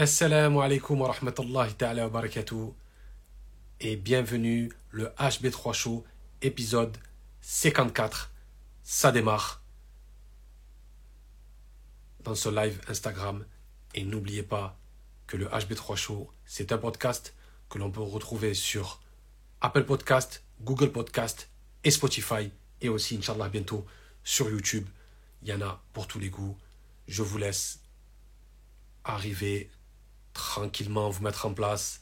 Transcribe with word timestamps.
Assalamu 0.00 0.60
alaikum 0.62 1.00
wa 1.00 1.12
rahmatullahi 1.12 1.74
ta'ala 1.74 2.04
wa 2.04 2.08
barakatuh 2.08 2.72
et 3.80 3.96
bienvenue 3.96 4.70
le 4.92 5.06
HB3 5.18 5.72
Show 5.72 6.04
épisode 6.40 6.96
54. 7.40 8.30
Ça 8.84 9.10
démarre 9.10 9.60
dans 12.22 12.36
ce 12.36 12.48
live 12.48 12.80
Instagram 12.86 13.44
et 13.92 14.04
n'oubliez 14.04 14.44
pas 14.44 14.78
que 15.26 15.36
le 15.36 15.46
HB3 15.46 15.96
Show 15.96 16.30
c'est 16.44 16.70
un 16.70 16.78
podcast 16.78 17.34
que 17.68 17.78
l'on 17.78 17.90
peut 17.90 18.00
retrouver 18.00 18.54
sur 18.54 19.00
Apple 19.60 19.82
Podcast, 19.82 20.44
Google 20.60 20.92
Podcast 20.92 21.50
et 21.82 21.90
Spotify 21.90 22.52
et 22.80 22.88
aussi 22.88 23.16
Inch'Allah 23.16 23.48
bientôt 23.48 23.84
sur 24.22 24.48
YouTube. 24.48 24.86
Il 25.42 25.48
y 25.48 25.52
en 25.52 25.60
a 25.60 25.82
pour 25.92 26.06
tous 26.06 26.20
les 26.20 26.30
goûts. 26.30 26.56
Je 27.08 27.24
vous 27.24 27.38
laisse 27.38 27.80
arriver 29.02 29.68
tranquillement 30.38 31.10
vous 31.10 31.24
mettre 31.24 31.46
en 31.46 31.52
place 31.52 32.00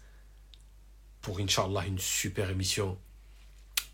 pour, 1.22 1.40
Inch'Allah, 1.40 1.86
une 1.86 1.98
super 1.98 2.50
émission 2.50 2.98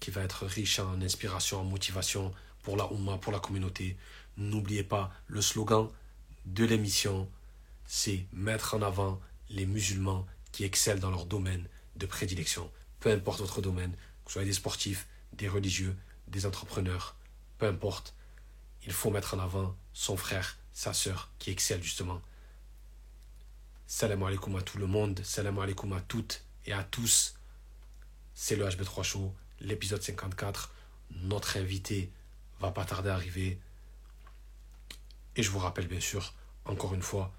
qui 0.01 0.11
va 0.11 0.23
être 0.23 0.45
riche 0.47 0.81
en 0.81 1.01
inspiration, 1.01 1.61
en 1.61 1.65
motivation 1.65 2.35
pour 2.65 2.77
la 2.77 2.93
Oumma, 2.93 3.19
pour 3.19 3.33
la 3.33 3.39
communauté. 3.39 3.97
N'oubliez 4.37 4.83
pas, 4.83 5.13
le 5.29 5.41
slogan 5.41 5.89
de 6.45 6.65
l'émission, 6.65 7.31
c'est 7.87 8.27
mettre 8.33 8.75
en 8.75 8.83
avant 8.83 9.21
les 9.49 9.65
musulmans 9.65 10.27
qui 10.51 10.65
excellent 10.65 10.99
dans 11.01 11.11
leur 11.11 11.27
domaine 11.27 11.69
de 11.95 12.07
prédilection. 12.07 12.69
Peu 12.99 13.13
importe 13.13 13.41
votre 13.41 13.63
domaine, 13.63 13.93
que 14.25 14.31
ce 14.31 14.33
soit 14.33 14.45
des 14.45 14.53
sportifs, 14.53 15.07
des 15.35 15.49
religieux, 15.49 15.97
des 16.27 16.47
entrepreneurs, 16.47 17.15
peu 17.59 17.69
importe, 17.69 18.13
il 18.85 18.93
faut 18.93 19.11
mettre 19.11 19.35
en 19.35 19.39
avant 19.39 19.77
son 19.93 20.17
frère, 20.17 20.59
sa 20.73 20.93
sœur 20.93 21.31
qui 21.39 21.51
excelle 21.53 21.83
justement 21.83 22.21
Salam 23.95 24.23
alaikum 24.23 24.57
à 24.57 24.63
tout 24.63 24.79
le 24.79 24.87
monde, 24.87 25.21
salam 25.23 25.59
alaikum 25.59 25.93
à 25.93 26.01
toutes 26.01 26.47
et 26.65 26.73
à 26.73 26.83
tous. 26.83 27.35
C'est 28.33 28.57
le 28.57 28.67
HB3 28.67 29.03
Show, 29.03 29.35
l'épisode 29.61 30.01
54. 30.03 30.73
Notre 31.11 31.59
invité 31.59 32.11
va 32.59 32.71
pas 32.71 32.87
tarder 32.87 33.11
à 33.11 33.15
arriver. 33.15 33.61
Et 35.37 35.43
je 35.43 35.51
vous 35.51 35.59
rappelle 35.59 35.89
bien 35.89 36.01
sûr, 36.01 36.33
encore 36.65 36.95
une 36.95 37.03
fois, 37.03 37.35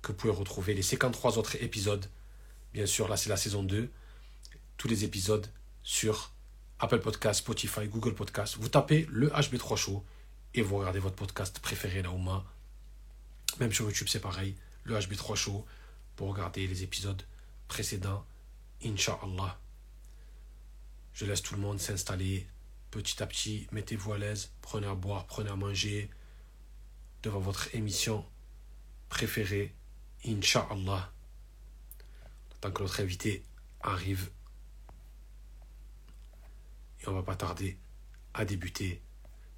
que 0.00 0.12
vous 0.12 0.14
pouvez 0.14 0.32
retrouver 0.32 0.72
les 0.72 0.80
53 0.80 1.36
autres 1.36 1.62
épisodes. 1.62 2.06
Bien 2.72 2.86
sûr, 2.86 3.06
là 3.06 3.18
c'est 3.18 3.28
la 3.28 3.36
saison 3.36 3.62
2. 3.62 3.90
Tous 4.78 4.88
les 4.88 5.04
épisodes 5.04 5.46
sur 5.82 6.32
Apple 6.78 7.00
Podcast, 7.00 7.40
Spotify, 7.40 7.86
Google 7.86 8.14
Podcast. 8.14 8.56
Vous 8.58 8.70
tapez 8.70 9.06
le 9.10 9.28
HB3 9.28 9.76
Show 9.76 10.02
et 10.54 10.62
vous 10.62 10.78
regardez 10.78 11.00
votre 11.00 11.16
podcast 11.16 11.58
préféré, 11.58 12.00
la 12.00 12.10
Ouma. 12.10 12.46
Même 13.60 13.74
sur 13.74 13.84
YouTube, 13.84 14.08
c'est 14.08 14.20
pareil. 14.20 14.56
Le 14.84 14.98
HB3 14.98 15.34
Show 15.34 15.66
pour 16.18 16.30
regarder 16.30 16.66
les 16.66 16.82
épisodes 16.82 17.22
précédents. 17.68 18.26
Inch'Allah. 18.84 19.56
Je 21.14 21.24
laisse 21.24 21.42
tout 21.42 21.54
le 21.54 21.60
monde 21.60 21.78
s'installer 21.78 22.48
petit 22.90 23.22
à 23.22 23.26
petit. 23.28 23.68
Mettez-vous 23.70 24.14
à 24.14 24.18
l'aise. 24.18 24.50
Prenez 24.60 24.88
à 24.88 24.96
boire, 24.96 25.28
prenez 25.28 25.48
à 25.48 25.54
manger 25.54 26.10
devant 27.22 27.38
votre 27.38 27.72
émission 27.72 28.26
préférée. 29.08 29.76
Inch'Allah. 30.26 31.12
Tant 32.60 32.72
que 32.72 32.82
notre 32.82 33.00
invité 33.00 33.44
arrive. 33.80 34.32
Et 37.00 37.08
on 37.08 37.12
va 37.12 37.22
pas 37.22 37.36
tarder 37.36 37.78
à 38.34 38.44
débuter. 38.44 39.00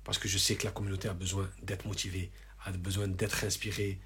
Parce 0.04 0.18
que 0.18 0.28
je 0.28 0.36
sais 0.36 0.56
que 0.56 0.66
la 0.66 0.72
communauté 0.72 1.08
a 1.08 1.14
besoin 1.14 1.50
d'être 1.62 1.86
motivée, 1.86 2.30
a 2.66 2.72
besoin 2.72 3.08
d'être 3.08 3.44
inspirée, 3.44 3.98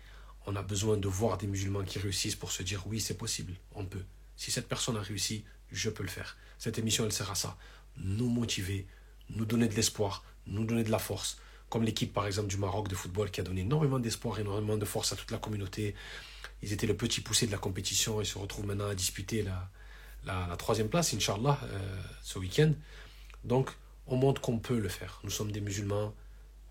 on 0.47 0.57
a 0.57 0.63
besoin 0.63 0.97
de 0.97 1.09
voir 1.09 1.39
des 1.39 1.47
musulmans 1.47 1.85
qui 1.85 1.99
réussissent 1.99 2.37
pour 2.37 2.53
se 2.53 2.63
dire 2.63 2.87
oui, 2.87 3.01
c'est 3.01 3.17
possible, 3.17 3.55
on 3.75 3.85
peut. 3.85 4.05
Si 4.37 4.51
cette 4.51 4.69
personne 4.69 4.97
a 4.97 5.03
réussi, 5.03 5.45
je 5.71 5.91
peux 5.91 6.03
le 6.03 6.09
faire. 6.09 6.37
Cette 6.59 6.79
émission, 6.79 7.05
elle 7.05 7.13
sert 7.13 7.31
à 7.31 7.35
ça. 7.35 7.57
Nous 7.97 8.29
motiver, 8.29 8.87
nous 9.31 9.45
donner 9.45 9.69
de 9.69 9.75
l'espoir, 9.75 10.25
nous 10.47 10.65
donner 10.65 10.85
de 10.85 10.91
la 10.91 10.99
force. 10.99 11.39
Comme 11.69 11.83
l'équipe, 11.83 12.13
par 12.13 12.27
exemple, 12.27 12.49
du 12.49 12.57
Maroc 12.57 12.89
de 12.89 12.95
football 12.95 13.31
qui 13.31 13.41
a 13.41 13.45
donné 13.45 13.63
énormément 13.63 13.99
d'espoir, 13.99 14.39
énormément 14.39 14.77
de 14.77 14.85
force 14.85 15.13
à 15.13 15.17
toute 15.17 15.31
la 15.31 15.39
communauté. 15.39 15.95
Ils 16.63 16.73
étaient 16.73 16.87
le 16.87 16.97
petit 16.97 17.21
poussé 17.21 17.47
de 17.47 17.53
la 17.53 17.59
compétition 17.59 18.21
et 18.21 18.25
se 18.25 18.39
retrouvent 18.39 18.67
maintenant 18.67 18.89
à 18.89 18.95
disputer 18.95 19.43
la, 19.43 19.71
la, 20.25 20.57
troisième 20.57 20.89
place, 20.89 21.15
Inch'Allah, 21.15 21.59
euh, 21.65 22.03
ce 22.23 22.39
week-end. 22.39 22.73
Donc, 23.45 23.71
on 24.07 24.17
montre 24.17 24.41
qu'on 24.41 24.59
peut 24.59 24.79
le 24.79 24.89
faire. 24.89 25.21
Nous 25.25 25.31
sommes 25.31 25.53
des 25.53 25.61
musulmans, 25.61 26.15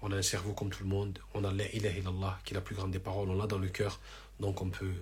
on 0.04 0.12
a 0.12 0.18
un 0.18 0.22
cerveau 0.22 0.52
comme 0.52 0.70
tout 0.70 0.84
le 0.84 0.90
monde. 0.90 1.18
On 1.34 1.46
a 1.46 1.52
la 1.52 1.66
ilaha 1.74 1.98
illallah, 1.98 2.40
qui 2.44 2.54
est 2.54 2.56
la 2.56 2.62
plus 2.62 2.76
grande 2.76 2.92
des 2.92 3.00
paroles. 3.00 3.30
On 3.30 3.38
l'a 3.38 3.48
dans 3.48 3.58
le 3.58 3.70
cœur. 3.70 4.02
Donc 4.40 4.62
on 4.62 4.70
peut 4.70 4.94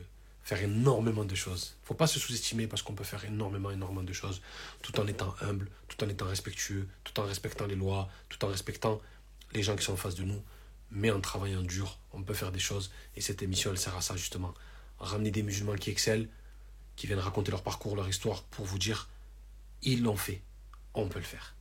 faire 0.44 0.62
énormément 0.62 1.26
de 1.26 1.34
choses. 1.34 1.74
Il 1.80 1.82
ne 1.84 1.88
faut 1.88 1.94
pas 1.96 2.06
se 2.06 2.20
sous-estimer 2.20 2.68
parce 2.68 2.84
qu'on 2.84 2.94
peut 2.94 3.04
faire 3.04 3.26
énormément, 3.26 3.72
énormément 3.72 4.04
de 4.04 4.14
choses 4.14 4.42
tout 4.84 5.00
en 5.00 5.08
étant 5.08 5.34
humble, 5.42 5.68
tout 5.88 6.04
en 6.04 6.10
étant 6.10 6.28
respectueux, 6.28 6.88
tout 7.04 7.20
en 7.20 7.24
respectant 7.24 7.66
les 7.66 7.76
lois, 7.76 8.10
tout 8.30 8.44
en 8.46 8.48
respectant 8.50 9.02
les 9.54 9.64
gens 9.64 9.76
qui 9.76 9.84
sont 9.84 9.94
en 9.94 9.98
face 9.98 10.16
de 10.16 10.24
nous. 10.24 10.42
Mais 10.92 11.10
en 11.10 11.20
travaillant 11.20 11.62
dur, 11.62 11.98
on 12.14 12.22
peut 12.22 12.36
faire 12.36 12.52
des 12.52 12.60
choses. 12.60 12.92
Et 13.16 13.22
cette 13.22 13.42
émission, 13.42 13.72
elle 13.72 13.80
sert 13.80 13.98
à 13.98 14.02
ça 14.02 14.16
justement. 14.16 14.54
Ramener 15.00 15.32
des 15.32 15.42
musulmans 15.42 15.76
qui 15.76 15.90
excellent, 15.90 16.28
qui 16.96 17.08
viennent 17.08 17.18
raconter 17.18 17.50
leur 17.50 17.64
parcours, 17.64 17.96
leur 17.96 18.08
histoire, 18.08 18.44
pour 18.44 18.66
vous 18.66 18.78
dire, 18.78 19.10
ils 19.82 20.04
l'ont 20.04 20.18
fait, 20.18 20.44
on 20.94 21.08
peut 21.08 21.18
le 21.18 21.26
faire. 21.26 21.56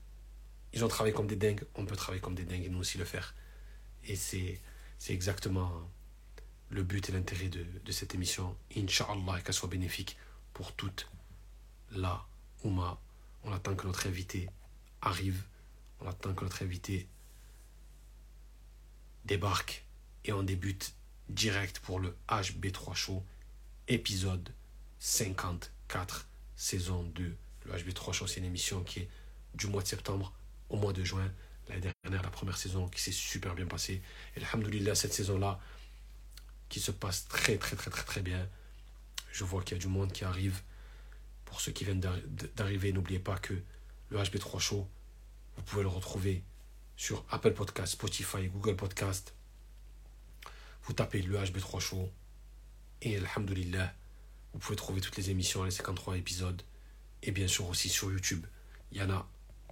Ils 0.73 0.85
ont 0.85 0.89
travaillé 0.89 1.15
comme 1.15 1.27
des 1.27 1.37
dingues, 1.37 1.65
on 1.75 1.85
peut 1.85 1.97
travailler 1.97 2.21
comme 2.21 2.35
des 2.35 2.45
dingues 2.45 2.65
et 2.65 2.69
nous 2.69 2.79
aussi 2.79 2.99
le 2.99 3.05
faire. 3.05 3.35
Et 4.05 4.17
c'est, 4.17 4.61
exactement 5.09 5.91
le 6.71 6.83
but 6.83 7.09
et 7.09 7.13
l'intérêt 7.13 7.49
de, 7.49 7.65
de 7.85 7.93
cette 7.93 8.15
émission. 8.15 8.57
Inch'Allah, 8.77 9.41
qu'elle 9.43 9.55
soit 9.55 9.69
bénéfique 9.69 10.17
pour 10.53 10.73
toute 10.75 11.09
la 11.93 12.27
Ouma. 12.65 13.01
On 13.45 13.53
attend 13.53 13.75
que 13.75 13.87
notre 13.87 14.07
invité 14.07 14.49
arrive. 15.01 15.43
On 16.01 16.07
attend 16.07 16.35
que 16.35 16.45
notre 16.45 16.63
invité 16.63 17.09
débarque. 19.25 19.85
Et 20.25 20.33
on 20.33 20.43
débute 20.43 20.95
direct 21.31 21.79
pour 21.81 21.99
le 21.99 22.17
HB3 22.29 22.95
Show, 22.95 23.25
épisode 23.89 24.53
54, 24.99 26.29
saison 26.57 27.05
2. 27.05 27.37
Le 27.65 27.73
HB3 27.73 28.13
Show, 28.13 28.27
c'est 28.27 28.41
une 28.41 28.47
émission 28.47 28.85
qui 28.85 29.01
est 29.01 29.09
du 29.55 29.67
mois 29.67 29.83
de 29.83 29.89
septembre 29.89 30.33
au 30.71 30.77
mois 30.77 30.93
de 30.93 31.05
juin. 31.05 31.31
L'année 31.69 31.93
dernière, 32.03 32.23
la 32.23 32.31
première 32.31 32.57
saison 32.57 32.89
qui 32.89 33.01
s'est 33.01 33.13
super 33.13 33.55
bien 33.55 33.67
passée. 33.67 34.03
Et 34.37 34.95
cette 34.95 35.13
saison-là, 35.13 35.61
qui 36.71 36.81
se 36.81 36.91
passe 36.91 37.29
très 37.29 37.59
très 37.59 37.77
très 37.77 37.91
très 37.91 38.05
très 38.05 38.23
bien. 38.23 38.49
Je 39.33 39.45
vois 39.45 39.63
qu'il 39.63 39.77
y 39.77 39.81
a 39.81 39.83
du 39.83 39.89
monde 39.89 40.13
qui 40.13 40.25
arrive. 40.25 40.63
Pour 41.45 41.61
ceux 41.61 41.73
qui 41.73 41.85
viennent 41.85 42.01
d'arriver, 42.01 42.93
n'oubliez 42.93 43.19
pas 43.19 43.37
que 43.37 43.55
le 44.11 44.19
HB3 44.19 44.61
Show, 44.61 44.89
vous 45.57 45.63
pouvez 45.65 45.83
le 45.83 45.89
retrouver 45.89 46.45
sur 46.97 47.25
Apple 47.29 47.53
Podcast, 47.53 47.95
Spotify, 47.95 48.49
Google 48.49 48.77
Podcast. 48.77 49.35
Vous 50.85 50.93
tapez 50.93 51.23
le 51.23 51.37
HB3 51.37 51.81
Show 51.81 52.09
et 53.03 53.17
alhamdoulilah, 53.17 53.93
vous 54.53 54.59
pouvez 54.61 54.77
trouver 54.77 55.01
toutes 55.01 55.17
les 55.17 55.31
émissions, 55.31 55.65
les 55.65 55.71
53 55.71 56.17
épisodes. 56.17 56.63
Et 57.23 57.33
bien 57.33 57.49
sûr 57.49 57.69
aussi 57.69 57.89
sur 57.89 58.11
YouTube. 58.11 58.47
Il 58.93 58.99
y 58.99 59.03
en 59.03 59.11
a 59.11 59.29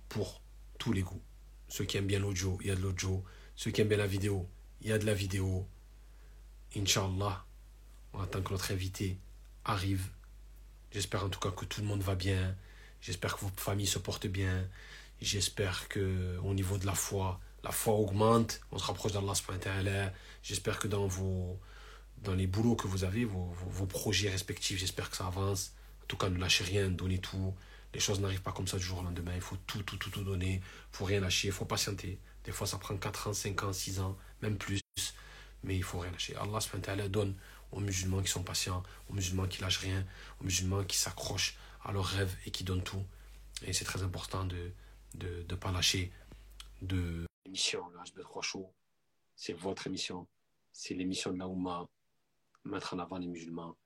pour 0.09 0.43
tous 0.79 0.93
les 0.93 1.03
goûts. 1.03 1.23
Ceux 1.69 1.85
qui 1.85 1.97
aiment 1.97 2.07
bien 2.07 2.19
l'audio, 2.19 2.59
il 2.61 2.69
y 2.69 2.71
a 2.71 2.77
de 2.77 2.81
l'audio. 2.81 3.25
Ceux 3.57 3.71
qui 3.71 3.81
aiment 3.81 3.89
bien 3.89 3.99
la 3.99 4.07
vidéo, 4.07 4.49
il 4.81 4.89
y 4.89 4.93
a 4.93 4.99
de 4.99 5.07
la 5.07 5.15
vidéo. 5.15 5.67
Inch'Allah, 6.77 7.45
on 8.13 8.21
attend 8.21 8.43
que 8.43 8.53
notre 8.53 8.73
invité 8.73 9.19
arrive. 9.65 10.09
J'espère 10.93 11.25
en 11.25 11.29
tout 11.29 11.41
cas 11.41 11.51
que 11.51 11.65
tout 11.65 11.81
le 11.81 11.87
monde 11.87 12.03
va 12.03 12.15
bien. 12.15 12.57
J'espère 13.01 13.37
que 13.37 13.41
vos 13.41 13.51
familles 13.57 13.87
se 13.87 13.99
portent 13.99 14.27
bien. 14.27 14.67
J'espère 15.21 15.89
que 15.89 16.39
au 16.39 16.55
niveau 16.55 16.79
de 16.79 16.87
la 16.87 16.95
foi, 16.95 17.41
la 17.63 17.73
foi 17.73 17.95
augmente. 17.95 18.61
On 18.73 18.79
se 18.79 18.85
rapproche 18.85 19.13
d'Allah. 19.13 20.13
J'espère 20.43 20.79
que 20.79 20.89
dans 20.89 21.07
vos 21.07 21.59
dans 22.23 22.35
les 22.35 22.47
boulots 22.47 22.77
que 22.77 22.87
vous 22.87 23.05
avez, 23.05 23.25
vos, 23.25 23.87
projets 23.87 24.31
respectifs, 24.31 24.79
j'espère 24.79 25.11
que 25.11 25.17
ça 25.17 25.27
avance. 25.27 25.73
En 26.03 26.07
tout 26.07 26.17
cas, 26.17 26.29
ne 26.29 26.39
lâchez 26.39 26.65
rien, 26.65 26.89
donnez 26.89 27.19
tout. 27.19 27.55
Les 27.95 28.01
choses 28.01 28.21
n'arrivent 28.21 28.43
pas 28.43 28.53
comme 28.53 28.69
ça 28.69 28.77
du 28.77 28.85
jour 28.85 28.99
au 28.99 29.03
lendemain. 29.03 29.35
Il 29.35 29.41
faut 29.41 29.57
tout, 29.67 29.83
tout, 29.83 29.97
tout, 29.97 30.11
tout 30.11 30.23
donner. 30.23 30.55
Il 30.55 30.97
faut 30.97 31.05
rien 31.05 31.21
lâcher. 31.21 31.49
Il 31.49 31.55
faut 31.55 31.65
patienter. 31.65 32.19
Des 32.45 32.53
fois, 32.53 32.67
ça 32.67 32.79
prend 32.79 32.97
4 32.97 33.29
ans, 33.29 33.33
5 33.33 33.63
ans, 33.63 33.73
6 33.73 34.01
ans, 34.01 34.17
même 34.43 34.59
plus. 34.59 34.81
Mais 35.63 35.77
il 35.77 35.83
faut 35.83 35.99
rien 35.99 36.11
lâcher. 36.11 36.35
Allah 36.37 37.09
donne 37.09 37.35
aux 37.73 37.81
musulmans 37.81 38.23
qui 38.23 38.31
sont 38.31 38.43
patients, 38.43 38.83
aux 39.09 39.15
musulmans 39.15 39.47
qui 39.47 39.61
lâchent 39.61 39.79
rien, 39.79 40.07
aux 40.41 40.45
musulmans 40.45 40.85
qui 40.85 40.97
s'accrochent 40.97 41.57
à 41.85 41.93
leurs 41.93 42.07
rêves 42.07 42.37
et 42.47 42.51
qui 42.51 42.65
donnent 42.65 42.83
tout. 42.83 43.05
Et 43.63 43.73
c'est 43.73 43.85
très 43.85 44.03
important 44.03 44.45
de 44.45 44.73
ne 45.17 45.43
de, 45.43 45.55
pas 45.55 45.73
lâcher 45.73 46.13
de 46.83 47.27
l'émission, 47.45 47.89
le 47.89 47.99
HB3 47.99 48.43
Show. 48.43 48.73
C'est 49.37 49.53
votre 49.53 49.87
émission. 49.87 50.27
C'est 50.73 50.95
l'émission 50.95 51.33
de 51.33 51.39
la 51.39 51.49
Oumma. 51.49 51.87
Mettre 52.65 52.95
en 52.95 52.99
avant 52.99 53.19
les 53.19 53.27
musulmans 53.27 53.77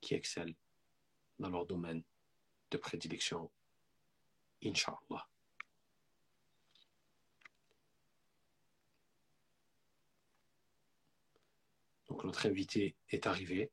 qui 0.00 0.14
excellent 0.14 0.52
dans 1.38 1.48
leur 1.48 1.64
domaine 1.66 2.02
de 2.70 2.76
prédilection, 2.76 3.50
Inch'Allah. 4.64 5.26
Donc 12.08 12.24
notre 12.24 12.46
invité 12.46 12.96
est 13.10 13.26
arrivé. 13.26 13.70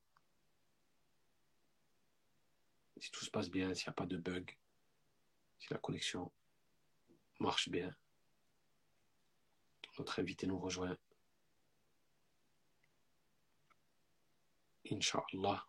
si 3.00 3.12
tout 3.12 3.24
se 3.24 3.30
passe 3.30 3.50
bien, 3.50 3.74
s'il 3.74 3.88
n'y 3.88 3.92
a 3.92 3.94
pas 3.94 4.06
de 4.06 4.18
bug, 4.18 4.58
si 5.60 5.68
la 5.72 5.78
connexion 5.78 6.32
marche 7.40 7.70
bien, 7.70 7.96
notre 9.98 10.20
invité 10.20 10.48
nous 10.48 10.60
rejoint. 10.60 10.98
Inch'Allah. 14.92 15.68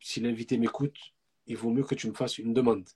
Si 0.00 0.20
l'invité 0.20 0.58
m'écoute, 0.58 0.96
il 1.46 1.56
vaut 1.56 1.70
mieux 1.70 1.84
que 1.84 1.94
tu 1.94 2.08
me 2.08 2.14
fasses 2.14 2.38
une 2.38 2.54
demande. 2.54 2.88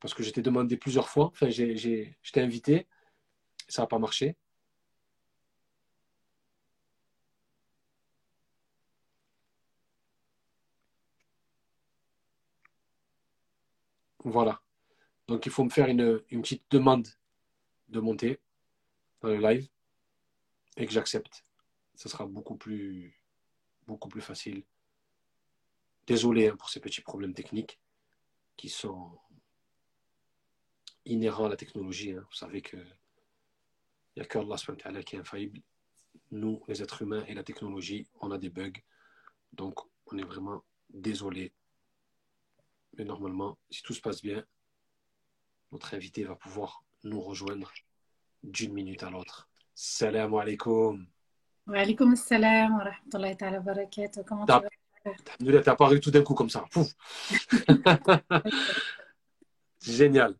Parce 0.00 0.14
que 0.14 0.22
je 0.22 0.30
t'ai 0.30 0.42
demandé 0.42 0.76
plusieurs 0.76 1.08
fois, 1.08 1.26
enfin, 1.26 1.48
t'ai 2.32 2.40
invité, 2.40 2.86
ça 3.68 3.82
n'a 3.82 3.86
pas 3.88 3.98
marché. 3.98 4.36
Voilà. 14.24 14.60
Donc 15.28 15.46
il 15.46 15.52
faut 15.52 15.64
me 15.64 15.70
faire 15.70 15.88
une, 15.88 16.22
une 16.30 16.42
petite 16.42 16.64
demande 16.70 17.08
de 17.88 18.00
monter 18.00 18.40
dans 19.22 19.28
le 19.28 19.38
live 19.38 19.68
et 20.76 20.86
que 20.86 20.92
j'accepte. 20.92 21.44
Ce 21.94 22.08
sera 22.08 22.26
beaucoup 22.26 22.56
plus, 22.56 23.18
beaucoup 23.86 24.08
plus 24.08 24.20
facile. 24.20 24.64
Désolé 26.06 26.48
hein, 26.48 26.56
pour 26.56 26.70
ces 26.70 26.80
petits 26.80 27.00
problèmes 27.00 27.34
techniques 27.34 27.80
qui 28.56 28.68
sont 28.68 29.18
inhérents 31.04 31.46
à 31.46 31.48
la 31.48 31.56
technologie. 31.56 32.12
Hein. 32.12 32.24
Vous 32.28 32.36
savez 32.36 32.62
que 32.62 32.76
il 34.16 34.20
n'y 34.20 34.22
a 34.22 34.28
que 34.28 34.38
Allah 34.38 35.02
qui 35.02 35.16
est 35.16 35.18
infaillible. 35.18 35.60
Nous, 36.30 36.62
les 36.68 36.82
êtres 36.82 37.02
humains 37.02 37.24
et 37.26 37.34
la 37.34 37.44
technologie, 37.44 38.08
on 38.20 38.30
a 38.30 38.38
des 38.38 38.48
bugs. 38.48 38.72
Donc, 39.52 39.78
on 40.06 40.16
est 40.16 40.24
vraiment 40.24 40.64
désolé. 40.88 41.52
Mais 42.96 43.04
normalement, 43.04 43.58
si 43.70 43.82
tout 43.82 43.92
se 43.92 44.00
passe 44.00 44.22
bien, 44.22 44.42
notre 45.70 45.92
invité 45.92 46.24
va 46.24 46.34
pouvoir 46.34 46.82
nous 47.04 47.20
rejoindre 47.20 47.70
d'une 48.42 48.72
minute 48.72 49.02
à 49.02 49.10
l'autre. 49.10 49.50
Salam 49.74 50.34
alaikum. 50.34 51.06
Wa 51.66 51.78
alaikum 51.78 52.14
salam 52.14 52.78
wa 52.78 52.84
rahmatullahi 52.84 53.36
wa 53.40 53.60
barakatuh. 53.60 54.22
Comment 54.24 54.46
tu 54.46 54.52
vas? 54.52 55.62
T'es 55.62 55.68
apparu 55.68 56.00
tout 56.00 56.10
d'un 56.12 56.22
coup 56.22 56.34
comme 56.34 56.50
ça. 56.50 56.64
Génial. 59.80 60.34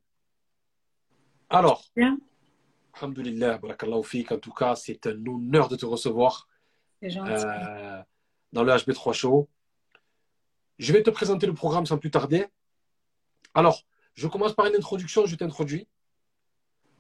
Alors, 1.49 1.85
bien. 1.97 2.19
Alhamdulillah, 2.95 3.59
barakallahu 3.59 4.05
fik. 4.05 4.33
En 4.33 4.39
tout 4.39 4.53
cas, 4.53 4.77
c'est 4.77 5.07
un 5.07 5.27
honneur 5.27 5.69
de 5.69 5.77
te 5.77 5.85
recevoir 5.85 6.49
euh, 7.03 8.03
dans 8.53 8.63
le 8.65 8.73
HB3 8.73 9.13
Show. 9.13 9.49
Je 10.79 10.93
vais 10.93 11.03
te 11.03 11.11
présenter 11.11 11.47
le 11.47 11.55
programme 11.55 11.87
sans 11.87 11.99
plus 11.99 12.11
tarder. 12.11 12.47
Alors, 13.55 13.83
je 14.15 14.29
commence 14.29 14.55
par 14.55 14.67
une 14.67 14.77
introduction, 14.77 15.27
je 15.27 15.35
t'introduis. 15.37 15.89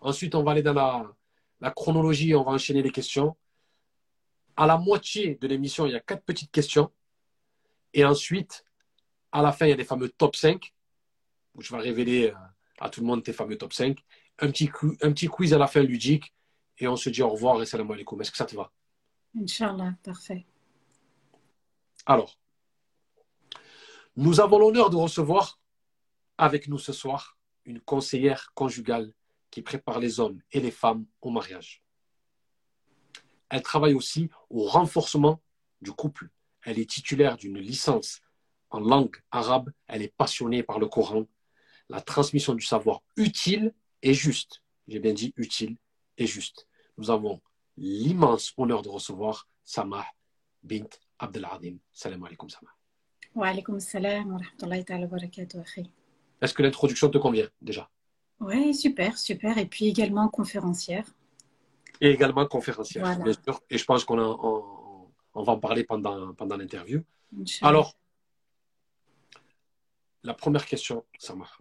Ensuite, 0.00 0.34
on 0.34 0.43
va 0.43 0.52
aller 0.52 0.62
dans 0.62 0.75
la, 0.75 1.12
la 1.61 1.70
chronologie, 1.70 2.34
on 2.34 2.44
va 2.44 2.52
enchaîner 2.52 2.82
les 2.82 2.90
questions. 2.90 3.37
À 4.56 4.67
la 4.67 4.79
moitié 4.79 5.37
de 5.37 5.47
l'émission, 5.47 5.87
il 5.87 5.93
y 5.93 5.97
a 5.97 6.00
quatre 6.00 6.25
petites 6.25 6.50
questions. 6.50 6.91
Et 7.93 8.05
ensuite, 8.05 8.64
à 9.32 9.43
la 9.43 9.53
fin, 9.53 9.67
il 9.67 9.70
y 9.70 9.73
a 9.73 9.76
des 9.76 9.85
fameux 9.85 10.08
top 10.08 10.37
5, 10.37 10.73
où 11.55 11.62
je 11.62 11.75
vais 11.75 11.81
révéler 11.81 12.31
euh, 12.31 12.35
à 12.79 12.88
tout 12.88 13.00
le 13.00 13.06
monde 13.06 13.23
tes 13.23 13.32
fameux 13.32 13.58
top 13.58 13.73
5. 13.73 13.99
Un 14.38 14.50
petit, 14.50 14.70
un 15.03 15.12
petit 15.12 15.29
quiz 15.29 15.53
à 15.53 15.58
la 15.58 15.67
fin 15.67 15.82
ludique. 15.82 16.32
Et 16.79 16.88
on 16.88 16.97
se 16.97 17.08
dit 17.08 17.23
au 17.23 17.29
revoir 17.29 17.61
et 17.62 17.67
salam 17.67 17.91
alaikum. 17.91 18.20
Est-ce 18.20 18.31
que 18.31 18.37
ça 18.37 18.44
te 18.44 18.55
va? 18.55 18.70
Inch'Allah, 19.38 19.94
parfait. 20.03 20.47
Alors, 22.05 22.38
nous 24.17 24.41
avons 24.41 24.58
l'honneur 24.58 24.91
de 24.91 24.97
recevoir 24.97 25.61
avec 26.38 26.69
nous 26.69 26.79
ce 26.79 26.93
soir 26.93 27.37
une 27.64 27.81
conseillère 27.81 28.53
conjugale 28.55 29.12
qui 29.50 29.62
prépare 29.62 29.99
les 29.99 30.20
hommes 30.20 30.41
et 30.53 30.61
les 30.61 30.70
femmes 30.70 31.06
au 31.20 31.31
mariage. 31.31 31.82
Elle 33.48 33.62
travaille 33.62 33.94
aussi 33.94 34.28
au 34.50 34.64
renforcement 34.64 35.40
du 35.81 35.93
couple. 35.93 36.28
Elle 36.62 36.78
est 36.78 36.90
titulaire 36.90 37.37
d'une 37.37 37.58
licence 37.58 38.20
en 38.70 38.81
langue 38.81 39.16
arabe. 39.31 39.70
Elle 39.87 40.02
est 40.02 40.14
passionnée 40.16 40.62
par 40.62 40.78
le 40.78 40.87
Coran, 40.87 41.26
la 41.88 42.00
transmission 42.00 42.54
du 42.54 42.64
savoir 42.64 43.02
utile 43.16 43.72
et 44.02 44.14
juste. 44.14 44.62
J'ai 44.88 44.98
bien 44.98 45.12
dit 45.12 45.32
utile 45.37 45.76
et 46.19 46.26
juste. 46.26 46.66
Nous 46.98 47.10
avons 47.10 47.40
l'immense 47.76 48.52
honneur 48.56 48.82
de 48.82 48.88
recevoir 48.88 49.48
Samah 49.64 50.06
bint 50.62 50.88
Abdeladim. 51.19 51.76
Salam 51.93 52.25
alaikum 52.25 52.48
Samah. 52.48 52.72
Wa 53.34 53.48
alaikum 53.48 53.78
salam 53.81 54.32
wa 54.32 54.38
rahmatullahi 54.38 54.84
wa 55.02 55.06
barakatuh. 55.06 55.58
Est-ce 56.40 56.54
que 56.54 56.62
l'introduction 56.62 57.08
te 57.10 57.19
convient 57.19 57.48
déjà? 57.60 57.90
Oui, 58.40 58.75
super, 58.75 59.16
super. 59.16 59.56
Et 59.58 59.66
puis 59.66 59.87
également 59.87 60.28
conférencière. 60.28 61.06
Et 62.00 62.10
également 62.10 62.46
conférencière, 62.46 63.19
bien 63.19 63.32
sûr. 63.32 63.60
Et 63.70 63.78
je 63.78 63.84
pense 63.84 64.04
qu'on 64.04 64.19
on, 64.19 65.43
va 65.43 65.52
en 65.52 65.58
parler 65.58 65.84
pendant, 65.84 66.34
pendant 66.34 66.56
l'interview. 66.56 67.02
Alors, 67.62 67.96
la 70.22 70.34
première 70.34 70.66
question, 70.66 71.04
Samar. 71.19 71.60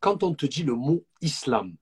Quand 0.00 0.22
on 0.22 0.34
te 0.34 0.46
dit 0.46 0.62
le 0.62 0.74
mot 0.74 1.04
islam, 1.20 1.76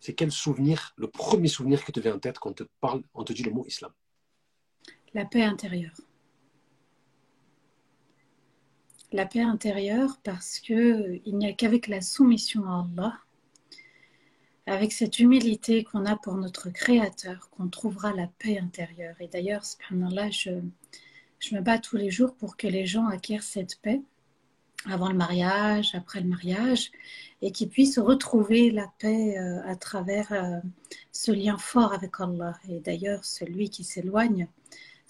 c'est 0.00 0.14
quel 0.14 0.32
souvenir, 0.32 0.92
le 0.96 1.08
premier 1.08 1.48
souvenir 1.48 1.84
qui 1.84 1.92
te 1.92 2.00
vient 2.00 2.16
en 2.16 2.18
tête 2.18 2.38
quand 2.38 2.50
on 2.50 2.54
te 2.54 2.64
parle, 2.80 3.02
on 3.14 3.24
te 3.24 3.32
dit 3.32 3.44
le 3.44 3.52
mot 3.52 3.64
islam? 3.66 3.92
La 5.14 5.24
paix 5.24 5.42
intérieure 5.42 5.94
la 9.12 9.26
paix 9.26 9.40
intérieure 9.40 10.18
parce 10.22 10.58
que 10.58 11.20
il 11.24 11.36
n'y 11.36 11.46
a 11.46 11.52
qu'avec 11.52 11.86
la 11.86 12.00
soumission 12.00 12.64
à 12.66 12.86
Allah, 12.88 13.18
avec 14.66 14.92
cette 14.92 15.18
humilité 15.18 15.84
qu'on 15.84 16.06
a 16.06 16.16
pour 16.16 16.34
notre 16.34 16.70
Créateur, 16.70 17.50
qu'on 17.50 17.68
trouvera 17.68 18.12
la 18.12 18.28
paix 18.38 18.58
intérieure. 18.58 19.16
Et 19.20 19.28
d'ailleurs, 19.28 19.64
subhanallah, 19.64 20.30
je, 20.30 20.50
je 21.40 21.54
me 21.54 21.60
bats 21.60 21.78
tous 21.78 21.96
les 21.96 22.10
jours 22.10 22.34
pour 22.36 22.56
que 22.56 22.68
les 22.68 22.86
gens 22.86 23.06
acquièrent 23.06 23.42
cette 23.42 23.80
paix 23.80 24.02
avant 24.86 25.08
le 25.08 25.16
mariage, 25.16 25.94
après 25.94 26.20
le 26.20 26.28
mariage, 26.28 26.90
et 27.40 27.52
qu'ils 27.52 27.68
puissent 27.68 27.98
retrouver 27.98 28.70
la 28.70 28.90
paix 28.98 29.38
euh, 29.38 29.60
à 29.64 29.76
travers 29.76 30.32
euh, 30.32 30.58
ce 31.12 31.32
lien 31.32 31.56
fort 31.56 31.92
avec 31.92 32.20
Allah. 32.20 32.54
Et 32.68 32.80
d'ailleurs, 32.80 33.24
celui 33.24 33.70
qui 33.70 33.84
s'éloigne, 33.84 34.48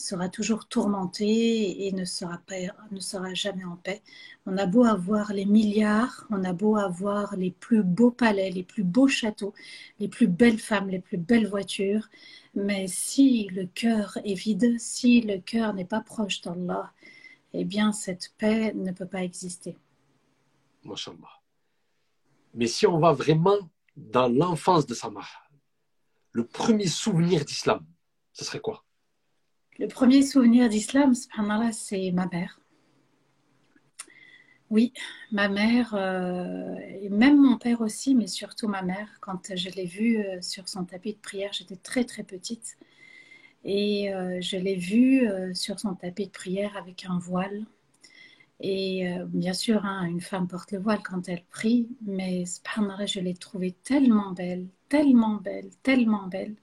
sera 0.02 0.28
toujours 0.28 0.66
tourmenté 0.66 1.86
et 1.86 1.92
ne 1.92 2.04
sera, 2.04 2.38
pas, 2.38 2.56
ne 2.90 3.00
sera 3.00 3.32
jamais 3.34 3.64
en 3.64 3.76
paix. 3.76 4.02
On 4.46 4.58
a 4.58 4.66
beau 4.66 4.84
avoir 4.84 5.32
les 5.32 5.44
milliards, 5.44 6.26
on 6.30 6.44
a 6.44 6.52
beau 6.52 6.76
avoir 6.76 7.36
les 7.36 7.50
plus 7.50 7.82
beaux 7.82 8.10
palais, 8.10 8.50
les 8.50 8.64
plus 8.64 8.82
beaux 8.82 9.08
châteaux, 9.08 9.54
les 10.00 10.08
plus 10.08 10.26
belles 10.26 10.58
femmes, 10.58 10.88
les 10.88 10.98
plus 10.98 11.18
belles 11.18 11.46
voitures, 11.46 12.08
mais 12.54 12.86
si 12.88 13.48
le 13.48 13.66
cœur 13.66 14.18
est 14.24 14.34
vide, 14.34 14.78
si 14.78 15.20
le 15.22 15.38
cœur 15.38 15.72
n'est 15.74 15.84
pas 15.84 16.00
proche 16.00 16.42
d'Allah, 16.42 16.92
eh 17.52 17.64
bien 17.64 17.92
cette 17.92 18.34
paix 18.38 18.72
ne 18.74 18.92
peut 18.92 19.06
pas 19.06 19.22
exister. 19.22 19.76
Masha'Allah. 20.84 21.40
Mais 22.54 22.66
si 22.66 22.86
on 22.86 22.98
va 22.98 23.12
vraiment 23.12 23.58
dans 23.96 24.28
l'enfance 24.28 24.86
de 24.86 24.94
Samah, 24.94 25.28
le 26.32 26.44
premier 26.44 26.86
souvenir 26.86 27.44
d'islam, 27.44 27.84
ce 28.32 28.44
serait 28.44 28.60
quoi? 28.60 28.84
Le 29.82 29.88
premier 29.88 30.22
souvenir 30.22 30.68
d'islam, 30.68 31.12
c'est 31.72 32.12
ma 32.12 32.28
mère. 32.28 32.60
Oui, 34.70 34.92
ma 35.32 35.48
mère, 35.48 35.92
euh, 35.96 36.76
et 37.00 37.08
même 37.08 37.36
mon 37.36 37.58
père 37.58 37.80
aussi, 37.80 38.14
mais 38.14 38.28
surtout 38.28 38.68
ma 38.68 38.82
mère. 38.82 39.08
Quand 39.20 39.56
je 39.56 39.70
l'ai 39.70 39.86
vue 39.86 40.18
euh, 40.18 40.40
sur 40.40 40.68
son 40.68 40.84
tapis 40.84 41.14
de 41.14 41.18
prière, 41.18 41.52
j'étais 41.52 41.74
très 41.74 42.04
très 42.04 42.22
petite. 42.22 42.76
Et 43.64 44.14
euh, 44.14 44.40
je 44.40 44.56
l'ai 44.56 44.76
vue 44.76 45.28
sur 45.52 45.80
son 45.80 45.96
tapis 45.96 46.26
de 46.26 46.30
prière 46.30 46.76
avec 46.76 47.04
un 47.04 47.18
voile. 47.18 47.64
Et 48.60 49.04
bien 49.26 49.52
sûr, 49.52 49.84
hein, 49.84 50.04
une 50.04 50.20
femme 50.20 50.46
porte 50.46 50.70
le 50.70 50.78
voile 50.78 51.02
quand 51.02 51.28
elle 51.28 51.42
prie, 51.50 51.88
mais 52.06 52.44
je 52.44 53.18
l'ai 53.18 53.34
trouvée 53.34 53.72
tellement 53.82 54.30
belle, 54.30 54.68
tellement 54.88 55.34
belle, 55.34 55.70
tellement 55.82 56.28
belle 56.28 56.54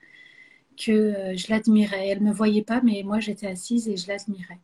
que 0.79 0.91
euh, 0.91 1.38
je 1.38 1.48
l'admirais. 1.50 2.09
Elle 2.09 2.24
ne 2.24 2.29
me 2.29 2.33
voyait 2.33 2.63
pas, 2.63 2.81
mais 2.81 3.03
moi 3.03 3.19
j'étais 3.19 3.48
assise 3.48 3.88
et 3.89 3.98
je 3.98 4.07
l'admirais. 4.07 4.59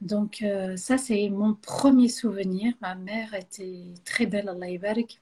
Donc 0.00 0.42
euh, 0.42 0.76
ça, 0.76 0.98
c'est 0.98 1.28
mon 1.30 1.54
premier 1.54 2.08
souvenir. 2.08 2.74
Ma 2.80 2.94
mère 2.94 3.34
était 3.34 3.94
très 4.04 4.26
belle, 4.26 4.48
Allah 4.48 4.70
Ibarak. 4.70 5.20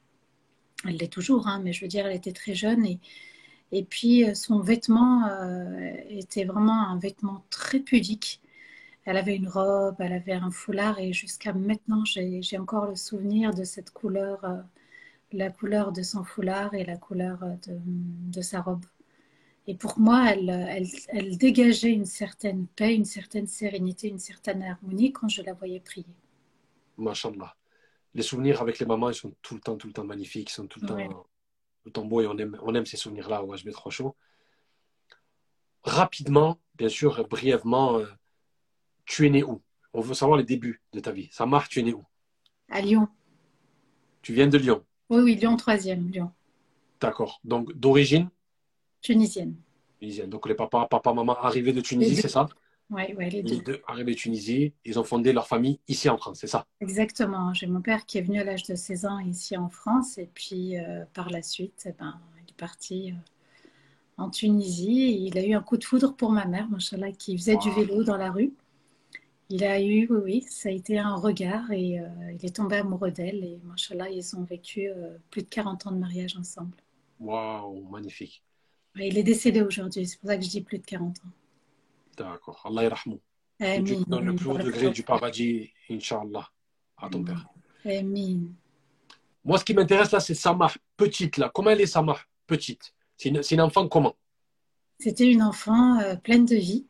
Elle 0.87 0.97
l'est 0.99 1.13
toujours, 1.13 1.49
hein, 1.49 1.61
mais 1.65 1.73
je 1.73 1.83
veux 1.83 1.89
dire, 1.89 2.07
elle 2.07 2.17
était 2.17 2.33
très 2.33 2.55
jeune. 2.55 2.85
Et, 2.87 3.01
et 3.73 3.85
puis 3.85 4.25
euh, 4.29 4.35
son 4.35 4.61
vêtement 4.61 5.23
était 6.11 6.45
vraiment 6.45 6.89
un 6.89 6.99
vêtement 6.99 7.45
très 7.51 7.81
pudique. 7.81 8.41
Elle 9.07 9.17
avait 9.19 9.37
une 9.37 9.49
robe, 9.49 9.97
elle 10.01 10.13
avait 10.15 10.33
un 10.33 10.51
foulard 10.51 10.99
et 11.01 11.13
jusqu'à 11.13 11.53
maintenant, 11.53 12.05
j'ai 12.05 12.59
encore 12.59 12.87
le 12.87 12.97
souvenir 12.97 13.55
de 13.55 13.65
cette 13.65 13.91
couleur, 13.91 14.45
la 15.33 15.51
couleur 15.51 15.93
de 15.93 16.03
son 16.03 16.25
foulard 16.25 16.75
et 16.75 16.85
la 16.85 16.97
couleur 16.97 17.39
de, 17.67 17.79
de 18.33 18.43
sa 18.43 18.61
robe. 18.63 18.85
Et 19.69 19.75
pour 19.75 19.99
moi, 19.99 20.31
elle, 20.31 20.49
elle, 20.49 20.87
elle, 21.09 21.39
dégageait 21.39 21.91
une 21.93 22.05
certaine 22.05 22.67
paix, 22.69 22.95
une 22.95 23.05
certaine 23.05 23.49
sérénité, 23.49 24.09
une 24.09 24.19
certaine 24.19 24.63
harmonie 24.63 25.13
quand 25.13 25.29
je 25.29 25.43
la 25.43 25.55
voyais 25.55 25.81
prier. 25.81 26.07
Masha'Allah. 26.97 27.57
Les 28.15 28.23
souvenirs 28.23 28.63
avec 28.63 28.79
les 28.79 28.87
mamans, 28.87 29.11
ils 29.11 29.15
sont 29.15 29.35
tout 29.43 29.55
le 29.55 29.61
temps, 29.61 29.77
tout 29.77 29.89
le 29.89 29.93
temps 29.93 30.05
magnifiques, 30.05 30.51
ils 30.51 30.55
sont 30.55 30.67
tout 30.67 30.81
le 30.81 30.87
temps, 30.87 30.97
tout 30.97 31.25
le 31.87 31.93
temps 31.93 32.05
beaux 32.05 32.21
et 32.21 32.27
on 32.27 32.39
aime, 32.39 32.59
on 32.63 32.75
aime 32.75 32.87
ces 32.87 32.97
souvenirs-là 32.97 33.43
au 33.43 33.55
HB3 33.55 33.91
Show. 33.91 34.17
Rapidement, 35.83 36.59
bien 36.77 36.89
sûr, 36.89 37.27
brièvement, 37.29 37.99
euh, 37.99 38.07
tu 39.05 39.27
es 39.27 39.31
né 39.31 39.43
où? 39.43 39.63
On 39.93 40.01
veut 40.01 40.15
savoir 40.15 40.39
les 40.39 40.45
débuts 40.45 40.83
de 40.93 41.01
ta 41.01 41.13
vie. 41.13 41.29
Samar, 41.33 41.69
tu 41.69 41.81
es 41.81 41.83
né 41.83 41.93
où? 41.93 42.05
À 42.71 42.81
Lyon. 42.81 43.09
Tu 44.23 44.33
viens 44.33 44.47
de 44.47 44.59
Lyon? 44.59 44.85
Oui, 45.11 45.23
oui, 45.23 45.35
Lyon 45.37 45.57
3e, 45.57 46.11
Lyon. 46.11 46.33
D'accord. 47.01 47.41
Donc, 47.45 47.73
d'origine? 47.75 48.31
Tunisienne. 49.01 49.57
Tunisienne. 50.01 50.31
Donc, 50.31 50.47
les 50.49 50.55
papas, 50.55 50.87
papa, 50.87 51.13
maman 51.13 51.37
arrivés 51.39 51.73
de 51.73 51.81
Tunisie, 51.81 52.17
c'est 52.17 52.29
ça? 52.29 52.49
Oui, 52.91 53.15
ouais, 53.15 53.31
les, 53.31 53.43
les 53.43 53.61
deux. 53.61 53.83
arrivés 53.87 54.15
de 54.15 54.19
Tunisie, 54.19 54.75
ils 54.85 54.99
ont 54.99 55.05
fondé 55.05 55.33
leur 55.33 55.47
famille 55.49 55.81
ici 55.89 56.09
en 56.09 56.19
France, 56.19 56.39
c'est 56.41 56.47
ça? 56.47 56.67
Exactement. 56.81 57.53
J'ai 57.55 57.67
mon 57.67 57.83
père 57.83 58.07
qui 58.07 58.19
est 58.19 58.23
venu 58.23 58.41
à 58.41 58.45
l'âge 58.45 58.63
de 58.65 58.75
16 58.75 59.05
ans 59.07 59.19
ici 59.19 59.57
en 59.59 59.69
France 59.69 60.19
et 60.19 60.29
puis 60.35 60.79
euh, 60.79 61.05
par 61.15 61.31
la 61.31 61.43
suite, 61.43 61.83
eh 61.87 61.93
ben, 61.93 62.19
il 62.47 62.51
est 62.51 62.57
parti 62.57 63.13
euh, 63.13 63.15
en 64.19 64.31
Tunisie. 64.31 65.27
Il 65.27 65.39
a 65.39 65.45
eu 65.47 65.55
un 65.55 65.63
coup 65.63 65.77
de 65.77 65.85
foudre 65.85 66.15
pour 66.17 66.33
ma 66.33 66.47
mère, 66.47 66.69
machallah, 66.69 67.13
qui 67.13 67.37
faisait 67.39 67.57
du 67.57 67.71
vélo 67.71 68.05
dans 68.05 68.17
la 68.17 68.31
rue. 68.31 68.53
Il 69.51 69.65
a 69.65 69.81
eu, 69.83 70.09
oui, 70.11 70.19
oui, 70.25 70.47
ça 70.49 70.69
a 70.71 70.73
été 70.73 70.99
un 70.99 71.17
regard 71.17 71.71
et 71.73 72.01
euh, 72.01 72.07
il 72.39 72.47
est 72.47 72.57
tombé 72.57 72.77
amoureux 72.77 73.11
d'elle 73.13 73.45
et 73.45 73.61
machallah, 73.65 74.11
ils 74.11 74.37
ont 74.37 74.45
vécu 74.45 74.89
plus 75.31 75.43
de 75.43 75.49
40 75.49 75.87
ans 75.89 75.93
de 75.93 75.99
mariage 75.99 76.37
ensemble. 76.37 76.77
Waouh, 77.19 77.85
magnifique. 77.91 78.43
Il 78.99 79.19
est 79.19 79.23
décédé 79.23 79.63
aujourd'hui, 79.63 80.07
c'est 80.07 80.19
pour 80.19 80.29
ça 80.29 80.37
que 80.37 80.45
je 80.45 80.49
dis 80.51 80.61
plus 80.63 80.79
de 80.79 80.85
40 80.87 81.17
ans. 81.19 81.31
D'accord. 82.17 82.63
Allah 82.65 82.85
yarahmou. 82.85 83.21
Amin. 83.61 84.03
Dans 84.07 84.21
le 84.21 84.35
plus 84.35 84.49
haut 84.49 84.59
degré 84.59 84.91
du 84.91 85.03
paradis, 85.03 85.71
Inch'Allah, 85.91 86.49
à 86.97 87.09
ton 87.09 87.23
père. 87.25 87.47
Amin. 87.85 88.41
Moi, 89.45 89.59
ce 89.59 89.65
qui 89.65 89.75
m'intéresse 89.75 90.11
là, 90.13 90.21
c'est 90.21 90.35
Samar, 90.35 90.77
petite 90.97 91.37
là. 91.37 91.51
Comment 91.55 91.71
elle 91.71 91.81
est 91.81 91.87
Samar, 91.87 92.27
petite? 92.47 92.93
C'est 93.17 93.29
une, 93.29 93.41
une 93.51 93.61
enfant 93.61 93.87
comment? 93.89 94.15
C'était 94.99 95.31
une 95.31 95.43
enfant 95.43 95.99
euh, 96.01 96.17
pleine 96.17 96.47
de 96.47 96.57
vie, 96.57 96.85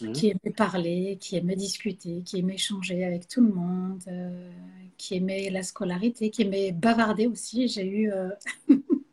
Mhm. 0.00 0.12
qui 0.12 0.28
aimait 0.28 0.54
parler, 0.56 1.18
qui 1.20 1.36
aimait 1.36 1.56
discuter, 1.56 2.22
qui 2.24 2.38
aimait 2.38 2.54
échanger 2.54 3.02
avec 3.04 3.26
tout 3.26 3.40
le 3.40 3.52
monde, 3.52 4.00
euh, 4.06 4.48
qui 4.96 5.16
aimait 5.16 5.50
la 5.50 5.64
scolarité, 5.64 6.30
qui 6.30 6.42
aimait 6.42 6.70
bavarder 6.70 7.26
aussi. 7.26 7.66
J'ai 7.66 7.84
eu 7.84 8.12
euh, 8.12 8.30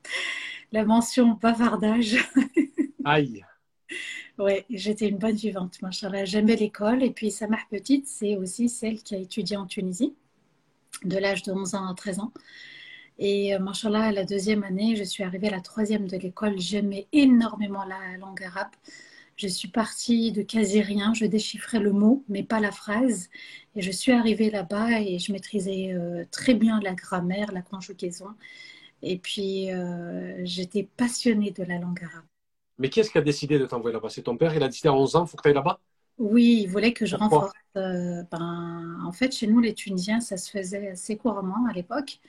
la 0.76 0.84
mention 0.84 1.38
bavardage. 1.42 2.18
Aïe. 3.06 3.46
Ouais, 4.38 4.66
j'étais 4.70 5.08
une 5.08 5.18
bonne 5.18 5.38
vivante, 5.38 5.82
machallah. 5.82 6.26
J'aimais 6.26 6.58
l'école. 6.58 7.02
Et 7.02 7.12
puis, 7.12 7.32
sa 7.32 7.48
mère 7.48 7.66
petite, 7.72 8.08
c'est 8.08 8.36
aussi 8.36 8.68
celle 8.68 9.02
qui 9.02 9.16
a 9.16 9.18
étudié 9.18 9.56
en 9.56 9.68
Tunisie, 9.68 10.14
de 11.06 11.18
l'âge 11.18 11.44
de 11.44 11.54
11 11.54 11.76
ans 11.76 11.88
à 11.88 11.94
13 11.94 12.20
ans. 12.20 12.34
Et 13.20 13.56
euh, 13.56 13.60
machallah, 13.60 14.12
la 14.12 14.26
deuxième 14.26 14.64
année, 14.64 14.98
je 14.98 15.06
suis 15.06 15.24
arrivée 15.24 15.48
à 15.48 15.52
la 15.52 15.62
troisième 15.62 16.10
de 16.10 16.18
l'école. 16.18 16.60
J'aimais 16.60 17.08
énormément 17.14 17.86
la 17.86 18.18
langue 18.18 18.44
arabe. 18.44 18.76
Je 19.38 19.48
suis 19.48 19.70
partie 19.70 20.34
de 20.34 20.42
quasi 20.42 20.82
rien. 20.82 21.14
Je 21.14 21.26
déchiffrais 21.26 21.80
le 21.80 21.94
mot, 21.94 22.26
mais 22.28 22.44
pas 22.44 22.60
la 22.60 22.74
phrase. 22.74 23.30
Et 23.78 23.82
je 23.82 23.92
suis 23.92 24.12
arrivée 24.12 24.50
là-bas 24.50 25.00
et 25.00 25.20
je 25.20 25.32
maîtrisais 25.32 25.94
euh, 25.94 26.26
très 26.32 26.54
bien 26.54 26.82
la 26.82 26.96
grammaire, 26.96 27.54
la 27.54 27.62
conjugaison. 27.62 28.28
Et 29.02 29.18
puis, 29.20 29.72
euh, 29.72 30.42
j'étais 30.46 30.84
passionnée 30.84 31.52
de 31.52 31.64
la 31.64 31.80
langue 31.80 32.04
arabe. 32.04 32.26
Mais 32.78 32.90
qui 32.90 33.00
est-ce 33.02 33.12
qui 33.12 33.18
a 33.18 33.22
décidé 33.22 33.60
de 33.60 33.66
t'envoyer 33.66 33.94
là-bas? 33.94 34.10
C'est 34.10 34.24
ton 34.24 34.38
père, 34.38 34.56
il 34.56 34.64
a 34.64 34.68
décidé 34.70 34.88
à 34.90 34.94
11 34.94 35.16
ans, 35.18 35.26
il 35.26 35.30
faut 35.30 35.36
que 35.38 35.42
tu 35.44 35.50
ailles 35.50 35.56
là-bas? 35.56 35.80
Oui, 36.18 36.62
il 36.64 36.68
voulait 36.70 36.94
que 36.94 37.06
je 37.06 37.16
Pourquoi? 37.16 37.16
renforce. 37.18 37.54
euh, 37.78 38.24
ben, 38.32 39.00
en 39.06 39.12
fait, 39.12 39.34
chez 39.36 39.48
nous, 39.48 39.60
les 39.60 39.74
Tunisiens, 39.74 40.22
ça 40.22 40.38
se 40.38 40.50
faisait 40.50 40.90
assez 40.92 41.18
couramment 41.18 41.66
à 41.70 41.74
l'époque. 41.74 42.20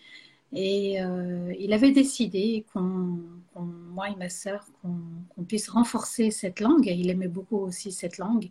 Et 0.55 1.03
euh, 1.03 1.55
il 1.59 1.73
avait 1.75 1.93
décidé 1.93 2.67
qu'on, 2.73 3.21
qu'on- 3.55 3.63
moi 3.65 4.11
et 4.11 4.17
ma 4.17 4.29
sœur, 4.31 4.67
qu'on, 4.83 4.97
qu'on 5.35 5.45
puisse 5.45 5.69
renforcer 5.71 6.31
cette 6.33 6.61
langue. 6.61 6.87
Il 6.87 7.11
aimait 7.11 7.29
beaucoup 7.29 7.59
aussi 7.59 7.93
cette 7.93 8.19
langue. 8.19 8.51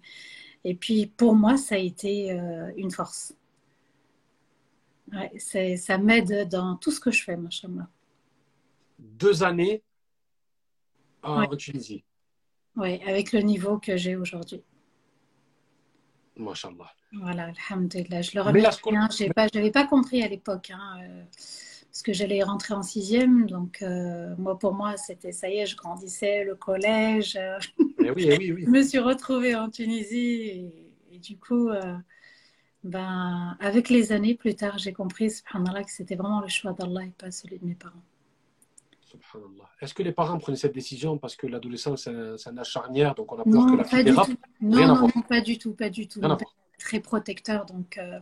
Et 0.66 0.76
puis, 0.76 1.08
pour 1.08 1.36
moi, 1.36 1.58
ça 1.58 1.76
a 1.76 1.80
été 1.80 2.32
euh, 2.34 2.72
une 2.78 2.92
force. 2.92 3.36
Ouais, 5.12 5.32
c'est, 5.40 5.78
ça 5.78 5.98
m'aide 5.98 6.48
dans 6.50 6.76
tout 6.78 6.92
ce 6.92 7.00
que 7.00 7.10
je 7.12 7.24
fais, 7.24 7.38
machallah. 7.38 7.90
Deux 9.00 9.44
années 9.44 9.84
en 11.24 11.42
Ouais. 11.42 11.58
Tunisie. 11.58 12.04
Ouais, 12.76 13.02
avec 13.08 13.32
le 13.32 13.40
niveau 13.42 13.78
que 13.80 13.96
j'ai 13.98 14.16
aujourd'hui. 14.16 14.62
Mashallah. 16.38 16.92
Voilà, 17.14 17.52
alhamdulillah. 17.70 18.22
Je 18.22 18.32
le 18.36 18.42
remercie 18.42 18.82
bien. 18.90 19.08
J'ai 19.18 19.30
pas, 19.30 19.48
pas 19.50 19.88
compris 19.88 20.22
à 20.22 20.28
l'époque, 20.28 20.72
hein, 20.72 20.98
euh, 21.02 21.24
parce 21.32 22.02
que 22.04 22.12
j'allais 22.12 22.44
rentrer 22.44 22.74
en 22.74 22.84
sixième. 22.84 23.46
Donc, 23.48 23.82
euh, 23.82 24.36
moi, 24.38 24.60
pour 24.60 24.74
moi, 24.74 24.98
c'était 24.98 25.32
ça 25.32 25.50
y 25.50 25.60
est, 25.60 25.66
je 25.66 25.78
grandissais, 25.78 26.44
le 26.44 26.56
collège. 26.56 27.38
euh, 27.38 27.58
Eh 28.04 28.12
oui, 28.12 28.28
eh 28.30 28.38
oui, 28.38 28.52
oui. 28.52 28.64
je 28.66 28.70
me 28.70 28.84
suis 28.84 29.00
retrouvée 29.00 29.56
en 29.56 29.70
Tunisie 29.70 30.42
et, 30.42 30.92
et 31.14 31.20
du 31.20 31.38
coup, 31.38 31.70
euh, 31.70 31.96
ben, 32.84 33.56
avec 33.62 33.88
les 33.90 34.12
années 34.12 34.36
plus 34.36 34.56
tard, 34.56 34.78
j'ai 34.78 34.92
compris, 34.92 35.32
subhanallah, 35.32 35.86
que 35.86 35.92
c'était 35.92 36.16
vraiment 36.16 36.42
le 36.42 36.50
choix 36.50 36.74
d'Allah 36.74 37.06
et 37.06 37.14
pas 37.18 37.32
celui 37.32 37.58
de 37.60 37.66
mes 37.66 37.76
parents. 37.76 38.04
Subhanallah. 39.16 39.70
Est-ce 39.82 39.94
que 39.94 40.04
les 40.04 40.12
parents 40.12 40.38
prenaient 40.38 40.58
cette 40.58 40.74
décision 40.74 41.18
parce 41.18 41.36
que 41.36 41.48
l'adolescence, 41.48 42.04
c'est 42.04 42.50
un, 42.50 42.58
âge 42.58 42.70
charnière, 42.70 43.16
donc 43.16 43.32
on 43.32 43.40
a 43.40 43.44
peur 43.44 43.46
que 43.46 43.50
Non, 43.50 43.76
la 43.76 43.84
pas 43.84 43.90
fille 43.90 44.04
dérape? 44.04 44.30
Rien 44.62 44.88
Non, 44.88 45.10
pas 45.28 45.42
du 45.42 45.58
tout, 45.58 45.74
pas 45.74 45.90
du 45.90 46.08
tout. 46.08 46.20
Rien 46.22 46.38
très 46.86 47.00
protecteur, 47.00 47.66
donc 47.66 47.98
euh, 47.98 48.20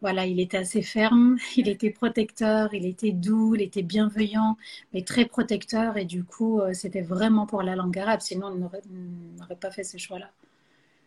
voilà, 0.00 0.26
il 0.26 0.40
était 0.40 0.58
assez 0.58 0.82
ferme, 0.82 1.38
il 1.56 1.68
était 1.68 1.90
protecteur, 1.90 2.72
il 2.74 2.86
était 2.86 3.12
doux, 3.12 3.54
il 3.54 3.62
était 3.62 3.82
bienveillant, 3.82 4.56
mais 4.92 5.02
très 5.02 5.24
protecteur, 5.26 5.96
et 5.96 6.04
du 6.04 6.24
coup, 6.24 6.60
euh, 6.60 6.72
c'était 6.72 7.02
vraiment 7.02 7.46
pour 7.46 7.62
la 7.62 7.76
langue 7.76 7.98
arabe, 7.98 8.20
sinon 8.20 8.48
on 8.48 8.54
n'aurait 8.54 9.56
pas 9.60 9.70
fait 9.70 9.84
ce 9.84 9.98
choix-là. 9.98 10.30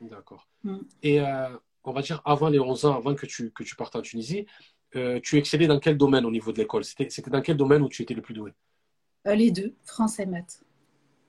D'accord. 0.02 0.48
Mm. 0.64 0.78
Et 1.04 1.22
euh, 1.22 1.50
on 1.84 1.92
va 1.92 2.02
dire, 2.02 2.22
avant 2.26 2.50
les 2.50 2.60
11 2.60 2.86
ans, 2.86 2.96
avant 2.96 3.16
que 3.16 3.26
tu, 3.26 3.52
que 3.52 3.64
tu 3.64 3.76
partes 3.76 3.96
en 3.96 4.02
Tunisie, 4.02 4.46
tu 4.92 5.38
excellais 5.38 5.68
dans 5.68 5.80
quel 5.80 5.98
domaine 5.98 6.26
au 6.26 6.32
niveau 6.32 6.52
de 6.52 6.58
l'école? 6.58 6.84
C'était 6.84 7.10
c'était 7.12 7.30
dans 7.30 7.42
quel 7.42 7.56
domaine 7.56 7.84
où 7.84 7.90
tu 7.90 8.02
étais 8.02 8.16
le 8.16 8.24
plus 8.24 8.34
doué? 8.34 8.52
Euh, 9.30 9.36
les 9.36 9.52
deux, 9.52 9.74
français, 9.84 10.26
maths. 10.26 10.64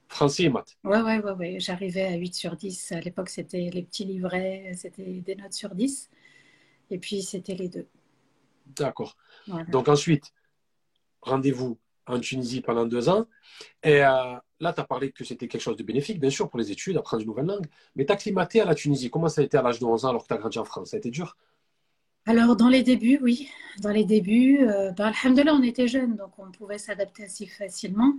Français 0.09 0.45
et 0.45 0.49
maths. 0.49 0.77
Ouais, 0.85 1.01
ouais, 1.03 1.21
ouais, 1.21 1.33
ouais. 1.33 1.61
J'arrivais 1.61 2.05
à 2.05 2.17
8 2.17 2.35
sur 2.35 2.57
10. 2.57 2.93
À 2.93 3.01
l'époque, 3.01 3.29
c'était 3.29 3.71
les 3.73 3.83
petits 3.83 4.05
livrets, 4.05 4.73
c'était 4.75 5.21
des 5.21 5.37
notes 5.37 5.53
sur 5.53 5.75
10. 5.75 6.11
Et 6.91 6.99
puis, 6.99 7.23
c'était 7.23 7.55
les 7.55 7.69
deux. 7.69 7.87
D'accord. 8.67 9.17
Voilà. 9.47 9.65
Donc 9.67 9.89
ensuite, 9.89 10.33
rendez-vous 11.23 11.79
en 12.07 12.19
Tunisie 12.19 12.61
pendant 12.61 12.87
deux 12.87 13.09
ans. 13.09 13.27
Et 13.83 14.03
euh, 14.03 14.37
là, 14.59 14.73
tu 14.73 14.81
as 14.81 14.85
parlé 14.85 15.13
que 15.13 15.25
c'était 15.25 15.47
quelque 15.47 15.61
chose 15.61 15.77
de 15.77 15.83
bénéfique, 15.85 16.19
bien 16.19 16.31
sûr, 16.31 16.49
pour 16.49 16.59
les 16.59 16.73
études, 16.73 16.97
apprendre 16.97 17.23
une 17.23 17.29
nouvelle 17.29 17.47
langue. 17.47 17.67
Mais 17.95 18.05
t'acclimater 18.05 18.61
à 18.61 18.65
la 18.65 18.75
Tunisie, 18.75 19.11
comment 19.11 19.29
ça 19.29 19.43
a 19.43 19.45
été 19.45 19.57
à 19.57 19.63
l'âge 19.63 19.79
de 19.79 19.85
11 19.85 20.07
ans 20.07 20.09
alors 20.09 20.23
que 20.23 20.29
tu 20.29 20.35
as 20.35 20.39
grandi 20.39 20.59
en 20.59 20.65
France? 20.65 20.91
Ça 20.91 20.97
a 20.97 20.99
été 20.99 21.11
dur? 21.11 21.37
Alors, 22.27 22.57
dans 22.57 22.69
les 22.69 22.83
débuts, 22.83 23.19
oui. 23.23 23.49
Dans 23.81 23.91
les 23.91 24.05
débuts, 24.05 24.61
euh, 24.61 24.91
ben, 24.93 25.13
on 25.25 25.63
était 25.63 25.89
jeunes, 25.89 26.17
donc 26.17 26.39
on 26.39 26.51
pouvait 26.51 26.79
s'adapter 26.79 27.25
assez 27.25 27.47
facilement. 27.47 28.15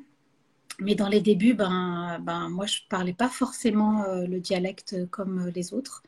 Mais 0.79 0.95
dans 0.95 1.07
les 1.09 1.21
débuts, 1.21 1.53
ben, 1.53 2.19
ben, 2.23 2.49
moi, 2.49 2.65
je 2.65 2.79
ne 2.79 2.89
parlais 2.89 3.13
pas 3.13 3.29
forcément 3.29 4.03
euh, 4.03 4.25
le 4.25 4.39
dialecte 4.39 5.05
comme 5.11 5.47
euh, 5.47 5.51
les 5.55 5.73
autres. 5.73 6.03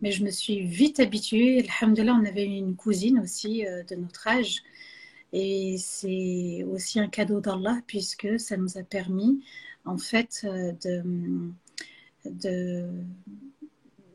Mais 0.00 0.12
je 0.12 0.24
me 0.24 0.30
suis 0.30 0.62
vite 0.62 1.00
habituée. 1.00 1.66
Alhamdoulilah, 1.80 2.14
on 2.14 2.24
avait 2.24 2.46
une 2.46 2.74
cousine 2.76 3.18
aussi 3.20 3.66
euh, 3.66 3.82
de 3.84 3.96
notre 3.96 4.26
âge. 4.26 4.62
Et 5.32 5.76
c'est 5.78 6.64
aussi 6.70 7.00
un 7.00 7.08
cadeau 7.08 7.40
d'Allah, 7.40 7.80
puisque 7.86 8.40
ça 8.40 8.56
nous 8.56 8.78
a 8.78 8.82
permis, 8.82 9.44
en 9.84 9.98
fait, 9.98 10.46
de, 10.84 11.02
de, 12.24 12.88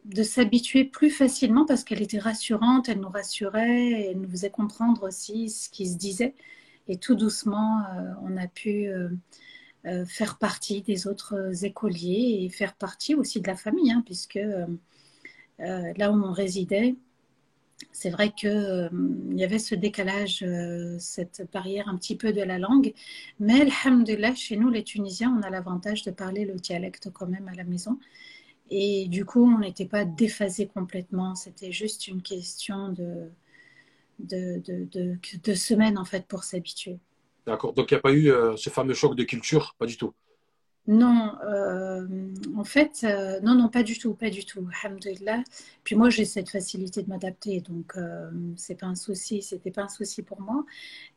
de 0.09 0.23
s'habituer 0.23 0.85
plus 0.85 1.11
facilement 1.11 1.65
parce 1.65 1.83
qu'elle 1.83 2.01
était 2.01 2.19
rassurante, 2.19 2.89
elle 2.89 2.99
nous 2.99 3.09
rassurait, 3.09 4.09
elle 4.09 4.19
nous 4.19 4.29
faisait 4.29 4.49
comprendre 4.49 5.03
aussi 5.03 5.49
ce 5.49 5.69
qui 5.69 5.87
se 5.87 5.97
disait. 5.97 6.33
Et 6.87 6.97
tout 6.97 7.15
doucement, 7.15 7.81
euh, 7.81 8.11
on 8.23 8.35
a 8.35 8.47
pu 8.47 8.87
euh, 8.87 9.09
euh, 9.85 10.05
faire 10.05 10.39
partie 10.39 10.81
des 10.81 11.05
autres 11.05 11.63
écoliers 11.63 12.39
et 12.41 12.49
faire 12.49 12.73
partie 12.73 13.13
aussi 13.13 13.39
de 13.39 13.47
la 13.47 13.55
famille, 13.55 13.91
hein, 13.91 14.01
puisque 14.03 14.39
là 15.59 16.11
où 16.11 16.15
on 16.15 16.31
résidait, 16.31 16.95
c'est 17.91 18.09
vrai 18.09 18.31
qu'il 18.31 18.89
y 19.35 19.43
avait 19.43 19.59
ce 19.59 19.75
décalage, 19.75 20.45
cette 20.99 21.47
barrière 21.53 21.87
un 21.87 21.97
petit 21.97 22.15
peu 22.15 22.33
de 22.33 22.41
la 22.41 22.57
langue. 22.57 22.93
Mais, 23.39 23.61
alhamdulillah, 23.61 24.35
chez 24.35 24.55
nous, 24.57 24.69
les 24.69 24.83
Tunisiens, 24.83 25.35
on 25.37 25.43
a 25.43 25.49
l'avantage 25.49 26.03
de 26.03 26.11
parler 26.11 26.45
le 26.45 26.55
dialecte 26.55 27.09
quand 27.13 27.27
même 27.27 27.47
à 27.49 27.53
la 27.53 27.65
maison. 27.65 27.99
Et 28.69 29.07
du 29.07 29.25
coup, 29.25 29.43
on 29.43 29.59
n'était 29.59 29.85
pas 29.85 30.05
déphasé 30.05 30.67
complètement. 30.67 31.35
C'était 31.35 31.71
juste 31.71 32.07
une 32.07 32.21
question 32.21 32.89
de, 32.89 33.29
de, 34.19 34.61
de, 34.65 34.87
de, 34.91 35.17
de 35.43 35.53
semaines, 35.53 35.97
en 35.97 36.05
fait, 36.05 36.25
pour 36.27 36.43
s'habituer. 36.43 36.99
D'accord. 37.47 37.73
Donc 37.73 37.89
il 37.89 37.95
n'y 37.95 37.97
a 37.97 38.01
pas 38.01 38.13
eu 38.13 38.31
euh, 38.31 38.55
ce 38.57 38.69
fameux 38.69 38.93
choc 38.93 39.15
de 39.15 39.23
culture? 39.23 39.75
Pas 39.79 39.87
du 39.87 39.97
tout? 39.97 40.13
Non, 40.87 41.35
euh, 41.43 42.07
en 42.55 42.63
fait, 42.63 43.01
euh, 43.03 43.39
non, 43.41 43.55
non, 43.55 43.69
pas 43.69 43.83
du 43.83 43.97
tout, 43.97 44.13
pas 44.13 44.29
du 44.29 44.45
tout. 44.45 44.67
Alhamdulillah. 44.83 45.43
Puis 45.83 45.95
moi, 45.95 46.09
j'ai 46.09 46.25
cette 46.25 46.49
facilité 46.49 47.03
de 47.03 47.09
m'adapter, 47.09 47.61
donc 47.61 47.95
c'est 48.55 48.75
pas 48.79 48.87
un 48.87 48.95
souci, 48.95 49.41
c'était 49.41 49.71
pas 49.71 49.83
un 49.83 49.89
souci 49.89 50.23
pour 50.23 50.41
moi. 50.41 50.65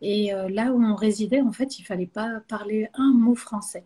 Et 0.01 0.33
là 0.51 0.73
où 0.73 0.83
on 0.83 0.95
résidait, 0.95 1.41
en 1.41 1.53
fait, 1.53 1.79
il 1.79 1.85
fallait 1.85 2.07
pas 2.07 2.41
parler 2.49 2.89
un 2.95 3.13
mot 3.13 3.35
français. 3.35 3.85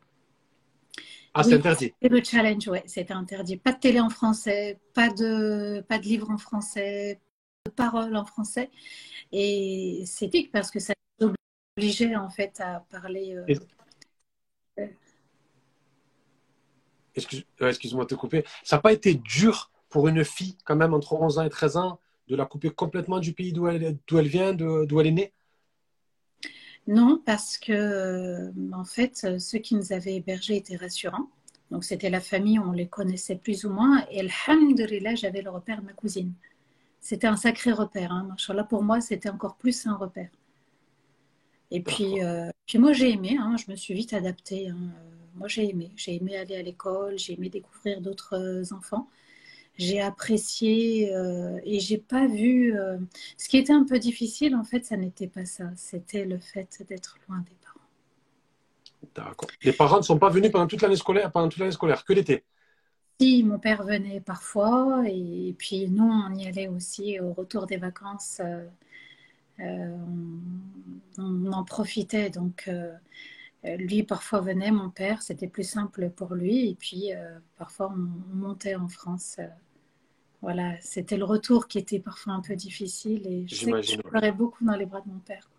Ah, 1.38 1.42
c'est 1.42 1.54
interdit. 1.54 1.92
C'était 2.00 2.14
le 2.14 2.24
challenge, 2.24 2.68
ouais, 2.68 2.82
c'était 2.86 3.12
interdit. 3.12 3.58
Pas 3.58 3.72
de 3.72 3.78
télé 3.78 4.00
en 4.00 4.08
français, 4.08 4.78
pas 4.94 5.10
de, 5.10 5.84
pas 5.86 5.98
de 5.98 6.04
livre 6.04 6.30
en 6.30 6.38
français, 6.38 7.20
pas 7.64 7.70
de 7.70 7.74
paroles 7.74 8.16
en 8.16 8.24
français. 8.24 8.70
Et 9.32 10.04
c'est 10.06 10.28
pique 10.28 10.50
parce 10.50 10.70
que 10.70 10.78
ça 10.78 10.94
obligeait 11.20 12.16
en 12.16 12.30
fait 12.30 12.58
à 12.60 12.86
parler. 12.90 13.36
excuse-moi 17.60 18.04
de 18.04 18.08
te 18.08 18.14
couper, 18.14 18.44
ça 18.64 18.76
n'a 18.76 18.82
pas 18.82 18.92
été 18.92 19.14
dur 19.14 19.70
pour 19.90 20.08
une 20.08 20.24
fille, 20.24 20.56
quand 20.64 20.76
même, 20.76 20.94
entre 20.94 21.12
11 21.14 21.38
ans 21.38 21.44
et 21.44 21.50
13 21.50 21.76
ans, 21.76 22.00
de 22.28 22.36
la 22.36 22.46
couper 22.46 22.70
complètement 22.70 23.18
du 23.18 23.34
pays 23.34 23.52
d'où 23.52 23.68
elle, 23.68 23.98
elle, 24.10 24.26
vient, 24.26 24.54
d'où 24.54 25.00
elle 25.00 25.06
est 25.06 25.12
née? 25.12 25.32
Non, 26.86 27.20
parce 27.24 27.58
que, 27.58 27.72
euh, 27.72 28.52
en 28.72 28.84
fait, 28.84 29.38
ceux 29.38 29.58
qui 29.58 29.74
nous 29.74 29.92
avaient 29.92 30.14
hébergés 30.16 30.56
étaient 30.56 30.76
rassurants. 30.76 31.28
Donc, 31.70 31.84
c'était 31.84 32.10
la 32.10 32.20
famille, 32.20 32.58
on 32.60 32.72
les 32.72 32.86
connaissait 32.86 33.36
plus 33.36 33.64
ou 33.64 33.70
moins. 33.70 34.04
Et 34.10 34.20
alhamdulillah, 34.20 35.16
j'avais 35.16 35.42
le 35.42 35.50
repère 35.50 35.80
de 35.80 35.86
ma 35.86 35.92
cousine. 35.92 36.32
C'était 37.00 37.26
un 37.26 37.36
sacré 37.36 37.72
repère. 37.72 38.12
Hein. 38.12 38.36
Là, 38.48 38.64
pour 38.64 38.82
moi, 38.82 39.00
c'était 39.00 39.30
encore 39.30 39.56
plus 39.56 39.86
un 39.86 39.96
repère. 39.96 40.30
Et 41.72 41.80
puis, 41.80 42.22
euh, 42.22 42.50
puis 42.66 42.78
moi, 42.78 42.92
j'ai 42.92 43.10
aimé. 43.10 43.36
Hein. 43.40 43.56
Je 43.56 43.70
me 43.70 43.76
suis 43.76 43.94
vite 43.94 44.12
adaptée. 44.12 44.68
Hein 44.68 44.76
moi 45.36 45.48
j'ai 45.48 45.68
aimé. 45.70 45.92
J'ai 45.96 46.16
aimé 46.16 46.36
aller 46.36 46.56
à 46.56 46.62
l'école, 46.62 47.18
j'ai 47.18 47.34
aimé 47.34 47.48
découvrir 47.48 48.00
d'autres 48.00 48.34
euh, 48.34 48.74
enfants. 48.74 49.08
J'ai 49.78 50.00
apprécié 50.00 51.14
euh, 51.14 51.58
et 51.64 51.80
j'ai 51.80 51.98
pas 51.98 52.26
vu. 52.26 52.76
Euh, 52.76 52.98
ce 53.36 53.48
qui 53.48 53.58
était 53.58 53.72
un 53.72 53.84
peu 53.84 53.98
difficile, 53.98 54.54
en 54.54 54.64
fait, 54.64 54.84
ça 54.84 54.96
n'était 54.96 55.26
pas 55.26 55.44
ça. 55.44 55.64
C'était 55.76 56.24
le 56.24 56.38
fait 56.38 56.82
d'être 56.88 57.18
loin 57.28 57.38
des 57.40 57.56
parents. 57.62 57.80
D'accord. 59.14 59.48
Les 59.62 59.72
parents 59.72 59.98
ne 59.98 60.02
sont 60.02 60.18
pas 60.18 60.30
venus 60.30 60.50
pendant 60.50 60.66
toute 60.66 60.82
l'année 60.82 60.96
scolaire, 60.96 61.30
pendant 61.30 61.48
toute 61.48 61.60
l'année 61.60 61.72
scolaire, 61.72 62.04
que 62.04 62.12
l'été? 62.12 62.44
Si, 63.20 63.42
mon 63.42 63.58
père 63.58 63.82
venait 63.82 64.20
parfois 64.20 65.04
et, 65.06 65.54
puis 65.58 65.88
nous, 65.88 66.04
on 66.04 66.34
y 66.34 66.46
allait 66.46 66.68
aussi 66.68 67.18
au 67.20 67.32
retour 67.32 67.66
des 67.66 67.78
vacances. 67.78 68.42
on, 69.58 70.40
on, 71.18 71.52
en 71.52 71.64
profitait 71.64 72.30
donc. 72.30 72.68
Euh, 73.66 73.76
lui, 73.76 74.02
parfois, 74.02 74.40
venait, 74.40 74.70
mon 74.70 74.90
père, 74.90 75.22
c'était 75.22 75.48
plus 75.48 75.68
simple 75.68 76.10
pour 76.10 76.34
lui. 76.34 76.68
Et 76.70 76.74
puis, 76.74 77.12
euh, 77.12 77.38
parfois, 77.56 77.92
on, 77.92 78.36
montait 78.36 78.74
en 78.76 78.88
France. 78.88 79.36
Euh, 79.38 79.48
voilà, 80.46 80.80
c'était 80.80 81.16
le 81.16 81.24
retour 81.24 81.66
qui 81.66 81.76
était 81.76 81.98
parfois 81.98 82.34
un 82.34 82.40
peu 82.40 82.54
difficile. 82.54 83.26
Et 83.26 83.48
je 83.48 83.56
sais 83.56 83.70
que 83.72 83.82
je 83.82 83.96
pleurais 83.96 84.30
beaucoup 84.30 84.64
dans 84.64 84.76
les 84.76 84.86
bras 84.86 85.00
de 85.00 85.08
mon 85.08 85.18
père. 85.18 85.50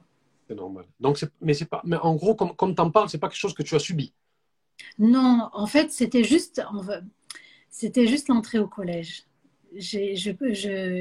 C'est 0.47 0.55
normal. 0.55 0.85
Donc, 1.01 1.21
mais, 1.41 1.53
c'est 1.53 1.65
pas, 1.65 1.81
mais 1.83 1.97
en 1.97 2.15
gros, 2.15 2.35
comme, 2.35 2.55
comme 2.55 2.73
tu 2.73 2.81
en 2.81 2.89
parles, 2.89 3.09
c'est 3.09 3.17
pas 3.17 3.27
quelque 3.27 3.37
chose 3.37 3.53
que 3.53 3.63
tu 3.63 3.75
as 3.75 3.79
subi? 3.79 4.13
Non, 4.97 5.49
en 5.51 5.65
fait, 5.65 5.91
c'était 5.91 6.23
juste, 6.23 6.61
c'était 7.69 8.07
juste 8.07 8.29
l'entrée 8.29 8.59
au 8.59 8.67
collège 8.67 9.27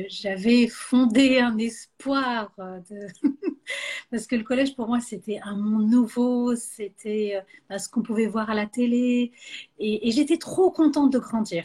j'avais 0.09 0.67
fondé 0.69 1.39
un 1.39 1.57
espoir 1.59 2.53
de... 2.59 3.07
parce 4.11 4.27
que 4.27 4.37
le 4.37 4.43
collège 4.43 4.75
pour 4.75 4.89
moi 4.89 5.01
c'était 5.01 5.39
un 5.43 5.57
monde 5.57 5.89
nouveau, 5.89 6.57
c'était 6.57 7.43
euh, 7.71 7.79
ce 7.79 7.89
qu'on 7.89 8.03
pouvait 8.03 8.27
voir 8.27 8.51
à 8.51 8.55
la 8.55 8.67
télé 8.67 9.33
et, 9.79 10.11
j'étais 10.11 10.39
trop 10.39 10.71
contente 10.71 11.13
de 11.13 11.19
grandir. 11.19 11.65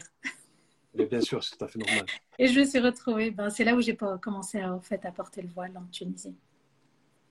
Mais 0.94 1.06
bien 1.06 1.20
sûr, 1.20 1.42
c'est 1.42 1.56
tout 1.56 1.64
à 1.64 1.68
fait 1.68 1.78
normal. 1.78 2.04
Et 2.38 2.48
je 2.48 2.60
me 2.60 2.64
suis 2.64 2.78
retrouvée, 2.78 3.30
ben, 3.30 3.50
c'est 3.50 3.64
là 3.64 3.74
où 3.74 3.80
j'ai 3.80 3.96
commencé 3.96 4.60
à, 4.60 4.72
en 4.72 4.80
fait, 4.80 5.04
à 5.04 5.12
porter 5.12 5.42
le 5.42 5.48
voile 5.48 5.72
en 5.76 5.84
Tunisie. 5.90 6.34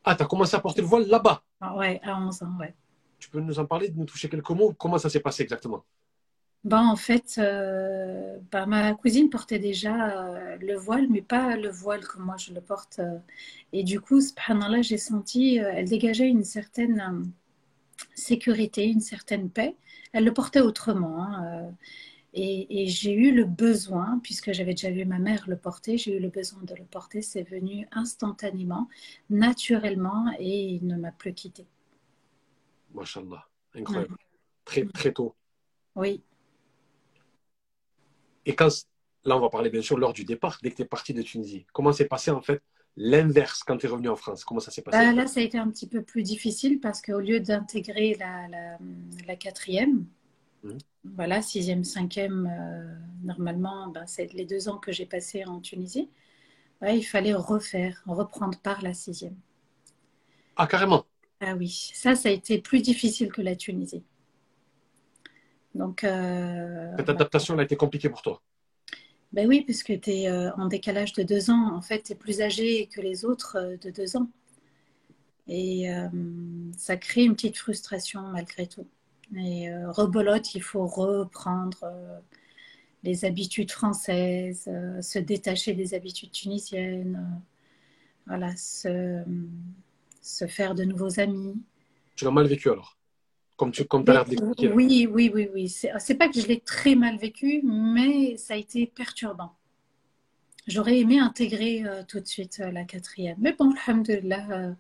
Ah, 0.04 0.16
tu 0.16 0.24
as 0.24 0.26
commencé 0.26 0.56
à 0.56 0.60
porter 0.60 0.82
le 0.82 0.88
voile 0.88 1.08
là-bas? 1.08 1.44
Ah, 1.60 1.76
Ouais, 1.76 2.00
à 2.04 2.20
11 2.20 2.42
ans, 2.44 2.58
ouais. 2.60 2.74
Tu 3.20 3.30
peux 3.30 3.40
nous 3.40 3.60
en 3.60 3.66
parler, 3.66 3.92
nous 3.96 4.06
toucher 4.06 4.30
quelques 4.30 4.50
mots? 4.50 4.74
Comment 4.74 4.98
ça 4.98 5.10
s'est 5.10 5.20
passé 5.20 5.44
exactement? 5.44 5.86
Ben, 6.64 6.84
en 6.86 6.96
fait, 6.96 7.36
euh, 7.40 8.38
ben, 8.52 8.66
ma 8.68 8.94
cousine 8.94 9.30
portait 9.30 9.58
déjà 9.60 10.10
euh, 10.12 10.58
le 10.58 10.76
voile, 10.76 11.08
mais 11.10 11.22
pas 11.22 11.56
le 11.56 11.70
voile 11.70 12.06
comme 12.06 12.24
moi 12.24 12.38
je 12.38 12.54
le 12.54 12.62
porte. 12.62 13.00
Euh. 13.00 13.18
et 13.74 13.84
du 13.84 14.00
coup, 14.00 14.22
subhanallah, 14.22 14.82
j'ai 14.84 14.98
senti, 14.98 15.58
elle 15.58 15.90
dégageait 15.90 16.28
une 16.28 16.44
certaine 16.44 17.32
sécurité, 18.16 18.86
une 18.88 19.02
certaine 19.02 19.50
paix. 19.50 19.76
Elle 20.14 20.26
le 20.26 20.34
portait 20.34 20.62
autrement. 20.62 21.24
Hein, 21.24 21.72
et, 22.34 22.84
et 22.84 22.88
j'ai 22.88 23.14
eu 23.14 23.34
le 23.34 23.44
besoin, 23.44 24.20
puisque 24.24 24.54
j'avais 24.54 24.74
déjà 24.74 24.90
vu 24.90 25.06
ma 25.06 25.20
mère 25.20 25.46
le 25.48 25.58
porter, 25.58 25.98
j'ai 25.98 26.18
eu 26.18 26.20
le 26.20 26.30
besoin 26.30 26.64
de 26.64 26.76
le 26.76 26.86
porter. 26.86 27.22
C'est 27.22 27.44
venu 27.44 27.88
instantanément, 27.92 28.88
naturellement, 29.30 30.34
et 30.40 30.76
il 30.76 30.88
ne 30.88 30.96
m'a 30.96 31.12
plus 31.12 31.34
quitté. 31.34 31.68
Mashallah, 32.94 33.46
incroyable. 33.76 34.16
Très, 34.64 34.86
très 34.86 35.12
tôt. 35.12 35.36
Oui. 35.96 36.24
Et 38.46 38.56
quand, 38.56 38.70
là, 39.26 39.38
on 39.38 39.42
va 39.42 39.50
parler 39.50 39.70
bien 39.70 39.82
sûr 39.82 39.98
lors 39.98 40.14
du 40.14 40.24
départ, 40.24 40.60
dès 40.64 40.72
que 40.72 40.78
tu 40.78 40.82
es 40.84 40.86
parti 40.86 41.14
de 41.14 41.22
Tunisie, 41.22 41.66
comment 41.74 41.92
s'est 41.92 42.08
passé 42.08 42.32
en 42.32 42.42
fait 42.42 42.62
l'inverse 42.96 43.64
quand 43.64 43.78
tu 43.78 43.88
es 43.88 43.90
revenu 43.90 44.10
en 44.10 44.16
France? 44.16 44.46
Comment 44.46 44.60
ça 44.60 44.72
s'est 44.72 44.82
passé? 44.82 44.98
Bah, 44.98 45.12
Là, 45.12 45.28
ça 45.28 45.42
a 45.42 45.44
été 45.44 45.58
un 45.58 45.70
petit 45.70 45.88
peu 45.88 46.02
plus 46.02 46.24
difficile 46.24 46.80
parce 46.80 47.02
qu'au 47.02 47.20
lieu 47.20 47.42
d'intégrer 47.42 48.16
la, 48.20 48.48
la, 49.28 49.36
quatrième, 49.36 50.06
mmh. 50.64 50.78
Voilà, 51.04 51.42
sixième, 51.42 51.84
cinquième, 51.84 52.48
euh, 52.52 52.96
normalement, 53.24 53.88
ben, 53.88 54.06
c'est 54.06 54.34
les 54.34 54.46
deux 54.46 54.70
ans 54.70 54.78
que 54.78 54.92
j'ai 54.92 55.06
passés 55.06 55.46
en 55.46 55.60
Tunisie, 55.60 56.10
il 56.84 57.04
fallait 57.04 57.34
refaire, 57.34 58.02
reprendre 58.08 58.58
par 58.58 58.82
la 58.82 58.94
sixième. 58.94 59.36
Ah, 60.56 60.68
carrément 60.68 61.06
Ah 61.40 61.56
oui, 61.56 61.92
ça, 61.94 62.16
ça 62.16 62.30
a 62.30 62.32
été 62.32 62.60
plus 62.60 62.82
difficile 62.82 63.32
que 63.32 63.42
la 63.42 63.56
Tunisie. 63.56 64.04
Donc, 65.76 66.04
euh, 66.04 66.92
Cette 66.98 67.10
adaptation 67.10 67.58
a 67.58 67.64
été 67.64 67.76
compliquée 67.76 68.10
pour 68.10 68.22
toi? 68.22 68.42
Ben 69.32 69.48
oui, 69.48 69.62
puisque 69.62 70.00
tu 70.02 70.10
es 70.10 70.30
euh, 70.30 70.52
en 70.56 70.68
décalage 70.68 71.14
de 71.14 71.24
deux 71.24 71.50
ans. 71.50 71.74
En 71.74 71.82
fait, 71.82 72.04
tu 72.04 72.12
es 72.12 72.16
plus 72.16 72.42
âgé 72.42 72.88
que 72.88 73.00
les 73.00 73.24
autres 73.24 73.58
euh, 73.58 73.78
de 73.78 73.90
deux 73.90 74.18
ans. 74.18 74.28
Et 75.48 75.90
ça 76.78 76.96
crée 76.96 77.24
une 77.24 77.36
petite 77.36 77.58
frustration 77.58 78.22
malgré 78.22 78.68
tout. 78.68 78.88
Et 79.38 79.74
rebolote, 79.86 80.56
il 80.56 80.62
faut 80.62 80.86
reprendre 80.86 81.86
les 83.04 83.26
habitudes 83.26 83.72
françaises, 83.72 84.70
se 85.02 85.20
détacher 85.20 85.74
des 85.74 85.94
habitudes 85.94 86.32
tunisiennes, 86.32 87.42
voilà, 88.28 88.56
se, 88.56 89.24
se 90.22 90.48
faire 90.48 90.76
de 90.76 90.84
nouveaux 90.84 91.20
amis. 91.20 91.56
Tu 92.16 92.26
l'as 92.26 92.32
mal 92.32 92.48
vécu 92.48 92.70
alors? 92.70 92.98
Comme 93.58 93.72
tu 93.72 93.86
comme 93.86 94.04
as 94.08 94.14
l'air. 94.14 94.26
Oui, 94.74 95.08
oui, 95.12 95.32
oui, 95.34 95.50
oui. 95.54 95.70
C'est 95.70 96.16
pas 96.16 96.28
que 96.30 96.40
je 96.40 96.48
l'ai 96.48 96.60
très 96.60 96.96
mal 96.96 97.18
vécu, 97.18 97.62
mais 97.64 98.36
ça 98.38 98.56
a 98.56 98.58
été 98.58 98.88
perturbant. 98.88 99.54
J'aurais 100.68 101.00
aimé 101.00 101.20
intégrer 101.20 101.84
euh, 101.86 102.04
tout 102.08 102.20
de 102.20 102.28
suite 102.28 102.60
euh, 102.60 102.72
la 102.72 102.84
quatrième. 102.84 103.38
Mais 103.40 103.54
bon, 103.54 103.74
alhamdulillah, 103.88 104.48
euh, 104.52 104.74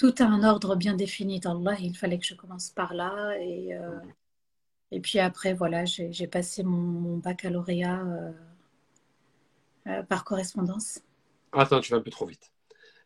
tout 0.00 0.14
a 0.20 0.24
un 0.24 0.42
ordre 0.44 0.76
bien 0.76 0.94
défini 0.94 1.40
d'Allah. 1.40 1.76
Il 1.78 1.94
fallait 1.94 2.18
que 2.18 2.24
je 2.24 2.34
commence 2.34 2.70
par 2.70 2.94
là. 2.94 3.34
Et, 3.38 3.72
et 4.90 5.00
puis 5.00 5.18
après, 5.18 5.52
voilà, 5.52 5.84
j'ai 5.84 6.26
passé 6.26 6.62
mon, 6.62 7.18
baccalauréat 7.18 8.02
par 10.08 10.24
correspondance. 10.24 11.00
Attends, 11.52 11.80
tu 11.80 11.92
vas 11.92 11.98
un 11.98 12.00
peu 12.00 12.10
trop 12.10 12.24
vite. 12.24 12.50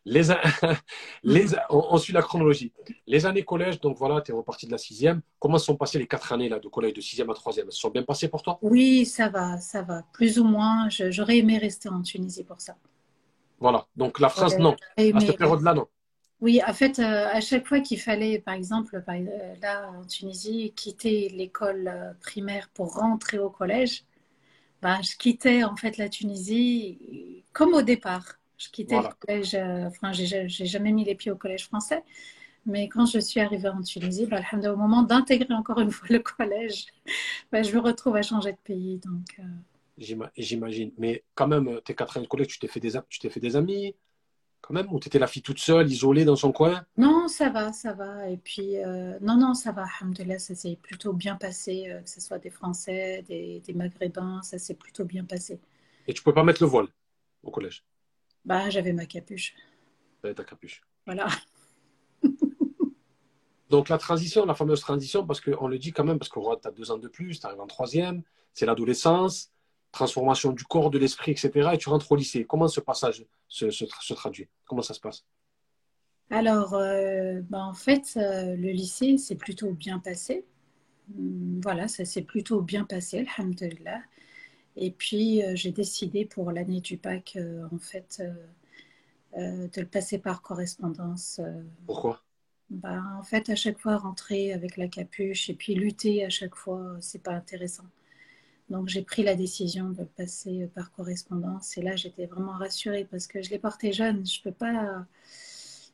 Les, 0.05 0.21
les, 1.23 1.47
on, 1.69 1.97
suit 1.97 2.13
la 2.13 2.21
chronologie. 2.21 2.71
Les 3.07 3.25
années 3.25 3.43
collège, 3.43 3.81
donc 3.81 3.97
voilà, 3.97 4.21
tu 4.21 4.31
es 4.31 4.33
reparti 4.33 4.65
de 4.65 4.71
la 4.71 4.77
sixième. 4.77 5.21
Comment 5.37 5.57
sont 5.57 5.75
passées 5.75 5.99
les 5.99 6.07
quatre 6.07 6.31
années 6.31 6.47
là, 6.47 6.59
de 6.59 6.67
collège, 6.69 6.93
de 6.93 7.01
sixième 7.01 7.29
à 7.29 7.33
troisième? 7.33 7.65
Elles 7.67 7.73
se 7.73 7.81
sont 7.81 7.89
bien 7.89 8.03
passées 8.03 8.29
pour 8.29 8.41
toi? 8.41 8.57
Oui, 8.61 9.05
ça 9.05 9.27
va, 9.27 9.57
ça 9.57 9.81
va. 9.81 10.03
Plus 10.13 10.39
ou 10.39 10.45
moins. 10.45 10.87
J'aurais 10.89 11.39
aimé 11.39 11.57
rester 11.57 11.89
en 11.89 12.01
Tunisie 12.03 12.45
pour 12.45 12.61
ça. 12.61 12.77
Voilà. 13.59 13.85
Donc 13.97 14.21
la 14.21 14.29
France, 14.29 14.57
non. 14.57 14.77
À 14.97 15.19
cette 15.19 15.37
période-là, 15.37 15.73
non. 15.73 15.87
Oui, 16.41 16.61
en 16.67 16.73
fait, 16.73 16.99
euh, 16.99 17.27
à 17.31 17.39
chaque 17.41 17.65
fois 17.67 17.79
qu'il 17.79 17.99
fallait, 17.99 18.39
par 18.39 18.53
exemple, 18.53 19.01
euh, 19.07 19.55
là 19.61 19.89
en 19.89 20.05
Tunisie, 20.05 20.73
quitter 20.75 21.29
l'école 21.29 21.87
euh, 21.87 22.13
primaire 22.21 22.69
pour 22.73 22.93
rentrer 22.95 23.39
au 23.39 23.49
collège, 23.49 24.03
ben, 24.81 25.01
je 25.01 25.17
quittais 25.17 25.63
en 25.63 25.75
fait 25.75 25.97
la 25.97 26.09
Tunisie 26.09 27.43
comme 27.53 27.73
au 27.73 27.81
départ. 27.81 28.35
Je 28.57 28.69
quittais 28.69 29.01
le 29.01 29.09
collège, 29.19 29.55
enfin, 29.87 30.13
j'ai 30.13 30.47
jamais 30.49 30.91
mis 30.91 31.05
les 31.05 31.15
pieds 31.15 31.31
au 31.31 31.35
collège 31.37 31.65
français. 31.65 32.03
Mais 32.65 32.89
quand 32.89 33.05
je 33.05 33.19
suis 33.19 33.39
arrivée 33.39 33.69
en 33.69 33.81
Tunisie, 33.81 34.25
bah, 34.27 34.41
au 34.53 34.75
moment 34.77 35.03
d'intégrer 35.03 35.53
encore 35.53 35.79
une 35.79 35.91
fois 35.91 36.07
le 36.09 36.19
collège, 36.19 36.87
bah, 37.51 37.63
je 37.63 37.73
me 37.73 37.79
retrouve 37.79 38.15
à 38.15 38.21
changer 38.21 38.53
de 38.53 38.57
pays. 38.63 38.99
Donc, 39.05 39.39
euh. 39.39 39.43
J'imagine. 40.37 40.91
Mais 40.97 41.23
quand 41.35 41.47
même, 41.47 41.79
tes 41.85 41.95
quatre 41.95 42.17
années 42.17 42.25
de 42.25 42.29
collège, 42.29 42.47
tu 42.47 42.59
t'es 42.59 42.67
fait 42.67 42.79
des, 42.79 42.93
tu 43.09 43.19
t'es 43.19 43.29
fait 43.29 43.39
des 43.39 43.55
amis? 43.55 43.95
Quand 44.65 44.73
même 44.73 44.91
Ou 44.91 44.99
tu 44.99 45.07
étais 45.07 45.19
la 45.19 45.27
fille 45.27 45.43
toute 45.43 45.59
seule, 45.59 45.91
isolée 45.91 46.25
dans 46.25 46.35
son 46.35 46.51
coin? 46.51 46.83
Non, 46.97 47.27
ça 47.27 47.49
va, 47.49 47.71
ça 47.71 47.93
va. 47.93 48.27
Et 48.29 48.37
puis, 48.37 48.77
euh, 48.77 49.17
non, 49.21 49.37
non, 49.37 49.53
ça 49.53 49.71
va, 49.71 49.85
alhamdoulilah, 49.99 50.39
ça 50.39 50.55
s'est 50.55 50.77
plutôt 50.81 51.13
bien 51.13 51.35
passé, 51.35 51.85
euh, 51.89 52.01
que 52.01 52.09
ce 52.09 52.19
soit 52.19 52.39
des 52.39 52.49
Français, 52.49 53.23
des, 53.27 53.61
des 53.65 53.73
Maghrébins, 53.73 54.41
ça 54.41 54.57
s'est 54.57 54.73
plutôt 54.73 55.05
bien 55.05 55.23
passé. 55.23 55.59
Et 56.07 56.13
tu 56.13 56.23
pouvais 56.23 56.33
pas 56.33 56.43
mettre 56.43 56.63
le 56.63 56.67
voile 56.67 56.87
au 57.43 57.51
collège? 57.51 57.85
Bah, 58.43 58.69
j'avais 58.69 58.93
ma 58.93 59.05
capuche. 59.05 59.53
T'avais 60.21 60.33
ta 60.33 60.43
capuche. 60.43 60.81
Voilà. 61.05 61.27
Donc 63.69 63.89
la 63.89 63.97
transition, 63.97 64.45
la 64.45 64.55
fameuse 64.55 64.81
transition, 64.81 65.25
parce 65.25 65.41
qu'on 65.41 65.67
le 65.67 65.77
dit 65.77 65.91
quand 65.91 66.03
même, 66.03 66.17
parce 66.17 66.29
que 66.29 66.39
tu 66.61 66.67
as 66.67 66.71
deux 66.71 66.91
ans 66.91 66.97
de 66.97 67.07
plus, 67.07 67.39
tu 67.39 67.45
arrives 67.45 67.61
en 67.61 67.67
troisième, 67.67 68.23
c'est 68.53 68.65
l'adolescence, 68.65 69.51
transformation 69.95 70.51
du 70.53 70.63
corps, 70.65 70.91
de 70.91 70.99
l'esprit, 70.99 71.31
etc. 71.33 71.75
Et 71.75 71.77
tu 71.79 71.89
rentres 71.89 72.11
au 72.11 72.15
lycée. 72.17 72.45
Comment 72.45 72.67
ce 72.67 72.81
passage 72.81 73.25
se, 73.47 73.69
se, 73.71 73.85
se 74.01 74.13
traduit? 74.13 74.49
Comment 74.65 74.81
ça 74.83 74.93
se 74.93 74.99
passe? 75.01 75.25
Alors, 76.29 76.73
euh, 76.75 77.41
bah, 77.49 77.63
en 77.63 77.73
fait, 77.73 78.13
euh, 78.17 78.55
le 78.55 78.69
lycée 78.71 79.17
s'est 79.17 79.35
plutôt 79.35 79.71
bien 79.71 79.99
passé. 79.99 80.45
Hum, 81.17 81.61
Voilà, 81.63 81.87
ça 81.89 82.05
s'est 82.05 82.23
plutôt 82.23 82.61
bien 82.61 82.85
passé, 82.85 83.27
alhamdulillah. 83.37 84.01
Et 84.77 84.91
puis, 84.91 85.43
euh, 85.43 85.55
j'ai 85.55 85.71
décidé 85.71 86.25
pour 86.25 86.51
l'année 86.51 86.81
du 86.81 86.97
bac, 86.97 87.37
en 87.73 87.79
fait, 87.79 88.21
de 89.35 89.81
le 89.81 89.85
passer 89.87 90.17
par 90.17 90.41
correspondance. 90.41 91.39
Pourquoi? 91.85 92.21
Bah, 92.69 93.01
en 93.19 93.23
fait, 93.23 93.49
à 93.49 93.55
chaque 93.55 93.79
fois, 93.79 93.97
rentrer 93.97 94.53
avec 94.53 94.77
la 94.77 94.87
capuche 94.87 95.49
et 95.49 95.55
puis 95.55 95.73
lutter 95.73 96.23
à 96.25 96.29
chaque 96.29 96.55
fois, 96.55 96.95
c'est 97.01 97.23
pas 97.23 97.31
intéressant. 97.33 97.85
Donc, 98.69 98.89
j'ai 98.89 99.03
pris 99.03 99.23
la 99.23 99.35
décision 99.35 99.89
de 99.91 100.03
passer 100.03 100.69
par 100.75 100.91
correspondance. 100.91 101.77
Et 101.77 101.81
là, 101.83 101.95
j'étais 101.95 102.25
vraiment 102.25 102.53
rassurée 102.53 103.07
parce 103.09 103.27
que 103.27 103.41
je 103.41 103.49
l'ai 103.51 103.59
porté 103.59 103.93
jeune. 103.93 104.25
Je 104.25 104.41
peux 104.41 104.51
pas. 104.51 105.05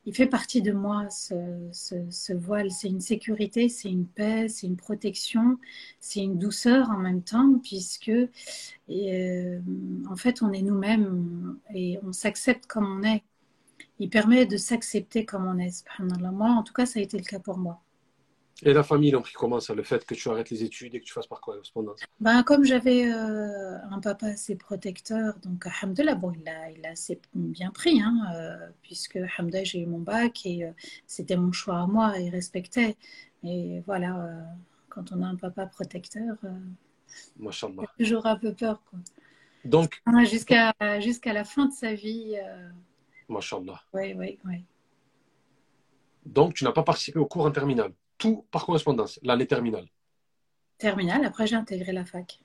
Il 0.06 0.16
fait 0.16 0.26
partie 0.28 0.62
de 0.64 0.72
moi, 0.72 1.10
ce, 1.10 1.36
ce- 1.72 2.34
voile. 2.34 2.72
C'est 2.72 2.88
une 2.90 3.02
sécurité, 3.02 3.70
c'est 3.70 3.90
une 3.90 4.08
paix, 4.08 4.48
c'est 4.50 4.66
une 4.68 4.76
protection, 4.78 5.58
c'est 6.00 6.22
une 6.22 6.40
douceur 6.40 6.90
en 6.90 6.98
même 6.98 7.22
temps, 7.22 7.60
puisque, 7.64 8.10
euh, 8.90 9.60
en 10.10 10.16
fait, 10.16 10.42
on 10.42 10.52
est 10.54 10.62
nous-mêmes 10.62 11.58
et 11.76 12.00
on 12.04 12.14
s'accepte 12.14 12.66
comme 12.68 12.88
on 13.00 13.04
est. 13.04 13.24
Il 14.00 14.10
permet 14.10 14.46
de 14.48 14.58
s'accepter 14.58 15.26
comme 15.26 15.48
on 15.48 15.60
est. 15.60 15.86
Moi, 16.00 16.50
en 16.52 16.64
tout 16.64 16.74
cas, 16.74 16.86
ça 16.88 17.00
a 17.00 17.04
été 17.04 17.18
le 17.18 17.26
cas 17.26 17.40
pour 17.40 17.58
moi. 17.58 17.82
Et 18.64 18.74
la 18.74 18.84
famille, 18.84 19.10
ils 19.10 19.16
ont 19.16 19.22
pris 19.22 19.34
comment 19.34 19.60
ça 19.60 19.74
Le 19.74 19.84
fait 19.84 20.06
que 20.06 20.14
tu 20.14 20.30
arrêtes 20.30 20.50
les 20.52 20.64
études 20.64 20.94
et 20.94 21.00
que 21.00 21.06
tu 21.06 21.14
fasses 21.14 21.28
par 21.28 21.42
correspondance? 21.42 22.00
Ben, 22.20 22.44
comme 22.44 22.64
j'avais 22.64 23.12
euh, 23.12 23.78
un 23.90 24.00
papa 24.00 24.28
assez 24.28 24.56
protecteur, 24.56 25.40
donc 25.40 25.66
alhamdoulilah, 25.66 26.16
bon, 26.16 26.32
il 26.40 26.48
a, 26.48 26.70
il 26.70 26.86
a 26.86 26.92
assez 26.92 27.20
bien 27.34 27.72
pris, 27.72 28.02
hein, 28.02 28.16
euh, 28.36 28.70
puisque 28.84 29.16
alhamdoulilah, 29.16 29.64
j'ai 29.64 29.80
eu 29.80 29.88
mon 29.88 30.00
bac 30.00 30.46
et 30.46 30.66
euh, 30.66 30.72
c'était 31.08 31.38
mon 31.38 31.52
choix 31.52 31.80
à 31.80 31.88
moi, 31.88 32.14
il 32.20 32.30
respectait. 32.30 32.98
Et 33.44 33.82
voilà, 33.88 34.46
quand 34.90 35.12
on 35.12 35.24
a 35.24 35.26
un 35.26 35.36
papa 35.36 35.66
protecteur, 35.66 36.38
euh, 36.44 36.50
Machallah. 37.38 37.84
toujours 37.98 38.26
un 38.28 38.36
peu 38.36 38.54
peur, 38.54 38.82
quoi. 38.90 39.00
Donc, 39.66 40.02
Jusqu'à 40.30 40.74
jusqu'à 41.00 41.34
la 41.34 41.44
fin 41.44 41.68
de 41.68 41.72
sa 41.72 41.94
vie, 41.94 42.36
oui, 43.94 44.14
oui, 44.18 44.40
oui. 44.46 44.64
Donc, 46.26 46.54
tu 46.54 46.64
n'as 46.64 46.72
pas 46.72 46.84
participé 46.84 47.20
au 47.20 47.26
cours 47.26 47.46
en 47.46 47.52
terminale. 47.52 47.94
Tout 48.22 48.46
par 48.52 48.66
correspondance, 48.68 49.20
l'année 49.24 49.48
terminale. 49.48 49.88
Terminale, 50.78 51.26
après 51.26 51.48
j'ai 51.48 51.56
intégré 51.56 51.92
la 51.92 52.06
fac. 52.06 52.40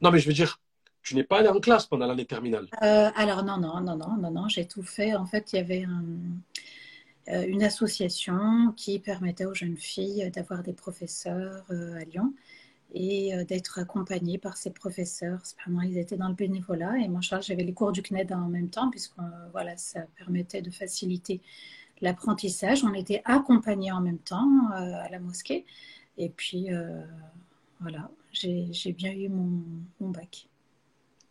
Non, 0.00 0.10
mais 0.10 0.18
je 0.18 0.26
veux 0.28 0.32
dire, 0.34 0.58
tu 1.02 1.14
n'es 1.14 1.24
pas 1.24 1.38
allé 1.40 1.48
en 1.48 1.60
classe 1.60 1.86
pendant 1.86 2.06
l'année 2.06 2.24
terminale. 2.24 2.66
Euh, 2.82 3.10
alors 3.14 3.44
non, 3.44 3.58
non, 3.58 3.80
non, 3.80 3.96
non, 3.96 4.16
non, 4.16 4.30
non, 4.30 4.48
j'ai 4.48 4.66
tout 4.66 4.82
fait. 4.82 5.14
En 5.14 5.26
fait, 5.26 5.52
il 5.52 5.56
y 5.56 5.58
avait 5.58 5.84
un- 5.84 6.04
euh, 7.28 7.44
une 7.46 7.62
association 7.62 8.72
qui 8.76 8.98
permettait 8.98 9.44
aux 9.44 9.54
jeunes 9.54 9.76
filles 9.76 10.30
d'avoir 10.34 10.62
des 10.62 10.72
professeurs 10.72 11.64
euh, 11.70 12.00
à 12.00 12.04
Lyon 12.04 12.32
et 12.94 13.32
d'être 13.46 13.78
accompagnées 13.78 14.38
par 14.38 14.56
ces 14.58 14.70
professeurs. 14.70 15.40
Subhanallah, 15.46 15.88
Ils 15.90 15.98
étaient 15.98 16.16
dans 16.16 16.28
le 16.28 16.34
bénévolat 16.34 16.98
et 16.98 17.08
moi, 17.08 17.20
j'avais 17.22 17.64
les 17.64 17.72
cours 17.72 17.92
du 17.92 18.02
CNED 18.02 18.32
en 18.34 18.48
même 18.48 18.68
temps 18.68 18.90
puisque 18.90 19.14
voilà, 19.52 19.76
ça 19.78 20.00
permettait 20.18 20.60
de 20.62 20.70
faciliter 20.70 21.40
l'apprentissage. 22.02 22.84
On 22.84 22.94
était 22.94 23.22
accompagnés 23.24 23.92
en 23.92 24.00
même 24.00 24.18
temps 24.18 24.50
euh, 24.72 24.94
à 25.00 25.08
la 25.08 25.18
mosquée 25.18 25.64
et 26.18 26.28
puis 26.28 26.72
euh, 26.72 27.02
voilà, 27.80 28.10
j'ai 28.32 28.92
bien 28.92 29.12
eu 29.12 29.28
mon, 29.28 29.62
mon 30.00 30.10
bac. 30.10 30.48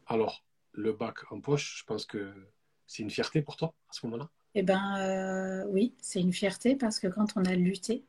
Alors, 0.07 0.43
le 0.73 0.93
bac 0.93 1.31
en 1.31 1.39
poche, 1.39 1.79
je 1.79 1.85
pense 1.85 2.05
que 2.05 2.33
c'est 2.87 3.03
une 3.03 3.09
fierté 3.09 3.41
pour 3.41 3.55
toi 3.55 3.73
à 3.89 3.93
ce 3.93 4.05
moment-là? 4.05 4.29
Eh 4.53 4.63
ben 4.63 4.97
euh, 4.97 5.65
oui, 5.69 5.93
c'est 6.01 6.19
une 6.19 6.33
fierté 6.33 6.75
parce 6.75 6.99
que 6.99 7.07
quand 7.07 7.37
on 7.37 7.45
a 7.45 7.55
lutté, 7.55 8.03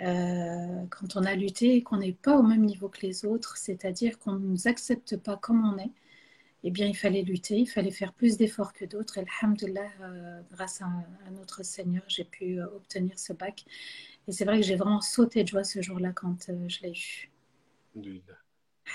euh, 0.00 0.84
quand 0.90 1.16
on 1.16 1.24
a 1.24 1.34
lutté 1.34 1.74
et 1.74 1.82
qu'on 1.82 1.96
n'est 1.96 2.12
pas 2.12 2.36
au 2.36 2.44
même 2.44 2.64
niveau 2.64 2.88
que 2.88 3.00
les 3.04 3.24
autres, 3.24 3.56
c'est-à-dire 3.56 4.18
qu'on 4.20 4.34
ne 4.34 4.46
nous 4.46 4.68
accepte 4.68 5.16
pas 5.16 5.36
comme 5.36 5.64
on 5.64 5.76
est, 5.78 5.90
eh 6.64 6.70
bien 6.70 6.86
il 6.86 6.96
fallait 6.96 7.22
lutter, 7.22 7.56
il 7.58 7.66
fallait 7.66 7.90
faire 7.90 8.12
plus 8.12 8.36
d'efforts 8.36 8.72
que 8.72 8.84
d'autres. 8.84 9.18
Et 9.18 9.24
alhamdoulilah, 9.42 9.90
euh, 10.02 10.40
grâce 10.52 10.82
à, 10.82 10.86
à 11.26 11.30
notre 11.30 11.62
Seigneur, 11.64 12.02
j'ai 12.08 12.24
pu 12.24 12.60
euh, 12.60 12.66
obtenir 12.76 13.18
ce 13.18 13.32
bac. 13.32 13.64
Et 14.28 14.32
c'est 14.32 14.44
vrai 14.44 14.60
que 14.60 14.66
j'ai 14.66 14.76
vraiment 14.76 15.00
sauté 15.00 15.42
de 15.44 15.48
joie 15.48 15.64
ce 15.64 15.82
jour-là 15.82 16.12
quand 16.12 16.48
euh, 16.50 16.68
je 16.68 16.80
l'ai 16.82 16.92
eu. 16.92 17.30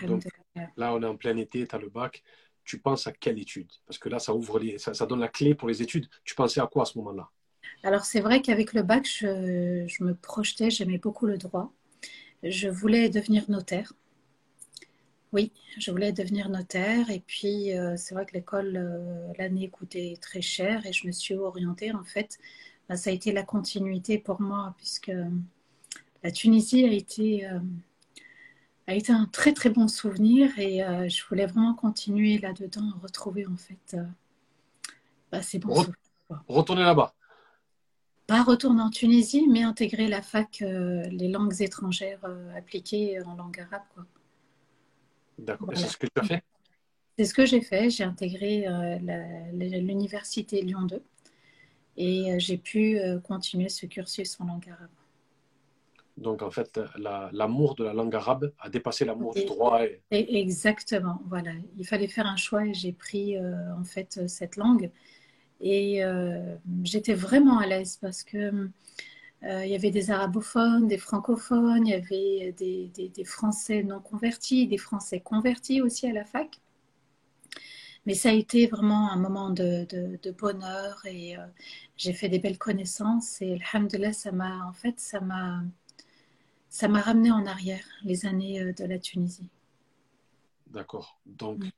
Alhamdoulilah. 0.02 0.72
Là, 0.78 0.94
on 0.94 1.02
est 1.02 1.06
en 1.06 1.18
plein 1.18 1.38
été, 1.38 1.68
tu 1.68 1.76
as 1.76 1.80
le 1.80 1.90
bac. 1.90 2.24
Tu 2.64 2.80
penses 2.80 3.08
à 3.08 3.12
quelle 3.12 3.40
étude? 3.40 3.72
Parce 3.86 3.98
que 3.98 4.10
là, 4.10 4.20
ça 4.20 4.34
ouvre 4.34 4.60
les, 4.60 4.78
ça, 4.78 4.94
ça 4.94 5.06
donne 5.06 5.20
la 5.20 5.28
clé 5.28 5.56
pour 5.56 5.68
les 5.68 5.82
études. 5.82 6.08
Tu 6.24 6.36
pensais 6.36 6.62
à 6.62 6.68
quoi 6.68 6.84
à 6.84 6.86
ce 6.86 6.98
moment-là? 7.00 7.30
Alors 7.84 8.06
c'est 8.06 8.20
vrai 8.22 8.42
qu'avec 8.42 8.74
le 8.74 8.84
bac, 8.84 9.06
je, 9.06 9.86
je 9.88 10.04
me 10.04 10.16
projetais, 10.16 10.70
j'aimais 10.70 10.98
beaucoup 10.98 11.26
le 11.26 11.38
droit. 11.38 11.72
Je 12.44 12.70
voulais 12.70 13.10
devenir 13.10 13.50
notaire. 13.50 13.94
Oui, 15.34 15.52
je 15.80 15.90
voulais 15.90 16.14
devenir 16.14 16.48
notaire 16.48 17.10
et 17.10 17.20
puis 17.26 17.76
euh, 17.76 17.98
c'est 17.98 18.14
vrai 18.14 18.26
que 18.26 18.34
l'école, 18.34 18.78
euh, 18.78 19.34
l'année 19.40 19.68
coûtait 19.68 20.16
très 20.22 20.42
cher 20.42 20.86
et 20.86 20.94
je 20.94 21.08
me 21.08 21.12
suis 21.12 21.34
orientée 21.34 21.92
en 21.92 22.04
fait. 22.04 22.38
Ben, 22.88 22.96
ça 22.96 23.10
a 23.10 23.14
été 23.14 23.32
la 23.32 23.42
continuité 23.42 24.20
pour 24.20 24.40
moi 24.40 24.76
puisque 24.78 25.12
la 26.24 26.32
Tunisie 26.32 26.86
a 26.86 26.92
été, 26.92 27.48
euh, 27.48 27.60
a 28.86 28.94
été 28.94 29.12
un 29.12 29.26
très 29.26 29.54
très 29.54 29.72
bon 29.72 29.88
souvenir 29.88 30.58
et 30.60 30.84
euh, 30.84 31.10
je 31.10 31.24
voulais 31.28 31.48
vraiment 31.48 31.74
continuer 31.74 32.38
là-dedans, 32.38 32.94
retrouver 33.02 33.48
en 33.48 33.58
fait 33.58 33.96
euh, 33.96 34.04
ben, 35.32 35.42
ces 35.42 35.58
bons 35.58 35.74
Re- 35.74 35.86
souvenirs. 35.86 36.44
Retourner 36.48 36.84
là-bas? 36.84 37.16
Pas 38.28 38.44
retourner 38.44 38.84
en 38.84 38.92
Tunisie, 38.92 39.48
mais 39.50 39.64
intégrer 39.64 40.08
la 40.08 40.22
fac, 40.22 40.62
euh, 40.62 41.02
les 41.10 41.28
langues 41.28 41.60
étrangères 41.60 42.24
euh, 42.24 42.56
appliquées 42.56 43.20
en 43.24 43.36
langue 43.36 43.60
arabe, 43.60 43.84
quoi. 43.96 44.06
D'accord. 45.40 45.68
Voilà. 45.68 45.80
c'est 45.82 45.88
ce 45.90 45.98
que 45.98 46.08
tu 46.08 46.22
as 46.22 46.24
fait? 46.24 46.44
C'est 47.18 47.26
ce 47.26 47.34
que 47.34 47.46
j'ai 47.46 47.62
fait. 47.62 47.90
J'ai 47.90 48.04
intégré 48.04 48.68
euh, 48.68 48.98
l'université 49.54 50.62
Lyon 50.62 50.84
2 50.84 51.02
et 51.98 52.34
euh, 52.34 52.40
j'ai 52.40 52.58
pu 52.58 52.98
euh, 52.98 53.20
continuer 53.20 53.70
ce 53.70 53.86
cursus 53.86 54.40
en 54.40 54.46
langue 54.46 54.70
arabe. 54.70 54.90
Donc, 56.18 56.42
en 56.44 56.52
fait, 56.52 56.80
la- 56.98 57.30
l'amour 57.34 57.76
de 57.76 57.84
la 57.84 57.94
langue 57.94 58.14
arabe 58.16 58.54
a 58.60 58.70
dépassé 58.70 59.04
l'amour 59.04 59.34
du 59.34 59.46
droit. 59.46 59.84
Et... 59.84 60.02
Et 60.12 60.40
exactement, 60.40 61.22
voilà. 61.28 61.52
Il 61.78 61.88
fallait 61.88 62.08
faire 62.08 62.28
un 62.28 62.36
choix 62.36 62.66
et 62.66 62.74
j'ai 62.74 62.92
pris 62.92 63.36
euh, 63.38 63.76
en 63.76 63.84
fait 63.84 64.28
cette 64.28 64.56
langue. 64.56 64.92
Et 65.60 66.04
euh, 66.04 66.56
j'étais 66.84 67.14
vraiment 67.14 67.58
à 67.60 67.66
l'aise 67.66 67.98
parce 68.00 68.24
que 68.24 68.70
il 69.46 69.70
y 69.70 69.76
avait 69.76 69.92
des 69.92 70.10
arabophones, 70.12 70.88
des 70.88 70.98
francophones, 70.98 71.86
il 71.88 71.92
y 71.92 71.94
avait 71.94 72.52
des, 72.54 72.88
des- 72.96 73.10
des 73.10 73.26
Français 73.26 73.84
non 73.84 74.00
convertis, 74.00 74.68
des 74.68 74.78
Français 74.78 75.20
convertis 75.20 75.82
aussi 75.82 76.08
à 76.08 76.14
la 76.14 76.24
fac. 76.26 76.60
Mais 78.06 78.14
ça 78.16 78.30
a 78.30 78.34
été 78.34 78.68
vraiment 78.68 79.10
un 79.12 79.18
moment 79.18 79.50
de, 79.50 79.86
de- 79.90 80.20
de 80.22 80.32
bonheur 80.32 81.02
et 81.06 81.38
euh, 81.38 81.46
j'ai 81.98 82.14
fait 82.14 82.28
des 82.30 82.40
belles 82.40 82.58
connaissances 82.58 83.42
et 83.42 83.60
alhamdoulilah, 83.74 84.14
ça 84.14 84.32
m'a 84.32 84.66
en 84.68 84.74
fait 84.74 85.00
ça 85.00 85.20
m'a 85.22 85.62
ça 86.70 86.88
m'a 86.88 87.02
ramené 87.02 87.30
en 87.32 87.46
arrière 87.46 87.86
les 88.04 88.26
années 88.26 88.60
euh, 88.62 88.74
de 88.74 88.84
la 88.86 88.98
Tunisie. 89.00 89.50
D'accord. 90.68 91.20
Donc, 91.26 91.60
Mm. 91.66 91.70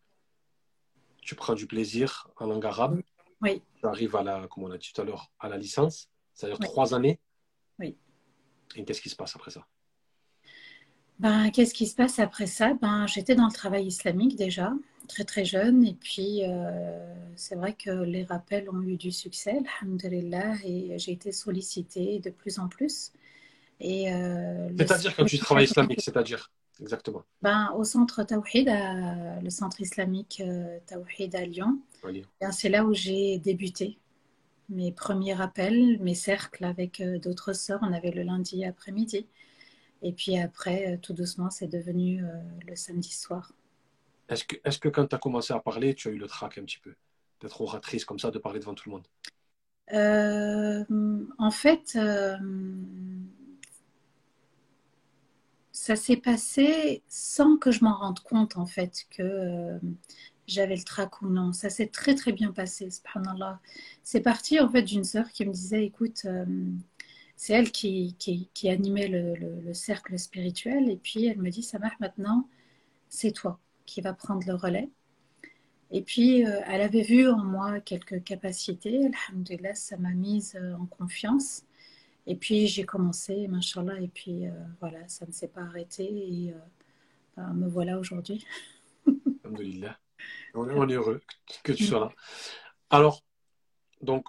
tu 1.21 1.35
prends 1.35 1.53
du 1.53 1.67
plaisir 1.67 2.29
en 2.37 2.45
langue 2.47 2.65
arabe. 2.65 3.01
Oui. 3.41 3.61
Tu 3.79 3.85
arrives 3.85 4.15
à 4.15 4.23
la, 4.23 4.47
comme 4.47 4.63
on 4.63 4.71
a 4.71 4.77
dit 4.77 4.91
tout 4.93 5.01
à 5.01 5.03
l'heure, 5.05 5.31
à 5.39 5.49
la 5.49 5.57
licence. 5.57 6.09
C'est-à-dire 6.33 6.57
Oui. 6.61 6.67
trois 6.67 6.93
années. 6.93 7.19
Oui. 7.79 7.95
Et 8.75 8.83
qu'est-ce 8.85 9.01
qui 9.01 9.09
se 9.09 9.15
passe 9.15 9.35
après 9.35 9.51
ça? 9.51 9.65
Ben, 11.19 11.49
qu'est-ce 11.49 11.73
qui 11.73 11.85
se 11.87 11.95
passe 11.95 12.19
après 12.19 12.45
ça? 12.47 12.73
Ben, 12.81 13.07
j'étais 13.07 13.35
dans 13.35 13.47
le 13.47 13.53
travail 13.53 13.85
islamique 13.87 14.35
déjà, 14.35 14.73
très 15.07 15.23
très 15.23 15.45
jeune, 15.45 15.85
et 15.85 15.93
puis 15.93 16.43
euh, 16.43 17.13
c'est 17.37 17.55
vrai 17.55 17.73
que 17.73 17.89
les 17.89 18.23
rappels 18.25 18.69
ont 18.69 18.81
eu 18.81 18.97
du 18.97 19.11
succès, 19.11 19.61
alhamdulillah, 19.81 20.55
et 20.65 20.99
j'ai 20.99 21.13
été 21.13 21.31
sollicitée 21.31 22.19
de 22.19 22.29
plus 22.29 22.59
en 22.59 22.67
plus. 22.67 23.13
Et 23.79 24.13
euh, 24.13 24.69
C'est-à-dire 24.77 25.15
quand 25.15 25.25
tu 25.25 25.37
travailles 25.39 25.65
islamique, 25.65 26.01
c'est-à-dire 26.01 26.51
Exactement. 26.81 27.23
Ben, 27.41 27.71
au 27.77 27.85
centre 27.85 28.23
Tawhid, 28.23 28.67
à- 28.67 29.39
le 29.39 29.49
centre 29.49 29.79
islamique 29.79 30.41
euh, 30.45 30.77
Tawhid 30.87 31.33
à 31.35 31.45
Lyon, 31.45 31.79
ben, 32.41 32.51
c'est 32.51 32.67
là 32.67 32.83
où 32.83 32.93
j'ai 32.93 33.37
débuté. 33.37 33.97
Mes 34.69 34.91
premiers 34.91 35.33
rappels, 35.33 35.99
mes 36.01 36.15
cercles 36.15 36.65
avec 36.65 37.01
d'autres 37.21 37.53
sœurs. 37.53 37.79
On 37.81 37.93
avait 37.93 38.11
le 38.11 38.23
lundi 38.23 38.65
après-midi. 38.65 39.27
Et 40.01 40.13
puis 40.13 40.37
après, 40.37 40.99
tout 41.01 41.13
doucement, 41.13 41.49
c'est 41.49 41.67
devenu 41.67 42.23
le 42.67 42.75
samedi 42.75 43.11
soir. 43.11 43.53
Est-ce 44.29 44.43
que, 44.43 44.55
est 44.63 44.79
que 44.79 44.89
quand 44.89 45.07
tu 45.07 45.15
as 45.15 45.19
commencé 45.19 45.53
à 45.53 45.59
parler, 45.59 45.93
tu 45.93 46.07
as 46.07 46.11
eu 46.11 46.17
le 46.17 46.27
trac 46.27 46.57
un 46.57 46.63
petit 46.63 46.79
peu 46.79 46.93
D'être 47.41 47.61
oratrice 47.61 48.05
comme 48.05 48.19
ça, 48.19 48.31
de 48.31 48.39
parler 48.39 48.59
devant 48.59 48.73
tout 48.73 48.89
le 48.89 48.95
monde? 48.95 49.07
Euh, 49.93 50.83
En 51.37 51.51
fait, 51.51 51.95
euh, 51.95 52.37
ça 55.71 55.95
s'est 55.95 56.17
passé 56.17 57.03
sans 57.07 57.57
que 57.57 57.71
je 57.71 57.83
m'en 57.83 57.95
rende 57.95 58.19
compte, 58.21 58.57
en 58.57 58.65
fait, 58.65 59.05
que 59.11 59.21
euh, 59.21 59.79
j'avais 60.47 60.75
le 60.75 60.83
trac 60.83 61.21
ou 61.21 61.29
non. 61.29 61.53
Ça 61.53 61.69
s'est 61.69 61.87
très, 61.87 62.15
très 62.15 62.31
bien 62.31 62.51
passé. 62.51 62.89
C'est 64.03 64.21
parti, 64.21 64.59
en 64.59 64.69
fait, 64.69 64.83
d'une 64.83 65.03
sœur 65.03 65.29
qui 65.31 65.45
me 65.45 65.51
disait, 65.53 65.85
écoute, 65.85 66.25
c'est 67.35 67.53
elle 67.53 67.71
qui, 67.71 68.15
qui, 68.19 68.69
animait 68.69 69.07
le, 69.07 69.35
le, 69.35 69.73
cercle 69.73 70.17
spirituel. 70.17 70.89
Et 70.89 70.97
puis, 70.97 71.25
elle 71.25 71.41
me 71.41 71.49
dit, 71.49 71.63
ça 71.63 71.79
marche 71.79 71.99
maintenant, 71.99 72.47
c'est 73.09 73.31
toi 73.31 73.59
qui 73.85 74.01
va 74.01 74.13
prendre 74.13 74.45
le 74.47 74.55
relais. 74.55 74.89
Et 75.91 76.01
puis, 76.01 76.45
euh, 76.45 76.59
elle 76.67 76.81
avait 76.81 77.03
vu 77.03 77.29
en 77.29 77.43
moi 77.43 77.79
quelques 77.79 78.23
capacités. 78.23 79.09
Alhamdulillah, 79.29 79.75
ça 79.75 79.97
m'a 79.97 80.11
mise 80.11 80.55
euh, 80.55 80.75
en 80.75 80.85
confiance. 80.85 81.63
Et 82.27 82.35
puis, 82.35 82.67
j'ai 82.67 82.83
commencé, 82.85 83.47
machallah, 83.47 84.01
et 84.01 84.07
puis 84.07 84.47
euh, 84.47 84.51
voilà, 84.79 85.07
ça 85.07 85.25
ne 85.27 85.31
s'est 85.31 85.47
pas 85.47 85.61
arrêté. 85.61 86.03
Et 86.03 86.53
ben, 87.37 87.53
me 87.53 87.67
voilà 87.67 87.99
aujourd'hui. 87.99 88.45
Alhamdulillah. 89.43 89.97
On 90.53 90.89
est 90.89 90.93
heureux 90.93 91.21
que 91.63 91.73
tu 91.73 91.83
sois 91.83 91.99
là. 91.99 92.09
Alors, 92.89 93.23
donc, 94.01 94.25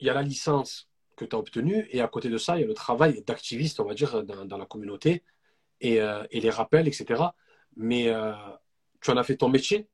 il 0.00 0.06
y 0.06 0.10
a 0.10 0.14
la 0.14 0.22
licence 0.22 0.88
que 1.16 1.24
tu 1.24 1.34
as 1.34 1.38
obtenue, 1.38 1.86
et 1.90 2.00
à 2.00 2.08
côté 2.08 2.28
de 2.28 2.38
ça, 2.38 2.56
il 2.56 2.60
y 2.60 2.64
a 2.64 2.66
le 2.66 2.74
travail 2.74 3.22
d'activiste, 3.22 3.80
on 3.80 3.84
va 3.84 3.94
dire, 3.94 4.24
dans, 4.24 4.58
la 4.58 4.66
communauté, 4.66 5.24
et, 5.80 5.96
et, 5.96 6.40
les 6.40 6.50
rappels, 6.50 6.88
etc. 6.88 7.22
Mais 7.76 8.12
tu 9.00 9.10
en 9.10 9.16
as 9.16 9.24
fait 9.24 9.36
ton 9.36 9.48
métier? 9.48 9.88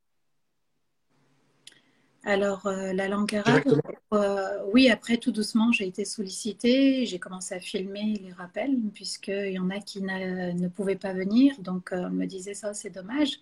Alors, 2.26 2.66
euh, 2.66 2.94
la 2.94 3.08
langue 3.08 3.34
arabe, 3.34 3.80
euh, 4.14 4.58
oui, 4.72 4.88
après, 4.88 5.18
tout 5.18 5.30
doucement, 5.30 5.72
j'ai 5.72 5.86
été 5.86 6.06
sollicitée. 6.06 7.04
J'ai 7.04 7.18
commencé 7.18 7.54
à 7.54 7.60
filmer 7.60 8.18
les 8.22 8.32
rappels, 8.32 8.76
puisqu'il 8.94 9.52
y 9.52 9.58
en 9.58 9.68
a 9.68 9.78
qui 9.78 10.00
ne 10.00 10.68
pouvaient 10.68 10.96
pas 10.96 11.12
venir. 11.12 11.54
Donc, 11.60 11.92
euh, 11.92 12.06
on 12.06 12.10
me 12.10 12.24
disait 12.24 12.54
ça, 12.54 12.72
c'est 12.72 12.88
dommage. 12.88 13.40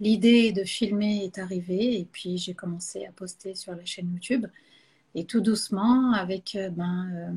L'idée 0.00 0.52
de 0.52 0.64
filmer 0.64 1.24
est 1.24 1.38
arrivée, 1.38 2.00
et 2.00 2.04
puis 2.04 2.38
j'ai 2.38 2.54
commencé 2.54 3.06
à 3.06 3.12
poster 3.12 3.54
sur 3.54 3.74
la 3.74 3.84
chaîne 3.84 4.12
YouTube. 4.12 4.46
Et 5.14 5.24
tout 5.24 5.40
doucement, 5.40 6.12
avec 6.12 6.58
ben, 6.72 7.36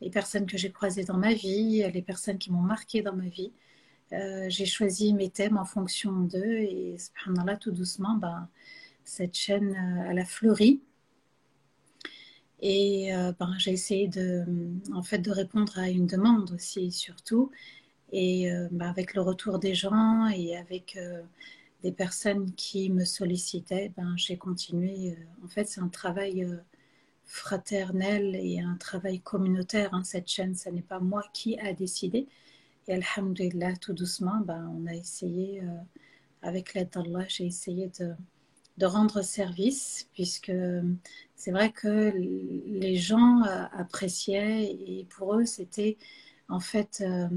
les 0.00 0.10
personnes 0.10 0.46
que 0.46 0.56
j'ai 0.56 0.70
croisées 0.70 1.04
dans 1.04 1.16
ma 1.16 1.34
vie, 1.34 1.84
les 1.92 2.02
personnes 2.02 2.38
qui 2.38 2.52
m'ont 2.52 2.60
marqué 2.60 3.02
dans 3.02 3.16
ma 3.16 3.26
vie, 3.26 3.50
j'ai 4.12 4.66
choisi 4.66 5.12
mes 5.12 5.30
thèmes 5.30 5.58
en 5.58 5.64
fonction 5.64 6.12
d'eux. 6.12 6.58
Et 6.58 6.96
subhanallah, 6.98 7.56
tout 7.56 7.72
doucement, 7.72 8.14
ben, 8.14 8.48
cette 9.10 9.34
chaîne, 9.34 9.74
euh, 10.08 10.20
a 10.20 10.24
fleuri. 10.24 10.80
Et 12.60 13.14
euh, 13.14 13.32
ben, 13.38 13.54
j'ai 13.58 13.72
essayé 13.72 14.08
de, 14.08 14.44
en 14.92 15.02
fait, 15.02 15.18
de 15.18 15.30
répondre 15.30 15.78
à 15.78 15.88
une 15.88 16.06
demande 16.06 16.52
aussi, 16.52 16.92
surtout. 16.92 17.50
Et 18.12 18.52
euh, 18.52 18.68
ben, 18.70 18.88
avec 18.88 19.14
le 19.14 19.22
retour 19.22 19.58
des 19.58 19.74
gens 19.74 20.28
et 20.28 20.56
avec 20.56 20.98
des 21.82 21.92
personnes 21.92 22.52
qui 22.54 22.90
me 22.90 23.04
sollicitaient, 23.04 23.92
ben, 23.96 24.14
j'ai 24.16 24.36
continué. 24.36 25.16
en 25.44 25.48
fait, 25.48 25.64
c'est 25.66 25.80
un 25.80 25.88
travail 25.88 26.46
fraternel 27.24 28.36
et 28.36 28.60
un 28.60 28.76
travail 28.76 29.20
communautaire. 29.20 29.94
Hein, 29.94 30.04
cette 30.04 30.28
chaîne, 30.28 30.54
ce 30.54 30.68
n'est 30.68 30.82
pas 30.82 31.00
moi 31.00 31.22
qui 31.32 31.58
a 31.58 31.72
décidé. 31.72 32.26
Et 32.88 32.94
Alhamdulillah, 32.94 33.76
tout 33.76 33.92
doucement, 33.92 34.40
ben, 34.44 34.70
on 34.76 34.86
a 34.86 34.94
essayé, 34.94 35.62
avec 36.42 36.74
l'aide 36.74 36.90
d'Allah, 36.90 37.26
j'ai 37.28 37.46
essayé 37.46 37.90
de, 38.00 38.14
de 38.80 38.86
rendre 38.86 39.22
service, 39.22 40.08
puisque 40.14 40.52
c'est 41.36 41.50
vrai 41.50 41.70
que 41.70 42.12
les 42.16 42.96
gens 42.96 43.42
euh, 43.44 43.64
appréciaient 43.72 44.64
et 44.64 45.06
pour 45.10 45.34
eux 45.34 45.44
c'était 45.44 45.98
en 46.48 46.60
fait 46.60 47.02
euh, 47.06 47.28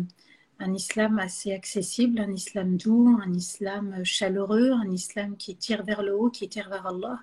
un 0.63 0.73
islam 0.73 1.19
assez 1.19 1.52
accessible, 1.54 2.19
un 2.19 2.32
islam 2.32 2.78
doux, 2.78 3.17
un 3.21 3.34
islam 3.34 4.04
chaleureux, 4.04 4.71
un 4.71 4.89
islam 4.91 5.38
qui 5.38 5.56
tire 5.56 5.84
vers 5.84 6.04
le 6.04 6.15
haut, 6.15 6.30
qui 6.30 6.49
tire 6.49 6.69
vers 6.69 6.88
Allah. 6.88 7.19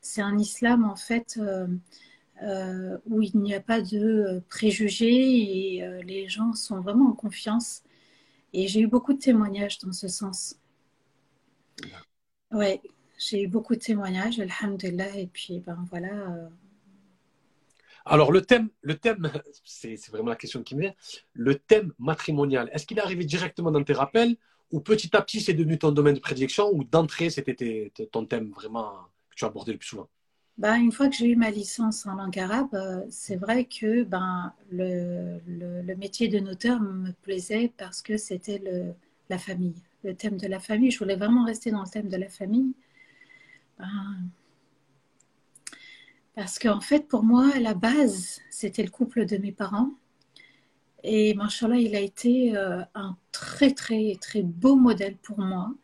C'est 0.00 0.22
un 0.22 0.38
islam 0.38 0.84
en 0.84 0.96
fait 0.96 1.38
euh, 2.42 2.98
où 3.06 3.22
il 3.22 3.36
n'y 3.40 3.54
a 3.54 3.60
pas 3.60 3.80
de 3.80 4.42
préjugés 4.48 5.76
et 5.76 6.02
les 6.04 6.28
gens 6.28 6.52
sont 6.54 6.80
vraiment 6.80 7.10
en 7.10 7.14
confiance. 7.14 7.82
Et 8.52 8.68
j'ai 8.68 8.80
eu 8.80 8.86
beaucoup 8.86 9.12
de 9.12 9.18
témoignages 9.18 9.78
dans 9.78 9.92
ce 9.92 10.08
sens. 10.08 10.56
Ouais, 12.50 12.80
j'ai 13.18 13.42
eu 13.42 13.48
beaucoup 13.48 13.74
de 13.74 13.80
témoignages, 13.80 14.40
alhamdulillah, 14.40 15.16
et 15.16 15.26
puis 15.26 15.60
ben 15.60 15.84
voilà. 15.90 16.48
Alors 18.04 18.32
le 18.32 18.42
thème, 18.42 18.68
le 18.82 18.96
thème, 18.96 19.30
c'est 19.64 19.96
vraiment 20.10 20.30
la 20.30 20.36
question 20.36 20.62
qui 20.62 20.74
me 20.74 20.82
vient. 20.82 20.94
Le 21.32 21.56
thème 21.56 21.92
matrimonial, 21.98 22.70
est-ce 22.72 22.86
qu'il 22.86 22.98
est 22.98 23.02
arrivé 23.02 23.24
directement 23.24 23.70
dans 23.70 23.82
tes 23.82 23.92
rappels 23.92 24.36
ou 24.70 24.80
petit 24.80 25.14
à 25.16 25.22
petit 25.22 25.40
c'est 25.40 25.54
devenu 25.54 25.78
ton 25.78 25.92
domaine 25.92 26.14
de 26.14 26.20
prédilection 26.20 26.70
ou 26.72 26.84
d'entrée 26.84 27.30
c'était 27.30 27.90
ton 28.12 28.26
thème 28.26 28.50
vraiment 28.50 28.92
que 29.30 29.36
tu 29.36 29.44
abordé 29.44 29.72
le 29.72 29.78
plus 29.78 29.88
souvent? 29.88 30.08
Ben, 30.58 30.74
une 30.74 30.90
fois 30.90 31.08
que 31.08 31.14
j'ai 31.14 31.28
eu 31.30 31.36
ma 31.36 31.50
licence 31.50 32.04
en 32.04 32.16
langue 32.16 32.36
arabe, 32.36 32.74
euh, 32.74 33.06
c'est 33.10 33.36
vrai 33.36 33.64
que 33.64 34.02
ben, 34.02 34.52
le, 34.72 35.94
métier 35.94 36.26
de 36.26 36.40
notaire 36.40 36.80
me 36.80 37.12
plaisait 37.22 37.72
parce 37.76 38.02
que 38.02 38.16
c'était 38.16 38.60
la 39.30 39.38
famille, 39.38 39.76
le 40.02 40.14
thème 40.14 40.36
de 40.36 40.48
la 40.48 40.58
famille. 40.58 40.90
Je 40.90 40.98
voulais 40.98 41.14
vraiment 41.14 41.44
rester 41.44 41.70
dans 41.70 41.82
le 41.82 41.88
thème 41.88 42.08
de 42.08 42.16
la 42.16 42.28
famille. 42.28 42.72
Ah. 43.78 43.86
Parce 46.38 46.60
qu'en 46.60 46.80
fait, 46.80 47.08
pour 47.08 47.24
moi, 47.24 47.58
la 47.58 47.74
base, 47.74 48.38
c'était 48.48 48.84
le 48.84 48.90
couple 48.90 49.26
de 49.26 49.38
mes 49.38 49.50
parents. 49.50 49.90
Et 51.02 51.34
Machallah, 51.34 51.78
il 51.78 51.96
a 51.96 52.00
été 52.00 52.56
euh, 52.56 52.80
un 52.94 53.16
très, 53.32 53.72
très, 53.72 54.16
très 54.20 54.42
beau 54.42 54.76
modèle 54.76 55.16
pour 55.16 55.40
moi. 55.40 55.74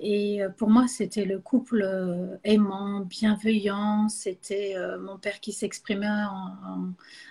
Et 0.00 0.42
euh, 0.42 0.48
pour 0.48 0.70
moi, 0.70 0.88
c'était 0.88 1.26
le 1.26 1.38
couple 1.40 1.82
euh, 1.82 2.38
aimant, 2.42 3.00
bienveillant. 3.00 4.08
C'était 4.08 4.76
mon 4.98 5.18
père 5.18 5.40
qui 5.40 5.52
s'exprimait 5.52 6.24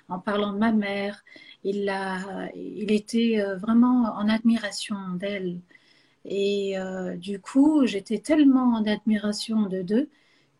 en, 0.07 0.19
parlant 0.19 0.53
de 0.53 0.59
ma 0.59 0.71
mère. 0.71 1.23
Il, 1.63 1.89
a, 1.89 2.47
il 2.53 2.91
était 2.91 3.43
vraiment 3.55 4.03
en 4.15 4.29
admiration 4.29 4.97
d'elle. 5.15 5.59
Et 6.25 6.75
du 7.15 7.39
coup, 7.39 7.87
j'étais 7.87 8.19
tellement 8.19 8.75
en 8.75 8.85
admiration 8.85 9.63
de 9.63 9.81
deux 9.81 10.09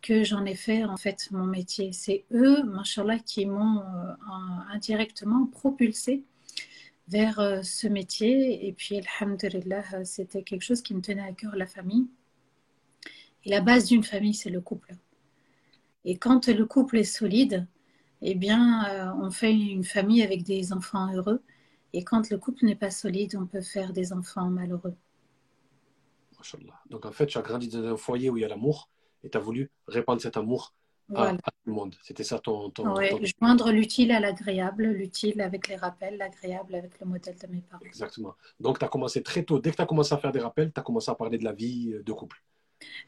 que 0.02 0.24
j'en 0.24 0.46
ai 0.46 0.56
fait 0.56 0.84
en 0.84 0.98
fait 0.98 1.30
mon 1.32 1.46
métier. 1.46 1.92
C'est 1.94 2.26
eux, 2.32 2.64
machallah, 2.64 3.20
qui 3.20 3.46
m'ont 3.46 3.80
euh, 3.80 4.14
indirectement 4.72 5.46
propulsé 5.48 6.24
vers 7.08 7.40
euh, 7.40 7.62
ce 7.64 7.88
métier. 7.88 8.68
Et 8.68 8.74
puis, 8.74 9.00
alhamdulillah, 9.20 10.06
c'était 10.06 10.44
quelque 10.44 10.64
chose 10.64 10.82
qui 10.82 10.94
me 10.94 11.02
tenait 11.02 11.22
à 11.22 11.34
cœur, 11.34 11.56
la 11.56 11.68
famille. 11.68 12.08
Et 13.46 13.50
la 13.50 13.62
base 13.62 13.86
d'une 13.86 14.04
famille, 14.04 14.34
c'est 14.34 14.50
le 14.50 14.62
couple. 14.62 14.96
Et 16.06 16.18
quand 16.18 16.48
le 16.48 16.66
couple 16.66 16.98
est 16.98 17.04
solide, 17.04 17.68
eh 18.22 18.36
bien, 18.36 19.16
on 19.20 19.32
fait 19.32 19.52
une 19.52 19.84
famille 19.84 20.22
avec 20.22 20.44
des 20.44 20.74
enfants 20.74 21.12
heureux. 21.14 21.42
Et 21.94 22.04
quand 22.04 22.30
le 22.30 22.38
couple 22.38 22.66
n'est 22.66 22.76
pas 22.76 22.92
solide, 22.92 23.36
on 23.36 23.46
peut 23.46 23.62
faire 23.62 23.94
des 23.94 24.14
enfants 24.14 24.50
malheureux. 24.50 24.96
Donc 26.90 27.06
en 27.06 27.12
fait, 27.12 27.28
tu 27.28 27.38
as 27.38 27.42
grandi 27.42 27.68
dans 27.68 27.84
un 27.84 27.98
foyer 27.98 28.30
où 28.30 28.38
il 28.38 28.42
y 28.42 28.46
a 28.46 28.48
l'amour 28.48 28.90
et 29.24 29.30
tu 29.30 29.38
as 29.38 29.42
voulu 29.42 29.70
répandre 29.88 30.22
cet 30.22 30.38
amour 30.38 30.74
à, 31.16 31.34
tout 31.34 31.40
le 31.66 31.74
monde. 31.74 31.96
C'était 32.04 32.24
ça 32.24 32.40
ton. 32.40 32.70
ton, 32.70 32.96
joindre 33.40 33.72
l'utile 33.72 34.12
à 34.12 34.20
l'agréable, 34.20 34.86
l'utile 34.86 35.42
avec 35.42 35.68
les 35.68 35.76
rappels, 35.76 36.18
l'agréable 36.18 36.76
avec 36.76 37.00
le 37.00 37.06
modèle 37.06 37.36
de 37.38 37.48
mes 37.48 37.62
parents. 37.62 37.84
Exactement. 37.86 38.36
Donc 38.60 38.80
tu 38.80 38.86
as 38.86 38.88
commencé 38.88 39.22
très 39.22 39.44
tôt. 39.44 39.60
Dès 39.60 39.72
que 39.72 39.76
tu 39.76 39.82
as 39.82 39.86
commencé 39.86 40.14
à 40.14 40.18
faire 40.18 40.32
des 40.32 40.40
rappels, 40.40 40.72
tu 40.74 40.80
as 40.80 40.84
commencé 40.84 41.12
à 41.12 41.16
parler 41.16 41.38
de 41.38 41.44
la 41.44 41.54
vie 41.54 41.94
euh, 41.94 42.04
de 42.04 42.14
couple. 42.14 42.42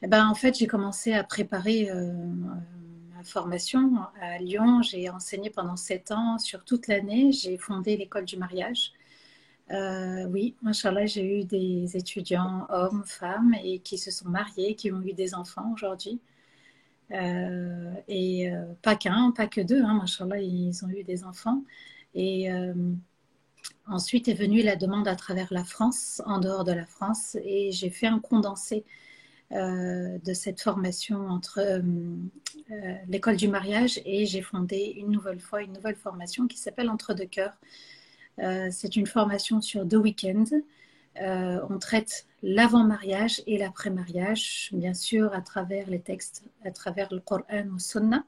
Eh 0.02 0.06
ben, 0.06 0.28
en 0.28 0.34
fait, 0.34 0.56
j'ai 0.58 0.66
commencé 0.66 1.14
à 1.14 1.24
préparer 1.24 1.90
euh, 1.90 2.12
ma 2.12 3.24
formation 3.24 3.96
à 4.20 4.38
Lyon. 4.38 4.82
J'ai 4.82 5.08
enseigné 5.10 5.50
pendant 5.50 5.76
sept 5.76 6.12
ans 6.12 6.38
sur 6.38 6.64
toute 6.64 6.86
l'année. 6.86 7.32
J'ai 7.32 7.56
fondé 7.56 7.96
l'école 7.96 8.24
du 8.24 8.36
mariage. 8.36 8.92
Euh, 9.70 10.26
oui, 10.26 10.54
j'ai 11.06 11.40
eu 11.40 11.44
des 11.44 11.96
étudiants 11.96 12.66
hommes, 12.68 13.04
femmes, 13.06 13.54
et 13.62 13.78
qui 13.78 13.98
se 13.98 14.10
sont 14.10 14.28
mariés, 14.28 14.74
qui 14.74 14.92
ont 14.92 15.02
eu 15.02 15.12
des 15.12 15.34
enfants 15.34 15.72
aujourd'hui. 15.72 16.20
Euh, 17.12 17.92
et 18.08 18.50
euh, 18.50 18.64
pas 18.82 18.96
qu'un, 18.96 19.32
pas 19.32 19.46
que 19.46 19.60
deux, 19.60 19.82
hein, 19.82 20.04
ils 20.40 20.84
ont 20.84 20.88
eu 20.88 21.04
des 21.04 21.24
enfants. 21.24 21.64
Et 22.14 22.48
ensuite 23.86 24.28
est 24.28 24.34
venue 24.34 24.62
la 24.62 24.76
demande 24.76 25.08
à 25.08 25.16
travers 25.16 25.52
la 25.52 25.64
France, 25.64 26.22
en 26.26 26.38
dehors 26.38 26.64
de 26.64 26.72
la 26.72 26.86
France, 26.86 27.36
et 27.44 27.72
j'ai 27.72 27.90
fait 27.90 28.06
un 28.06 28.20
condensé 28.20 28.84
de 29.50 30.32
cette 30.34 30.60
formation 30.60 31.26
entre 31.28 31.82
l'école 33.08 33.36
du 33.36 33.48
mariage 33.48 34.00
et 34.04 34.26
j'ai 34.26 34.42
fondé 34.42 34.94
une 34.96 35.10
nouvelle 35.10 35.40
fois 35.40 35.62
une 35.62 35.72
nouvelle 35.72 35.96
formation 35.96 36.46
qui 36.46 36.58
s'appelle 36.58 36.88
Entre 36.88 37.14
deux 37.14 37.26
cœurs. 37.26 37.56
C'est 38.38 38.96
une 38.96 39.06
formation 39.06 39.60
sur 39.60 39.84
deux 39.84 39.98
week-ends. 39.98 40.44
on 41.20 41.78
traite 41.78 42.26
l'avant-mariage 42.42 43.42
et 43.46 43.58
l'après-mariage, 43.58 44.70
bien 44.72 44.94
sûr, 44.94 45.32
à 45.32 45.40
travers 45.40 45.88
les 45.88 46.00
textes, 46.00 46.44
à 46.64 46.70
travers 46.70 47.12
le 47.12 47.20
Coran 47.20 47.68
ou 47.72 47.78
Sunna. 47.78 48.24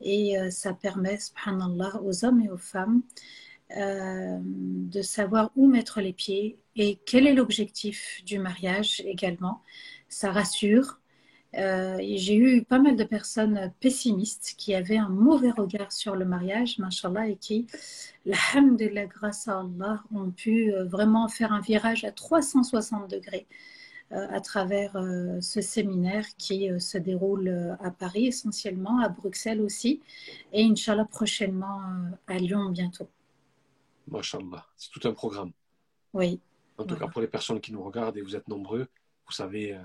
Et 0.00 0.36
ça 0.50 0.72
permet, 0.72 1.18
subhanallah, 1.18 2.00
aux 2.02 2.24
hommes 2.24 2.40
et 2.40 2.50
aux 2.50 2.56
femmes 2.56 3.02
euh, 3.76 4.38
de 4.40 5.02
savoir 5.02 5.50
où 5.56 5.66
mettre 5.66 6.00
les 6.00 6.12
pieds 6.12 6.56
et 6.76 7.00
quel 7.04 7.26
est 7.26 7.34
l'objectif 7.34 8.22
du 8.24 8.38
mariage 8.38 9.02
également. 9.04 9.60
Ça 10.08 10.30
rassure. 10.30 11.00
Euh, 11.56 11.96
J'ai 12.00 12.36
eu 12.36 12.64
pas 12.64 12.78
mal 12.78 12.96
de 12.96 13.04
personnes 13.04 13.72
pessimistes 13.80 14.54
qui 14.58 14.74
avaient 14.74 14.98
un 14.98 15.08
mauvais 15.08 15.50
regard 15.50 15.90
sur 15.90 16.14
le 16.14 16.24
mariage, 16.24 16.78
mashallah, 16.78 17.28
et 17.28 17.36
qui, 17.36 17.66
la 18.26 19.06
grâce 19.06 19.48
à 19.48 19.60
Allah, 19.60 20.02
ont 20.14 20.30
pu 20.30 20.72
euh, 20.72 20.84
vraiment 20.84 21.28
faire 21.28 21.52
un 21.52 21.60
virage 21.60 22.04
à 22.04 22.12
360 22.12 23.10
degrés 23.10 23.46
euh, 24.12 24.26
à 24.30 24.40
travers 24.40 24.92
ce 25.40 25.60
séminaire 25.60 26.26
qui 26.36 26.68
se 26.78 26.98
déroule 26.98 27.76
à 27.80 27.90
Paris 27.90 28.26
essentiellement, 28.26 29.00
à 29.00 29.08
Bruxelles 29.08 29.62
aussi, 29.62 30.02
et 30.52 30.62
Inch'Allah 30.62 31.06
prochainement 31.06 31.80
à 32.26 32.38
Lyon 32.38 32.70
bientôt. 32.70 33.08
Mashallah, 34.08 34.66
c'est 34.76 34.90
tout 34.90 35.08
un 35.08 35.12
programme. 35.12 35.52
Oui. 36.12 36.38
En 36.78 36.84
tout 36.84 36.96
cas, 36.96 37.08
pour 37.08 37.22
les 37.22 37.28
personnes 37.28 37.60
qui 37.60 37.72
nous 37.72 37.82
regardent, 37.82 38.18
et 38.18 38.22
vous 38.22 38.36
êtes 38.36 38.46
nombreux, 38.46 38.86
vous 39.26 39.32
savez 39.32 39.76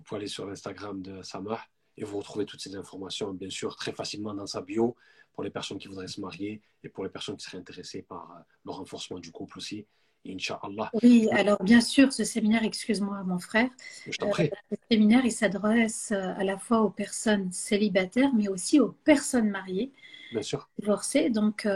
vous 0.00 0.04
pouvez 0.04 0.20
aller 0.20 0.28
sur 0.28 0.46
l'Instagram 0.46 1.02
de 1.02 1.22
Samah 1.22 1.60
et 1.98 2.04
vous 2.04 2.16
retrouvez 2.16 2.46
toutes 2.46 2.62
ces 2.62 2.74
informations, 2.74 3.34
bien 3.34 3.50
sûr, 3.50 3.76
très 3.76 3.92
facilement 3.92 4.32
dans 4.32 4.46
sa 4.46 4.62
bio 4.62 4.96
pour 5.34 5.44
les 5.44 5.50
personnes 5.50 5.76
qui 5.76 5.88
voudraient 5.88 6.08
se 6.08 6.22
marier 6.22 6.62
et 6.82 6.88
pour 6.88 7.04
les 7.04 7.10
personnes 7.10 7.36
qui 7.36 7.44
seraient 7.44 7.58
intéressées 7.58 8.00
par 8.00 8.30
euh, 8.30 8.40
le 8.64 8.70
renforcement 8.70 9.18
du 9.18 9.30
couple 9.30 9.58
aussi. 9.58 9.86
Inch'Allah. 10.26 10.90
Oui, 11.02 11.28
alors 11.32 11.62
bien 11.62 11.82
sûr, 11.82 12.12
ce 12.14 12.24
séminaire, 12.24 12.62
excuse-moi 12.62 13.22
mon 13.24 13.38
frère, 13.38 13.68
Je. 14.06 14.10
Euh, 14.22 14.48
ce 14.70 14.76
séminaire, 14.90 15.24
il 15.24 15.32
s'adresse 15.32 16.12
à 16.12 16.44
la 16.44 16.56
fois 16.56 16.80
aux 16.80 16.90
personnes 16.90 17.52
célibataires, 17.52 18.32
mais 18.34 18.48
aussi 18.48 18.80
aux 18.80 18.92
personnes 19.04 19.50
mariées, 19.50 19.92
bien 20.32 20.42
sûr. 20.42 20.68
divorcées. 20.78 21.28
Donc, 21.28 21.66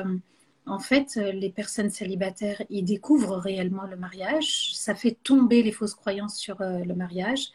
en 0.66 0.78
fait, 0.78 1.18
euh, 1.18 1.32
les 1.32 1.50
personnes 1.50 1.90
célibataires, 1.90 2.62
ils 2.70 2.84
découvrent 2.84 3.36
réellement 3.36 3.84
le 3.84 3.96
mariage. 3.96 4.74
Ça 4.74 4.94
fait 4.94 5.16
tomber 5.22 5.62
les 5.62 5.72
fausses 5.72 5.94
croyances 5.94 6.38
sur 6.38 6.60
euh, 6.62 6.78
le 6.84 6.94
mariage. 6.94 7.48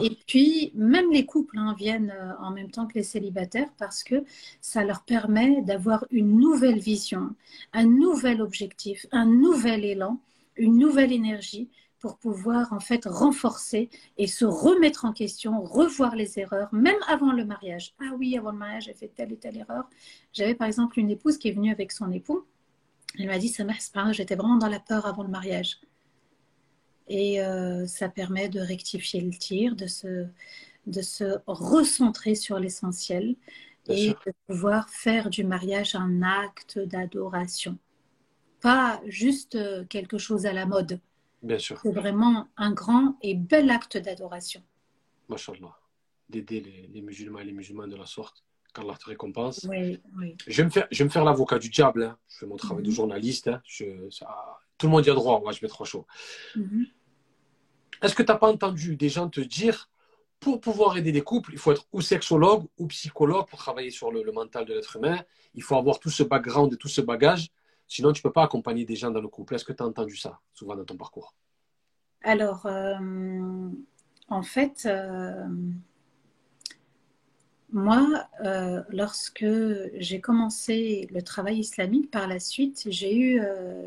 Et 0.00 0.16
puis, 0.26 0.70
même 0.74 1.10
les 1.10 1.26
couples 1.26 1.58
hein, 1.58 1.74
viennent 1.76 2.14
euh, 2.16 2.32
en 2.38 2.52
même 2.52 2.70
temps 2.70 2.86
que 2.86 2.94
les 2.94 3.02
célibataires 3.02 3.70
parce 3.76 4.04
que 4.04 4.24
ça 4.60 4.84
leur 4.84 5.02
permet 5.02 5.62
d'avoir 5.62 6.06
une 6.12 6.38
nouvelle 6.38 6.78
vision, 6.78 7.34
un 7.72 7.86
nouvel 7.86 8.40
objectif, 8.40 9.06
un 9.10 9.26
nouvel 9.26 9.84
élan, 9.84 10.20
une 10.56 10.78
nouvelle 10.78 11.12
énergie 11.12 11.68
pour 12.04 12.18
pouvoir 12.18 12.74
en 12.74 12.80
fait 12.80 13.06
renforcer 13.06 13.88
et 14.18 14.26
se 14.26 14.44
remettre 14.44 15.06
en 15.06 15.14
question, 15.14 15.62
revoir 15.62 16.14
les 16.14 16.38
erreurs, 16.38 16.68
même 16.70 16.98
avant 17.08 17.32
le 17.32 17.46
mariage. 17.46 17.94
Ah 17.98 18.12
oui, 18.18 18.36
avant 18.36 18.50
le 18.50 18.58
mariage, 18.58 18.84
j'ai 18.84 18.92
fait 18.92 19.08
telle 19.08 19.32
et 19.32 19.38
telle 19.38 19.56
erreur. 19.56 19.88
J'avais 20.34 20.54
par 20.54 20.66
exemple 20.66 20.98
une 20.98 21.08
épouse 21.08 21.38
qui 21.38 21.48
est 21.48 21.52
venue 21.52 21.72
avec 21.72 21.92
son 21.92 22.12
époux. 22.12 22.44
Elle 23.18 23.28
m'a 23.28 23.38
dit, 23.38 23.48
ça 23.48 23.64
c'est 23.78 23.90
pas 23.90 24.12
j'étais 24.12 24.34
vraiment 24.34 24.58
dans 24.58 24.68
la 24.68 24.80
peur 24.80 25.06
avant 25.06 25.22
le 25.22 25.30
mariage. 25.30 25.80
Et 27.08 27.40
euh, 27.40 27.86
ça 27.86 28.10
permet 28.10 28.50
de 28.50 28.60
rectifier 28.60 29.22
le 29.22 29.30
tir, 29.30 29.74
de 29.74 29.86
se, 29.86 30.26
de 30.86 31.00
se 31.00 31.38
recentrer 31.46 32.34
sur 32.34 32.58
l'essentiel 32.58 33.34
et 33.88 34.10
de 34.10 34.32
pouvoir 34.46 34.90
faire 34.90 35.30
du 35.30 35.42
mariage 35.42 35.94
un 35.94 36.20
acte 36.20 36.78
d'adoration. 36.78 37.78
Pas 38.60 39.00
juste 39.06 39.54
euh, 39.54 39.86
quelque 39.86 40.18
chose 40.18 40.44
à 40.44 40.52
la 40.52 40.66
mode. 40.66 41.00
Bien 41.44 41.58
sûr. 41.58 41.78
C'est 41.82 41.92
vraiment 41.92 42.48
un 42.56 42.72
grand 42.72 43.16
et 43.22 43.34
bel 43.34 43.70
acte 43.70 43.98
d'adoration. 43.98 44.62
Masha'Allah. 45.28 45.76
D'aider 46.30 46.88
les, 46.90 47.02
musulmans 47.02 47.40
et 47.40 47.44
les 47.44 47.52
musulmanes 47.52 47.90
de 47.90 47.96
la 47.96 48.06
sorte. 48.06 48.42
Qu'Allah 48.72 48.94
te 48.94 49.06
récompense. 49.06 49.66
Oui, 49.68 50.00
oui. 50.16 50.36
Je 50.46 50.56
vais 50.56 50.64
me 50.64 50.70
faire, 50.70 50.88
je 50.90 51.04
me 51.04 51.10
faire 51.10 51.22
l'avocat 51.22 51.58
du 51.58 51.68
diable. 51.68 52.04
Hein. 52.04 52.18
Je 52.28 52.38
fais 52.38 52.46
mon 52.46 52.56
travail 52.56 52.82
de 52.82 52.88
mhm. 52.88 52.94
journaliste. 52.94 53.48
Hein. 53.48 53.60
Je, 53.66 53.84
tout 54.78 54.86
le 54.86 54.90
monde 54.90 55.06
y 55.06 55.10
a 55.10 55.14
droit. 55.14 55.38
Moi, 55.40 55.52
je 55.52 55.60
vais 55.60 55.68
trop 55.68 55.84
chaud. 55.84 56.06
Est-ce 58.02 58.14
que 58.14 58.22
tu 58.22 58.32
n'as 58.32 58.38
pas 58.38 58.50
entendu 58.50 58.96
des 58.96 59.10
gens 59.10 59.28
te 59.28 59.40
dire 59.40 59.90
pour 60.40 60.60
pouvoir 60.60 60.96
aider 60.98 61.12
des 61.12 61.22
couples, 61.22 61.52
il 61.52 61.58
faut 61.58 61.72
être 61.72 61.86
ou 61.92 62.02
sexologue 62.02 62.66
ou 62.76 62.86
psychologue 62.88 63.46
pour 63.48 63.58
travailler 63.58 63.90
sur 63.90 64.10
le, 64.12 64.30
mental 64.30 64.66
de 64.66 64.74
l'être 64.74 64.96
humain. 64.96 65.22
Il 65.54 65.62
faut 65.62 65.76
avoir 65.76 65.98
tout 66.00 66.10
ce 66.10 66.22
background 66.22 66.72
et 66.74 66.76
tout 66.76 66.88
ce 66.88 67.00
bagage. 67.00 67.50
Sinon, 67.86 68.12
tu 68.12 68.20
ne 68.20 68.22
peux 68.22 68.32
pas 68.32 68.44
accompagner 68.44 68.84
des 68.84 68.96
gens 68.96 69.10
dans 69.10 69.20
le 69.20 69.28
couple. 69.28 69.54
Est-ce 69.54 69.64
que 69.64 69.72
tu 69.72 69.82
as 69.82 69.86
entendu 69.86 70.16
ça 70.16 70.40
souvent 70.52 70.76
dans 70.76 70.84
ton 70.84 70.96
parcours? 70.96 71.34
Alors, 72.22 72.64
euh, 72.64 73.68
en 74.28 74.42
fait, 74.42 74.86
euh, 74.86 75.46
moi, 77.70 78.26
euh, 78.42 78.82
lorsque 78.88 79.46
j'ai 79.96 80.20
commencé 80.20 81.06
le 81.12 81.22
travail 81.22 81.58
islamique, 81.58 82.10
par 82.10 82.26
la 82.26 82.40
suite, 82.40 82.84
j'ai 82.86 83.16
eu 83.16 83.42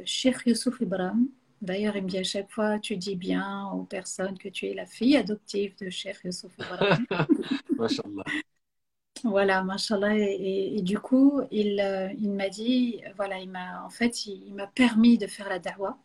Sheikh 0.05 0.45
Youssouf 0.45 0.79
Ibrahim. 0.81 1.27
D'ailleurs, 1.63 1.95
il 1.95 2.03
me 2.03 2.09
dit 2.09 2.19
à 2.19 2.23
chaque 2.23 2.51
fois, 2.51 2.77
tu 2.77 2.95
dis 2.97 3.15
bien 3.15 3.69
aux 3.71 3.83
personnes 3.83 4.37
que 4.37 4.49
tu 4.49 4.67
es 4.67 4.75
la 4.75 4.85
fille 4.85 5.17
adoptive 5.17 5.75
de 5.79 5.89
Sheikh 5.89 6.17
Youssouf 6.23 6.51
Ibrahim. 6.59 7.07
Voilà, 9.23 9.63
mashallah. 9.63 10.17
Et, 10.17 10.77
et, 10.77 10.81
du 10.81 10.99
coup, 10.99 11.41
il, 11.51 11.79
euh, 11.79 12.09
il 12.19 12.31
m'a 12.31 12.49
dit, 12.49 13.01
voilà, 13.15 13.39
il 13.39 13.49
m'a, 13.49 13.83
en 13.85 13.89
fait, 13.89 14.25
il, 14.25 14.53
m'a 14.53 14.67
permis 14.67 15.17
de 15.17 15.27
faire 15.27 15.49
la 15.49 15.59
dawa. 15.59 15.97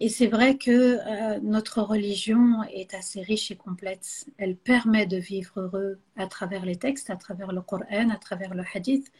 Et 0.00 0.08
c'est 0.08 0.26
vrai 0.26 0.58
que 0.58 0.70
euh, 0.70 1.40
notre 1.42 1.80
religion 1.80 2.62
est 2.64 2.94
assez 2.94 3.22
riche 3.22 3.50
et 3.50 3.56
complète. 3.56 4.26
Elle 4.38 4.56
permet 4.56 5.06
de 5.06 5.16
vivre 5.16 5.60
heureux 5.60 5.98
à 6.16 6.26
travers 6.26 6.64
les 6.64 6.76
textes, 6.76 7.10
à 7.10 7.16
travers 7.16 7.52
le 7.52 7.62
Coran, 7.62 8.10
à 8.10 8.16
travers 8.18 8.54
le 8.54 8.64
hadith, 8.74 9.10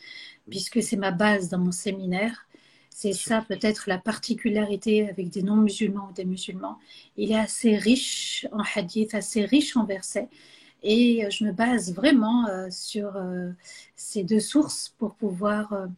puisque 0.50 0.82
c'est 0.82 0.96
ma 0.96 1.12
base 1.12 1.48
dans 1.48 1.58
mon 1.58 1.72
séminaire. 1.72 2.46
C'est 2.90 3.12
ça 3.12 3.44
peut-être 3.48 3.88
la 3.88 3.98
particularité 3.98 5.08
avec 5.08 5.28
des 5.30 5.42
non-musulmans 5.42 6.08
ou 6.10 6.12
des 6.12 6.24
musulmans. 6.24 6.78
Il 7.16 7.32
est 7.32 7.38
assez 7.38 7.76
riche 7.76 8.46
en 8.52 8.62
hadith, 8.74 9.14
assez 9.14 9.44
riche 9.44 9.76
en 9.76 9.84
versets. 9.84 10.28
Et 10.84 11.24
euh, 11.24 11.30
je 11.30 11.44
me 11.44 11.52
base 11.52 11.92
vraiment 11.94 12.46
euh, 12.46 12.68
sur 12.70 13.16
euh, 13.16 13.50
ces 13.96 14.22
deux 14.22 14.38
sources 14.38 14.94
pour 14.98 15.14
pouvoir 15.16 15.88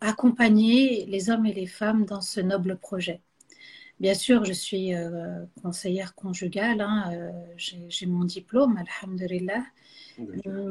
accompagner 0.00 1.06
les 1.06 1.30
hommes 1.30 1.46
et 1.46 1.52
les 1.52 1.66
femmes 1.66 2.04
dans 2.04 2.20
ce 2.20 2.40
noble 2.40 2.76
projet. 2.76 3.20
Bien 4.00 4.14
sûr, 4.14 4.44
je 4.44 4.52
suis 4.52 4.92
conseillère 5.62 6.16
conjugale, 6.16 6.80
hein, 6.80 7.12
j'ai 7.56 8.06
mon 8.06 8.24
diplôme, 8.24 8.76
alhamdulillah. 8.76 9.64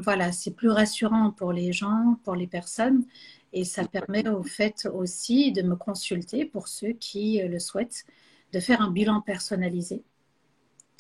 Voilà, 0.02 0.34
c'est 0.34 0.52
plus 0.52 0.70
rassurant 0.70 1.32
pour 1.32 1.54
les 1.54 1.72
gens, 1.72 2.20
pour 2.26 2.36
les 2.36 2.48
personnes, 2.48 3.06
et 3.54 3.64
ça 3.64 3.86
permet 3.88 4.28
au 4.28 4.44
fait 4.44 4.86
aussi 4.94 5.54
de 5.54 5.62
me 5.62 5.78
consulter 5.78 6.44
pour 6.44 6.68
ceux 6.68 6.92
qui 6.92 7.42
le 7.42 7.60
souhaitent, 7.60 8.06
de 8.52 8.60
faire 8.60 8.82
un 8.82 8.92
bilan 8.92 9.22
personnalisé 9.22 10.04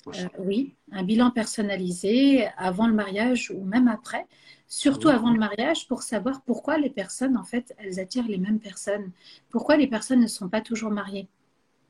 euh, 0.07 0.27
oui, 0.39 0.75
un 0.91 1.03
bilan 1.03 1.31
personnalisé 1.31 2.47
avant 2.57 2.87
le 2.87 2.93
mariage 2.93 3.51
ou 3.51 3.63
même 3.63 3.87
après, 3.87 4.27
surtout 4.67 5.09
avant 5.09 5.31
le 5.31 5.39
mariage 5.39 5.87
pour 5.87 6.01
savoir 6.03 6.41
pourquoi 6.41 6.77
les 6.77 6.89
personnes, 6.89 7.37
en 7.37 7.43
fait, 7.43 7.73
elles 7.77 7.99
attirent 7.99 8.27
les 8.27 8.37
mêmes 8.37 8.59
personnes. 8.59 9.11
Pourquoi 9.49 9.77
les 9.77 9.87
personnes 9.87 10.21
ne 10.21 10.27
sont 10.27 10.49
pas 10.49 10.61
toujours 10.61 10.91
mariées. 10.91 11.27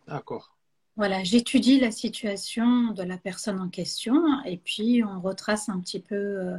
D'accord. 0.08 0.56
Voilà, 0.96 1.24
j'étudie 1.24 1.80
la 1.80 1.90
situation 1.90 2.92
de 2.92 3.02
la 3.02 3.18
personne 3.18 3.60
en 3.60 3.70
question 3.70 4.44
et 4.44 4.58
puis 4.58 5.04
on 5.04 5.22
retrace 5.22 5.68
un 5.68 5.80
petit 5.80 6.00
peu 6.00 6.16
euh, 6.16 6.58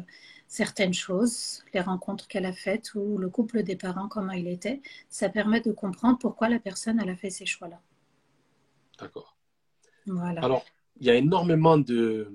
certaines 0.48 0.94
choses, 0.94 1.62
les 1.72 1.80
rencontres 1.80 2.26
qu'elle 2.26 2.46
a 2.46 2.52
faites 2.52 2.94
ou 2.94 3.16
le 3.16 3.28
couple 3.28 3.62
des 3.62 3.76
parents, 3.76 4.08
comment 4.08 4.32
il 4.32 4.48
était. 4.48 4.82
Ça 5.08 5.28
permet 5.28 5.60
de 5.60 5.70
comprendre 5.70 6.18
pourquoi 6.18 6.48
la 6.48 6.58
personne 6.58 7.00
elle 7.00 7.10
a 7.10 7.16
fait 7.16 7.30
ces 7.30 7.46
choix-là. 7.46 7.80
D'accord. 8.98 9.36
Voilà. 10.06 10.40
Alors, 10.42 10.64
il 11.00 11.06
y 11.06 11.10
a 11.10 11.14
énormément 11.14 11.78
de 11.78 12.32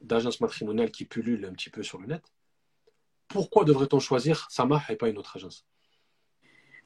d'agences 0.00 0.40
matrimoniales 0.40 0.90
qui 0.90 1.04
pullulent 1.04 1.44
un 1.44 1.52
petit 1.52 1.70
peu 1.70 1.82
sur 1.82 1.98
le 1.98 2.06
net. 2.06 2.22
Pourquoi 3.26 3.64
devrait-on 3.64 3.98
choisir 3.98 4.46
Samah 4.50 4.82
et 4.88 4.96
pas 4.96 5.08
une 5.08 5.18
autre 5.18 5.36
agence? 5.36 5.66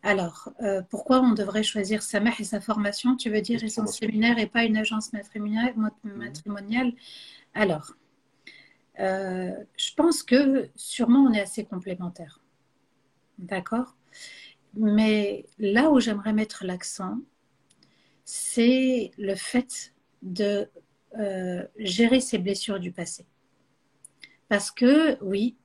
Alors, 0.03 0.53
euh, 0.61 0.83
pourquoi 0.91 1.21
on 1.21 1.33
devrait 1.33 1.63
choisir 1.63 2.03
Samah 2.03 2.33
et 2.41 2.45
sa 2.45 2.61
formation? 2.61 3.17
Tu 3.17 3.31
veux 3.31 3.41
dire 3.41 3.63
et 3.63 3.69
son 3.69 3.87
séminaire 3.87 4.39
et 4.39 4.49
pas 4.49 4.65
une 4.65 4.77
agence 4.77 5.13
matrimoniale, 5.13 5.75
matrimoniale? 6.03 6.93
Alors, 7.55 7.93
euh, 8.99 9.53
je 9.77 9.95
pense 9.95 10.23
que 10.25 10.69
sûrement 10.75 11.21
on 11.21 11.33
est 11.33 11.41
assez 11.41 11.65
complémentaires. 11.65 12.41
D'accord? 13.39 13.95
Mais 14.75 15.47
là 15.59 15.91
où 15.91 16.01
j'aimerais 16.01 16.33
mettre 16.33 16.65
l'accent, 16.65 17.19
c'est 18.25 19.13
le 19.19 19.35
fait 19.35 19.92
de 20.23 20.69
euh, 21.19 21.65
gérer 21.77 22.21
ses 22.21 22.39
blessures 22.39 22.81
du 22.81 22.93
passé. 22.93 23.27
Parce 24.49 24.71
que, 24.71 25.23
oui, 25.23 25.57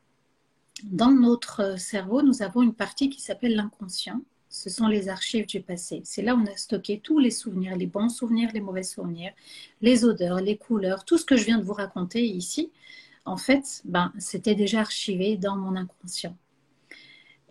dans 0.83 1.11
notre 1.11 1.79
cerveau, 1.79 2.21
nous 2.21 2.41
avons 2.41 2.61
une 2.61 2.73
partie 2.73 3.09
qui 3.09 3.21
s'appelle 3.21 3.55
l'inconscient. 3.55 4.21
Ce 4.49 4.69
sont 4.69 4.87
les 4.87 5.09
archives 5.09 5.45
du 5.45 5.61
passé. 5.61 6.01
C'est 6.03 6.21
là 6.21 6.35
où 6.35 6.39
on 6.39 6.45
a 6.45 6.55
stocké 6.55 6.99
tous 6.99 7.19
les 7.19 7.31
souvenirs, 7.31 7.75
les 7.75 7.85
bons 7.85 8.09
souvenirs, 8.09 8.49
les 8.53 8.61
mauvais 8.61 8.83
souvenirs, 8.83 9.33
les 9.81 10.05
odeurs, 10.05 10.39
les 10.39 10.57
couleurs, 10.57 11.05
tout 11.05 11.17
ce 11.17 11.25
que 11.25 11.35
je 11.35 11.45
viens 11.45 11.57
de 11.57 11.63
vous 11.63 11.73
raconter 11.73 12.25
ici. 12.25 12.71
En 13.25 13.37
fait, 13.37 13.81
ben, 13.85 14.13
c'était 14.19 14.55
déjà 14.55 14.79
archivé 14.79 15.35
dans 15.35 15.57
mon 15.57 15.75
inconscient. 15.75 16.35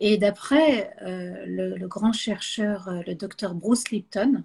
Et 0.01 0.19
d'après 0.19 0.95
euh, 1.03 1.45
le, 1.47 1.87
grand 1.87 2.13
chercheur, 2.13 2.89
euh, 2.89 3.03
le 3.07 3.15
docteur 3.15 3.55
Bruce 3.55 3.91
Lipton, 3.91 4.43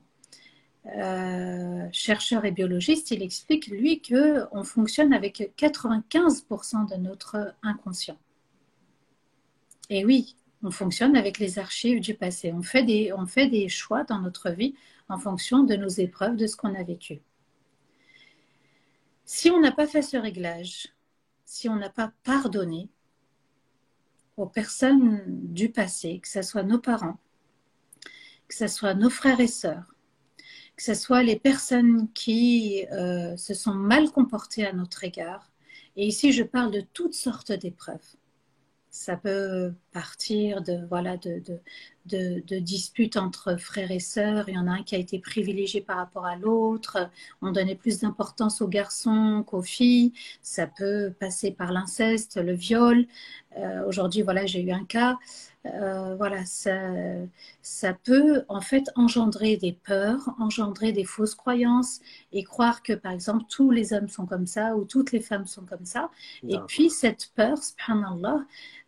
euh, 0.87 1.87
chercheur 1.91 2.43
et 2.45 2.51
biologiste, 2.51 3.11
il 3.11 3.21
explique, 3.21 3.67
lui, 3.67 4.01
qu'on 4.01 4.63
fonctionne 4.63 5.13
avec 5.13 5.53
95% 5.57 6.89
de 6.89 6.95
notre 6.95 7.53
inconscient. 7.61 8.17
Et 9.89 10.05
oui, 10.05 10.35
on 10.63 10.71
fonctionne 10.71 11.15
avec 11.15 11.37
les 11.37 11.59
archives 11.59 11.99
du 11.99 12.15
passé. 12.15 12.51
On 12.53 12.63
fait, 12.63 12.83
des, 12.83 13.13
on 13.13 13.25
fait 13.25 13.47
des 13.47 13.69
choix 13.69 14.03
dans 14.03 14.19
notre 14.19 14.49
vie 14.49 14.75
en 15.09 15.17
fonction 15.17 15.63
de 15.63 15.75
nos 15.75 15.89
épreuves, 15.89 16.35
de 16.35 16.47
ce 16.47 16.55
qu'on 16.55 16.73
a 16.73 16.83
vécu. 16.83 17.21
Si 19.25 19.49
on 19.49 19.59
n'a 19.59 19.71
pas 19.71 19.87
fait 19.87 20.01
ce 20.01 20.17
réglage, 20.17 20.87
si 21.45 21.69
on 21.69 21.75
n'a 21.75 21.89
pas 21.89 22.11
pardonné, 22.23 22.89
aux 24.37 24.47
personnes 24.47 25.21
du 25.27 25.69
passé, 25.69 26.19
que 26.19 26.27
ce 26.27 26.41
soit 26.41 26.63
nos 26.63 26.79
parents, 26.79 27.19
que 28.47 28.55
ce 28.55 28.67
soit 28.67 28.93
nos 28.93 29.09
frères 29.09 29.39
et 29.39 29.47
sœurs, 29.47 29.90
que 30.75 30.83
ce 30.83 30.93
soit 30.93 31.23
les 31.23 31.39
personnes 31.39 32.11
qui 32.13 32.85
euh, 32.91 33.35
se 33.37 33.53
sont 33.53 33.73
mal 33.73 34.09
comportées 34.11 34.65
à 34.65 34.73
notre 34.73 35.03
égard. 35.03 35.51
Et 35.95 36.07
ici, 36.07 36.31
je 36.31 36.43
parle 36.43 36.71
de 36.71 36.81
toutes 36.93 37.13
sortes 37.13 37.51
d'épreuves. 37.51 38.15
Ça 38.89 39.17
peut 39.17 39.73
partir 39.93 40.61
de, 40.61 40.85
voilà, 40.89 41.17
de, 41.17 41.41
de, 42.05 42.59
disputes 42.59 43.17
entre 43.17 43.57
frères 43.57 43.91
et 43.91 43.99
sœurs. 43.99 44.49
Il 44.49 44.55
y 44.55 44.57
en 44.57 44.67
a 44.67 44.71
un 44.71 44.83
qui 44.83 44.95
a 44.95 44.97
été 44.97 45.19
privilégié 45.19 45.81
par 45.81 45.97
rapport 45.97 46.25
à 46.25 46.35
l'autre. 46.35 47.09
On 47.41 47.51
donnait 47.51 47.75
plus 47.75 47.99
d'importance 47.99 48.61
aux 48.61 48.67
garçons 48.67 49.43
qu'aux 49.45 49.61
filles. 49.61 50.13
Ça 50.41 50.67
peut 50.67 51.13
passer 51.19 51.51
par 51.51 51.71
l'inceste, 51.71 52.37
le 52.37 52.53
viol. 52.53 53.05
Euh, 53.57 53.85
aujourd'hui, 53.87 54.21
voilà, 54.21 54.45
j'ai 54.45 54.61
eu 54.61 54.71
un 54.71 54.85
cas. 54.85 55.17
Euh, 55.67 56.15
voilà, 56.15 56.43
ça, 56.45 56.79
ça 57.61 57.93
peut 57.93 58.43
en 58.47 58.61
fait 58.61 58.85
engendrer 58.95 59.57
des 59.57 59.73
peurs, 59.73 60.33
engendrer 60.39 60.91
des 60.91 61.03
fausses 61.03 61.35
croyances 61.35 61.99
et 62.31 62.43
croire 62.43 62.81
que 62.81 62.93
par 62.93 63.11
exemple 63.11 63.43
tous 63.47 63.69
les 63.69 63.93
hommes 63.93 64.07
sont 64.07 64.25
comme 64.25 64.47
ça 64.47 64.75
ou 64.75 64.85
toutes 64.85 65.11
les 65.11 65.19
femmes 65.19 65.45
sont 65.45 65.63
comme 65.63 65.85
ça. 65.85 66.09
Et 66.47 66.57
puis 66.67 66.89
cette 66.89 67.31
peur, 67.35 67.59
subhanallah, 67.61 68.43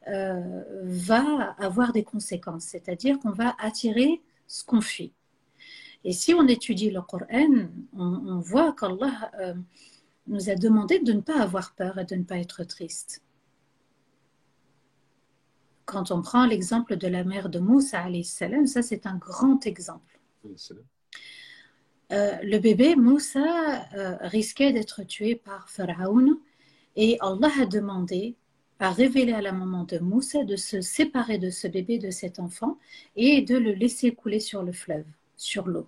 euh, 0.08 0.64
va 0.84 1.56
avoir 1.60 1.94
des 1.94 2.04
conséquences, 2.04 2.66
c'est-à-dire 2.66 3.20
qu'on 3.20 3.32
va 3.32 3.56
attirer 3.58 4.22
ce 4.48 4.66
qu'on 4.66 4.82
fuit. 4.82 5.14
Et 6.04 6.12
si 6.12 6.34
on 6.34 6.46
étudie 6.48 6.90
le 6.90 7.02
Coran, 7.02 7.70
on, 7.94 8.40
voit 8.40 8.74
qu'Allah 8.74 9.32
euh, 9.40 9.54
nous 10.28 10.50
a 10.50 10.56
demandé 10.56 11.00
de 11.00 11.14
ne 11.14 11.22
pas 11.22 11.40
avoir 11.42 11.74
peur 11.74 11.98
et 12.00 12.04
de 12.04 12.16
ne 12.16 12.24
pas 12.24 12.38
être 12.38 12.66
triste. 12.66 13.24
Quand 15.86 16.12
on 16.12 16.22
prend 16.22 16.46
l'exemple 16.46 16.98
de 16.98 17.08
la 17.08 17.24
mère 17.24 17.48
de 17.48 17.60
Moussa, 17.60 18.06
salam, 18.24 18.68
ça 18.68 18.82
c'est 18.82 19.06
un 19.06 19.16
grand 19.16 19.66
exemple. 19.66 20.20
Euh, 22.12 22.38
le 22.44 22.58
bébé 22.58 22.98
Moussa 22.98 23.86
risquait 24.20 24.74
d'être 24.74 25.04
tué 25.04 25.36
par 25.36 25.70
Pharaon 25.70 26.38
et 26.98 27.18
Allah 27.22 27.52
a 27.62 27.66
demandé 27.66 28.36
a 28.84 28.92
révélé 28.92 29.32
à 29.32 29.42
la 29.42 29.54
maman 29.54 29.86
de 29.86 29.98
Moussa 30.00 30.44
de 30.44 30.58
se 30.58 30.82
séparer 30.82 31.38
de 31.38 31.50
ce 31.50 31.68
bébé, 31.70 32.00
de 32.00 32.10
cet 32.10 32.38
enfant, 32.38 32.78
et 33.16 33.42
de 33.42 33.56
le 33.56 33.72
laisser 33.72 34.12
couler 34.14 34.42
sur 34.42 34.62
le 34.62 34.74
fleuve, 34.74 35.06
sur 35.38 35.68
l'eau. 35.68 35.88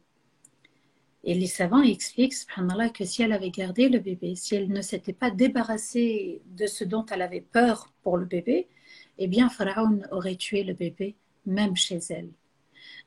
Et 1.26 1.34
les 1.34 1.48
savants 1.48 1.82
expliquent, 1.82 2.36
subhanallah, 2.36 2.90
que 2.90 3.04
si 3.04 3.22
elle 3.22 3.34
avait 3.34 3.50
gardé 3.50 3.90
le 3.90 4.00
bébé, 4.00 4.36
si 4.36 4.56
elle 4.56 4.70
ne 4.70 4.82
s'était 4.82 5.12
pas 5.12 5.30
débarrassée 5.30 6.42
de 6.46 6.68
ce 6.68 6.86
dont 6.86 7.06
elle 7.08 7.22
avait 7.22 7.42
peur 7.42 7.92
pour 8.02 8.16
le 8.16 8.26
bébé, 8.26 8.70
eh 9.18 9.28
bien, 9.28 9.50
Pharaon 9.50 10.00
aurait 10.12 10.38
tué 10.38 10.64
le 10.64 10.74
bébé, 10.74 11.16
même 11.46 11.76
chez 11.76 12.00
elle. 12.12 12.30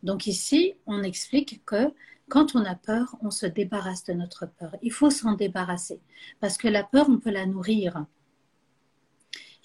Donc 0.03 0.27
ici, 0.27 0.75
on 0.87 1.03
explique 1.03 1.65
que 1.65 1.95
quand 2.29 2.55
on 2.55 2.65
a 2.65 2.75
peur, 2.75 3.17
on 3.23 3.31
se 3.31 3.47
débarrasse 3.47 4.05
de 4.05 4.13
notre 4.13 4.47
peur. 4.47 4.77
Il 4.83 4.93
faut 4.93 5.11
s'en 5.11 5.33
débarrasser, 5.33 6.01
parce 6.41 6.59
que 6.59 6.69
la 6.69 6.85
peur, 6.85 7.07
on 7.09 7.19
peut 7.19 7.31
la 7.31 7.47
nourrir. 7.47 8.05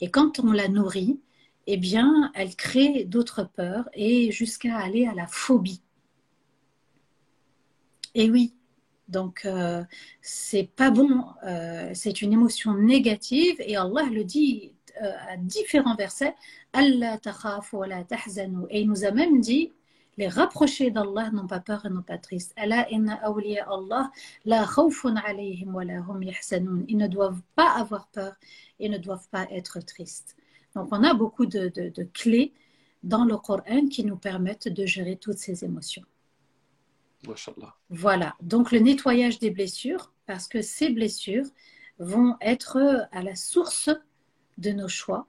Et 0.02 0.10
quand 0.10 0.40
on 0.40 0.52
la 0.52 0.68
nourrit, 0.68 1.20
eh 1.68 1.78
bien, 1.78 2.32
elle 2.36 2.56
crée 2.56 3.06
d'autres 3.06 3.44
peurs 3.44 3.90
et 3.94 4.32
jusqu'à 4.32 4.78
aller 4.78 5.06
à 5.08 5.14
la 5.14 5.28
phobie. 5.28 5.82
Et 8.16 8.30
oui, 8.30 8.54
donc 9.08 9.42
euh, 9.46 9.84
c'est 10.22 10.70
pas 10.76 10.92
bon, 10.92 11.26
euh, 11.46 11.92
c'est 11.94 12.22
une 12.22 12.34
émotion 12.34 12.76
négative 12.76 13.56
et 13.60 13.76
Allah 13.76 14.04
le 14.12 14.24
dit 14.24 14.74
euh, 15.02 15.12
à 15.30 15.38
différents 15.38 15.96
versets 15.96 16.36
Allah 16.74 17.20
wa 17.74 18.04
tahzanu 18.04 18.66
et 18.70 18.82
il 18.82 18.88
nous 18.88 19.06
a 19.06 19.12
même 19.12 19.42
dit 19.42 19.72
les 20.18 20.28
rapprochés 20.28 20.92
d'Allah 20.92 21.32
n'ont 21.32 21.48
pas 21.48 21.60
peur 21.60 21.86
et 21.86 21.90
n'ont 21.90 22.04
pas 22.04 22.18
triste. 22.18 22.54
Allah 22.56 22.88
inna 22.92 23.20
Allah 23.24 24.12
la 24.46 24.66
alayhim 25.26 25.74
wa 25.74 25.84
hum 25.84 26.24
Ils 26.88 26.98
ne 26.98 27.08
doivent 27.08 27.42
pas 27.56 27.72
avoir 27.72 28.08
peur 28.08 28.36
et 28.80 28.90
ne 28.90 28.98
doivent 28.98 29.28
pas 29.30 29.48
être 29.52 29.80
tristes. 29.80 30.36
Donc 30.76 30.90
on 30.92 31.04
a 31.04 31.14
beaucoup 31.14 31.46
de, 31.46 31.72
clés 32.14 32.54
dans 33.04 33.26
le 33.26 33.38
Coran 33.38 33.88
qui 33.90 34.04
nous 34.04 34.18
permettent 34.18 34.68
de 34.68 34.86
gérer 34.86 35.18
toutes 35.18 35.38
ces 35.38 35.64
émotions. 35.64 36.04
Voilà, 37.90 38.36
donc 38.42 38.72
le 38.72 38.80
nettoyage 38.80 39.40
des 39.40 39.50
blessures, 39.50 40.12
parce 40.26 40.48
que 40.48 40.62
ces 40.62 40.90
blessures 40.90 41.46
vont 41.98 42.36
être 42.42 43.08
à 43.12 43.24
la 43.24 43.36
source 43.36 43.90
de 44.58 44.72
nos 44.72 44.90
choix 44.90 45.26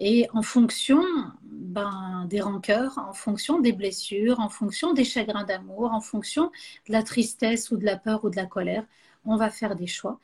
et 0.00 0.28
en 0.32 0.42
fonction 0.42 1.02
ben, 1.42 2.26
des 2.28 2.40
rancœurs, 2.40 2.98
en 2.98 3.12
fonction 3.12 3.60
des 3.60 3.72
blessures, 3.72 4.38
en 4.40 4.48
fonction 4.48 4.92
des 4.92 5.04
chagrins 5.04 5.44
d'amour, 5.44 5.92
en 5.92 6.00
fonction 6.00 6.52
de 6.86 6.92
la 6.92 7.02
tristesse 7.02 7.70
ou 7.70 7.76
de 7.76 7.84
la 7.84 7.96
peur 7.96 8.24
ou 8.24 8.30
de 8.30 8.36
la 8.36 8.46
colère, 8.46 8.84
on 9.24 9.36
va 9.36 9.50
faire 9.50 9.74
des 9.74 9.86
choix. 9.86 10.18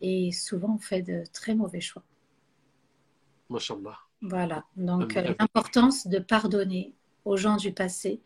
Et 0.00 0.32
souvent, 0.32 0.74
on 0.74 0.78
fait 0.78 1.02
de 1.02 1.24
très 1.32 1.54
mauvais 1.54 1.80
choix. 1.80 2.02
Voilà, 4.22 4.64
donc 4.76 5.14
l'importance 5.14 6.06
de 6.06 6.18
pardonner 6.18 6.94
aux 7.24 7.36
gens 7.36 7.56
du 7.56 7.72
passé, 7.72 8.20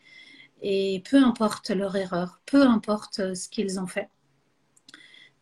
et 0.61 1.03
peu 1.09 1.23
importe 1.23 1.71
leur 1.71 1.95
erreur, 1.95 2.41
peu 2.47 2.63
importe 2.63 3.35
ce 3.35 3.49
qu'ils 3.49 3.79
ont 3.79 3.87
fait. 3.87 4.09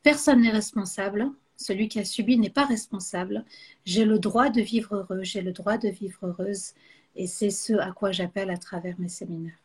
Personne 0.02 0.42
n'est 0.42 0.50
responsable, 0.50 1.30
celui 1.62 1.88
qui 1.88 1.98
a 1.98 2.04
subi 2.04 2.38
n'est 2.38 2.50
pas 2.50 2.66
responsable. 2.66 3.44
J'ai 3.84 4.04
le 4.04 4.18
droit 4.18 4.50
de 4.50 4.60
vivre 4.60 4.96
heureux, 4.96 5.22
j'ai 5.22 5.42
le 5.42 5.52
droit 5.52 5.78
de 5.78 5.88
vivre 5.88 6.26
heureuse, 6.26 6.74
et 7.16 7.26
c'est 7.26 7.50
ce 7.50 7.74
à 7.74 7.92
quoi 7.92 8.12
j'appelle 8.12 8.50
à 8.50 8.56
travers 8.56 8.98
mes 8.98 9.08
séminaires. 9.08 9.58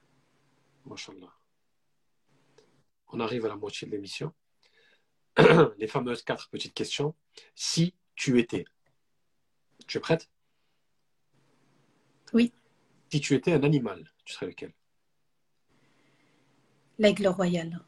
On 3.10 3.20
arrive 3.20 3.46
à 3.46 3.50
la 3.50 3.56
moitié 3.56 3.88
de 3.88 3.92
l'émission. 3.92 4.34
Les 5.78 5.88
fameuses 5.88 6.24
quatre 6.24 6.50
petites 6.50 6.74
questions. 6.74 7.14
Si 7.56 7.94
tu 8.16 8.40
étais 8.40 8.66
tu 9.88 9.98
es 9.98 10.02
prête? 10.02 10.30
Oui. 12.34 12.52
Si 13.12 13.22
tu 13.22 13.34
étais 13.36 13.54
un 13.54 13.64
animal, 13.64 14.12
tu 14.26 14.34
serais 14.34 14.48
lequel? 14.48 14.74
L'aigle 17.00 17.28
royal. 17.28 17.80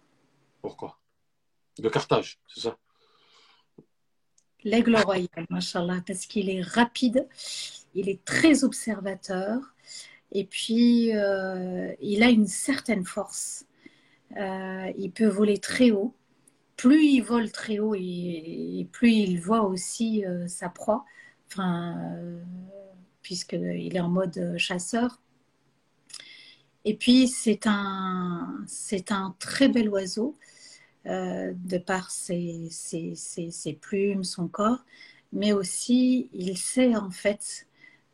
Pourquoi? 0.62 1.00
De 1.78 1.90
Carthage, 1.90 2.40
c'est 2.48 2.62
ça? 2.62 2.78
L'aigle 4.64 4.98
royal, 4.98 5.28
machallah, 5.50 6.02
parce 6.06 6.26
qu'il 6.26 6.50
est 6.50 6.62
rapide, 6.62 7.28
il 7.96 8.10
est 8.10 8.24
très 8.26 8.64
observateur, 8.64 9.74
et 10.32 10.46
puis 10.46 11.16
euh, 11.16 11.94
il 12.02 12.24
a 12.24 12.30
une 12.30 12.48
certaine 12.48 13.06
force. 13.06 13.66
Euh, 14.38 14.92
il 14.98 15.12
peut 15.12 15.28
voler 15.28 15.58
très 15.60 15.92
haut. 15.92 16.14
Plus 16.76 17.06
il 17.06 17.22
vole 17.22 17.52
très 17.52 17.80
haut, 17.80 17.96
et, 17.96 18.88
plus 18.92 19.12
il 19.12 19.40
voit 19.40 19.64
aussi 19.64 20.26
euh, 20.26 20.48
sa 20.48 20.70
proie 20.70 21.06
puisqu'il 23.22 23.96
est 23.96 24.00
en 24.00 24.10
mode 24.10 24.56
chasseur. 24.58 25.20
Et 26.86 26.96
puis, 26.96 27.28
c'est 27.28 27.68
un, 27.68 28.64
c'est 28.68 29.12
un 29.12 29.36
très 29.40 29.68
bel 29.68 29.90
oiseau, 29.90 30.38
euh, 31.06 31.54
de 31.56 31.78
par 31.78 32.12
ses, 32.12 32.68
ses, 32.72 33.16
ses, 33.16 33.74
plumes, 33.74 34.24
son 34.24 34.48
corps, 34.48 34.84
mais 35.32 35.54
aussi, 35.54 36.30
il 36.34 36.58
sait 36.58 36.96
en 36.96 37.10
fait 37.10 37.68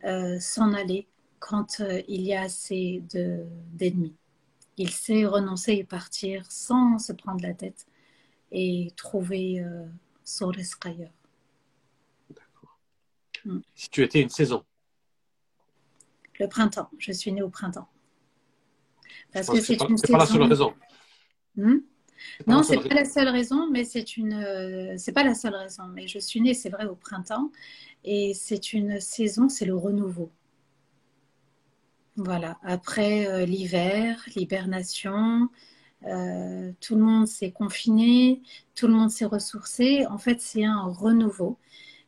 euh, 0.03 0.39
s'en 0.39 0.73
aller 0.73 1.07
quand 1.39 1.81
il 2.07 2.21
y 2.21 2.33
a 2.33 2.41
assez 2.41 3.03
d'ennemis. 3.73 4.15
Il 4.77 4.89
sait 4.89 5.25
renoncer 5.25 5.73
et 5.73 5.83
partir 5.83 6.45
sans 6.51 6.99
se 6.99 7.13
prendre 7.13 7.41
la 7.41 7.53
tête 7.53 7.87
et 8.51 8.91
trouver 8.95 9.61
euh, 9.61 9.85
son 10.23 10.47
risque 10.47 10.85
ailleurs. 10.85 11.13
D'accord. 12.29 12.79
Mm. 13.45 13.59
Si 13.73 13.89
tu 13.89 14.03
étais 14.03 14.21
une 14.21 14.29
saison 14.29 14.63
Le 16.39 16.47
printemps. 16.47 16.89
Je 16.97 17.11
suis 17.11 17.31
née 17.31 17.41
au 17.41 17.49
printemps. 17.49 17.89
Parce 19.31 19.47
que 19.47 19.61
c'est 19.61 19.81
une 19.81 19.99
pas 19.99 20.17
la 20.17 20.25
seule 20.25 20.43
raison. 20.43 20.73
Hmm? 21.55 21.79
Non, 22.47 22.63
c'est 22.63 22.77
pas 22.77 22.93
la 22.93 23.05
seule 23.05 23.29
raison, 23.29 23.69
mais 23.71 23.83
c'est 23.83 24.17
une, 24.17 24.33
euh, 24.33 24.95
c'est 24.97 25.11
pas 25.11 25.23
la 25.23 25.33
seule 25.33 25.55
raison. 25.55 25.83
Mais 25.93 26.07
je 26.07 26.19
suis 26.19 26.41
née, 26.41 26.53
c'est 26.53 26.69
vrai, 26.69 26.85
au 26.85 26.95
printemps, 26.95 27.51
et 28.03 28.33
c'est 28.33 28.73
une 28.73 28.99
saison, 28.99 29.49
c'est 29.49 29.65
le 29.65 29.75
renouveau. 29.75 30.31
Voilà. 32.17 32.57
Après 32.63 33.27
euh, 33.27 33.45
l'hiver, 33.45 34.23
l'hibernation, 34.35 35.49
euh, 36.05 36.71
tout 36.79 36.95
le 36.95 37.01
monde 37.01 37.27
s'est 37.27 37.51
confiné, 37.51 38.41
tout 38.75 38.87
le 38.87 38.93
monde 38.93 39.09
s'est 39.09 39.25
ressourcé. 39.25 40.05
En 40.07 40.17
fait, 40.17 40.39
c'est 40.41 40.65
un 40.65 40.83
renouveau. 40.83 41.57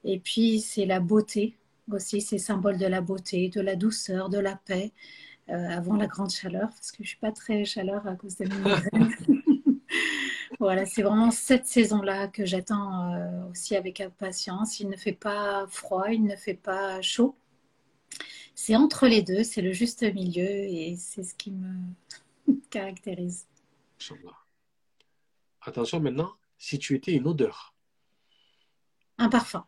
Et 0.03 0.20
puis, 0.20 0.59
c'est 0.61 0.86
la 0.86 0.99
beauté 0.99 1.57
aussi, 1.91 2.22
c'est 2.22 2.38
symbole 2.38 2.78
de 2.78 2.86
la 2.86 3.01
beauté, 3.01 3.49
de 3.49 3.61
la 3.61 3.76
douceur, 3.76 4.30
de 4.30 4.39
la 4.39 4.55
paix, 4.55 4.91
avant 5.47 5.95
la 5.95 6.07
grande 6.07 6.32
chaleur, 6.32 6.70
parce 6.70 6.91
que 6.91 7.03
je 7.03 7.07
suis 7.07 7.18
pas 7.18 7.32
très 7.32 7.63
chaleur 7.63 8.05
à 8.05 8.15
cause 8.15 8.36
de 8.36 8.45
mes 8.45 9.37
Voilà, 10.60 10.86
c'est 10.86 11.03
vraiment 11.03 11.30
cette 11.30 11.68
saison-là 11.68 12.28
que 12.28 12.45
j'attends 12.45 13.14
euh, 13.14 13.51
aussi 13.51 13.76
avec 13.76 14.01
impatience. 14.01 14.80
Il 14.80 14.89
ne 14.89 14.95
fait 14.97 15.14
pas 15.14 15.68
froid, 15.68 16.10
il 16.10 16.24
ne 16.24 16.36
fait 16.36 16.55
pas 16.55 17.01
chaud. 17.01 17.36
C'est 18.55 18.76
entre 18.76 19.08
les 19.08 19.22
deux, 19.22 19.43
c'est 19.43 19.62
le 19.62 19.72
juste 19.72 20.01
milieu 20.01 20.49
et 20.49 20.95
c'est 20.97 21.24
ce 21.24 21.36
qui 21.36 21.51
me 21.51 21.76
caractérise. 22.70 23.45
Attention 25.62 25.99
maintenant, 25.99 26.34
si 26.58 26.80
tu 26.80 26.95
étais 26.95 27.14
une 27.14 27.28
odeur. 27.28 27.76
Un 29.20 29.30
parfum. 29.30 29.66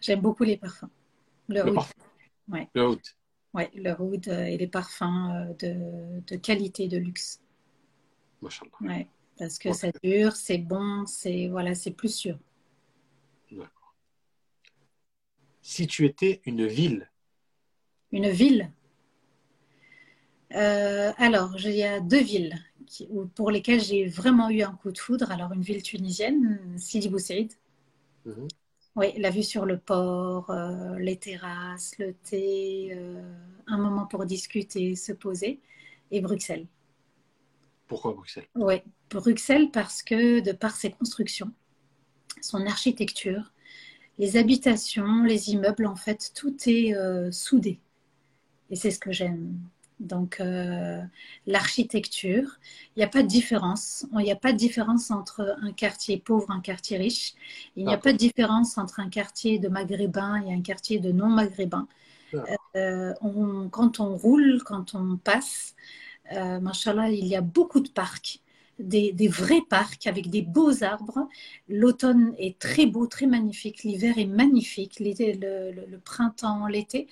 J'aime 0.00 0.20
beaucoup 0.20 0.44
les 0.44 0.56
parfums. 0.56 0.90
Le, 1.48 1.62
le 1.62 1.72
Parfum. 1.72 1.94
Ouais. 2.48 2.68
Le 2.74 2.88
oud. 2.88 3.00
Oui, 3.54 3.64
le 3.74 3.94
oud 4.00 4.28
et 4.28 4.56
les 4.58 4.66
parfums 4.66 5.30
euh, 5.30 5.54
de, 5.54 6.20
de 6.26 6.36
qualité, 6.36 6.88
de 6.88 6.98
luxe. 6.98 7.40
Ouais. 8.80 9.08
Parce 9.38 9.58
que 9.58 9.72
ça 9.72 9.88
dure, 10.02 10.36
c'est 10.36 10.58
bon, 10.58 11.06
c'est 11.06 11.48
voilà, 11.48 11.74
c'est 11.74 11.90
plus 11.90 12.14
sûr. 12.14 12.38
D'accord. 13.50 13.94
Si 15.62 15.86
tu 15.86 16.06
étais 16.06 16.40
une 16.44 16.66
ville. 16.66 17.10
Une 18.12 18.28
ville? 18.28 18.70
Euh, 20.54 21.12
alors, 21.16 21.56
il 21.58 21.74
y 21.74 21.82
a 21.82 22.00
deux 22.00 22.22
villes 22.22 22.54
pour 23.34 23.50
lesquelles 23.50 23.80
j'ai 23.80 24.06
vraiment 24.06 24.50
eu 24.50 24.62
un 24.62 24.72
coup 24.72 24.92
de 24.92 24.98
foudre. 24.98 25.30
Alors, 25.32 25.52
une 25.52 25.62
ville 25.62 25.82
tunisienne, 25.82 26.60
Sidi 26.76 27.08
Bou 27.08 27.18
mhm. 28.24 28.48
Oui, 28.94 29.06
la 29.18 29.30
vue 29.30 29.42
sur 29.42 29.66
le 29.66 29.78
port, 29.78 30.50
euh, 30.50 30.96
les 30.98 31.16
terrasses, 31.16 31.98
le 31.98 32.14
thé, 32.14 32.90
euh, 32.92 33.20
un 33.66 33.78
moment 33.78 34.06
pour 34.06 34.24
discuter, 34.26 34.94
se 34.94 35.12
poser, 35.12 35.60
et 36.12 36.20
Bruxelles. 36.20 36.66
Pourquoi 37.86 38.12
Bruxelles? 38.12 38.48
Oui, 38.54 38.76
Bruxelles 39.10 39.70
parce 39.72 40.02
que 40.02 40.40
de 40.40 40.52
par 40.52 40.76
ses 40.76 40.90
constructions, 40.90 41.52
son 42.40 42.66
architecture, 42.66 43.52
les 44.18 44.36
habitations, 44.36 45.24
les 45.24 45.50
immeubles, 45.50 45.86
en 45.86 45.96
fait, 45.96 46.32
tout 46.34 46.56
est 46.66 46.94
euh, 46.94 47.30
soudé. 47.32 47.80
Et 48.70 48.76
c'est 48.76 48.90
ce 48.90 48.98
que 48.98 49.12
j'aime. 49.12 49.58
Donc, 50.00 50.40
euh, 50.40 51.00
l'architecture, 51.46 52.58
il 52.94 53.00
n'y 53.00 53.04
a 53.04 53.08
pas 53.08 53.22
de 53.22 53.28
différence. 53.28 54.06
Il 54.12 54.18
n'y 54.18 54.32
a 54.32 54.36
pas 54.36 54.52
de 54.52 54.58
différence 54.58 55.10
entre 55.10 55.56
un 55.62 55.72
quartier 55.72 56.18
pauvre 56.18 56.50
et 56.50 56.54
un 56.54 56.60
quartier 56.60 56.96
riche. 56.96 57.34
Il 57.76 57.86
n'y 57.86 57.94
a 57.94 57.98
pas 57.98 58.12
de 58.12 58.18
différence 58.18 58.76
entre 58.76 59.00
un 59.00 59.08
quartier 59.08 59.58
de 59.58 59.68
maghrébins 59.68 60.42
et 60.42 60.52
un 60.52 60.62
quartier 60.62 60.98
de 60.98 61.12
non-maghrébins. 61.12 61.86
Euh, 62.74 63.14
quand 63.70 64.00
on 64.00 64.16
roule, 64.16 64.60
quand 64.64 64.94
on 64.96 65.16
passe, 65.16 65.76
euh, 66.32 66.60
il 67.10 67.26
y 67.26 67.36
a 67.36 67.40
beaucoup 67.40 67.80
de 67.80 67.88
parcs, 67.88 68.40
des, 68.78 69.28
vrais 69.28 69.62
parcs 69.68 70.06
avec 70.06 70.30
des 70.30 70.42
beaux 70.42 70.82
arbres. 70.82 71.28
L'automne 71.68 72.34
est 72.38 72.58
très 72.58 72.86
beau, 72.86 73.06
très 73.06 73.26
magnifique. 73.26 73.82
L'hiver 73.84 74.18
est 74.18 74.26
magnifique. 74.26 74.98
le, 75.00 75.96
printemps, 75.98 76.66
l'été. 76.66 77.08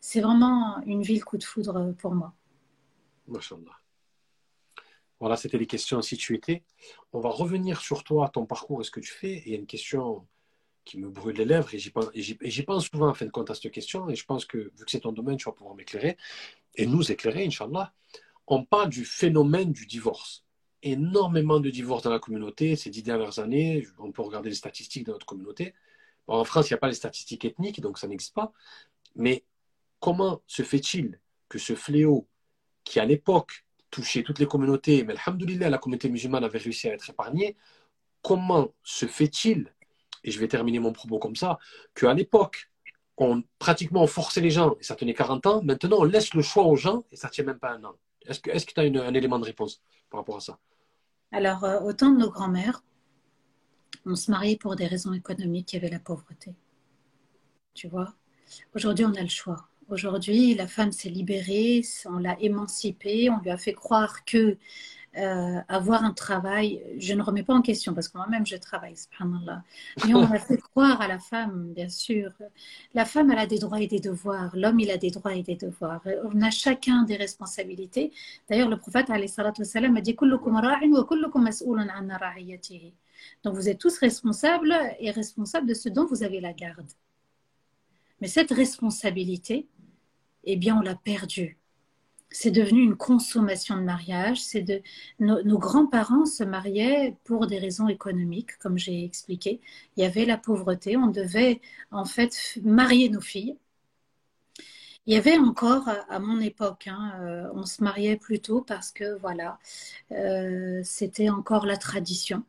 C'est 0.00 0.20
vraiment 0.20 0.82
une 0.84 1.02
ville 1.02 1.24
coup 1.24 1.38
de 1.38 1.44
foudre 1.44 1.94
pour 1.98 2.14
moi. 2.14 2.34
Machallah. 3.28 3.80
Voilà, 5.18 5.36
c'était 5.36 5.58
les 5.58 5.66
questions 5.66 6.02
si 6.02 6.16
tu 6.16 6.34
étais. 6.34 6.62
On 7.12 7.20
va 7.20 7.30
revenir 7.30 7.80
sur 7.80 8.04
toi, 8.04 8.28
ton 8.28 8.44
parcours 8.44 8.82
et 8.82 8.84
ce 8.84 8.90
que 8.90 9.00
tu 9.00 9.10
fais. 9.12 9.42
il 9.46 9.52
y 9.52 9.54
a 9.54 9.58
une 9.58 9.66
question 9.66 10.26
qui 10.84 10.98
me 10.98 11.08
brûle 11.08 11.36
les 11.36 11.46
lèvres 11.46 11.74
et 11.74 11.78
j'y 11.78 11.90
pense, 11.90 12.10
pense, 12.66 12.88
souvent 12.88 13.08
en 13.08 13.14
fin 13.14 13.24
de 13.24 13.30
compte 13.30 13.50
à 13.50 13.54
cette 13.54 13.72
question. 13.72 14.08
Et 14.10 14.14
je 14.14 14.24
pense 14.24 14.44
que 14.44 14.58
vu 14.58 14.84
que 14.84 14.90
c'est 14.90 15.00
ton 15.00 15.12
domaine, 15.12 15.36
tu 15.36 15.46
vas 15.46 15.52
pouvoir 15.52 15.74
m'éclairer 15.74 16.16
et 16.74 16.86
nous 16.86 17.10
éclairer, 17.10 17.44
Inch'Allah 17.46 17.92
on 18.46 18.64
parle 18.64 18.90
du 18.90 19.04
phénomène 19.04 19.72
du 19.72 19.86
divorce. 19.86 20.44
Énormément 20.82 21.60
de 21.60 21.70
divorces 21.70 22.02
dans 22.02 22.10
la 22.10 22.18
communauté 22.18 22.76
ces 22.76 22.90
dix 22.90 23.02
dernières 23.02 23.38
années. 23.38 23.86
On 23.98 24.12
peut 24.12 24.22
regarder 24.22 24.50
les 24.50 24.54
statistiques 24.54 25.06
de 25.06 25.12
notre 25.12 25.26
communauté. 25.26 25.74
en 26.28 26.44
France, 26.44 26.70
il 26.70 26.74
n'y 26.74 26.76
a 26.76 26.78
pas 26.78 26.88
les 26.88 26.94
statistiques 26.94 27.44
ethniques, 27.44 27.80
donc 27.80 27.98
ça 27.98 28.06
n'existe 28.06 28.34
pas. 28.34 28.52
Mais 29.14 29.44
comment 30.00 30.42
se 30.46 30.62
fait-il 30.62 31.18
que 31.48 31.58
ce 31.58 31.74
fléau, 31.74 32.28
qui 32.84 33.00
à 33.00 33.04
l'époque 33.04 33.64
touchait 33.90 34.22
toutes 34.22 34.38
les 34.38 34.46
communautés, 34.46 35.04
mais 35.04 35.14
alhamdoulilah, 35.14 35.70
la 35.70 35.78
communauté 35.78 36.08
musulmane 36.08 36.44
avait 36.44 36.58
réussi 36.58 36.88
à 36.88 36.94
être 36.94 37.08
épargnée, 37.10 37.56
comment 38.22 38.74
se 38.82 39.06
fait-il, 39.06 39.72
et 40.24 40.30
je 40.30 40.38
vais 40.40 40.48
terminer 40.48 40.80
mon 40.80 40.92
propos 40.92 41.18
comme 41.18 41.36
ça, 41.36 41.58
qu'à 41.94 42.12
l'époque, 42.12 42.70
on 43.16 43.42
pratiquement 43.58 44.06
forçait 44.06 44.40
les 44.40 44.50
gens 44.50 44.76
et 44.80 44.82
ça 44.82 44.94
tenait 44.96 45.14
40 45.14 45.46
ans, 45.46 45.62
maintenant 45.62 45.98
on 46.00 46.04
laisse 46.04 46.34
le 46.34 46.42
choix 46.42 46.64
aux 46.64 46.76
gens 46.76 47.04
et 47.10 47.16
ça 47.16 47.28
ne 47.28 47.32
tient 47.32 47.44
même 47.44 47.58
pas 47.58 47.72
un 47.72 47.84
an. 47.84 47.96
Est-ce 48.28 48.66
que 48.66 48.72
tu 48.72 48.80
as 48.80 49.04
un 49.04 49.14
élément 49.14 49.38
de 49.38 49.44
réponse 49.44 49.80
par 50.10 50.20
rapport 50.20 50.36
à 50.36 50.40
ça? 50.40 50.58
Alors, 51.32 51.64
euh, 51.64 51.80
autant 51.80 52.10
de 52.10 52.18
nos 52.18 52.30
grands-mères, 52.30 52.82
on 54.04 54.14
se 54.14 54.30
mariait 54.30 54.56
pour 54.56 54.76
des 54.76 54.86
raisons 54.86 55.12
économiques, 55.12 55.72
il 55.72 55.76
y 55.76 55.78
avait 55.78 55.90
la 55.90 55.98
pauvreté. 55.98 56.54
Tu 57.74 57.88
vois? 57.88 58.14
Aujourd'hui, 58.74 59.04
on 59.04 59.14
a 59.14 59.22
le 59.22 59.28
choix. 59.28 59.68
Aujourd'hui, 59.88 60.54
la 60.54 60.66
femme 60.66 60.92
s'est 60.92 61.08
libérée, 61.08 61.82
on 62.06 62.18
l'a 62.18 62.36
émancipée, 62.40 63.30
on 63.30 63.40
lui 63.40 63.50
a 63.50 63.58
fait 63.58 63.72
croire 63.72 64.24
que 64.24 64.56
euh, 65.16 65.60
avoir 65.68 66.04
un 66.04 66.12
travail, 66.12 66.82
je 66.98 67.14
ne 67.14 67.22
remets 67.22 67.42
pas 67.42 67.54
en 67.54 67.62
question 67.62 67.94
parce 67.94 68.08
que 68.08 68.18
moi-même 68.18 68.46
je 68.46 68.56
travaille, 68.56 68.96
subhanallah. 68.96 69.62
Mais 70.04 70.14
on 70.14 70.30
a 70.30 70.38
fait 70.38 70.58
croire 70.58 71.00
à 71.00 71.08
la 71.08 71.18
femme, 71.18 71.72
bien 71.74 71.88
sûr. 71.88 72.30
La 72.92 73.04
femme, 73.04 73.30
elle 73.30 73.38
a 73.38 73.46
des 73.46 73.58
droits 73.58 73.80
et 73.80 73.86
des 73.86 74.00
devoirs. 74.00 74.50
L'homme, 74.54 74.80
il 74.80 74.90
a 74.90 74.98
des 74.98 75.10
droits 75.10 75.34
et 75.34 75.42
des 75.42 75.56
devoirs. 75.56 76.02
On 76.24 76.40
a 76.42 76.50
chacun 76.50 77.04
des 77.04 77.16
responsabilités. 77.16 78.12
D'ailleurs, 78.48 78.68
le 78.68 78.76
prophète, 78.76 79.08
a 79.08 79.18
dit 79.18 79.32
Donc 83.42 83.54
vous 83.54 83.68
êtes 83.68 83.78
tous 83.78 83.98
responsables 83.98 84.76
et 85.00 85.10
responsables 85.10 85.66
de 85.66 85.74
ce 85.74 85.88
dont 85.88 86.06
vous 86.06 86.22
avez 86.22 86.40
la 86.40 86.52
garde. 86.52 86.86
Mais 88.20 88.28
cette 88.28 88.50
responsabilité, 88.50 89.66
eh 90.44 90.56
bien, 90.56 90.76
on 90.76 90.80
l'a 90.80 90.94
perdue 90.94 91.58
c'est 92.30 92.50
devenu 92.50 92.82
une 92.82 92.96
consommation 92.96 93.76
de 93.76 93.82
mariage. 93.82 94.40
C'est 94.42 94.62
de 94.62 94.82
nos, 95.20 95.58
grands-parents 95.58 96.26
se 96.26 96.44
mariaient 96.44 97.16
pour 97.24 97.46
des 97.46 97.58
raisons 97.58 97.88
économiques, 97.88 98.58
comme 98.58 98.78
j'ai 98.78 99.04
expliqué. 99.04 99.60
Il 99.96 100.02
y 100.02 100.06
avait 100.06 100.24
la 100.24 100.38
pauvreté, 100.38 100.96
on 100.96 101.08
devait 101.08 101.60
en 101.90 102.04
fait 102.04 102.58
marier 102.62 103.08
nos 103.08 103.20
filles. 103.20 103.56
Il 105.06 105.14
y 105.14 105.16
avait 105.16 105.38
encore, 105.38 105.88
à 106.08 106.18
mon 106.18 106.40
époque, 106.40 106.88
hein, 106.88 107.12
euh, 107.20 107.48
on 107.54 107.64
se 107.64 107.82
mariait 107.82 108.16
plutôt 108.16 108.60
parce 108.60 108.90
que 108.90 109.16
voilà, 109.18 109.58
euh, 110.12 110.80
c'était 110.84 111.30
encore 111.30 111.64
la 111.64 111.76
tradition 111.76 112.44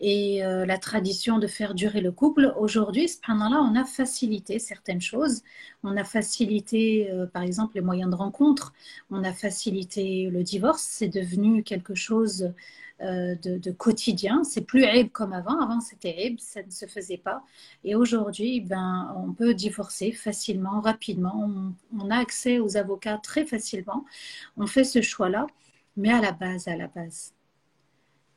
et 0.00 0.44
euh, 0.44 0.66
la 0.66 0.78
tradition 0.78 1.38
de 1.38 1.46
faire 1.46 1.74
durer 1.74 2.00
le 2.00 2.12
couple. 2.12 2.52
Aujourd'hui, 2.58 3.10
là 3.28 3.62
on 3.62 3.74
a 3.74 3.84
facilité 3.84 4.58
certaines 4.58 5.00
choses. 5.00 5.42
On 5.82 5.96
a 5.96 6.04
facilité, 6.04 7.10
euh, 7.10 7.26
par 7.26 7.42
exemple, 7.42 7.76
les 7.76 7.80
moyens 7.80 8.10
de 8.10 8.16
rencontre. 8.16 8.74
On 9.10 9.24
a 9.24 9.32
facilité 9.32 10.28
le 10.30 10.42
divorce. 10.42 10.82
C'est 10.82 11.08
devenu 11.08 11.62
quelque 11.62 11.94
chose 11.94 12.52
euh, 13.02 13.34
de, 13.36 13.70
quotidien. 13.70 14.44
C'est 14.44 14.62
plus 14.62 14.84
aib 14.84 15.10
comme 15.10 15.32
avant. 15.32 15.60
Avant, 15.60 15.80
c'était 15.80 16.26
aib, 16.26 16.40
ça 16.40 16.62
ne 16.62 16.70
se 16.70 16.86
faisait 16.86 17.18
pas. 17.18 17.42
Et 17.84 17.94
aujourd'hui, 17.94 18.60
ben, 18.60 19.14
on 19.16 19.32
peut 19.32 19.54
divorcer 19.54 20.12
facilement, 20.12 20.80
rapidement. 20.80 21.50
On 21.98 22.10
a 22.10 22.16
accès 22.18 22.58
aux 22.58 22.76
avocats 22.76 23.18
très 23.22 23.46
facilement. 23.46 24.04
On 24.56 24.66
fait 24.66 24.84
ce 24.84 25.00
choix-là. 25.00 25.46
Mais 25.98 26.10
à 26.12 26.20
la 26.20 26.32
base, 26.32 26.68
à 26.68 26.76
la 26.76 26.88
base, 26.88 27.32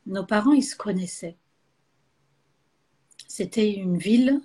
nos 0.06 0.26
parents, 0.26 0.54
ils 0.54 0.64
se 0.64 0.78
connaissaient 0.78 1.36
c'était 3.40 3.72
une 3.72 3.98
ville, 3.98 4.42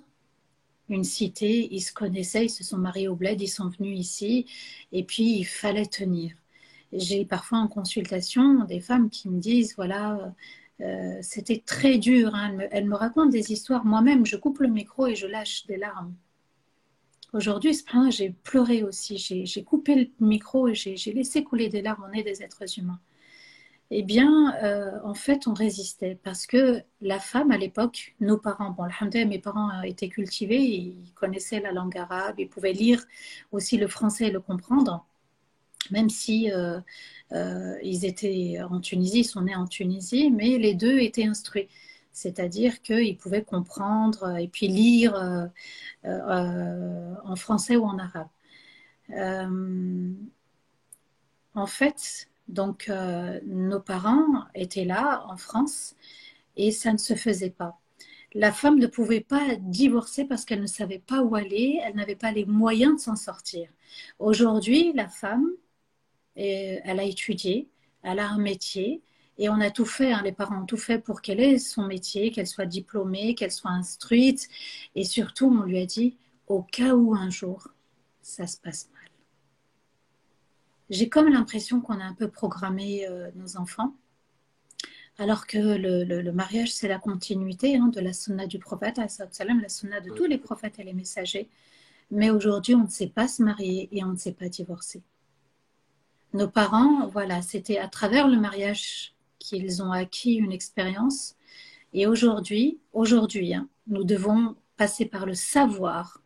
une 0.87 1.03
cité, 1.03 1.67
ils 1.69 1.81
se 1.81 1.91
connaissaient, 1.91 2.45
ils 2.45 2.49
se 2.49 2.63
sont 2.63 2.77
mariés 2.77 3.09
au 3.09 3.15
bled, 3.17 3.41
ils 3.41 3.49
sont 3.49 3.67
venus 3.67 3.99
ici, 3.99 4.45
et 4.93 5.03
puis 5.03 5.37
il 5.39 5.43
fallait 5.43 5.85
tenir. 5.85 6.31
J'ai 6.93 7.25
parfois 7.25 7.57
en 7.57 7.67
consultation 7.67 8.63
des 8.63 8.79
femmes 8.79 9.09
qui 9.09 9.27
me 9.29 9.41
disent, 9.41 9.75
voilà, 9.75 10.33
euh, 10.79 11.17
c'était 11.21 11.61
très 11.65 11.97
dur. 11.97 12.33
Hein. 12.35 12.57
Elles, 12.71 12.85
me, 12.85 12.95
racontent 12.95 13.29
des 13.29 13.51
histoires. 13.51 13.83
Moi-même, 13.83 14.25
je 14.25 14.37
coupe 14.37 14.59
le 14.59 14.69
micro 14.69 15.07
et 15.07 15.15
je 15.15 15.27
lâche 15.27 15.65
des 15.65 15.75
larmes. 15.75 16.13
Aujourd'hui, 17.33 17.77
j'ai 18.11 18.29
pleuré 18.29 18.81
aussi. 18.83 19.17
J'ai 19.17 19.63
coupé 19.65 19.95
le 19.95 20.25
micro 20.25 20.69
et 20.69 20.75
j'ai 20.75 21.11
laissé 21.11 21.43
couler 21.43 21.67
des 21.67 21.81
larmes. 21.81 22.05
On 22.09 22.13
est 22.17 22.23
des 22.23 22.41
êtres 22.43 22.63
humains 22.79 23.01
eh 23.91 24.03
bien, 24.03 24.55
euh, 24.63 24.99
en 25.03 25.13
fait, 25.13 25.47
on 25.47 25.53
résistait 25.53 26.17
parce 26.23 26.47
que 26.47 26.81
la 27.01 27.19
femme, 27.19 27.51
à 27.51 27.57
l'époque, 27.57 28.15
nos 28.19 28.37
parents, 28.37 28.71
bon, 28.71 28.87
mes 29.27 29.39
parents 29.39 29.81
étaient 29.83 30.09
cultivés, 30.09 30.59
ils 30.61 31.13
connaissaient 31.13 31.59
la 31.59 31.71
langue 31.71 31.95
arabe, 31.97 32.39
ils 32.39 32.49
pouvaient 32.49 32.73
lire 32.73 33.03
aussi 33.51 33.77
le 33.77 33.87
français 33.87 34.27
et 34.27 34.31
le 34.31 34.39
comprendre, 34.39 35.05
même 35.91 36.09
si 36.09 36.51
euh, 36.51 36.79
euh, 37.33 37.77
ils 37.83 38.05
étaient 38.05 38.57
en 38.69 38.79
Tunisie, 38.81 39.19
ils 39.19 39.23
sont 39.25 39.41
nés 39.41 39.55
en 39.55 39.67
Tunisie, 39.67 40.31
mais 40.31 40.57
les 40.57 40.73
deux 40.73 40.99
étaient 40.99 41.25
instruits. 41.25 41.69
C'est-à-dire 42.11 42.81
qu'ils 42.81 43.17
pouvaient 43.17 43.43
comprendre 43.43 44.37
et 44.37 44.47
puis 44.47 44.67
lire 44.67 45.15
en 46.03 47.35
français 47.35 47.75
ou 47.75 47.85
en 47.85 47.99
arabe. 47.99 48.29
en 51.55 51.67
fait, 51.67 52.29
donc, 52.47 52.89
euh, 52.89 53.39
nos 53.45 53.79
parents 53.79 54.45
étaient 54.53 54.85
là 54.85 55.25
en 55.27 55.37
France 55.37 55.95
et 56.55 56.71
ça 56.71 56.93
ne 56.93 56.97
se 56.97 57.15
faisait 57.15 57.49
pas. 57.49 57.79
La 58.33 58.51
femme 58.51 58.79
ne 58.79 58.87
pouvait 58.87 59.21
pas 59.21 59.55
divorcer 59.59 60.25
parce 60.25 60.45
qu'elle 60.45 60.61
ne 60.61 60.67
savait 60.67 60.99
pas 60.99 61.21
où 61.21 61.35
aller, 61.35 61.79
elle 61.83 61.95
n'avait 61.95 62.15
pas 62.15 62.31
les 62.31 62.45
moyens 62.45 62.95
de 62.95 62.99
s'en 62.99 63.15
sortir. 63.15 63.69
Aujourd'hui, 64.19 64.93
la 64.93 65.07
femme, 65.07 65.49
elle 66.35 66.99
a 66.99 67.03
étudié, 67.03 67.69
elle 68.03 68.19
a 68.19 68.29
un 68.29 68.37
métier 68.37 69.01
et 69.37 69.49
on 69.49 69.59
a 69.61 69.71
tout 69.71 69.85
fait, 69.85 70.11
hein, 70.11 70.21
les 70.23 70.31
parents 70.31 70.63
ont 70.63 70.65
tout 70.65 70.77
fait 70.77 70.99
pour 70.99 71.21
qu'elle 71.21 71.39
ait 71.39 71.57
son 71.57 71.87
métier, 71.87 72.31
qu'elle 72.31 72.47
soit 72.47 72.65
diplômée, 72.65 73.35
qu'elle 73.35 73.51
soit 73.51 73.71
instruite 73.71 74.47
et 74.95 75.03
surtout, 75.03 75.47
on 75.47 75.63
lui 75.63 75.79
a 75.79 75.85
dit, 75.85 76.17
au 76.47 76.61
cas 76.61 76.93
où 76.93 77.15
un 77.15 77.29
jour, 77.29 77.69
ça 78.21 78.47
se 78.47 78.57
passe 78.57 78.89
j'ai 80.89 81.09
comme 81.09 81.29
l'impression 81.29 81.81
qu'on 81.81 81.99
a 81.99 82.03
un 82.03 82.13
peu 82.13 82.27
programmé 82.27 83.07
euh, 83.07 83.31
nos 83.35 83.57
enfants, 83.57 83.95
alors 85.17 85.47
que 85.47 85.57
le, 85.57 86.31
mariage, 86.31 86.73
c'est 86.73 86.87
la 86.87 86.99
continuité 86.99 87.77
hein, 87.77 87.87
de 87.87 88.01
la 88.01 88.13
sunna 88.13 88.47
du 88.47 88.59
prophète, 88.59 88.97
la 88.97 89.69
sunna 89.69 90.01
de 90.01 90.09
tous 90.11 90.25
les 90.25 90.37
prophètes 90.37 90.77
et 90.79 90.83
les 90.83 90.93
messagers. 90.93 91.49
Mais 92.11 92.29
aujourd'hui, 92.29 92.75
on 92.75 92.83
ne 92.83 92.89
sait 92.89 93.07
pas 93.07 93.27
se 93.27 93.41
marier 93.41 93.87
et 93.91 94.03
on 94.03 94.09
ne 94.09 94.17
sait 94.17 94.33
pas 94.33 94.49
divorcer. 94.49 95.01
Nos 96.33 96.49
parents, 96.49 97.07
voilà, 97.07 97.41
c'était 97.41 97.77
à 97.77 97.87
travers 97.87 98.27
le 98.27 98.37
mariage 98.37 99.15
qu'ils 99.39 99.81
ont 99.81 99.91
acquis 99.91 100.33
une 100.35 100.51
expérience. 100.51 101.35
Et 101.93 102.07
aujourd'hui, 102.07 102.79
aujourd'hui, 102.91 103.53
hein, 103.53 103.69
nous 103.87 104.03
devons 104.03 104.55
passer 104.75 105.05
par 105.05 105.25
le 105.25 105.33
savoir 105.33 106.21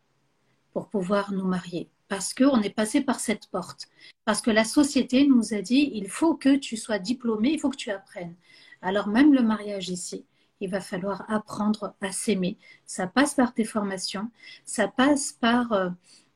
pour 0.74 0.90
pouvoir 0.90 1.32
nous 1.32 1.46
marier 1.46 1.90
parce 2.10 2.34
qu'on 2.34 2.62
est 2.62 2.72
passé 2.72 3.02
par 3.02 3.20
cette 3.22 3.48
porte. 3.48 3.88
Parce 4.26 4.42
que 4.42 4.52
la 4.52 4.66
société 4.66 5.26
nous 5.28 5.54
a 5.54 5.62
dit, 5.62 5.92
il 5.94 6.10
faut 6.10 6.36
que 6.36 6.58
tu 6.58 6.76
sois 6.76 7.00
diplômé, 7.00 7.52
il 7.52 7.60
faut 7.60 7.70
que 7.70 7.78
tu 7.78 7.92
apprennes. 7.92 8.36
Alors 8.82 9.08
même 9.08 9.34
le 9.34 9.44
mariage 9.44 9.90
ici, 9.90 10.26
il 10.60 10.70
va 10.70 10.82
falloir 10.82 11.24
apprendre 11.30 11.94
à 12.02 12.12
s'aimer. 12.12 12.58
Ça 12.86 13.08
passe 13.08 13.36
par 13.36 13.54
tes 13.54 13.64
formations, 13.64 14.30
ça 14.66 14.90
passe 14.90 15.32
par... 15.32 15.72
Euh, 15.72 15.90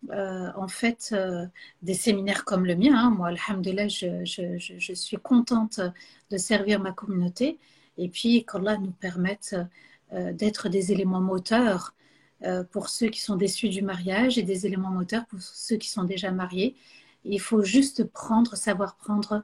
euh, 0.09 0.51
en 0.57 0.67
fait 0.67 1.11
euh, 1.13 1.45
des 1.81 1.93
séminaires 1.93 2.43
comme 2.43 2.65
le 2.65 2.75
mien. 2.75 2.93
Hein. 2.93 3.09
Moi, 3.09 3.29
alhamdulillah, 3.29 3.87
je, 3.87 4.93
suis 4.95 5.15
contente 5.15 5.79
de 6.29 6.37
servir 6.37 6.81
ma 6.81 6.91
communauté 6.91 7.57
et 7.97 8.09
puis 8.09 8.45
qu'Allah 8.45 8.77
nous 8.77 8.91
permette 8.91 9.55
d'être 10.11 10.67
des 10.67 10.91
éléments 10.91 11.21
moteurs 11.21 11.93
pour 12.71 12.89
ceux 12.89 13.07
qui 13.07 13.21
sont 13.21 13.35
déçus 13.35 13.69
du 13.69 13.81
mariage 13.81 14.37
et 14.37 14.43
des 14.43 14.65
éléments 14.65 14.91
moteurs 14.91 15.25
pour 15.27 15.41
ceux 15.41 15.77
qui 15.77 15.89
sont 15.89 16.03
déjà 16.03 16.31
mariés. 16.31 16.75
Il 17.23 17.39
faut 17.39 17.63
juste 17.63 18.03
prendre, 18.03 18.55
savoir 18.55 18.95
prendre 18.97 19.43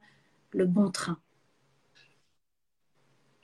le 0.51 0.65
bon 0.65 0.91
train. 0.91 1.17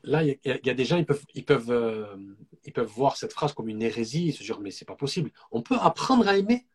Là, 0.04 0.24
il 0.24 0.38
y, 0.44 0.70
a 0.70 0.74
des 0.74 0.86
gens, 0.86 0.98
ils 0.98 1.06
peuvent, 1.06 1.26
ils, 1.34 1.46
peuvent, 1.46 1.72
euh, 1.72 2.16
ils 2.64 2.72
peuvent 2.72 2.88
voir 2.88 3.18
cette 3.18 3.34
phrase 3.34 3.54
comme 3.54 3.70
une 3.70 3.82
hérésie 3.82 4.30
et 4.30 4.32
se 4.32 4.44
dire, 4.44 4.60
mais 4.60 4.70
c'est 4.70 4.86
pas 4.86 4.96
possible. 4.96 5.32
On 5.52 5.64
peut 5.64 5.78
apprendre 5.80 6.28
à 6.28 6.38
aimer? 6.38 6.68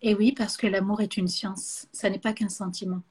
Et 0.00 0.14
oui, 0.14 0.32
parce 0.32 0.56
que 0.56 0.66
l'amour 0.66 1.02
est 1.02 1.18
une 1.18 1.28
science. 1.28 1.86
Ça 1.92 2.08
n'est 2.08 2.18
pas 2.18 2.32
qu'un 2.32 2.48
sentiment. 2.48 3.02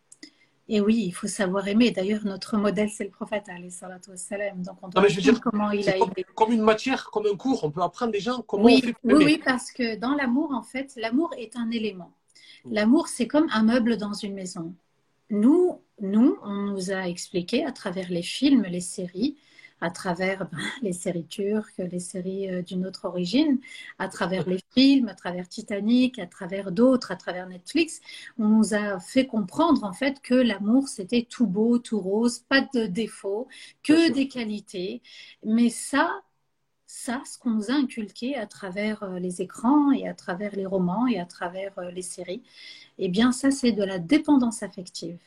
Et 0.70 0.82
oui, 0.82 1.04
il 1.06 1.12
faut 1.12 1.28
savoir 1.28 1.68
aimer. 1.68 1.92
D'ailleurs, 1.92 2.26
notre 2.26 2.58
modèle, 2.58 2.90
c'est 2.90 3.06
le 3.06 3.10
prophète, 3.10 3.46
salam. 3.70 4.62
Donc, 4.62 4.78
on 4.82 4.90
doit 4.90 5.02
non, 5.02 5.08
je 5.08 5.16
veux 5.16 5.22
dire, 5.22 5.40
comment 5.40 5.72
il 5.72 5.88
a 5.88 5.94
comme, 5.94 6.12
aimé. 6.16 6.26
Comme 6.36 6.52
une 6.52 6.62
matière, 6.62 7.10
comme 7.10 7.26
un 7.26 7.36
cours, 7.38 7.64
on 7.64 7.72
peut 7.72 7.82
apprendre 7.82 8.12
des 8.12 8.20
gens 8.20 8.42
comment 8.42 8.66
oui, 8.66 8.82
on 8.84 8.88
fait 8.88 8.96
Oui, 9.04 9.24
oui, 9.24 9.42
parce 9.44 9.72
que 9.72 9.96
dans 9.96 10.14
l'amour, 10.14 10.52
en 10.54 10.64
fait, 10.64 10.94
l'amour 10.98 11.34
est 11.38 11.56
un 11.56 11.72
élément. 11.72 12.12
L'amour, 12.70 13.08
c'est 13.08 13.28
comme 13.28 13.48
un 13.54 13.64
meuble 13.64 13.98
dans 13.98 14.14
une 14.14 14.34
maison. 14.34 14.74
Nous, 15.30 15.80
nous, 16.02 16.38
on 16.44 16.54
nous 16.54 16.92
a 16.92 17.08
expliqué 17.08 17.66
à 17.66 17.72
travers 17.72 18.10
les 18.10 18.22
films, 18.22 18.64
les 18.64 18.82
séries, 18.82 19.38
à 19.82 19.90
travers 19.92 20.50
ben, 20.50 20.60
les 20.82 20.94
séries 20.94 21.26
turques, 21.28 21.78
les 21.78 22.00
séries 22.00 22.50
euh, 22.50 22.62
d'une 22.62 22.86
autre 22.86 23.06
origine, 23.06 23.60
à 24.00 24.08
travers 24.08 24.48
les 24.48 24.60
films, 24.74 25.08
à 25.08 25.14
travers 25.16 25.48
Titanic, 25.48 26.20
à 26.20 26.28
travers 26.28 26.72
d'autres, 26.72 27.12
à 27.12 27.16
travers 27.16 27.48
Netflix, 27.48 28.02
on 28.38 28.48
nous 28.48 28.74
a 28.74 29.00
fait 29.00 29.26
comprendre 29.28 29.84
en 29.84 29.94
fait 29.94 30.22
que 30.22 30.34
l'amour 30.36 30.88
c'était 30.88 31.24
tout 31.30 31.48
beau, 31.48 31.80
tout 31.80 32.00
rose, 32.00 32.40
pas 32.40 32.62
de 32.74 32.86
défauts, 32.88 33.48
que 33.84 34.12
des 34.12 34.28
qualités. 34.28 35.02
Mais 35.46 35.70
ça, 35.70 36.22
ça, 36.88 37.22
ce 37.26 37.38
qu'on 37.38 37.52
nous 37.52 37.72
a 37.72 37.74
inculqué 37.76 38.36
à 38.36 38.48
travers 38.48 39.04
euh, 39.04 39.20
les 39.20 39.42
écrans 39.42 39.92
et 39.92 40.08
à 40.08 40.14
travers 40.14 40.56
les 40.56 40.66
romans 40.66 41.08
et 41.08 41.20
à 41.20 41.26
travers 41.26 41.78
euh, 41.80 41.92
les 41.92 42.02
séries, 42.02 42.44
eh 43.00 43.10
bien 43.10 43.32
ça 43.32 43.52
c'est 43.52 43.72
de 43.74 43.84
la 43.84 44.00
dépendance 44.00 44.64
affective. 44.64 45.20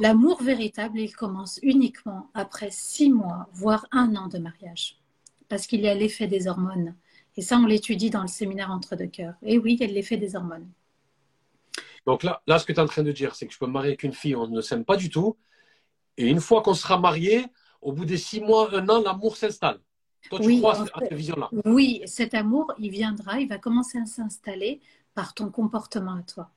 L'amour 0.00 0.42
véritable, 0.42 0.98
il 0.98 1.14
commence 1.14 1.58
uniquement 1.62 2.30
après 2.34 2.70
six 2.70 3.10
mois, 3.10 3.48
voire 3.52 3.86
un 3.92 4.16
an 4.16 4.28
de 4.28 4.38
mariage, 4.38 4.98
parce 5.48 5.66
qu'il 5.66 5.80
y 5.80 5.88
a 5.88 5.94
l'effet 5.94 6.26
des 6.26 6.48
hormones. 6.48 6.94
Et 7.36 7.42
ça, 7.42 7.58
on 7.58 7.66
l'étudie 7.66 8.10
dans 8.10 8.22
le 8.22 8.28
séminaire 8.28 8.70
Entre 8.70 8.96
deux 8.96 9.06
cœurs. 9.06 9.34
Et 9.42 9.58
oui, 9.58 9.74
il 9.74 9.80
y 9.80 9.84
a 9.84 9.92
l'effet 9.92 10.16
des 10.16 10.34
hormones. 10.36 10.68
Donc 12.06 12.22
là, 12.22 12.42
là 12.46 12.58
ce 12.58 12.64
que 12.64 12.72
tu 12.72 12.78
es 12.78 12.82
en 12.82 12.86
train 12.86 13.02
de 13.02 13.12
dire, 13.12 13.34
c'est 13.34 13.46
que 13.46 13.52
je 13.52 13.58
peux 13.58 13.66
me 13.66 13.72
marier 13.72 13.90
avec 13.90 14.02
une 14.02 14.12
fille, 14.12 14.34
on 14.34 14.46
ne 14.46 14.60
s'aime 14.60 14.84
pas 14.84 14.96
du 14.96 15.10
tout. 15.10 15.36
Et 16.16 16.26
une 16.26 16.40
fois 16.40 16.62
qu'on 16.62 16.74
sera 16.74 16.98
marié, 16.98 17.44
au 17.80 17.92
bout 17.92 18.04
des 18.04 18.16
six 18.16 18.40
mois, 18.40 18.74
un 18.74 18.88
an, 18.88 19.02
l'amour 19.02 19.36
s'installe. 19.36 19.80
Toi, 20.30 20.40
tu 20.40 20.58
crois 20.58 20.80
à 20.80 20.84
cette 21.00 21.12
vision-là 21.12 21.48
Oui, 21.64 22.02
cet 22.06 22.34
amour, 22.34 22.72
il 22.78 22.90
viendra, 22.90 23.40
il 23.40 23.48
va 23.48 23.58
commencer 23.58 23.98
à 23.98 24.06
s'installer 24.06 24.80
par 25.14 25.34
ton 25.34 25.50
comportement 25.50 26.14
à 26.14 26.22
toi. 26.22 26.50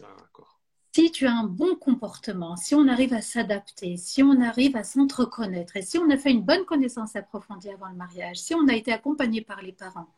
D'accord 0.00 0.55
si 0.96 1.10
tu 1.12 1.26
as 1.26 1.34
un 1.34 1.44
bon 1.44 1.74
comportement, 1.74 2.56
si 2.56 2.74
on 2.74 2.88
arrive 2.88 3.12
à 3.12 3.20
s'adapter, 3.20 3.98
si 3.98 4.22
on 4.22 4.40
arrive 4.40 4.76
à 4.76 4.82
s'entreconnaître 4.82 5.76
et 5.76 5.82
si 5.82 5.98
on 5.98 6.08
a 6.08 6.16
fait 6.16 6.30
une 6.30 6.40
bonne 6.40 6.64
connaissance 6.64 7.16
approfondie 7.16 7.68
avant 7.68 7.90
le 7.90 7.96
mariage, 7.96 8.38
si 8.38 8.54
on 8.54 8.66
a 8.66 8.72
été 8.72 8.94
accompagné 8.94 9.42
par 9.42 9.60
les 9.60 9.72
parents 9.72 10.08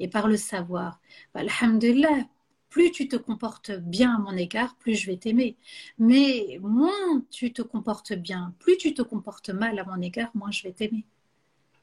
et 0.00 0.08
par 0.08 0.26
le 0.26 0.36
savoir, 0.36 1.00
bah, 1.32 1.42
alhamdulillah, 1.42 2.26
plus 2.68 2.90
tu 2.90 3.06
te 3.06 3.14
comportes 3.14 3.70
bien 3.70 4.16
à 4.16 4.18
mon 4.18 4.36
égard, 4.36 4.74
plus 4.74 4.96
je 4.96 5.06
vais 5.06 5.18
t'aimer. 5.18 5.56
Mais 6.00 6.58
moins 6.60 7.22
tu 7.30 7.52
te 7.52 7.62
comportes 7.62 8.12
bien, 8.12 8.54
plus 8.58 8.76
tu 8.78 8.92
te 8.92 9.02
comportes 9.02 9.50
mal 9.50 9.78
à 9.78 9.84
mon 9.84 10.02
égard, 10.02 10.32
moins 10.34 10.50
je 10.50 10.64
vais 10.64 10.72
t'aimer. 10.72 11.04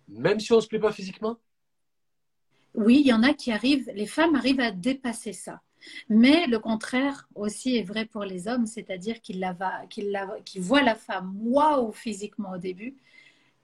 Même 0.09 0.41
si 0.41 0.51
on 0.51 0.57
ne 0.57 0.61
se 0.61 0.67
plaît 0.67 0.77
pas 0.77 0.91
physiquement? 0.91 1.37
Oui, 2.75 2.99
il 2.99 3.07
y 3.07 3.13
en 3.13 3.23
a 3.23 3.33
qui 3.33 3.53
arrivent, 3.53 3.89
les 3.95 4.07
femmes 4.07 4.35
arrivent 4.35 4.59
à 4.59 4.71
dépasser 4.71 5.31
ça. 5.31 5.61
Mais 6.09 6.47
le 6.47 6.59
contraire 6.59 7.27
aussi 7.35 7.77
est 7.77 7.83
vrai 7.83 8.05
pour 8.05 8.23
les 8.23 8.47
hommes, 8.47 8.65
c'est-à-dire 8.65 9.21
qu'ils 9.21 9.45
voient 10.57 10.81
la 10.81 10.95
femme 10.95 11.35
waouh 11.41 11.91
physiquement 11.91 12.51
au 12.51 12.57
début, 12.57 12.95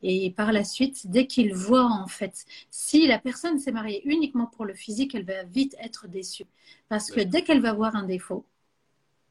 et 0.02 0.32
par 0.32 0.54
la 0.54 0.64
suite, 0.64 1.08
dès 1.08 1.28
qu'ils 1.28 1.54
voient 1.54 1.92
en 1.92 2.08
fait, 2.08 2.46
si 2.70 3.06
la 3.06 3.20
personne 3.20 3.60
s'est 3.60 3.74
mariée 3.74 4.02
uniquement 4.06 4.48
pour 4.48 4.66
le 4.66 4.74
physique, 4.74 5.14
elle 5.14 5.26
va 5.26 5.44
vite 5.44 5.76
être 5.82 6.08
déçue. 6.08 6.46
Parce 6.88 7.12
que 7.12 7.20
dès 7.20 7.42
qu'elle 7.44 7.62
va 7.62 7.74
voir 7.74 7.96
un 7.98 8.04
défaut, 8.04 8.46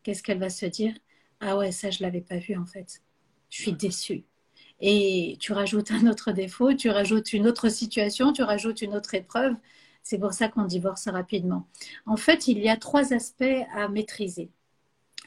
qu'est-ce 0.02 0.22
qu'elle 0.22 0.38
va 0.38 0.50
se 0.50 0.66
dire? 0.66 0.94
Ah 1.40 1.56
ouais, 1.56 1.72
ça 1.72 1.90
je 1.90 2.02
l'avais 2.02 2.20
pas 2.20 2.36
vu 2.36 2.56
en 2.56 2.66
fait. 2.66 3.00
Je 3.48 3.62
suis 3.62 3.72
déçue. 3.72 4.24
Et 4.80 5.36
tu 5.40 5.52
rajoutes 5.52 5.90
un 5.90 6.06
autre 6.06 6.32
défaut, 6.32 6.74
tu 6.74 6.90
rajoutes 6.90 7.32
une 7.32 7.46
autre 7.46 7.68
situation, 7.68 8.32
tu 8.32 8.42
rajoutes 8.42 8.82
une 8.82 8.94
autre 8.94 9.14
épreuve. 9.14 9.54
C'est 10.08 10.18
pour 10.18 10.32
ça 10.32 10.48
qu'on 10.48 10.64
divorce 10.64 11.06
rapidement. 11.06 11.66
En 12.06 12.16
fait, 12.16 12.48
il 12.48 12.60
y 12.60 12.70
a 12.70 12.78
trois 12.78 13.12
aspects 13.12 13.44
à 13.74 13.88
maîtriser. 13.88 14.48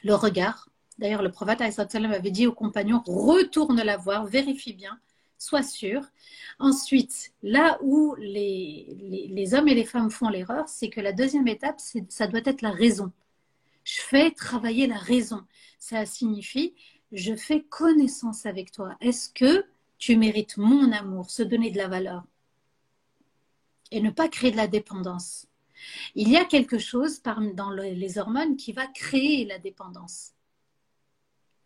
Le 0.02 0.16
regard. 0.16 0.70
D'ailleurs, 0.98 1.22
le 1.22 1.30
prophète 1.30 1.60
avait 1.60 2.30
dit 2.32 2.48
aux 2.48 2.52
compagnons, 2.52 3.00
retourne 3.06 3.80
la 3.80 3.96
voir, 3.96 4.26
vérifie 4.26 4.72
bien, 4.72 4.98
sois 5.38 5.62
sûr. 5.62 6.02
Ensuite, 6.58 7.32
là 7.44 7.78
où 7.80 8.16
les, 8.18 9.28
les, 9.30 9.54
hommes 9.54 9.68
et 9.68 9.74
les 9.74 9.84
femmes 9.84 10.10
font 10.10 10.28
l'erreur, 10.28 10.68
c'est 10.68 10.88
que 10.88 11.00
la 11.00 11.12
deuxième 11.12 11.46
étape, 11.46 11.80
ça 12.08 12.26
doit 12.26 12.40
être 12.44 12.62
la 12.62 12.72
raison. 12.72 13.12
Je 13.84 14.00
fais 14.00 14.32
travailler 14.32 14.88
la 14.88 14.98
raison. 14.98 15.44
Ça 15.78 16.04
signifie, 16.06 16.74
je 17.12 17.36
fais 17.36 17.60
connaissance 17.62 18.46
avec 18.46 18.72
toi. 18.72 18.96
Est-ce 19.00 19.30
que 19.30 19.64
tu 19.98 20.16
mérites 20.16 20.56
mon 20.56 20.90
amour, 20.90 21.30
se 21.30 21.44
donner 21.44 21.70
de 21.70 21.78
la 21.78 21.86
valeur? 21.86 22.24
Et 23.92 24.00
ne 24.00 24.10
pas 24.10 24.28
créer 24.28 24.50
de 24.50 24.56
la 24.56 24.66
dépendance 24.66 25.46
Il 26.14 26.28
y 26.28 26.36
a 26.36 26.44
quelque 26.44 26.78
chose 26.78 27.22
dans 27.22 27.70
les 27.70 28.18
hormones 28.18 28.56
qui 28.56 28.72
va 28.72 28.86
créer 28.86 29.44
la 29.44 29.58
dépendance. 29.58 30.32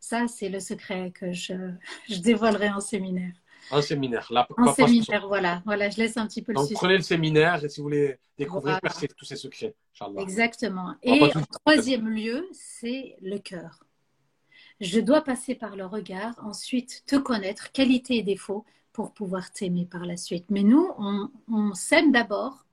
Ça, 0.01 0.29
c'est 0.29 0.49
le 0.49 0.61
secret 0.61 1.11
que 1.13 1.33
je, 1.33 1.55
je 2.09 2.19
dévoilerai 2.19 2.69
en 2.71 2.81
séminaire. 2.81 3.33
En 3.71 3.83
séminaire, 3.83 4.29
là. 4.31 4.47
En 4.57 4.73
séminaire, 4.73 5.27
voilà. 5.27 5.63
Voilà, 5.65 5.91
je 5.91 5.99
laisse 5.99 6.17
un 6.17 6.27
petit 6.27 6.43
peu 6.43 6.53
Donc, 6.53 6.73
prenez 6.75 6.97
le 6.97 7.03
séminaire 7.03 7.65
et 7.65 7.69
si 7.69 7.81
vous 7.81 7.85
voulez 7.85 8.19
découvrir, 8.39 8.79
tous 9.17 9.25
ces 9.25 9.37
secrets. 9.37 9.75
Exactement. 10.19 10.95
Et 11.03 11.23
en 11.23 11.43
troisième 11.65 12.09
lieu, 12.09 12.49
c'est 12.53 13.17
le 13.23 13.39
cœur. 13.39 13.81
Je 14.81 15.01
dois 15.01 15.23
passer 15.23 15.55
par 15.55 15.75
le 15.75 15.87
regard, 15.87 16.35
ensuite 16.45 17.03
te 17.07 17.17
connaître, 17.17 17.73
qualités 17.73 18.19
et 18.19 18.23
défauts, 18.23 18.65
pour 18.97 19.13
pouvoir 19.13 19.53
t'aimer 19.53 19.85
par 19.85 20.07
la 20.07 20.17
suite. 20.17 20.47
Mais 20.49 20.63
nous, 20.63 20.91
on, 20.97 21.31
on 21.53 21.75
s'aime 21.75 22.13
d'abord 22.13 22.65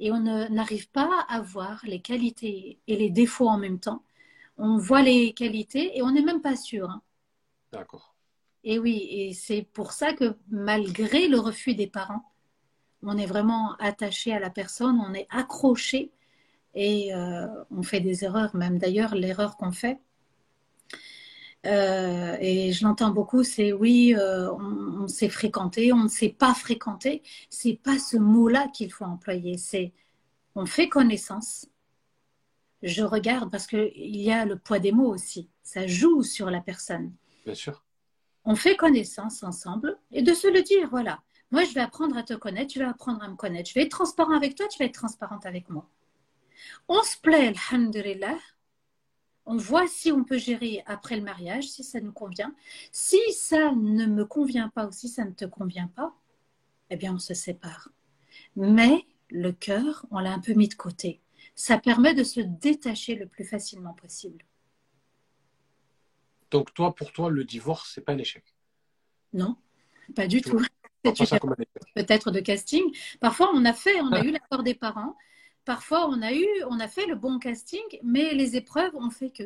et 0.00 0.10
on 0.10 0.18
n'arrive 0.18 0.90
pas 0.90 1.24
à 1.28 1.40
voir 1.40 1.80
les 1.84 2.00
qualités 2.00 2.80
et 2.88 2.96
les 2.96 3.08
défauts 3.08 3.48
en 3.48 3.56
même 3.56 3.78
temps. 3.78 4.02
On 4.58 4.78
voit 4.78 5.02
les 5.02 5.32
qualités 5.32 5.96
et 5.96 6.02
on 6.02 6.10
n'est 6.10 6.24
même 6.24 6.42
pas 6.42 6.56
sûr. 6.56 6.90
Hein. 6.90 7.02
D'accord. 7.70 8.16
Et 8.64 8.80
oui, 8.80 9.06
et 9.10 9.32
c'est 9.32 9.62
pour 9.62 9.92
ça 9.92 10.12
que 10.12 10.36
malgré 10.50 11.28
le 11.28 11.38
refus 11.38 11.76
des 11.76 11.86
parents, 11.86 12.24
on 13.04 13.16
est 13.16 13.26
vraiment 13.26 13.76
attaché 13.78 14.32
à 14.32 14.40
la 14.40 14.50
personne, 14.50 15.00
on 15.06 15.14
est 15.14 15.28
accroché 15.30 16.10
et 16.74 17.14
euh, 17.14 17.46
on 17.70 17.84
fait 17.84 18.00
des 18.00 18.24
erreurs. 18.24 18.56
Même 18.56 18.78
d'ailleurs, 18.78 19.14
l'erreur 19.14 19.56
qu'on 19.56 19.70
fait, 19.70 20.00
euh, 21.66 22.36
et 22.40 22.72
je 22.72 22.84
l'entends 22.84 23.10
beaucoup, 23.10 23.44
c'est 23.44 23.72
oui, 23.72 24.14
euh, 24.16 24.52
on, 24.52 25.06
s'est 25.06 25.28
fréquenté, 25.28 25.92
on 25.92 26.04
ne 26.04 26.08
s'est 26.08 26.34
pas 26.36 26.54
fréquenté. 26.54 27.22
C'est 27.50 27.78
pas 27.82 27.98
ce 27.98 28.16
mot-là 28.16 28.68
qu'il 28.68 28.92
faut 28.92 29.04
employer. 29.04 29.58
C'est 29.58 29.92
on 30.54 30.66
fait 30.66 30.88
connaissance. 30.88 31.66
Je 32.82 33.02
regarde 33.02 33.50
parce 33.50 33.66
qu'il 33.66 33.92
y 33.96 34.32
a 34.32 34.44
le 34.44 34.58
poids 34.58 34.80
des 34.80 34.92
mots 34.92 35.12
aussi. 35.14 35.48
Ça 35.62 35.86
joue 35.86 36.22
sur 36.22 36.50
la 36.50 36.60
personne. 36.60 37.12
Bien 37.44 37.54
sûr 37.54 37.82
on 38.44 38.56
fait 38.56 38.76
connaissance 38.76 39.42
ensemble 39.42 39.98
et 40.10 40.22
de 40.22 40.34
se 40.34 40.48
le 40.48 40.62
dire, 40.62 40.88
voilà, 40.90 41.22
moi 41.50 41.64
je 41.64 41.72
vais 41.72 41.80
apprendre 41.80 42.16
à 42.16 42.22
te 42.22 42.34
connaître, 42.34 42.72
tu 42.72 42.78
vas 42.80 42.90
apprendre 42.90 43.22
à 43.22 43.28
me 43.28 43.36
connaître, 43.36 43.70
je 43.70 43.74
vais 43.74 43.82
être 43.82 43.90
transparent 43.90 44.34
avec 44.34 44.54
toi, 44.54 44.66
tu 44.68 44.78
vas 44.78 44.86
être 44.86 44.94
transparente 44.94 45.46
avec 45.46 45.68
moi. 45.70 45.88
On 46.88 47.02
se 47.02 47.18
plaît, 47.18 47.52
alhamdulillah, 47.70 48.38
on 49.46 49.56
voit 49.56 49.86
si 49.88 50.12
on 50.12 50.24
peut 50.24 50.38
gérer 50.38 50.82
après 50.86 51.16
le 51.16 51.22
mariage, 51.22 51.68
si 51.68 51.84
ça 51.84 52.00
nous 52.00 52.12
convient. 52.12 52.54
Si 52.90 53.18
ça 53.32 53.72
ne 53.72 54.06
me 54.06 54.24
convient 54.24 54.68
pas 54.68 54.86
ou 54.86 54.92
si 54.92 55.08
ça 55.08 55.24
ne 55.24 55.32
te 55.32 55.44
convient 55.44 55.88
pas, 55.88 56.14
eh 56.90 56.96
bien 56.96 57.14
on 57.14 57.18
se 57.18 57.34
sépare. 57.34 57.88
Mais 58.56 59.06
le 59.30 59.52
cœur, 59.52 60.06
on 60.10 60.18
l'a 60.18 60.32
un 60.32 60.38
peu 60.38 60.52
mis 60.52 60.68
de 60.68 60.74
côté. 60.74 61.20
Ça 61.54 61.78
permet 61.78 62.14
de 62.14 62.24
se 62.24 62.40
détacher 62.40 63.14
le 63.14 63.26
plus 63.26 63.44
facilement 63.44 63.94
possible. 63.94 64.44
Donc 66.50 66.72
toi, 66.74 66.94
pour 66.94 67.12
toi, 67.12 67.30
le 67.30 67.44
divorce, 67.44 67.92
c'est 67.94 68.02
pas 68.02 68.12
un 68.12 68.18
échec? 68.18 68.44
Non, 69.32 69.56
pas 70.14 70.26
du 70.26 70.40
tout. 70.40 70.60
C'est 71.16 71.40
peut-être 71.96 72.30
de 72.30 72.38
casting. 72.38 72.84
Parfois, 73.18 73.50
on 73.54 73.64
a 73.64 73.72
fait, 73.72 74.00
on 74.02 74.12
a 74.12 74.22
eu 74.22 74.30
l'accord 74.30 74.62
des 74.62 74.74
parents. 74.74 75.16
Parfois, 75.64 76.08
on 76.08 76.20
a 76.22 76.32
eu, 76.32 76.46
on 76.68 76.80
a 76.80 76.88
fait 76.88 77.06
le 77.06 77.14
bon 77.14 77.38
casting, 77.38 77.82
mais 78.02 78.34
les 78.34 78.56
épreuves 78.56 78.94
ont 78.96 79.10
fait 79.10 79.30
que. 79.30 79.44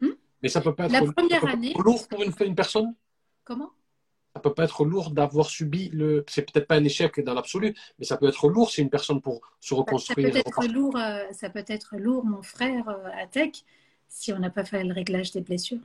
Hmm? 0.00 0.14
Mais 0.42 0.48
ça 0.48 0.60
peut 0.60 0.74
pas 0.74 0.86
être, 0.86 0.92
La 0.92 1.12
première 1.12 1.46
année, 1.46 1.74
lourd 1.78 2.06
pour 2.08 2.22
une, 2.22 2.32
une 2.40 2.54
personne? 2.54 2.94
Comment? 3.44 3.70
Ça 4.34 4.40
peut 4.40 4.54
pas 4.54 4.64
être 4.64 4.84
lourd 4.84 5.10
d'avoir 5.10 5.46
subi 5.46 5.90
le. 5.90 6.24
C'est 6.28 6.50
peut-être 6.50 6.66
pas 6.66 6.76
un 6.76 6.84
échec 6.84 7.20
dans 7.20 7.34
l'absolu, 7.34 7.74
mais 7.98 8.04
ça 8.04 8.16
peut 8.16 8.28
être 8.28 8.48
lourd 8.48 8.70
si 8.70 8.80
une 8.80 8.90
personne 8.90 9.20
pour 9.20 9.42
se 9.60 9.74
reconstruire. 9.74 10.28
Ça 10.28 10.32
peut 10.32 10.38
être 10.38 10.66
lourd, 10.72 10.96
euh, 10.96 11.24
ça 11.32 11.50
peut 11.50 11.64
être 11.66 11.96
lourd, 11.98 12.24
mon 12.24 12.42
frère 12.42 12.88
euh, 12.88 13.08
Atec 13.20 13.64
si 14.12 14.32
on 14.32 14.38
n'a 14.38 14.50
pas 14.50 14.64
fait 14.64 14.84
le 14.84 14.92
réglage 14.92 15.32
des 15.32 15.40
blessures. 15.40 15.80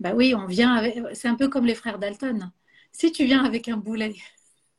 Bah 0.00 0.12
oui, 0.14 0.34
on 0.34 0.46
vient 0.46 0.74
avec... 0.74 0.96
C'est 1.12 1.28
un 1.28 1.34
peu 1.34 1.48
comme 1.48 1.66
les 1.66 1.74
frères 1.74 1.98
Dalton. 1.98 2.50
Si 2.90 3.12
tu 3.12 3.24
viens 3.24 3.44
avec 3.44 3.68
un 3.68 3.76
boulet. 3.76 4.14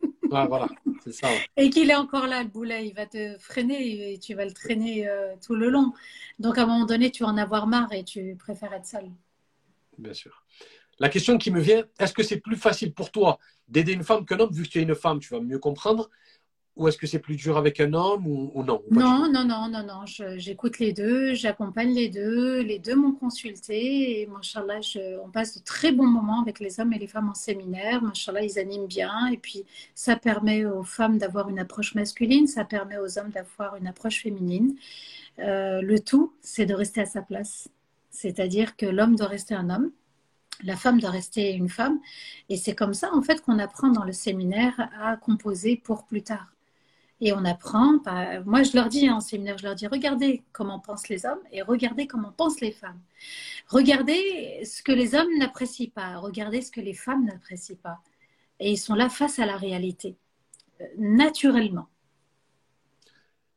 voilà, 0.29 0.67
c'est 1.03 1.13
ça. 1.13 1.29
Et 1.55 1.69
qu'il 1.69 1.89
est 1.89 1.95
encore 1.95 2.27
là, 2.27 2.43
le 2.43 2.49
boulet, 2.49 2.87
il 2.87 2.93
va 2.93 3.05
te 3.05 3.37
freiner 3.39 4.13
et 4.13 4.19
tu 4.19 4.33
vas 4.33 4.45
le 4.45 4.53
traîner 4.53 5.07
euh, 5.07 5.35
tout 5.45 5.55
le 5.55 5.69
long. 5.69 5.93
Donc 6.39 6.57
à 6.57 6.63
un 6.63 6.65
moment 6.65 6.85
donné, 6.85 7.11
tu 7.11 7.23
vas 7.23 7.29
en 7.29 7.37
avoir 7.37 7.67
marre 7.67 7.91
et 7.93 8.03
tu 8.03 8.35
préfères 8.35 8.73
être 8.73 8.85
seul. 8.85 9.09
Bien 9.97 10.13
sûr. 10.13 10.43
La 10.99 11.09
question 11.09 11.37
qui 11.37 11.51
me 11.51 11.59
vient, 11.59 11.83
est-ce 11.99 12.13
que 12.13 12.23
c'est 12.23 12.39
plus 12.39 12.55
facile 12.55 12.93
pour 12.93 13.11
toi 13.11 13.37
d'aider 13.67 13.93
une 13.93 14.03
femme 14.03 14.25
qu'un 14.25 14.39
homme, 14.39 14.51
vu 14.51 14.63
que 14.63 14.69
tu 14.69 14.79
es 14.79 14.83
une 14.83 14.95
femme, 14.95 15.19
tu 15.19 15.29
vas 15.29 15.39
mieux 15.39 15.59
comprendre 15.59 16.09
ou 16.77 16.87
est-ce 16.87 16.97
que 16.97 17.07
c'est 17.07 17.19
plus 17.19 17.35
dur 17.35 17.57
avec 17.57 17.79
un 17.79 17.93
homme 17.93 18.27
ou, 18.27 18.63
non 18.63 18.81
Non, 18.91 19.31
non, 19.31 19.43
non, 19.43 19.67
non, 19.67 19.83
non. 19.83 20.05
J'écoute 20.37 20.79
les 20.79 20.93
deux, 20.93 21.33
j'accompagne 21.33 21.93
les 21.93 22.07
deux. 22.07 22.61
Les 22.61 22.77
deux 22.77 22.95
m'ont 22.95 23.13
consulté 23.13 24.21
et 24.21 24.27
machallah, 24.27 24.79
on 25.23 25.29
passe 25.29 25.57
de 25.57 25.63
très 25.63 25.91
bons 25.91 26.05
moments 26.05 26.41
avec 26.41 26.59
les 26.59 26.79
hommes 26.79 26.93
et 26.93 26.99
les 26.99 27.07
femmes 27.07 27.29
en 27.29 27.33
séminaire. 27.33 28.01
Machallah, 28.03 28.43
ils 28.43 28.59
animent 28.59 28.87
bien 28.87 29.27
et 29.27 29.37
puis 29.37 29.65
ça 29.95 30.15
permet 30.15 30.65
aux 30.65 30.83
femmes 30.83 31.17
d'avoir 31.17 31.49
une 31.49 31.59
approche 31.59 31.95
masculine, 31.95 32.47
ça 32.47 32.63
permet 32.63 32.97
aux 32.97 33.17
hommes 33.17 33.31
d'avoir 33.31 33.75
une 33.75 33.87
approche 33.87 34.21
féminine. 34.21 34.75
Euh, 35.39 35.81
le 35.81 35.99
tout, 35.99 36.33
c'est 36.41 36.65
de 36.65 36.73
rester 36.73 37.01
à 37.01 37.05
sa 37.05 37.21
place. 37.21 37.69
C'est-à-dire 38.11 38.75
que 38.75 38.85
l'homme 38.85 39.15
doit 39.15 39.27
rester 39.27 39.53
un 39.53 39.69
homme, 39.69 39.91
la 40.63 40.75
femme 40.75 40.99
doit 40.99 41.11
rester 41.11 41.53
une 41.53 41.69
femme. 41.69 41.99
Et 42.49 42.57
c'est 42.57 42.75
comme 42.75 42.93
ça, 42.93 43.13
en 43.13 43.21
fait, 43.21 43.41
qu'on 43.41 43.59
apprend 43.59 43.89
dans 43.89 44.03
le 44.03 44.13
séminaire 44.13 44.89
à 44.99 45.17
composer 45.17 45.75
pour 45.83 46.05
plus 46.05 46.23
tard. 46.23 46.56
Et 47.19 47.33
on 47.33 47.45
apprend, 47.45 47.99
moi 48.45 48.61
je 48.61 48.75
leur 48.75 48.89
dis 48.89 49.09
en 49.09 49.21
séminaire, 49.21 49.57
je 49.57 49.63
leur 49.63 49.73
dis, 49.73 49.87
regardez 49.87 50.43
comment 50.51 50.79
pensent 50.79 51.09
les 51.09 51.25
hommes 51.25 51.41
et 51.51 51.63
regardez 51.63 52.05
comment 52.05 52.31
pensent 52.31 52.61
les 52.61 52.71
femmes. 52.71 53.01
Regardez 53.67 54.63
ce 54.63 54.83
que 54.83 54.91
les 54.91 55.15
hommes 55.15 55.35
n'apprécient 55.39 55.89
pas, 55.89 56.17
regardez 56.17 56.61
ce 56.61 56.71
que 56.71 56.81
les 56.81 56.93
femmes 56.93 57.25
n'apprécient 57.25 57.77
pas. 57.77 58.01
Et 58.59 58.71
ils 58.71 58.77
sont 58.77 58.93
là 58.93 59.09
face 59.09 59.39
à 59.39 59.47
la 59.47 59.57
réalité, 59.57 60.15
euh, 60.81 60.85
naturellement. 60.97 61.87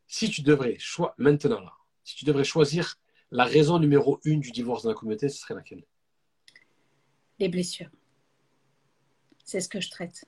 Si 0.06 0.30
tu 0.30 0.42
devrais, 0.42 0.76
choisir 0.78 1.14
maintenant 1.18 1.60
là, 1.60 1.72
si 2.02 2.16
tu 2.16 2.24
devrais 2.24 2.44
choisir 2.44 2.96
la 3.30 3.44
raison 3.44 3.78
numéro 3.78 4.20
une 4.24 4.40
du 4.40 4.52
divorce 4.52 4.82
dans 4.82 4.88
la 4.88 4.94
communauté, 4.94 5.28
ce 5.28 5.38
serait 5.38 5.54
laquelle? 5.54 5.84
Les 7.38 7.48
blessures. 7.48 7.90
C'est 9.44 9.60
ce 9.60 9.68
que 9.68 9.80
je 9.80 9.90
traite 9.90 10.26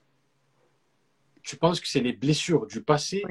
tu 1.43 1.57
penses 1.57 1.79
que 1.79 1.87
c'est 1.87 1.99
les 1.99 2.13
blessures 2.13 2.65
du 2.65 2.81
passé 2.81 3.23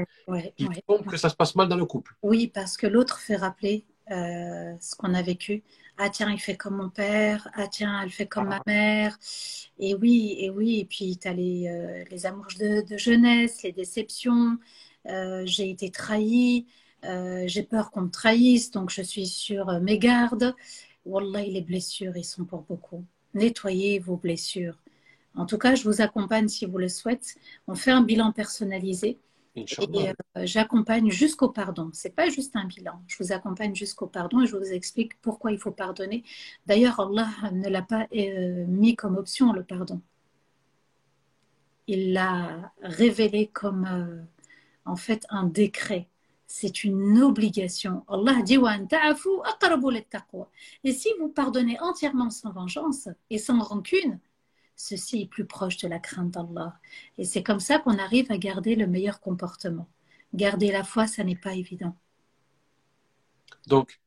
qui 0.56 0.68
font 0.86 1.02
que 1.02 1.16
ça 1.16 1.28
se 1.28 1.34
passe 1.34 1.54
mal 1.54 1.68
dans 1.68 1.76
le 1.76 1.86
couple? 1.86 2.14
Oui, 2.22 2.48
parce 2.48 2.76
que 2.76 2.86
l'autre 2.86 3.18
fait 3.18 3.36
rappeler 3.36 3.84
euh, 4.10 4.74
ce 4.80 4.94
qu'on 4.94 5.14
a 5.14 5.22
vécu. 5.22 5.62
Ah 5.96 6.10
tiens, 6.10 6.30
il 6.30 6.38
fait 6.38 6.56
comme 6.56 6.76
mon 6.76 6.90
père. 6.90 7.48
Ah 7.54 7.68
tiens, 7.68 8.00
elle 8.02 8.10
fait 8.10 8.26
comme 8.26 8.48
ma 8.48 8.56
ah. 8.56 8.62
mère. 8.66 9.18
Et 9.78 9.94
oui, 9.94 10.36
et 10.38 10.50
oui. 10.50 10.80
Et 10.80 10.84
puis 10.84 11.16
tu 11.16 11.28
as 11.28 11.32
les, 11.32 11.68
euh, 11.68 12.04
les 12.10 12.26
amours 12.26 12.48
de, 12.58 12.84
jeunesse, 12.96 13.62
les 13.62 13.72
déceptions. 13.72 14.58
Euh, 15.08 15.42
j'ai 15.46 15.70
été 15.70 15.90
trahie. 15.90 16.66
j'ai 17.02 17.62
peur 17.62 17.90
qu'on 17.90 18.02
me 18.02 18.10
trahisse, 18.10 18.70
donc 18.70 18.90
je 18.90 19.02
suis 19.02 19.26
sur 19.26 19.80
mes 19.80 19.98
gardes. 19.98 20.54
Wallah, 21.04 21.42
les 21.42 21.62
blessures, 21.62 22.16
ils 22.16 22.24
sont 22.24 22.44
pour 22.44 22.62
beaucoup. 22.62 23.04
Nettoyez 23.34 23.98
vos 23.98 24.16
blessures. 24.16 24.81
En 25.34 25.46
tout 25.46 25.58
cas, 25.58 25.74
je 25.74 25.84
vous 25.84 26.00
accompagne 26.00 26.48
si 26.48 26.66
vous 26.66 26.78
le 26.78 26.88
souhaitez. 26.88 27.34
On 27.66 27.74
fait 27.74 27.90
un 27.90 28.02
bilan 28.02 28.32
personnalisé. 28.32 29.18
Et 29.54 29.66
euh, 29.78 30.12
j'accompagne 30.44 31.10
jusqu'au 31.10 31.48
pardon. 31.50 31.90
Ce 31.92 32.08
n'est 32.08 32.14
pas 32.14 32.28
juste 32.30 32.56
un 32.56 32.64
bilan. 32.64 33.02
Je 33.06 33.22
vous 33.22 33.32
accompagne 33.32 33.74
jusqu'au 33.74 34.06
pardon 34.06 34.40
et 34.40 34.46
je 34.46 34.56
vous 34.56 34.72
explique 34.72 35.20
pourquoi 35.20 35.52
il 35.52 35.58
faut 35.58 35.70
pardonner. 35.70 36.24
D'ailleurs, 36.66 37.00
Allah 37.00 37.28
ne 37.52 37.68
l'a 37.68 37.82
pas 37.82 38.06
euh, 38.14 38.64
mis 38.66 38.96
comme 38.96 39.16
option, 39.16 39.52
le 39.52 39.62
pardon. 39.62 40.00
Il 41.86 42.14
l'a 42.14 42.72
révélé 42.80 43.48
comme 43.48 43.86
euh, 43.86 44.22
en 44.86 44.96
fait 44.96 45.26
un 45.28 45.44
décret. 45.44 46.08
C'est 46.46 46.84
une 46.84 47.22
obligation. 47.22 48.04
Allah 48.08 48.40
dit 48.42 48.58
Et 50.84 50.92
si 50.92 51.08
vous 51.18 51.28
pardonnez 51.28 51.80
entièrement 51.80 52.30
sans 52.30 52.52
vengeance 52.52 53.08
et 53.30 53.38
sans 53.38 53.58
rancune, 53.60 54.18
ceci 54.82 55.22
est 55.22 55.26
plus 55.26 55.44
proche 55.44 55.76
de 55.76 55.88
la 55.88 56.00
crainte 56.00 56.32
d'Allah. 56.32 56.76
Et 57.16 57.24
c'est 57.24 57.42
comme 57.42 57.60
ça 57.60 57.78
qu'on 57.78 57.98
arrive 57.98 58.30
à 58.32 58.36
garder 58.36 58.74
le 58.74 58.86
meilleur 58.86 59.20
comportement. 59.20 59.88
Garder 60.34 60.72
la 60.72 60.82
foi, 60.82 61.06
ça 61.06 61.22
n'est 61.22 61.36
pas 61.36 61.54
évident. 61.54 61.96
Donc, 63.66 64.00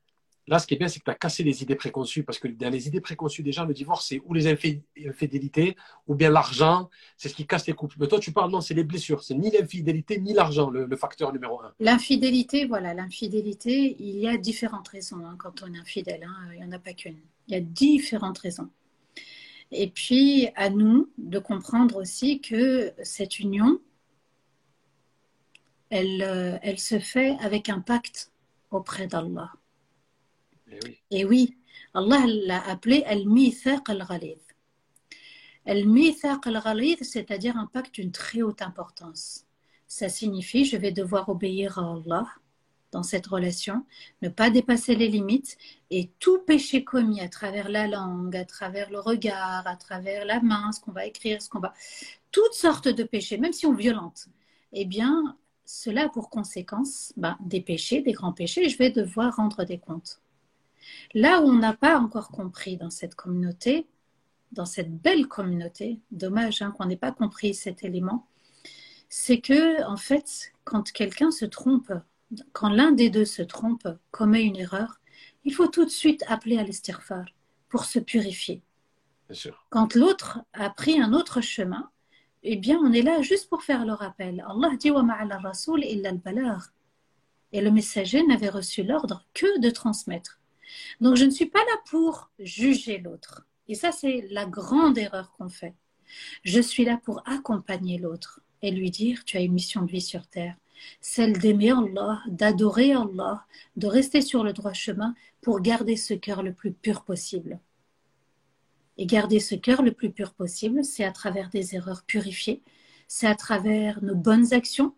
Là, 0.47 0.59
ce 0.59 0.67
qui 0.67 0.75
est 0.75 0.77
bien, 0.77 0.87
c'est 0.87 0.99
que 0.99 1.05
tu 1.05 1.09
as 1.09 1.15
cassé 1.15 1.41
les 1.41 1.63
idées 1.63 1.73
préconçues, 1.75 2.21
parce 2.21 2.37
que 2.37 2.47
dans 2.47 2.69
les 2.69 2.87
idées 2.87 3.01
préconçues 3.01 3.41
des 3.41 3.51
gens, 3.51 3.65
le 3.65 3.73
divorce, 3.73 4.05
c'est 4.09 4.21
ou 4.25 4.33
les 4.35 4.45
infidélités, 4.45 5.75
ou 6.05 6.13
bien 6.13 6.29
l'argent, 6.29 6.91
c'est 7.17 7.29
ce 7.29 7.33
qui 7.33 7.47
casse 7.47 7.65
les 7.65 7.73
couples. 7.73 7.95
Mais 7.99 8.07
toi, 8.07 8.19
tu 8.19 8.31
parles, 8.31 8.51
non, 8.51 8.61
c'est 8.61 8.75
les 8.75 8.83
blessures, 8.83 9.23
c'est 9.23 9.33
ni 9.33 9.49
l'infidélité, 9.49 10.19
ni 10.19 10.33
l'argent, 10.33 10.69
le, 10.69 10.95
facteur 10.97 11.33
numéro 11.33 11.59
un. 11.61 11.73
L'infidélité, 11.79 12.67
voilà, 12.67 12.93
l'infidélité, 12.93 13.95
il 13.97 14.19
y 14.19 14.27
a 14.27 14.37
différentes 14.37 14.89
raisons 14.89 15.25
hein, 15.25 15.35
quand 15.39 15.63
on 15.63 15.73
est 15.73 15.79
infidèle, 15.79 16.23
hein, 16.23 16.49
il 16.53 16.59
n'y 16.59 16.65
en 16.65 16.71
a 16.73 16.79
pas 16.79 16.93
qu'une. 16.93 17.17
Il 17.47 17.55
y 17.55 17.57
a 17.57 17.59
différentes 17.59 18.37
raisons. 18.37 18.69
Et 19.77 19.89
puis, 19.89 20.47
à 20.55 20.69
nous 20.69 21.11
de 21.17 21.37
comprendre 21.37 21.97
aussi 21.97 22.39
que 22.39 22.93
cette 23.03 23.39
union, 23.39 23.81
elle, 25.89 26.21
euh, 26.21 26.57
elle 26.61 26.79
se 26.79 26.97
fait 26.97 27.35
avec 27.41 27.67
un 27.67 27.81
pacte 27.81 28.31
auprès 28.71 29.07
d'Allah. 29.07 29.51
Et 31.11 31.25
oui, 31.25 31.57
Allah 31.93 32.23
l'a 32.25 32.65
appelé 32.69 33.03
Al-Mithaq 33.03 33.89
al-Ghalid. 33.89 34.39
Al-Mithaq 35.65 36.47
al-Ghalid, 36.47 37.03
c'est-à-dire 37.03 37.57
un 37.57 37.65
pacte 37.65 37.95
d'une 37.95 38.13
très 38.13 38.43
haute 38.43 38.61
importance. 38.61 39.45
Ça 39.87 40.07
signifie 40.07 40.63
je 40.63 40.77
vais 40.77 40.93
devoir 40.93 41.27
obéir 41.27 41.79
à 41.79 41.91
Allah 41.91 42.25
dans 42.95 43.03
cette 43.03 43.27
relation, 43.27 43.85
ne 44.21 44.29
pas 44.29 44.49
dépasser 44.49 44.95
les 44.95 45.09
limites 45.09 45.57
et 45.91 46.11
tout 46.19 46.39
péché 46.39 46.85
commis 46.85 47.19
à 47.19 47.27
travers 47.27 47.67
la 47.67 47.87
langue, 47.87 48.37
à 48.37 48.45
travers 48.45 48.89
le 48.89 49.01
regard, 49.01 49.67
à 49.67 49.75
travers 49.75 50.23
la 50.23 50.39
main, 50.39 50.71
ce 50.71 50.79
qu'on 50.79 50.93
va 50.93 51.05
écrire, 51.05 51.41
ce 51.41 51.49
qu'on 51.49 51.59
va. 51.59 51.73
Toutes 52.31 52.53
sortes 52.53 52.87
de 52.87 53.03
péchés, 53.03 53.37
même 53.37 53.51
si 53.51 53.65
on 53.65 53.73
violente, 53.73 54.29
eh 54.71 54.85
bien, 54.85 55.35
cela 55.65 56.05
a 56.05 56.09
pour 56.09 56.29
conséquence 56.29 57.11
ben, 57.17 57.37
des 57.41 57.59
péchés, 57.59 58.01
des 58.01 58.13
grands 58.13 58.31
péchés, 58.31 58.69
je 58.69 58.77
vais 58.77 58.91
devoir 58.91 59.35
rendre 59.35 59.65
des 59.65 59.77
comptes. 59.77 60.21
Là 61.13 61.41
où 61.41 61.49
on 61.49 61.57
n'a 61.57 61.73
pas 61.73 61.99
encore 61.99 62.29
compris 62.29 62.77
dans 62.77 62.91
cette 62.91 63.15
communauté, 63.15 63.87
dans 64.53 64.65
cette 64.65 64.95
belle 65.01 65.27
communauté, 65.27 65.99
dommage 66.11 66.61
hein, 66.61 66.71
qu'on 66.71 66.85
n'ait 66.85 66.95
pas 66.95 67.11
compris 67.11 67.53
cet 67.53 67.83
élément, 67.83 68.25
c'est 69.09 69.41
que 69.41 69.83
en 69.83 69.97
fait, 69.97 70.53
quand 70.63 70.93
quelqu'un 70.93 71.31
se 71.31 71.43
trompe, 71.43 71.91
quand 72.53 72.69
l'un 72.69 72.91
des 72.91 73.09
deux 73.09 73.25
se 73.25 73.41
trompe, 73.41 73.87
commet 74.11 74.43
une 74.43 74.57
erreur, 74.57 74.99
il 75.43 75.53
faut 75.53 75.67
tout 75.67 75.85
de 75.85 75.89
suite 75.89 76.23
appeler 76.27 76.57
à 76.57 76.63
l'estirfar 76.63 77.25
pour 77.69 77.85
se 77.85 77.99
purifier. 77.99 78.61
Quand 79.69 79.95
l'autre 79.95 80.39
a 80.53 80.69
pris 80.69 81.01
un 81.01 81.13
autre 81.13 81.41
chemin, 81.41 81.89
eh 82.43 82.57
bien, 82.57 82.77
on 82.77 82.93
est 82.93 83.01
là 83.01 83.21
juste 83.21 83.49
pour 83.49 83.63
faire 83.63 83.85
le 83.85 83.93
rappel. 83.93 84.45
Allah 84.47 84.75
dit 84.77 84.91
wa 84.91 85.01
illa 85.01 86.09
al 86.09 86.59
Et 87.51 87.61
le 87.61 87.71
messager 87.71 88.23
n'avait 88.25 88.49
reçu 88.49 88.83
l'ordre 88.83 89.25
que 89.33 89.59
de 89.59 89.69
transmettre. 89.71 90.39
Donc, 91.01 91.15
je 91.15 91.25
ne 91.25 91.31
suis 91.31 91.47
pas 91.47 91.59
là 91.59 91.77
pour 91.89 92.29
juger 92.37 92.99
l'autre. 92.99 93.47
Et 93.67 93.73
ça, 93.73 93.91
c'est 93.91 94.27
la 94.29 94.45
grande 94.45 94.97
erreur 94.97 95.31
qu'on 95.31 95.49
fait. 95.49 95.73
Je 96.43 96.61
suis 96.61 96.85
là 96.85 96.99
pour 97.03 97.27
accompagner 97.27 97.97
l'autre 97.97 98.41
et 98.61 98.71
lui 98.71 98.91
dire, 98.91 99.25
tu 99.25 99.37
as 99.37 99.41
une 99.41 99.53
mission 99.53 99.81
de 99.81 99.91
vie 99.91 100.01
sur 100.01 100.27
terre, 100.27 100.55
celle 101.01 101.37
d'aimer 101.37 101.71
Allah, 101.71 102.21
d'adorer 102.27 102.93
Allah, 102.93 103.45
de 103.75 103.87
rester 103.87 104.21
sur 104.21 104.43
le 104.43 104.53
droit 104.53 104.73
chemin 104.73 105.15
pour 105.41 105.61
garder 105.61 105.95
ce 105.95 106.13
cœur 106.13 106.43
le 106.43 106.53
plus 106.53 106.71
pur 106.71 107.03
possible. 107.03 107.59
Et 108.97 109.05
garder 109.05 109.39
ce 109.39 109.55
cœur 109.55 109.81
le 109.81 109.91
plus 109.91 110.11
pur 110.11 110.33
possible, 110.33 110.83
c'est 110.83 111.03
à 111.03 111.11
travers 111.11 111.49
des 111.49 111.75
erreurs 111.75 112.03
purifiées, 112.03 112.61
c'est 113.07 113.27
à 113.27 113.35
travers 113.35 114.03
nos 114.03 114.15
bonnes 114.15 114.53
actions, 114.53 114.93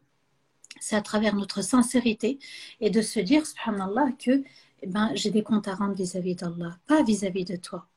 c'est 0.80 0.96
à 0.96 1.02
travers 1.02 1.36
notre 1.36 1.64
sincérité 1.64 2.40
et 2.80 2.90
de 2.90 3.02
se 3.02 3.20
dire, 3.20 3.46
subhanallah, 3.46 4.12
que 4.20 4.44
eh 4.84 4.88
ben, 4.88 5.12
j'ai 5.16 5.32
des 5.32 5.44
comptes 5.44 5.68
à 5.68 5.76
rendre 5.76 5.96
vis-à-vis 5.96 6.36
d'Allah, 6.36 6.78
pas 6.86 7.02
vis-à-vis 7.02 7.46
de 7.46 7.56
toi. 7.56 7.88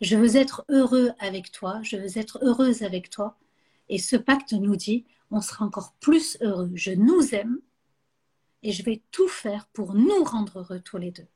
Je 0.00 0.16
veux 0.16 0.36
être 0.36 0.64
heureux 0.68 1.10
avec 1.18 1.52
toi, 1.52 1.80
je 1.82 1.96
veux 1.96 2.18
être 2.18 2.38
heureuse 2.42 2.82
avec 2.82 3.10
toi. 3.10 3.36
Et 3.88 3.98
ce 3.98 4.16
pacte 4.16 4.52
nous 4.52 4.76
dit, 4.76 5.04
on 5.30 5.40
sera 5.40 5.64
encore 5.64 5.94
plus 6.00 6.36
heureux. 6.40 6.70
Je 6.74 6.92
nous 6.92 7.34
aime 7.34 7.58
et 8.62 8.72
je 8.72 8.82
vais 8.82 9.02
tout 9.10 9.28
faire 9.28 9.66
pour 9.68 9.94
nous 9.94 10.24
rendre 10.24 10.60
heureux 10.60 10.80
tous 10.80 10.98
les 10.98 11.10
deux. 11.10 11.26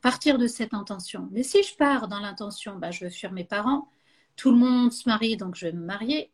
Partir 0.00 0.38
de 0.38 0.46
cette 0.46 0.72
intention. 0.72 1.28
Mais 1.30 1.42
si 1.42 1.62
je 1.62 1.76
pars 1.76 2.08
dans 2.08 2.20
l'intention, 2.20 2.76
bah, 2.76 2.90
je 2.90 3.04
veux 3.04 3.10
fuir 3.10 3.32
mes 3.32 3.44
parents, 3.44 3.88
tout 4.36 4.50
le 4.50 4.56
monde 4.56 4.92
se 4.92 5.08
marie, 5.08 5.36
donc 5.36 5.54
je 5.56 5.66
vais 5.66 5.72
me 5.72 5.84
marier. 5.84 6.32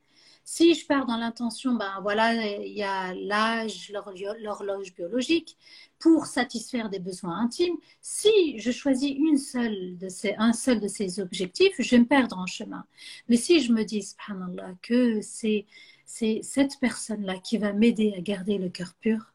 Si 0.49 0.74
je 0.74 0.86
pars 0.86 1.07
dans 1.07 1.16
l'intention, 1.16 1.74
ben 1.74 1.99
voilà, 2.03 2.32
il 2.32 2.72
y 2.72 2.84
a 2.84 3.12
l'âge, 3.14 3.90
l'horloge 3.90 4.94
biologique 4.94 5.59
pour 5.99 6.26
satisfaire 6.26 6.88
des 6.88 7.01
besoins 7.01 7.36
intimes. 7.40 7.76
Si 8.01 8.57
je 8.61 8.70
choisis 8.70 9.11
une 9.11 9.38
seule 9.38 9.99
de 9.99 10.09
ces, 10.09 10.36
un 10.38 10.53
seul 10.53 10.78
de 10.78 10.86
ces 10.86 11.18
objectifs, 11.18 11.74
je 11.80 11.90
vais 11.90 11.99
me 11.99 12.07
perdre 12.07 12.38
en 12.38 12.47
chemin. 12.47 12.86
Mais 13.28 13.36
si 13.36 13.61
je 13.61 13.72
me 13.72 13.82
dis, 13.82 14.05
subhanallah, 14.05 14.74
que 14.82 15.20
c'est, 15.20 15.66
c'est 16.05 16.38
cette 16.44 16.78
personne-là 16.78 17.38
qui 17.38 17.59
va 17.59 17.72
m'aider 17.72 18.14
à 18.16 18.20
garder 18.20 18.57
le 18.57 18.68
cœur 18.68 18.94
pur, 19.01 19.34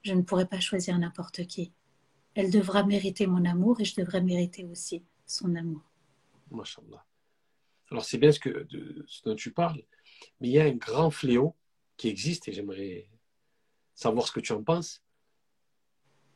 je 0.00 0.14
ne 0.14 0.22
pourrai 0.22 0.46
pas 0.46 0.60
choisir 0.60 0.98
n'importe 0.98 1.46
qui. 1.46 1.72
Elle 2.34 2.50
devra 2.50 2.84
mériter 2.84 3.26
mon 3.26 3.44
amour 3.44 3.82
et 3.82 3.84
je 3.84 3.96
devrais 3.96 4.22
mériter 4.22 4.64
aussi 4.64 5.04
son 5.26 5.54
amour. 5.56 5.82
Mashallah. 6.50 7.04
Alors 7.90 8.04
c'est 8.04 8.18
bien 8.18 8.32
ce, 8.32 8.40
que, 8.40 8.64
de, 8.64 9.04
ce 9.06 9.22
dont 9.24 9.34
tu 9.34 9.52
parles, 9.52 9.82
mais 10.40 10.48
il 10.48 10.52
y 10.52 10.60
a 10.60 10.64
un 10.64 10.72
grand 10.72 11.10
fléau 11.10 11.54
qui 11.96 12.08
existe 12.08 12.48
et 12.48 12.52
j'aimerais 12.52 13.08
savoir 13.94 14.26
ce 14.26 14.32
que 14.32 14.40
tu 14.40 14.52
en 14.52 14.62
penses. 14.62 15.02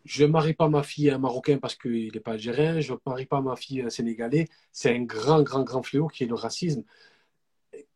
Je 0.05 0.25
ne 0.25 0.31
marie 0.31 0.55
pas 0.55 0.69
ma 0.69 0.83
fille 0.83 1.11
à 1.11 1.17
un 1.17 1.19
Marocain 1.19 1.59
parce 1.59 1.75
qu'il 1.75 2.13
n'est 2.13 2.21
pas 2.21 2.33
algérien, 2.33 2.81
je 2.81 2.93
ne 2.93 2.99
marie 3.05 3.27
pas 3.27 3.43
ma 3.43 3.55
fille 3.57 3.83
à 3.83 3.87
un 3.87 3.91
Sénégalais. 3.91 4.49
C'est 4.73 4.95
un 4.95 5.03
grand, 5.03 5.43
grand, 5.43 5.63
grand 5.63 5.83
fléau 5.83 6.09
qui 6.09 6.25
est 6.25 6.27
le 6.27 6.35
racisme. 6.35 6.85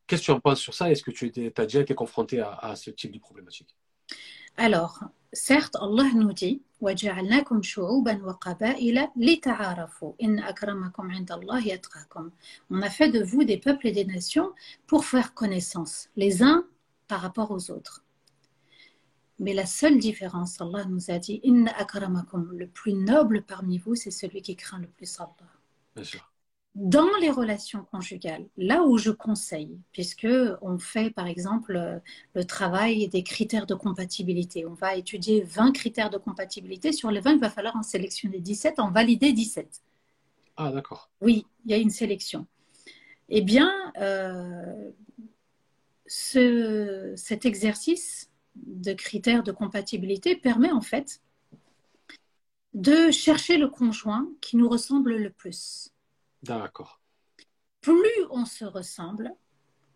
Qu'est-ce 0.07 0.21
que 0.21 0.27
tu 0.27 0.31
en 0.33 0.41
penses 0.41 0.61
sur 0.61 0.75
ça? 0.75 0.91
Est-ce 0.91 1.03
que 1.03 1.11
tu 1.11 1.33
as 1.57 1.63
déjà 1.65 1.81
été 1.81 1.95
confronté 1.95 2.41
à, 2.41 2.53
à 2.53 2.77
ce 2.77 2.91
type 2.91 3.13
de 3.13 3.19
problématique? 3.19 3.75
Alors, 4.57 5.01
certes, 5.33 5.77
Allah 5.77 6.11
nous 6.15 6.33
dit 6.35 6.63
on 12.71 12.83
a 12.83 12.91
fait 12.91 13.11
de 13.11 13.23
vous 13.23 13.45
des 13.45 13.59
peuples 13.59 13.87
et 13.87 13.93
des 13.93 14.05
nations 14.05 14.53
pour 14.87 15.05
faire 15.05 15.35
connaissance 15.35 16.09
les 16.17 16.43
uns 16.43 16.67
par 17.09 17.21
rapport 17.21 17.51
aux 17.51 17.71
autres. 17.71 18.05
Mais 19.41 19.53
la 19.53 19.67
seule 19.67 19.99
différence, 19.99 20.61
Allah 20.61 20.85
nous 20.85 21.11
a 21.11 21.19
dit 21.19 21.41
le 22.53 22.67
plus 22.67 22.93
noble 22.93 23.43
parmi 23.43 23.79
vous, 23.79 23.95
c'est 23.95 24.11
celui 24.11 24.43
qui 24.43 24.55
craint 24.55 24.79
le 24.79 24.87
plus 24.87 25.19
Allah. 25.21 25.47
Bien 25.97 26.05
sûr 26.05 26.34
dans 26.75 27.11
les 27.21 27.31
relations 27.31 27.85
conjugales, 27.85 28.47
là 28.57 28.83
où 28.83 28.99
je 28.99 29.11
conseille, 29.11 29.79
puisque 29.93 30.27
on 30.61 30.79
fait 30.79 31.11
par 31.11 31.29
exemple 31.29 32.01
le 32.35 32.45
travail 32.45 33.09
des 33.09 33.23
critères 33.23 33.67
de 33.67 33.75
compatibilité, 33.75 34.67
on 34.67 34.75
va 34.75 34.97
étudier 34.97 35.43
20 35.43 35.73
critères 35.73 36.11
de 36.11 36.19
compatibilité, 36.19 36.91
sur 36.91 37.13
les 37.13 37.21
20, 37.21 37.35
il 37.35 37.41
va 37.41 37.51
falloir 37.51 37.77
en 37.77 37.83
sélectionner 37.83 38.41
17, 38.41 38.81
en 38.81 38.91
valider 38.91 39.33
17. 39.33 39.83
Ah 40.57 40.73
d'accord. 40.73 41.11
Oui, 41.21 41.47
il 41.65 41.71
y 41.71 41.75
a 41.75 41.79
une 41.79 41.91
sélection. 41.91 42.47
Eh 43.29 43.41
bien, 43.41 43.73
euh, 44.01 44.91
ce, 46.07 47.15
cet 47.17 47.47
exercice 47.47 48.31
de 48.57 48.93
critères 48.93 49.45
de 49.45 49.53
compatibilité 49.53 50.37
permet 50.37 50.71
en 50.71 50.81
fait 50.81 51.21
de 52.73 53.13
chercher 53.13 53.57
le 53.59 53.69
conjoint 53.69 54.29
qui 54.41 54.57
nous 54.57 54.69
ressemble 54.69 55.17
le 55.17 55.31
plus. 55.31 55.94
D'accord. 56.45 57.01
Plus 57.81 58.27
on 58.31 58.45
se 58.45 58.65
ressemble, 58.65 59.31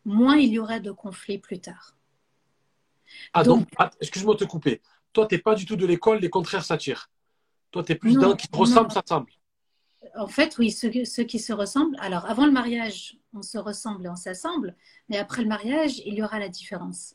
moins 0.05 0.37
il 0.37 0.51
y 0.51 0.59
aura 0.59 0.81
de 0.81 0.91
conflits 0.91 1.39
plus 1.39 1.61
tard. 1.61 1.95
Ah 3.33 3.43
donc, 3.43 3.69
excuse-moi 4.01 4.35
de 4.35 4.41
te 4.41 4.45
couper. 4.45 4.81
Toi, 5.13 5.27
tu 5.27 5.35
n'es 5.35 5.41
pas 5.41 5.55
du 5.55 5.67
tout 5.67 5.77
de 5.77 5.87
l'école, 5.87 6.21
les 6.21 6.31
contraires 6.31 6.65
s'attirent. 6.65 7.11
Toi, 7.71 7.83
tu 7.85 7.93
es 7.93 7.95
plus 7.95 8.15
dans 8.15 8.35
qui 8.35 8.49
te 8.49 8.57
ressemble, 8.57 8.91
ça 8.91 9.03
semble. 9.07 9.31
En 10.17 10.27
fait, 10.27 10.57
oui, 10.59 10.71
ceux, 10.71 10.89
qui 10.89 11.39
se 11.39 11.53
ressemblent. 11.53 11.97
Alors, 12.01 12.25
avant 12.27 12.47
le 12.47 12.53
mariage, 12.53 13.19
on 13.35 13.43
se 13.43 13.59
ressemble 13.59 14.07
et 14.07 14.09
on 14.09 14.17
s'assemble. 14.17 14.75
Mais 15.09 15.19
après 15.19 15.43
le 15.43 15.49
mariage, 15.49 15.99
il 16.07 16.15
y 16.15 16.23
aura 16.23 16.39
la 16.39 16.49
différence. 16.49 17.15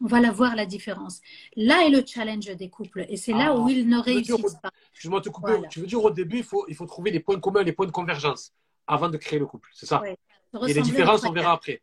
On 0.00 0.06
va 0.06 0.20
la 0.20 0.30
voir, 0.30 0.54
la 0.54 0.66
différence. 0.66 1.20
Là 1.56 1.84
est 1.84 1.90
le 1.90 2.04
challenge 2.06 2.46
des 2.46 2.70
couples. 2.70 3.06
Et 3.08 3.16
c'est 3.16 3.32
là 3.32 3.48
ah, 3.50 3.56
où 3.56 3.68
ils 3.68 3.88
ne 3.88 3.98
réussissent 3.98 4.58
pas. 4.62 4.70
Excuse-moi 4.92 5.18
de 5.18 5.24
te 5.24 5.30
couper. 5.30 5.60
Tu 5.68 5.80
veux 5.80 5.86
dire, 5.86 6.02
au 6.02 6.10
début, 6.10 6.38
il 6.38 6.44
faut, 6.44 6.64
il 6.68 6.76
faut 6.76 6.86
trouver 6.86 7.10
les 7.10 7.20
points 7.20 7.40
communs, 7.40 7.64
les 7.64 7.72
points 7.72 7.86
de 7.86 7.92
convergence 7.92 8.52
avant 8.88 9.08
de 9.08 9.16
créer 9.16 9.38
le 9.38 9.46
couple, 9.46 9.70
c'est 9.74 9.86
ça 9.86 10.02
Et 10.06 10.72
les 10.72 10.82
différences, 10.82 11.24
on 11.24 11.32
verra 11.32 11.52
après. 11.52 11.82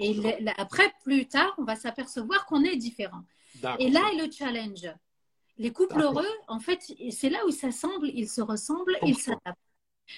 Et 0.00 0.16
après, 0.56 0.92
plus 1.04 1.26
tard, 1.28 1.54
on 1.58 1.64
va 1.64 1.76
s'apercevoir 1.76 2.46
qu'on 2.46 2.64
est 2.64 2.76
différent. 2.76 3.24
Et 3.78 3.90
là 3.90 4.00
est 4.12 4.26
le 4.26 4.30
challenge. 4.30 4.88
Les 5.58 5.72
couples 5.72 6.00
heureux, 6.00 6.28
en 6.46 6.60
fait, 6.60 6.80
c'est 7.10 7.30
là 7.30 7.38
où 7.44 7.48
ils 7.48 7.52
s'assemblent, 7.52 8.08
ils 8.14 8.28
se 8.28 8.40
ressemblent, 8.40 8.96
ils 9.02 9.18
s'adaptent. 9.18 9.58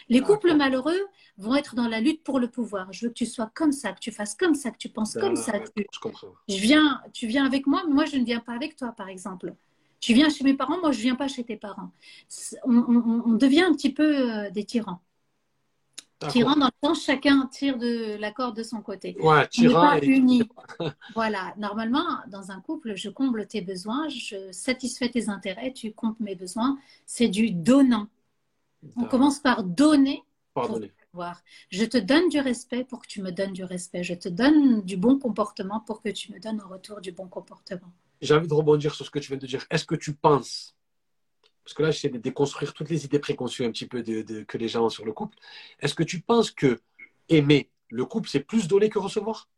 Les 0.08 0.20
couples 0.20 0.54
malheureux 0.54 1.00
vont 1.36 1.56
être 1.56 1.74
dans 1.74 1.88
la 1.88 2.00
lutte 2.00 2.22
pour 2.22 2.38
le 2.38 2.48
pouvoir. 2.48 2.92
Je 2.92 3.06
veux 3.06 3.08
que 3.08 3.14
tu 3.14 3.26
sois 3.26 3.50
comme 3.54 3.72
ça, 3.72 3.92
que 3.92 3.98
tu 3.98 4.12
fasses 4.12 4.34
comme 4.34 4.54
ça, 4.54 4.70
que 4.70 4.76
tu 4.76 4.88
penses 4.88 5.14
comme 5.14 5.36
ça. 5.36 5.52
Je 5.76 5.98
comprends. 5.98 6.28
Je 6.48 6.56
viens, 6.56 7.00
tu 7.12 7.26
viens 7.26 7.44
avec 7.44 7.66
moi, 7.66 7.82
mais 7.86 7.94
moi 7.94 8.04
je 8.04 8.16
ne 8.16 8.24
viens 8.24 8.40
pas 8.40 8.52
avec 8.52 8.76
toi, 8.76 8.92
par 8.92 9.08
exemple. 9.08 9.54
Tu 9.98 10.14
viens 10.14 10.30
chez 10.30 10.44
mes 10.44 10.54
parents, 10.54 10.80
moi 10.80 10.92
je 10.92 11.00
viens 11.00 11.16
pas 11.16 11.28
chez 11.28 11.44
tes 11.44 11.56
parents. 11.56 11.90
On, 12.64 13.32
devient 13.32 13.62
un 13.62 13.72
petit 13.72 13.92
peu 13.92 14.46
euh, 14.46 14.50
des 14.50 14.64
tyrans. 14.64 15.00
Tyrans 16.28 16.56
dans 16.56 16.66
le 16.66 16.88
sens 16.88 17.04
chacun 17.04 17.46
tire 17.46 17.78
de 17.78 18.16
la 18.16 18.30
corde 18.30 18.56
de 18.56 18.62
son 18.62 18.82
côté. 18.82 19.16
Ouais, 19.20 19.48
tyran 19.48 19.98
pas 19.98 19.98
unis. 20.00 20.42
voilà, 21.14 21.54
normalement 21.56 22.04
dans 22.28 22.50
un 22.50 22.60
couple, 22.60 22.94
je 22.94 23.08
comble 23.08 23.46
tes 23.46 23.62
besoins, 23.62 24.08
je 24.08 24.52
satisfais 24.52 25.08
tes 25.08 25.28
intérêts, 25.28 25.72
tu 25.72 25.92
combles 25.92 26.16
mes 26.20 26.34
besoins. 26.34 26.78
C'est 27.06 27.28
du 27.28 27.50
donnant. 27.50 28.08
On 28.96 29.04
commence 29.04 29.38
par 29.38 29.62
donner. 29.62 30.22
Pardonnez. 30.54 30.92
Je 31.70 31.84
te 31.84 31.98
donne 31.98 32.28
du 32.28 32.40
respect 32.40 32.84
pour 32.84 33.00
que 33.00 33.06
tu 33.06 33.22
me 33.22 33.30
donnes 33.30 33.52
du 33.52 33.64
respect. 33.64 34.04
Je 34.04 34.14
te 34.14 34.28
donne 34.28 34.82
du 34.82 34.96
bon 34.96 35.18
comportement 35.18 35.80
pour 35.80 36.02
que 36.02 36.08
tu 36.08 36.32
me 36.32 36.38
donnes 36.38 36.60
en 36.60 36.68
retour 36.68 37.00
du 37.00 37.12
bon 37.12 37.28
comportement. 37.28 37.92
J'ai 38.20 38.34
envie 38.34 38.48
de 38.48 38.54
rebondir 38.54 38.94
sur 38.94 39.04
ce 39.04 39.10
que 39.10 39.18
tu 39.18 39.28
viens 39.28 39.38
de 39.38 39.46
dire. 39.46 39.66
Est-ce 39.70 39.86
que 39.86 39.94
tu 39.94 40.14
penses, 40.14 40.76
parce 41.64 41.74
que 41.74 41.82
là 41.82 41.90
j'essaie 41.90 42.08
de 42.08 42.18
déconstruire 42.18 42.74
toutes 42.74 42.90
les 42.90 43.04
idées 43.04 43.18
préconçues 43.18 43.64
un 43.64 43.70
petit 43.70 43.86
peu 43.86 44.02
de, 44.02 44.42
que 44.42 44.58
les 44.58 44.68
gens 44.68 44.86
ont 44.86 44.90
sur 44.90 45.04
le 45.04 45.12
couple, 45.12 45.36
est-ce 45.80 45.94
que 45.94 46.02
tu 46.02 46.20
penses 46.20 46.50
que 46.50 46.80
aimer 47.28 47.70
le 47.88 48.04
couple, 48.04 48.28
c'est 48.28 48.40
plus 48.40 48.68
donner 48.68 48.88
que 48.88 48.98
recevoir? 48.98 49.48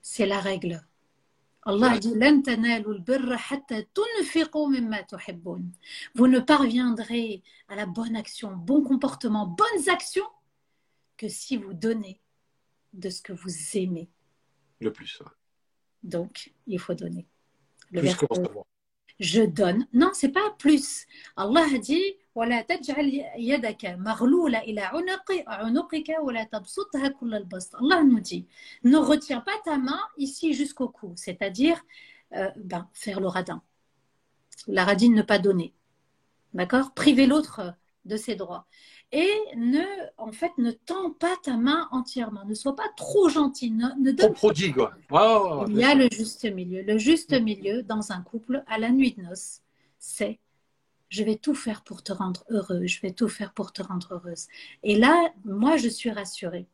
C'est 0.00 0.26
la 0.26 0.40
règle. 0.40 0.84
Allah 1.64 1.96
dit 1.98 2.12
Vous 6.14 6.26
ne 6.26 6.40
parviendrez 6.40 7.42
à 7.68 7.76
la 7.76 7.86
bonne 7.86 8.16
action, 8.16 8.56
bon 8.56 8.82
comportement, 8.82 9.46
bonnes 9.46 9.88
actions 9.88 10.26
que 11.16 11.28
si 11.28 11.56
vous 11.56 11.72
donnez 11.72 12.20
de 12.92 13.10
ce 13.10 13.22
que 13.22 13.32
vous 13.32 13.50
aimez. 13.74 14.10
Le 14.80 14.92
plus. 14.92 15.22
Donc, 16.02 16.52
il 16.66 16.80
faut 16.80 16.94
donner. 16.94 17.28
Le 17.92 18.00
plus 18.00 18.16
que 18.16 18.26
recevoir 18.26 18.66
Je 19.19 19.41
donne. 19.41 19.87
Non, 19.93 20.11
c'est 20.13 20.31
pas 20.31 20.51
plus. 20.59 21.05
Allah 21.35 21.65
dit 21.79 22.17
ولا 22.37 22.61
تجعل 22.61 23.25
يدك 23.37 23.85
مغلولة 23.85 24.59
إلى 24.59 24.81
عنق 24.81 25.31
عنقك 25.47 26.15
ولا 26.21 26.43
تبسطها 26.43 27.07
كل 27.07 27.33
البسط 27.35 27.75
Allah 27.75 28.03
nous 28.03 28.19
dit 28.19 28.45
ne 28.83 28.97
retiens 28.97 29.41
pas 29.41 29.57
ta 29.65 29.77
main 29.77 29.99
ici 30.17 30.53
jusqu'au 30.53 30.87
cou 30.87 31.13
c'est-à-dire 31.15 31.83
euh, 32.35 32.51
ben, 32.57 32.87
faire 32.93 33.19
le 33.19 33.27
radin 33.27 33.63
la 34.67 34.83
radine 34.85 35.15
ne 35.15 35.23
pas 35.23 35.39
donner 35.39 35.73
d'accord 36.53 36.93
priver 36.93 37.25
l'autre 37.25 37.73
de 38.05 38.17
ses 38.17 38.35
droits 38.35 38.67
et 39.12 39.30
ne 39.56 39.84
en 40.16 40.32
fait 40.32 40.52
ne 40.58 40.70
tends 40.70 41.10
pas 41.10 41.36
ta 41.42 41.56
main 41.56 41.88
entièrement 41.92 42.44
ne 42.44 42.54
sois 42.54 42.74
pas 42.74 42.88
trop 42.96 43.28
gentil 43.28 43.70
ne, 43.70 43.88
ne 44.00 44.10
donne 44.10 44.32
prodigue 44.32 44.82
il 45.68 45.76
y 45.76 45.84
a 45.84 45.94
le 45.94 46.08
juste 46.10 46.44
milieu 46.44 46.82
le 46.82 46.98
juste 46.98 47.32
milieu 47.40 47.82
dans 47.82 48.12
un 48.12 48.22
couple 48.22 48.64
à 48.66 48.78
la 48.78 48.90
nuit 48.90 49.12
de 49.12 49.22
noces 49.22 49.60
c'est 49.98 50.40
je 51.12 51.22
vais 51.22 51.36
tout 51.36 51.54
faire 51.54 51.84
pour 51.84 52.02
te 52.02 52.10
rendre 52.10 52.42
heureux, 52.48 52.86
je 52.86 52.98
vais 53.02 53.12
tout 53.12 53.28
faire 53.28 53.52
pour 53.52 53.72
te 53.72 53.82
rendre 53.82 54.14
heureuse. 54.14 54.48
Et 54.82 54.96
là, 54.96 55.30
moi, 55.44 55.76
je 55.76 55.88
suis 55.88 56.10
rassurée. 56.10 56.66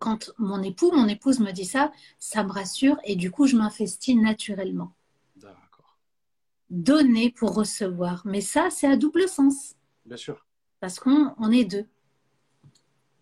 Quand 0.00 0.32
mon 0.36 0.62
époux, 0.64 0.90
mon 0.92 1.06
épouse 1.06 1.38
me 1.38 1.52
dit 1.52 1.64
ça, 1.64 1.92
ça 2.18 2.42
me 2.42 2.50
rassure 2.50 2.98
et 3.04 3.14
du 3.14 3.30
coup, 3.30 3.46
je 3.46 3.56
m'investis 3.56 4.16
naturellement. 4.16 4.92
D'accord. 5.36 5.96
Donner 6.70 7.30
pour 7.30 7.54
recevoir. 7.54 8.22
Mais 8.24 8.40
ça, 8.40 8.68
c'est 8.70 8.88
à 8.88 8.96
double 8.96 9.28
sens. 9.28 9.76
Bien 10.04 10.16
sûr. 10.16 10.44
Parce 10.86 11.00
qu'on 11.00 11.50
est 11.50 11.64
deux. 11.64 11.88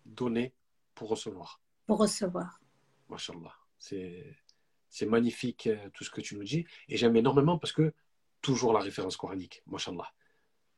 Donner 0.05 0.53
pour 0.93 1.09
recevoir. 1.09 1.59
Pour 1.87 1.97
recevoir. 1.97 2.61
Mashallah. 3.09 3.55
C'est 3.79 5.05
magnifique 5.07 5.65
euh, 5.65 5.89
tout 5.91 6.03
ce 6.03 6.11
que 6.11 6.21
tu 6.21 6.35
nous 6.35 6.43
dis. 6.43 6.67
Et 6.89 6.95
j'aime 6.95 7.15
énormément 7.15 7.57
parce 7.57 7.73
que 7.73 7.91
toujours 8.43 8.71
la 8.71 8.81
référence 8.81 9.17
coranique, 9.17 9.63
mashallah. 9.65 10.07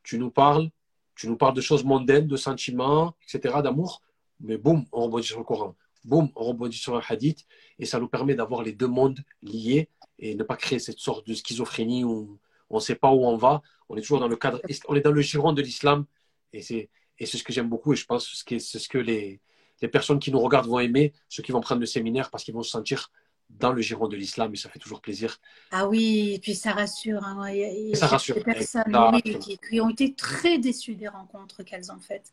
Tu 0.02 0.18
nous 0.18 0.30
parles, 0.30 0.70
tu 1.14 1.28
nous 1.28 1.36
parles 1.36 1.52
de 1.52 1.60
choses 1.60 1.84
mondaines, 1.84 2.26
de 2.26 2.38
sentiments, 2.38 3.14
etc., 3.22 3.56
d'amour, 3.62 4.00
mais 4.40 4.56
boum, 4.56 4.86
on 4.90 5.02
rebondit 5.02 5.26
sur 5.26 5.40
le 5.40 5.44
Coran. 5.44 5.76
Boum, 6.04 6.30
on 6.36 6.42
rebondit 6.42 6.78
sur 6.78 6.96
un 6.96 7.02
hadith, 7.06 7.44
et 7.78 7.84
ça 7.84 8.00
nous 8.00 8.08
permet 8.08 8.34
d'avoir 8.34 8.62
les 8.62 8.72
deux 8.72 8.88
mondes 8.88 9.20
liés 9.42 9.90
et 10.18 10.34
ne 10.34 10.42
pas 10.42 10.56
créer 10.56 10.78
cette 10.78 11.00
sorte 11.00 11.26
de 11.26 11.34
schizophrénie 11.34 12.04
où 12.04 12.38
on 12.70 12.76
ne 12.76 12.80
sait 12.80 12.94
pas 12.94 13.12
où 13.12 13.26
on 13.26 13.36
va. 13.36 13.60
On 13.90 13.96
est 13.98 14.00
toujours 14.00 14.20
dans 14.20 14.28
le 14.28 14.36
cadre, 14.36 14.62
on 14.88 14.94
est 14.94 15.02
dans 15.02 15.12
le 15.12 15.20
giron 15.20 15.52
de 15.52 15.60
l'islam, 15.60 16.06
et 16.52 16.62
c'est 16.62 16.88
ce 17.26 17.42
que 17.42 17.52
j'aime 17.52 17.68
beaucoup, 17.68 17.92
et 17.92 17.96
je 17.96 18.06
pense 18.06 18.42
que 18.42 18.58
c'est 18.58 18.78
ce 18.78 18.88
que 18.88 18.98
les, 18.98 19.40
les 19.80 19.88
personnes 19.88 20.18
qui 20.18 20.30
nous 20.30 20.40
regardent 20.40 20.68
vont 20.68 20.80
aimer, 20.80 21.12
ceux 21.28 21.42
qui 21.42 21.52
vont 21.52 21.60
prendre 21.60 21.80
le 21.80 21.86
séminaire, 21.86 22.30
parce 22.30 22.44
qu'ils 22.44 22.54
vont 22.54 22.62
se 22.62 22.70
sentir 22.70 23.10
dans 23.50 23.72
le 23.72 23.80
giron 23.80 24.08
de 24.08 24.16
l'islam 24.16 24.52
et 24.52 24.56
ça 24.56 24.68
fait 24.68 24.78
toujours 24.78 25.00
plaisir. 25.00 25.38
Ah 25.70 25.88
oui, 25.88 26.32
et 26.34 26.38
puis 26.38 26.54
ça 26.54 26.72
rassure. 26.72 27.24
Hein. 27.24 27.50
Il 27.50 27.88
y 27.88 27.92
a, 27.92 27.96
ça 27.96 28.06
rassure. 28.06 28.34
Des 28.34 28.42
personnes 28.42 28.94
qui, 29.22 29.80
ont 29.80 29.88
été 29.88 30.14
très 30.14 30.58
déçues 30.58 30.96
des 30.96 31.08
rencontres 31.08 31.62
qu'elles 31.62 31.90
ont 31.90 31.98
faites. 31.98 32.30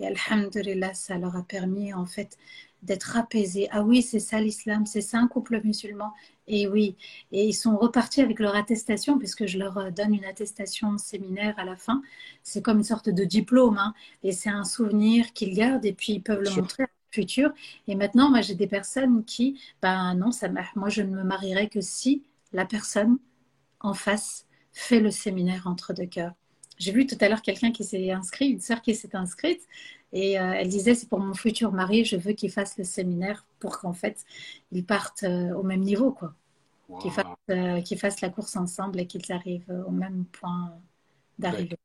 Et 0.00 0.06
Alhamdulillah, 0.06 0.94
ça 0.94 1.18
leur 1.18 1.36
a 1.36 1.42
permis 1.42 1.92
en 1.92 2.06
fait 2.06 2.36
d'être 2.82 3.16
apaisées. 3.16 3.68
Ah 3.72 3.82
oui, 3.82 4.02
c'est 4.02 4.20
ça 4.20 4.40
l'islam, 4.40 4.86
c'est 4.86 5.00
ça 5.00 5.18
un 5.18 5.26
couple 5.26 5.60
musulman. 5.64 6.12
Et 6.46 6.68
oui, 6.68 6.96
et 7.32 7.44
ils 7.46 7.54
sont 7.54 7.76
repartis 7.76 8.22
avec 8.22 8.38
leur 8.40 8.54
attestation, 8.54 9.18
puisque 9.18 9.46
je 9.46 9.58
leur 9.58 9.92
donne 9.92 10.14
une 10.14 10.24
attestation 10.24 10.96
séminaire 10.96 11.58
à 11.58 11.64
la 11.64 11.76
fin. 11.76 12.02
C'est 12.42 12.62
comme 12.62 12.78
une 12.78 12.84
sorte 12.84 13.10
de 13.10 13.24
diplôme, 13.24 13.78
hein. 13.78 13.94
et 14.22 14.32
c'est 14.32 14.48
un 14.48 14.64
souvenir 14.64 15.32
qu'ils 15.32 15.54
gardent, 15.54 15.84
et 15.84 15.92
puis 15.92 16.14
ils 16.14 16.22
peuvent 16.22 16.42
le 16.42 16.50
montrer 16.50 16.84
futur. 17.10 17.52
Et 17.86 17.94
maintenant, 17.94 18.30
moi, 18.30 18.40
j'ai 18.40 18.54
des 18.54 18.66
personnes 18.66 19.24
qui, 19.24 19.60
ben 19.82 20.14
non, 20.14 20.30
ça 20.30 20.48
moi, 20.76 20.88
je 20.88 21.02
ne 21.02 21.14
me 21.14 21.24
marierai 21.24 21.68
que 21.68 21.80
si 21.80 22.22
la 22.52 22.64
personne 22.64 23.18
en 23.80 23.94
face 23.94 24.46
fait 24.72 25.00
le 25.00 25.10
séminaire 25.10 25.66
entre 25.66 25.92
deux 25.92 26.06
cœurs. 26.06 26.34
J'ai 26.78 26.92
vu 26.92 27.06
tout 27.06 27.16
à 27.20 27.28
l'heure 27.28 27.42
quelqu'un 27.42 27.72
qui 27.72 27.84
s'est 27.84 28.10
inscrit, 28.10 28.50
une 28.50 28.60
sœur 28.60 28.82
qui 28.82 28.94
s'est 28.94 29.16
inscrite, 29.16 29.62
et 30.12 30.38
euh, 30.38 30.52
elle 30.52 30.68
disait 30.68 30.94
c'est 30.94 31.08
pour 31.08 31.20
mon 31.20 31.34
futur 31.34 31.72
mari, 31.72 32.04
je 32.04 32.16
veux 32.16 32.32
qu'il 32.32 32.50
fasse 32.50 32.78
le 32.78 32.84
séminaire 32.84 33.44
pour 33.58 33.78
qu'en 33.78 33.92
fait 33.92 34.24
ils 34.72 34.84
partent 34.84 35.24
euh, 35.24 35.52
au 35.54 35.62
même 35.62 35.80
niveau, 35.80 36.12
quoi. 36.12 36.34
Qu'ils 37.02 37.10
fassent, 37.10 37.26
euh, 37.50 37.82
fassent, 37.98 38.22
la 38.22 38.30
course 38.30 38.56
ensemble 38.56 38.98
et 38.98 39.06
qu'ils 39.06 39.30
arrivent 39.30 39.70
au 39.86 39.90
même 39.90 40.24
point 40.24 40.72
d'arrivée. 41.38 41.76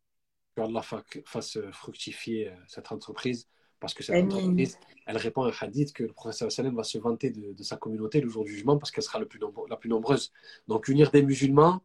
Que 0.55 0.61
Allah 0.61 0.81
fasse 1.25 1.57
fructifier 1.73 2.53
cette 2.67 2.89
entreprise 2.89 3.49
parce 3.81 3.93
que 3.93 4.01
cette 4.01 4.23
entreprise, 4.23 4.79
elle 5.05 5.17
répond 5.17 5.43
à 5.43 5.49
un 5.49 5.53
hadith 5.59 5.91
que 5.91 6.03
le 6.03 6.13
professeur 6.13 6.49
Salem 6.53 6.73
va 6.73 6.83
se 6.83 6.97
vanter 6.99 7.31
de, 7.31 7.63
sa 7.63 7.75
communauté 7.75 8.21
le 8.21 8.29
jour 8.29 8.45
du 8.45 8.51
jugement 8.51 8.77
parce 8.77 8.91
qu'elle 8.91 9.03
sera 9.03 9.19
le 9.19 9.25
plus 9.25 9.41
la 9.69 9.75
plus 9.75 9.89
nombreuse. 9.89 10.31
Donc 10.69 10.87
unir 10.87 11.11
des 11.11 11.21
musulmans. 11.21 11.81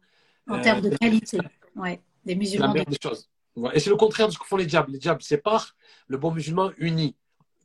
En 0.47 0.61
termes 0.61 0.79
de 0.79 0.95
qualité, 0.95 1.39
ouais, 1.75 1.99
des 2.25 2.35
musulmans. 2.35 2.73
La 2.73 2.83
des 2.85 2.97
choses. 3.01 3.29
Et 3.73 3.79
c'est 3.79 3.89
le 3.89 3.95
contraire 3.95 4.27
de 4.27 4.33
ce 4.33 4.39
que 4.39 4.45
font 4.45 4.57
les 4.57 4.65
diables. 4.65 4.91
Les 4.91 4.99
diables 4.99 5.21
séparent, 5.21 5.75
le 6.07 6.17
bon 6.17 6.31
musulman 6.31 6.71
unit. 6.77 7.15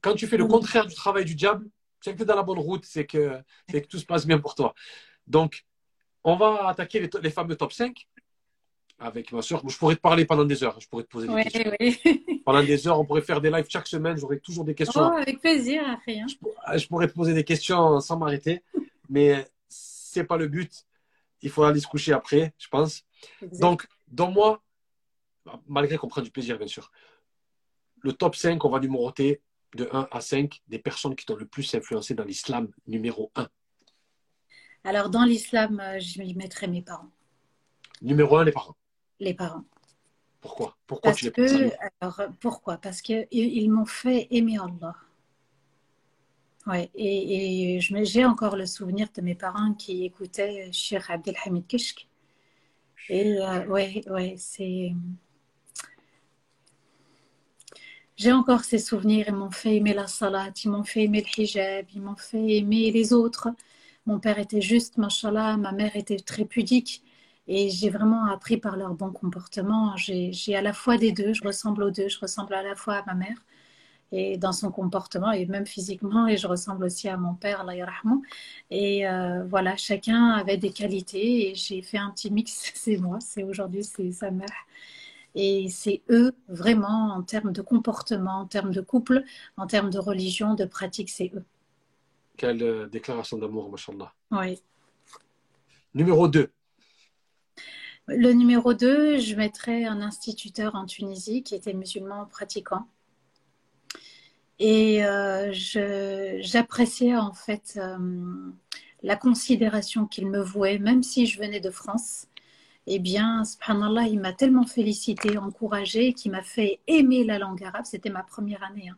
Quand 0.00 0.14
tu 0.14 0.26
fais 0.26 0.36
le 0.36 0.46
contraire 0.46 0.86
du 0.86 0.94
travail 0.94 1.24
du 1.24 1.34
diable, 1.34 1.66
c'est 2.00 2.12
que 2.12 2.16
tu 2.16 2.22
es 2.22 2.26
dans 2.26 2.36
la 2.36 2.42
bonne 2.42 2.58
route, 2.58 2.84
c'est 2.84 3.06
que, 3.06 3.38
que 3.70 3.78
tout 3.78 3.98
se 3.98 4.04
passe 4.04 4.26
bien 4.26 4.38
pour 4.38 4.54
toi. 4.54 4.74
Donc, 5.26 5.64
on 6.24 6.36
va 6.36 6.68
attaquer 6.68 7.00
les, 7.00 7.10
les 7.22 7.30
fameux 7.30 7.56
top 7.56 7.72
5 7.72 8.06
avec 8.98 9.32
ma 9.32 9.42
soeur. 9.42 9.62
Je 9.66 9.76
pourrais 9.76 9.96
te 9.96 10.00
parler 10.00 10.24
pendant 10.24 10.44
des 10.44 10.62
heures. 10.62 10.78
Je 10.80 10.88
pourrais 10.88 11.04
te 11.04 11.08
poser 11.08 11.28
des 11.28 11.42
questions. 11.44 12.12
Pendant 12.44 12.62
des 12.62 12.86
heures, 12.86 13.00
on 13.00 13.04
pourrait 13.04 13.22
faire 13.22 13.40
des 13.40 13.50
lives 13.50 13.66
chaque 13.68 13.86
semaine. 13.86 14.16
J'aurais 14.16 14.38
toujours 14.38 14.64
des 14.64 14.74
questions. 14.74 15.00
Oh, 15.02 15.16
avec 15.16 15.40
plaisir, 15.40 15.82
rien. 16.04 16.26
Je, 16.28 16.86
pourrais 16.86 17.08
te 17.08 17.12
poser 17.12 17.34
des 17.34 17.44
questions 17.44 18.00
sans 18.00 18.18
m'arrêter. 18.18 18.62
mais 19.08 19.46
c'est 19.68 20.24
pas 20.24 20.36
le 20.36 20.46
but. 20.46 20.84
Il 21.42 21.50
faut 21.50 21.64
aller 21.64 21.80
se 21.80 21.86
coucher 21.86 22.12
après, 22.12 22.54
je 22.58 22.68
pense. 22.68 23.04
Donc, 23.60 23.86
dans 24.08 24.30
moi, 24.30 24.62
malgré 25.66 25.96
qu'on 25.96 26.08
prenne 26.08 26.24
du 26.24 26.30
plaisir, 26.30 26.58
bien 26.58 26.66
sûr, 26.66 26.90
le 28.00 28.12
top 28.12 28.36
5, 28.36 28.64
on 28.64 28.70
va 28.70 28.80
numéroter 28.80 29.42
de 29.74 29.88
1 29.92 30.08
à 30.10 30.20
5 30.20 30.62
des 30.68 30.78
personnes 30.78 31.16
qui 31.16 31.26
t'ont 31.26 31.36
le 31.36 31.46
plus 31.46 31.74
influencé 31.74 32.14
dans 32.14 32.24
l'islam 32.24 32.68
numéro 32.86 33.32
1. 33.34 33.48
Alors, 34.84 35.08
dans 35.08 35.24
l'islam, 35.24 35.80
euh, 35.80 35.98
je 35.98 36.20
m'y 36.20 36.34
mettrais 36.34 36.68
mes 36.68 36.82
parents. 36.82 37.10
Numéro 38.02 38.36
1, 38.36 38.44
les 38.44 38.52
parents 38.52 38.76
les 39.20 39.34
parents. 39.34 39.64
Pourquoi? 40.40 40.76
Pourquoi 40.86 41.10
Parce 41.10 41.20
tu 41.20 41.32
que, 41.32 41.70
alors, 42.00 42.20
Pourquoi? 42.40 42.76
Parce 42.76 43.00
qu'ils 43.00 43.70
m'ont 43.70 43.86
fait 43.86 44.28
aimer 44.30 44.58
Allah. 44.58 44.94
Ouais, 46.66 46.90
et, 46.94 47.76
et 47.76 47.80
j'ai 47.80 48.24
encore 48.24 48.56
le 48.56 48.66
souvenir 48.66 49.08
de 49.14 49.20
mes 49.20 49.34
parents 49.34 49.74
qui 49.74 50.04
écoutaient 50.04 50.70
Cheikh 50.72 51.10
Abdelhamid 51.10 51.66
Kishk. 51.66 52.08
Et 53.08 53.38
euh, 53.38 53.66
ouais, 53.66 54.02
ouais, 54.08 54.34
c'est. 54.38 54.92
J'ai 58.16 58.32
encore 58.32 58.64
ces 58.64 58.78
souvenirs. 58.78 59.26
Ils 59.28 59.34
m'ont 59.34 59.50
fait 59.50 59.76
aimer 59.76 59.94
la 59.94 60.06
salat, 60.06 60.50
ils 60.64 60.70
m'ont 60.70 60.84
fait 60.84 61.04
aimer 61.04 61.22
le 61.22 61.42
hijab, 61.42 61.86
ils 61.94 62.00
m'ont 62.00 62.16
fait 62.16 62.56
aimer 62.58 62.90
les 62.90 63.12
autres. 63.12 63.48
Mon 64.06 64.20
père 64.20 64.38
était 64.38 64.60
juste, 64.60 64.98
machallah, 64.98 65.56
ma 65.56 65.72
mère 65.72 65.96
était 65.96 66.18
très 66.18 66.44
pudique. 66.44 67.02
Et 67.46 67.68
j'ai 67.70 67.90
vraiment 67.90 68.26
appris 68.26 68.56
par 68.56 68.76
leur 68.76 68.94
bon 68.94 69.10
comportement. 69.12 69.96
J'ai 69.96 70.56
à 70.56 70.62
la 70.62 70.72
fois 70.72 70.96
des 70.96 71.12
deux, 71.12 71.32
je 71.34 71.42
ressemble 71.44 71.82
aux 71.82 71.90
deux, 71.90 72.08
je 72.08 72.18
ressemble 72.20 72.54
à 72.54 72.62
la 72.62 72.76
fois 72.76 72.96
à 72.96 73.04
ma 73.06 73.14
mère. 73.14 73.36
Et 74.14 74.36
dans 74.38 74.52
son 74.52 74.70
comportement 74.70 75.32
et 75.32 75.44
même 75.46 75.66
physiquement 75.66 76.28
et 76.28 76.36
je 76.36 76.46
ressemble 76.46 76.84
aussi 76.84 77.08
à 77.08 77.16
mon 77.16 77.34
père 77.34 77.60
Allah 77.62 77.86
et 78.70 79.08
euh, 79.08 79.44
voilà 79.44 79.76
chacun 79.76 80.30
avait 80.30 80.56
des 80.56 80.70
qualités 80.70 81.50
et 81.50 81.54
j'ai 81.56 81.82
fait 81.82 81.98
un 81.98 82.10
petit 82.10 82.30
mix 82.30 82.70
c'est 82.74 82.96
moi 82.96 83.18
c'est 83.20 83.42
aujourd'hui 83.42 83.84
c'est 83.84 84.10
sa 84.12 84.30
mère. 84.30 84.48
Et 85.36 85.66
c'est 85.68 86.00
eux 86.10 86.32
vraiment 86.46 87.12
en 87.12 87.22
termes 87.24 87.52
de 87.52 87.60
comportement 87.60 88.38
en 88.42 88.46
termes 88.46 88.70
de 88.70 88.80
couple 88.80 89.24
en 89.56 89.66
termes 89.66 89.90
de 89.90 89.98
religion 89.98 90.54
de 90.54 90.64
pratique 90.64 91.10
c'est 91.10 91.32
eux. 91.34 91.44
Quelle 92.36 92.62
euh, 92.62 92.86
déclaration 92.86 93.36
d'amour 93.38 93.68
machallah 93.68 94.12
oui 94.30 94.62
numéro 95.92 96.28
2 96.28 96.50
le 98.06 98.32
numéro 98.32 98.74
2, 98.74 99.16
je 99.18 99.34
mettrais 99.34 99.84
un 99.86 100.02
instituteur 100.02 100.74
en 100.74 100.84
Tunisie 100.84 101.42
qui 101.42 101.54
était 101.54 101.72
musulman 101.72 102.26
pratiquant. 102.26 102.86
Et 104.58 105.04
euh, 105.04 105.50
j'appréciais 105.52 107.16
en 107.16 107.32
fait 107.32 107.74
euh, 107.76 107.98
la 109.02 109.16
considération 109.16 110.06
qu'il 110.06 110.28
me 110.28 110.40
vouait, 110.40 110.78
même 110.78 111.02
si 111.02 111.26
je 111.26 111.38
venais 111.38 111.60
de 111.60 111.70
France. 111.70 112.26
Eh 112.86 112.98
bien, 112.98 113.44
subhanallah, 113.44 114.08
il 114.08 114.20
m'a 114.20 114.32
tellement 114.32 114.66
félicité, 114.66 115.38
encouragé, 115.38 116.12
qu'il 116.12 116.32
m'a 116.32 116.42
fait 116.42 116.80
aimer 116.86 117.24
la 117.24 117.38
langue 117.38 117.64
arabe. 117.64 117.84
C'était 117.86 118.10
ma 118.10 118.22
première 118.22 118.62
année. 118.62 118.90
Hein. 118.90 118.96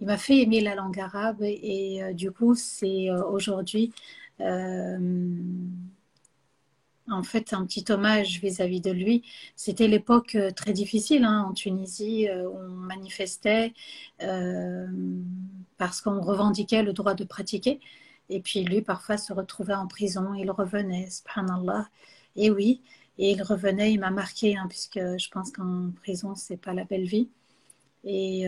Il 0.00 0.06
m'a 0.06 0.16
fait 0.16 0.38
aimer 0.38 0.60
la 0.60 0.74
langue 0.74 0.98
arabe 0.98 1.42
et, 1.42 2.02
euh, 2.02 2.12
du 2.12 2.30
coup, 2.32 2.54
c'est 2.54 3.10
aujourd'hui 3.10 3.92
en 7.10 7.22
fait 7.22 7.52
un 7.52 7.64
petit 7.64 7.84
hommage 7.90 8.40
vis-à-vis 8.40 8.80
de 8.80 8.90
lui. 8.90 9.24
C'était 9.56 9.88
l'époque 9.88 10.34
euh, 10.34 10.50
très 10.50 10.72
difficile 10.72 11.24
hein, 11.24 11.46
en 11.48 11.52
Tunisie, 11.52 12.28
euh, 12.28 12.48
on 12.50 12.68
manifestait 12.68 13.72
euh, 14.22 14.86
parce 15.78 16.00
qu'on 16.00 16.20
revendiquait 16.20 16.82
le 16.82 16.92
droit 16.92 17.14
de 17.14 17.24
pratiquer. 17.24 17.80
Et 18.30 18.40
puis 18.40 18.62
lui, 18.64 18.82
parfois, 18.82 19.16
se 19.16 19.32
retrouvait 19.32 19.74
en 19.74 19.86
prison, 19.86 20.34
il 20.34 20.50
revenait, 20.50 21.08
subhanallah. 21.10 21.88
Et 22.36 22.50
oui, 22.50 22.82
et 23.18 23.32
il 23.32 23.42
revenait, 23.42 23.92
il 23.92 24.00
m'a 24.00 24.10
marqué, 24.10 24.56
hein, 24.56 24.66
puisque 24.68 24.98
je 24.98 25.30
pense 25.30 25.50
qu'en 25.50 25.90
prison, 26.02 26.34
c'est 26.34 26.58
pas 26.58 26.74
la 26.74 26.84
belle 26.84 27.06
vie. 27.06 27.28
Et 28.04 28.46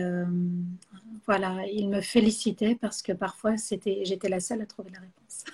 voilà, 1.25 1.65
il 1.67 1.89
me 1.89 2.01
félicitait 2.01 2.75
parce 2.75 3.01
que 3.01 3.11
parfois, 3.11 3.55
j'étais 3.57 4.29
la 4.29 4.39
seule 4.39 4.61
à 4.61 4.65
trouver 4.65 4.91
la 4.91 4.99
réponse. 4.99 5.45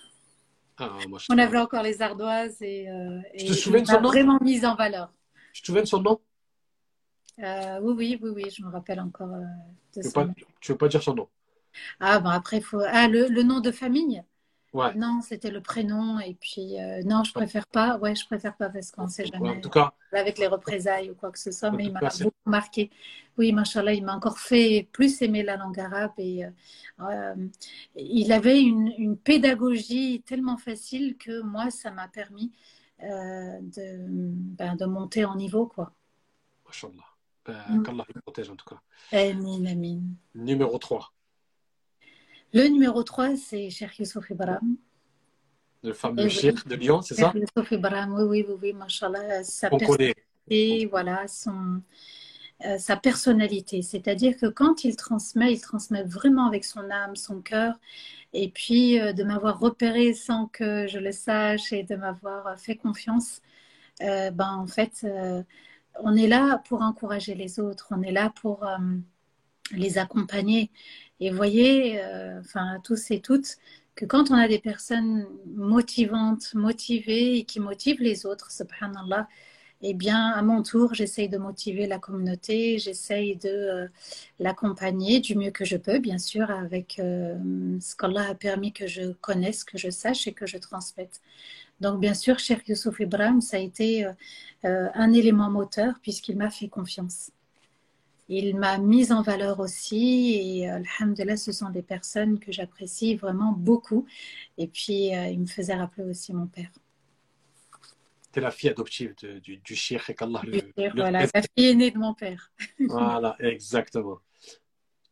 Ah, 0.80 0.90
on 1.30 1.38
avait 1.38 1.58
encore 1.58 1.84
les 1.84 2.02
ardoises 2.02 2.62
et, 2.62 2.90
euh, 2.90 3.20
et 3.34 3.46
te 3.46 3.54
souviens 3.54 3.82
de 3.82 3.88
son 3.88 4.02
nom 4.02 4.10
vraiment 4.10 4.40
mise 4.42 4.66
en 4.66 4.76
valeur. 4.76 5.12
Tu 5.54 5.62
te 5.62 5.68
souviens 5.68 5.82
de 5.82 5.88
son 5.88 6.02
nom? 6.02 6.20
Euh, 7.40 7.80
Oui, 7.82 7.94
oui, 7.98 8.20
oui, 8.22 8.30
oui, 8.36 8.50
je 8.50 8.64
me 8.64 8.70
rappelle 8.70 9.00
encore. 9.00 9.34
Euh, 9.34 9.44
de 9.96 10.02
tu, 10.02 10.10
veux 10.10 10.74
veux 10.74 10.78
pas 10.78 10.88
dire 10.88 11.02
son 11.04 11.16
nom? 11.16 11.28
Ah, 12.00 12.20
bon, 12.20 12.30
après, 12.30 12.58
il 12.58 12.64
faut. 12.64 12.82
Ah, 12.86 13.08
le, 13.08 13.28
le, 13.28 13.44
nom 13.44 13.60
de 13.60 13.72
famille? 13.72 14.24
Non, 14.74 15.22
c'était 15.22 15.52
le 15.52 15.62
prénom. 15.62 16.20
Et 16.20 16.36
puis, 16.36 16.80
euh, 16.80 17.02
non, 17.04 17.24
je 17.24 17.34
préfère 17.34 17.68
pas. 17.68 17.98
Ouais, 17.98 18.16
je 18.16 18.26
préfère 18.26 18.56
pas 18.56 18.70
parce 18.70 18.92
qu'on 18.92 19.04
ne 19.04 19.10
sait 19.10 19.26
jamais. 19.26 19.50
en 19.50 19.62
tout 19.62 19.70
cas. 19.70 19.94
Avec 20.12 20.38
les 20.38 20.48
représailles 20.48 21.12
ou 21.12 21.16
quoi 21.16 21.32
que 21.32 21.40
ce 21.40 21.52
soit. 21.52 21.72
Mais 21.72 21.86
il 21.86 21.92
m'a 21.92 22.00
beaucoup 22.00 22.36
marqué. 22.46 22.90
Oui, 23.38 23.52
machallah, 23.52 23.94
il 23.94 24.04
m'a 24.04 24.16
encore 24.16 24.40
fait 24.40 24.88
plus 24.92 25.22
aimer 25.22 25.44
la 25.44 25.58
langue 25.58 25.80
arabe. 25.80 26.12
Et 26.18 26.46
euh, 26.46 26.50
euh, 27.02 27.36
il 27.96 28.32
avait 28.32 28.62
une, 28.62 29.18
pédagogie 29.18 30.24
tellement 30.26 30.58
facile 30.58 31.18
que 31.18 31.42
moi, 31.42 31.70
ça 31.70 31.92
m'a 31.92 32.08
permis 32.08 32.52
de, 33.00 34.06
ben, 34.08 34.76
de 34.76 34.86
monter 34.86 35.24
en 35.24 35.36
niveau, 35.36 35.68
quoi. 35.68 35.92
Machallah. 36.66 37.04
Ben, 37.46 37.64
mm. 37.70 37.84
Qu'Allah 37.84 38.06
protège 38.24 38.50
en 38.50 38.56
tout 38.56 38.66
cas. 38.66 38.82
Amin, 39.12 39.66
amin. 39.66 40.02
Numéro 40.36 40.78
3. 40.78 41.14
Le 42.54 42.68
numéro 42.68 43.04
3, 43.04 43.36
c'est 43.36 43.70
Cheikh 43.70 44.00
Youssouf 44.00 44.30
Ibrahim. 44.30 44.78
Le 45.84 45.94
fameux 45.94 46.28
Cheikh 46.30 46.68
de 46.68 46.76
Lyon, 46.76 47.02
c'est 47.02 47.16
ça? 47.16 47.34
Youssouf 47.36 47.72
Ibrahim, 47.72 48.14
oui, 48.14 48.24
oui, 48.28 48.46
oui, 48.48 48.56
oui, 48.62 48.74
mashallah. 48.74 49.44
Sa 49.44 49.68
On 49.72 49.78
personnalité, 49.78 50.86
voilà, 50.90 51.28
son, 51.28 51.82
euh, 52.66 52.80
sa 52.80 52.96
personnalité. 52.96 53.84
C'est-à-dire 53.84 54.36
que 54.36 54.48
quand 54.48 54.84
il 54.84 54.96
transmet, 54.96 55.54
il 55.54 55.62
transmet 55.62 56.04
vraiment 56.04 56.48
avec 56.48 56.66
son 56.66 56.90
âme, 56.90 57.16
son 57.16 57.42
cœur. 57.42 57.76
Et 58.34 58.50
puis, 58.50 59.00
euh, 59.00 59.14
de 59.14 59.24
m'avoir 59.24 59.60
repéré 59.60 60.14
sans 60.14 60.48
que 60.48 60.88
je 60.88 60.98
le 60.98 61.12
sache 61.12 61.72
et 61.72 61.84
de 61.84 61.96
m'avoir 61.96 62.60
fait 62.60 62.76
confiance, 62.76 63.42
euh, 64.02 64.32
ben, 64.32 64.56
en 64.56 64.68
fait, 64.68 65.06
on 66.00 66.16
est 66.16 66.28
là 66.28 66.62
pour 66.68 66.82
encourager 66.82 67.36
les 67.36 67.60
autres, 67.60 67.90
on 67.92 68.02
est 68.02 68.12
là 68.12 68.32
pour 68.42 68.66
les 69.72 69.98
accompagner. 69.98 70.72
Et 71.20 71.32
voyez, 71.32 72.02
euh, 72.04 72.40
enfin, 72.40 72.80
tous 72.84 73.12
et 73.12 73.22
toutes, 73.22 73.58
que 73.96 74.06
quand 74.06 74.30
on 74.32 74.36
a 74.36 74.48
des 74.48 74.60
personnes 74.60 75.26
motivantes, 75.56 76.54
motivées 76.54 77.38
et 77.40 77.44
qui 77.46 77.60
motivent 77.60 78.02
les 78.02 78.26
autres, 78.26 78.52
subhanallah, 78.52 79.28
eh 79.82 79.94
bien, 79.94 80.30
à 80.32 80.42
mon 80.42 80.64
tour, 80.64 80.94
j'essaye 80.96 81.30
de 81.30 81.38
motiver 81.38 81.88
la 81.88 82.00
communauté, 82.00 82.80
j'essaye 82.80 83.36
de 83.38 83.50
euh, 83.50 83.88
l'accompagner 84.40 85.20
du 85.20 85.36
mieux 85.36 85.52
que 85.52 85.66
je 85.66 85.78
peux, 85.78 86.00
bien 86.00 86.18
sûr, 86.18 86.50
avec 86.52 87.00
euh, 87.00 87.38
ce 87.80 87.96
qu'Allah 87.96 88.30
a 88.30 88.36
permis 88.36 88.74
que 88.74 88.88
je 88.88 89.14
connaisse, 89.14 89.64
que 89.64 89.78
je 89.78 89.90
sache 89.92 90.28
et 90.28 90.34
que 90.34 90.48
je 90.48 90.58
transmette. 90.58 91.22
Donc, 91.82 92.00
bien 92.00 92.14
sûr, 92.16 92.40
cher 92.40 92.60
Youssouf 92.68 93.00
Ibrahim, 93.00 93.42
ça 93.42 93.58
a 93.58 93.60
été 93.60 94.08
un 94.64 95.14
élément 95.14 95.50
moteur 95.52 95.96
puisqu'il 96.02 96.38
m'a 96.38 96.50
fait 96.50 96.70
confiance. 96.70 97.32
Il 98.30 98.58
m'a 98.58 98.78
mise 98.78 99.12
en 99.12 99.22
valeur 99.22 99.60
aussi 99.60 100.34
et 100.36 100.70
euh, 100.70 100.82
alhamdulillah, 101.00 101.38
ce 101.38 101.52
sont 101.52 101.70
des 101.70 101.82
personnes 101.82 102.40
que 102.40 102.52
j'apprécie 102.52 103.16
vraiment 103.16 103.54
beaucoup. 103.54 104.06
Et 104.58 104.68
puis, 104.68 105.16
euh, 105.16 105.28
il 105.28 105.40
me 105.40 105.46
faisait 105.46 105.76
rappeler 105.76 106.04
aussi 106.04 106.34
mon 106.34 106.48
père. 106.48 106.70
Tu 108.34 108.40
es 108.40 108.42
la 108.42 108.52
fille 108.52 108.70
adoptive 108.70 109.16
du, 109.42 109.58
du 109.58 109.76
shir 109.76 110.10
et 110.10 110.14
qu'Allah 110.14 110.42
le, 110.44 110.92
Voilà, 110.94 111.26
la 111.34 111.42
fille 111.42 111.70
aînée 111.70 111.92
de 111.92 111.98
mon 111.98 112.14
père. 112.14 112.52
voilà, 112.80 113.36
exactement. 113.40 114.20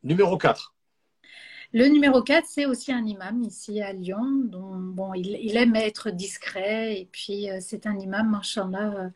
Numéro 0.04 0.38
4. 0.38 0.76
Le 1.74 1.88
numéro 1.88 2.22
4, 2.22 2.46
c'est 2.48 2.66
aussi 2.66 2.94
un 2.94 3.06
imam 3.06 3.42
ici 3.42 3.82
à 3.82 3.92
Lyon. 3.92 4.44
Dont, 4.46 4.78
bon, 4.78 5.14
il, 5.14 5.58
aime 5.58 5.76
être 5.76 6.10
discret 6.10 7.00
et 7.00 7.10
puis 7.12 7.50
euh, 7.50 7.58
c'est 7.60 7.86
un 7.86 7.98
imam, 7.98 8.30
machallah, 8.30 9.12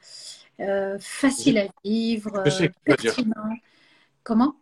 euh, 0.60 0.98
facile 1.00 1.60
à 1.60 1.68
vivre, 1.86 2.44
pertinent. 2.84 3.56
Comment? 4.30 4.54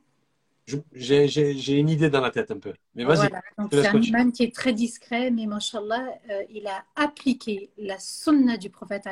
J'ai 0.94 1.78
une 1.78 1.90
idée 1.90 2.10
dans 2.10 2.22
la 2.22 2.32
tête 2.32 2.52
un 2.52 2.58
peu. 2.58 2.72
Mais 2.96 3.04
vas-y. 3.04 3.28
C'est 3.70 3.86
un 3.86 4.02
imam 4.02 4.32
qui 4.32 4.44
est 4.44 4.56
très 4.56 4.72
discret, 4.72 5.30
mais 5.30 5.46
mashallah, 5.46 6.08
euh, 6.30 6.44
il 6.50 6.68
a 6.68 6.86
appliqué 6.96 7.70
la 7.78 8.00
sunna 8.00 8.56
du 8.56 8.70
prophète, 8.70 9.04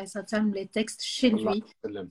les 0.53 0.67
textes 0.67 1.03
chez 1.03 1.31
lui, 1.31 1.61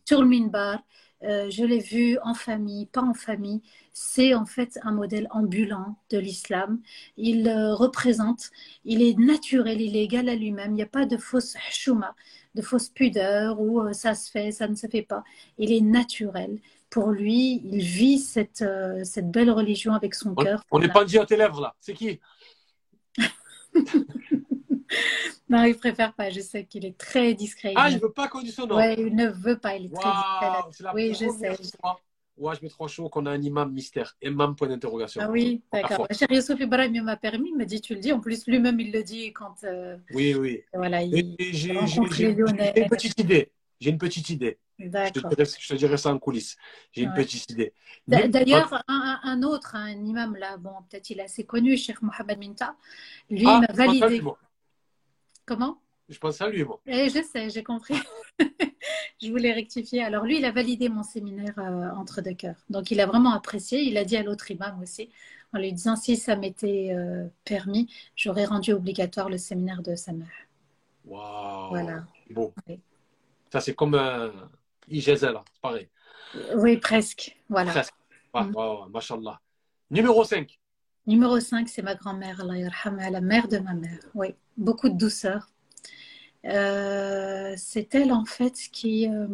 sur 0.05 0.21
le 0.21 0.29
minbar. 0.29 0.83
Euh, 1.23 1.49
je 1.49 1.65
l'ai 1.65 1.79
vu 1.79 2.19
en 2.23 2.35
famille, 2.35 2.85
pas 2.85 3.01
en 3.01 3.15
famille. 3.15 3.63
C'est 3.95 4.35
en 4.35 4.45
fait 4.45 4.79
un 4.83 4.93
modèle 4.93 5.27
ambulant 5.31 5.97
de 6.11 6.19
l'islam. 6.19 6.83
Il 7.17 7.49
euh, 7.49 7.75
représente, 7.75 8.51
il 8.85 9.01
est 9.01 9.19
naturel, 9.19 9.81
il 9.81 9.97
est 9.97 10.05
égal 10.05 10.29
à 10.29 10.35
lui-même. 10.35 10.73
Il 10.73 10.75
n'y 10.75 10.83
a 10.83 10.87
pas 10.87 11.07
de 11.07 11.17
fausse 11.17 11.57
chouma, 11.71 12.15
de 12.55 12.61
fausse 12.61 12.91
pudeur 12.91 13.59
où 13.59 13.91
ça 13.95 14.15
se 14.15 14.31
fait, 14.31 14.53
ça 14.53 14.69
ne 14.69 14.75
se 14.75 14.87
fait 14.87 15.01
pas. 15.01 15.25
Il 15.57 15.73
est 15.73 15.81
naturel 15.81 16.59
pour 16.95 17.11
lui, 17.11 17.61
il 17.65 17.83
vit 17.83 18.21
cette, 18.21 18.63
euh, 18.63 19.03
cette 19.03 19.29
belle 19.29 19.51
religion 19.51 19.95
avec 19.95 20.15
son 20.15 20.33
cœur. 20.37 20.63
On 20.71 20.79
n'est 20.79 20.93
pas 20.93 21.05
dit 21.05 21.19
à 21.19 21.27
tes 21.27 21.37
lèvres 21.37 21.61
là. 21.61 21.75
C'est 21.81 21.93
qui? 21.93 22.21
Non, 25.49 25.65
il 25.65 25.77
préfère 25.77 26.15
pas. 26.15 26.31
Je 26.31 26.41
sais 26.41 26.65
qu'il 26.65 26.87
est 26.87 26.97
très 26.97 27.35
discret. 27.35 27.75
Ah, 27.77 27.91
il 27.91 27.97
ne 27.97 28.01
veut 28.01 28.13
pas 28.13 28.29
qu'on 28.29 28.41
dise 28.41 28.55
son 28.55 28.67
nom. 28.67 28.77
Oui, 28.77 28.95
il 28.97 29.15
ne 29.15 29.29
veut 29.29 29.59
pas. 29.59 29.75
Il 29.77 29.87
est 29.87 29.95
très 29.95 30.09
discret. 30.69 30.91
oui, 30.95 31.13
je 31.13 31.29
sais. 31.29 31.57
Ouais, 32.37 32.55
je 32.57 32.63
mets 32.63 32.69
trop 32.69 32.89
chaud 32.89 33.09
qu'on 33.09 33.27
a 33.27 33.33
un 33.33 33.43
imam 33.43 33.73
mystère. 33.73 34.17
Imam, 34.23 34.55
point 34.57 34.69
d'interrogation. 34.69 35.21
Ah 35.23 35.31
oui, 35.31 35.63
d'accord. 35.73 36.07
Cher 36.13 36.31
Youssef 36.31 36.59
Ibrahim 36.61 37.03
m'a 37.03 37.17
permis, 37.17 37.51
il 37.51 37.57
m'a 37.57 37.65
dit, 37.65 37.81
tu 37.81 37.95
le 37.95 38.01
dis. 38.01 38.13
En 38.13 38.21
plus, 38.21 38.47
lui-même, 38.47 38.79
il 38.81 38.93
le 38.93 39.03
dit 39.03 39.33
quand. 39.33 39.57
Euh, 39.65 39.97
oui, 40.13 40.35
oui. 40.35 40.63
Voilà, 40.73 41.03
il. 41.03 41.37
J'ai 41.39 41.71
une 41.71 42.89
petite 42.89 43.19
idée. 43.19 43.51
J'ai 43.81 43.91
une 43.91 43.99
petite 43.99 44.31
idée. 44.31 44.59
Je 44.79 44.89
te, 44.89 45.75
dirai, 45.75 45.97
ça 45.97 46.13
en 46.13 46.19
coulisses. 46.19 46.57
J'ai 46.93 47.03
une 47.03 47.13
petite 47.15 47.51
idée. 47.51 47.73
D'ailleurs, 48.09 48.83
un, 48.89 49.43
autre, 49.43 49.77
un 49.77 49.91
imam 49.91 50.37
là, 50.37 50.57
bon, 50.57 50.73
peut-être 50.89 51.11
il 51.11 51.21
est 51.21 51.25
assez 51.25 51.45
connu, 51.45 51.77
Cheikh 51.77 52.03
Mohamed 52.03 52.39
Minta, 52.39 52.77
lui 53.31 53.47
ah, 53.47 53.61
m'a 53.61 53.73
validé. 53.73 54.23
Comment? 55.47 55.79
Je 56.09 56.19
pense 56.19 56.41
à 56.41 56.49
lui, 56.49 56.65
moi. 56.65 56.81
Et 56.87 57.07
eh, 57.07 57.09
je 57.09 57.23
sais, 57.23 57.49
j'ai 57.51 57.63
compris. 57.63 57.95
je 59.23 59.31
voulais 59.31 59.53
rectifier. 59.53 60.03
Alors 60.03 60.25
lui, 60.25 60.39
il 60.39 60.45
a 60.45 60.51
validé 60.51 60.89
mon 60.89 61.03
séminaire 61.03 61.59
euh, 61.59 61.91
entre 61.97 62.21
deux 62.21 62.35
cœurs. 62.35 62.63
Donc 62.69 62.91
il 62.91 63.01
a 63.01 63.07
vraiment 63.07 63.33
apprécié. 63.33 63.83
Il 63.83 63.97
a 63.97 64.05
dit 64.05 64.17
à 64.17 64.23
l'autre 64.23 64.51
imam 64.51 64.83
aussi, 64.83 65.09
en 65.55 65.59
lui 65.59 65.73
disant 65.73 65.97
si 65.97 66.17
ça 66.17 66.37
m'était 66.37 66.91
euh, 66.93 67.27
permis, 67.45 67.91
j'aurais 68.17 68.45
rendu 68.45 68.73
obligatoire 68.73 69.31
le 69.31 69.39
séminaire 69.39 69.83
de 69.83 69.95
sa 69.95 70.13
mère. 70.13 70.29
Waouh. 71.07 71.71
Voilà. 71.71 72.05
Bon. 72.31 72.53
Ça, 73.51 73.61
c'est 73.61 73.75
comme 73.75 73.95
un 73.95 74.33
C'est 74.91 75.61
pareil. 75.61 75.89
Oui, 76.57 76.77
presque. 76.79 77.37
Voilà. 77.49 77.71
Presque. 77.71 77.95
Mm. 78.35 78.91
machallah. 78.93 79.41
Numéro 79.91 80.25
5. 80.25 80.59
Numéro 81.07 81.39
5, 81.39 81.69
c'est 81.69 81.83
ma 81.83 81.95
grand-mère, 81.95 82.45
la 82.45 83.21
mère 83.21 83.49
de 83.49 83.59
ma 83.59 83.75
mère. 83.75 84.01
Oui, 84.15 84.35
beaucoup 84.57 84.89
de 84.89 84.97
douceur. 84.97 85.49
Euh, 86.47 87.55
c'est 87.57 87.95
elle, 87.95 88.13
en 88.13 88.25
fait, 88.25 88.55
qui, 88.73 89.09
euh, 89.09 89.27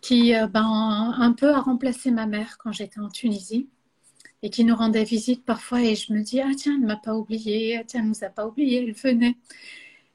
qui 0.00 0.34
euh, 0.34 0.46
ben, 0.46 1.14
un 1.16 1.32
peu 1.32 1.52
a 1.52 1.60
remplacé 1.60 2.10
ma 2.10 2.26
mère 2.26 2.58
quand 2.58 2.72
j'étais 2.72 3.00
en 3.00 3.08
Tunisie 3.08 3.68
et 4.42 4.50
qui 4.50 4.64
nous 4.64 4.76
rendait 4.76 5.04
visite 5.04 5.44
parfois. 5.44 5.82
Et 5.82 5.94
je 5.96 6.12
me 6.12 6.22
dis, 6.22 6.40
ah 6.40 6.50
tiens, 6.56 6.74
elle 6.74 6.82
ne 6.82 6.86
m'a 6.86 6.96
pas 6.96 7.14
oublié, 7.14 7.78
ah, 7.78 7.84
tiens, 7.84 8.00
elle 8.00 8.06
ne 8.06 8.10
nous 8.10 8.24
a 8.24 8.28
pas 8.28 8.46
oublié, 8.46 8.84
elle 8.84 8.92
venait. 8.92 9.36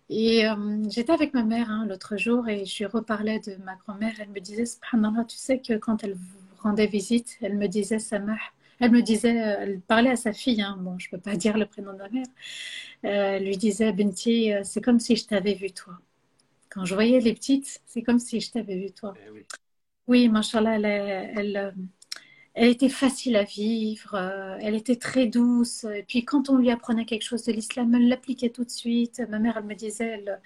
Et 0.09 0.45
j'étais 0.89 1.11
avec 1.11 1.33
ma 1.33 1.43
mère 1.43 1.69
hein, 1.71 1.85
l'autre 1.87 2.17
jour 2.17 2.47
et 2.49 2.65
je 2.65 2.79
lui 2.79 2.85
reparlais 2.85 3.39
de 3.39 3.55
ma 3.63 3.75
grand-mère. 3.75 4.13
Elle 4.19 4.29
me 4.29 4.39
disait, 4.39 4.65
subhanallah, 4.65 5.25
tu 5.25 5.37
sais 5.37 5.59
que 5.59 5.73
quand 5.77 6.03
elle 6.03 6.13
vous 6.13 6.43
rendait 6.63 6.87
visite, 6.87 7.37
elle 7.41 7.57
me 7.57 7.67
disait, 7.67 7.99
Samah, 7.99 8.37
elle 8.79 8.91
me 8.91 9.01
disait, 9.01 9.41
euh, 9.41 9.55
elle 9.61 9.81
parlait 9.81 10.09
à 10.09 10.15
sa 10.15 10.33
fille, 10.33 10.61
hein. 10.61 10.77
bon, 10.79 10.97
je 10.97 11.07
ne 11.07 11.11
peux 11.11 11.21
pas 11.21 11.35
dire 11.37 11.57
le 11.57 11.65
prénom 11.65 11.93
de 11.93 11.97
ma 11.99 12.09
mère, 12.09 12.25
euh, 13.05 13.37
elle 13.37 13.45
lui 13.45 13.57
disait, 13.57 13.93
Benti, 13.93 14.51
euh, 14.53 14.61
c'est 14.63 14.81
comme 14.81 14.99
si 14.99 15.15
je 15.15 15.27
t'avais 15.27 15.53
vu 15.53 15.71
toi. 15.71 15.93
Quand 16.69 16.85
je 16.85 16.95
voyais 16.95 17.19
les 17.19 17.33
petites, 17.33 17.81
c'est 17.85 18.01
comme 18.01 18.19
si 18.19 18.41
je 18.41 18.51
t'avais 18.51 18.75
vu 18.75 18.91
toi. 18.91 19.13
Eh 19.25 19.29
oui, 19.29 19.45
oui 20.07 20.29
machallah, 20.29 20.75
elle, 20.75 20.85
elle, 20.85 21.73
était 22.55 22.89
facile 22.89 23.35
à 23.35 23.43
vivre, 23.43 24.15
elle 24.61 24.75
était 24.75 24.95
très 24.95 25.25
douce. 25.27 25.85
Et 25.85 26.03
puis 26.03 26.23
quand 26.23 26.49
on 26.49 26.57
lui 26.57 26.69
apprenait 26.69 27.05
quelque 27.05 27.23
chose 27.23 27.43
de 27.45 27.51
l'islam, 27.51 27.93
elle 27.95 28.07
l'appliquait 28.07 28.49
tout 28.49 28.63
de 28.63 28.69
suite. 28.69 29.21
Ma 29.29 29.39
mère, 29.39 29.57
elle 29.57 29.65
me 29.65 29.75
disait, 29.75 30.05
elle, 30.05 30.41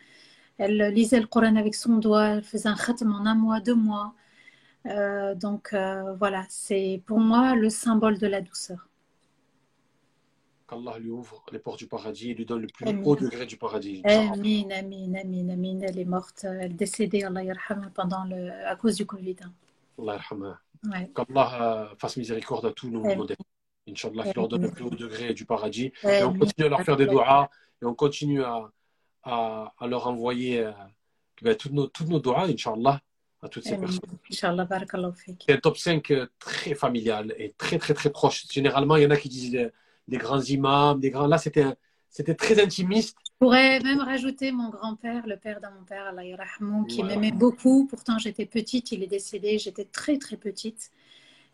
elle 0.57 0.93
lisait 0.93 1.19
le 1.19 1.27
Coran 1.27 1.55
avec 1.55 1.75
son 1.75 1.97
doigt, 1.97 2.27
elle 2.27 2.43
faisait 2.43 2.69
un 2.69 2.75
khatam 2.75 3.13
en 3.13 3.25
un 3.25 3.35
mois, 3.35 3.59
deux 3.59 3.75
mois. 3.75 4.13
Euh, 4.85 5.35
donc 5.35 5.73
euh, 5.73 6.13
voilà, 6.13 6.45
c'est 6.49 7.01
pour 7.05 7.19
moi 7.19 7.55
le 7.55 7.69
symbole 7.69 8.17
de 8.17 8.27
la 8.27 8.41
douceur. 8.41 8.88
Qu'Allah 10.67 10.97
lui 10.99 11.09
ouvre 11.09 11.43
les 11.51 11.59
portes 11.59 11.79
du 11.79 11.88
paradis 11.88 12.31
et 12.31 12.34
lui 12.34 12.45
donne 12.45 12.61
le 12.61 12.67
plus 12.67 12.85
haut 13.03 13.15
degré 13.15 13.45
du 13.45 13.57
paradis. 13.57 14.01
Amin, 14.03 14.69
amin, 14.71 15.13
amin, 15.15 15.49
amin. 15.49 15.79
Elle 15.81 15.99
est 15.99 16.05
morte, 16.05 16.43
elle 16.43 16.71
est 16.71 16.75
décédée, 16.75 17.23
Allah 17.23 17.53
pendant 17.93 18.25
le, 18.25 18.51
à 18.65 18.75
cause 18.75 18.95
du 18.95 19.05
Covid. 19.05 19.38
Allah 19.99 20.19
ouais. 20.91 21.11
Qu'Allah 21.15 21.61
euh, 21.61 21.95
fasse 21.97 22.17
miséricorde 22.17 22.65
à 22.65 22.71
tous 22.71 22.89
nos 22.89 23.03
modèles. 23.03 23.37
Inch'Allah, 23.89 24.23
qu'il 24.23 24.33
leur 24.35 24.47
donne 24.47 24.63
le 24.63 24.71
plus 24.71 24.83
haut 24.83 24.89
degré 24.89 25.33
du 25.33 25.45
paradis. 25.45 25.93
Et 26.03 26.23
on 26.23 26.37
continue 26.37 26.65
à 26.65 26.69
leur 26.69 26.81
faire 26.81 26.97
des 26.97 27.05
doigts 27.05 27.49
et 27.81 27.85
on 27.85 27.93
continue 27.93 28.43
à, 28.43 28.69
à, 29.23 29.73
à 29.77 29.87
leur 29.87 30.07
envoyer 30.07 30.69
ben, 31.41 31.55
toutes, 31.55 31.71
nos, 31.71 31.87
toutes 31.87 32.09
nos 32.09 32.19
doigts, 32.19 32.43
Inch'Allah 32.43 32.99
à 33.41 33.49
toutes 33.49 33.63
ces 33.63 33.77
personnes. 33.77 33.99
C'est 35.45 35.53
un 35.53 35.57
top 35.57 35.77
5 35.77 36.11
euh, 36.11 36.27
très 36.39 36.73
familial 36.73 37.33
et 37.37 37.53
très, 37.57 37.77
très, 37.77 37.93
très 37.93 38.09
proche. 38.09 38.45
Généralement, 38.49 38.95
il 38.95 39.03
y 39.03 39.05
en 39.05 39.11
a 39.11 39.17
qui 39.17 39.29
disent 39.29 39.69
des, 40.07 40.17
grands 40.17 40.41
imams, 40.41 40.99
des 40.99 41.11
grands. 41.11 41.27
Là, 41.27 41.37
c'était 41.37 41.65
c'était 42.09 42.35
très 42.35 42.61
intimiste. 42.61 43.17
Je 43.39 43.45
pourrais 43.45 43.80
même 43.81 43.99
rajouter 43.99 44.51
mon 44.51 44.69
grand-père, 44.69 45.27
le 45.27 45.38
père 45.38 45.61
de 45.61 45.68
mon 45.68 45.84
père, 45.84 46.07
Allah 46.07 46.23
qui 46.88 47.03
m'aimait 47.03 47.31
beaucoup. 47.31 47.85
Pourtant, 47.85 48.18
j'étais 48.18 48.47
petite, 48.47 48.91
il 48.91 49.03
est 49.03 49.07
décédé, 49.07 49.59
j'étais 49.59 49.85
très, 49.85 50.18
très 50.18 50.38
petite. 50.38 50.89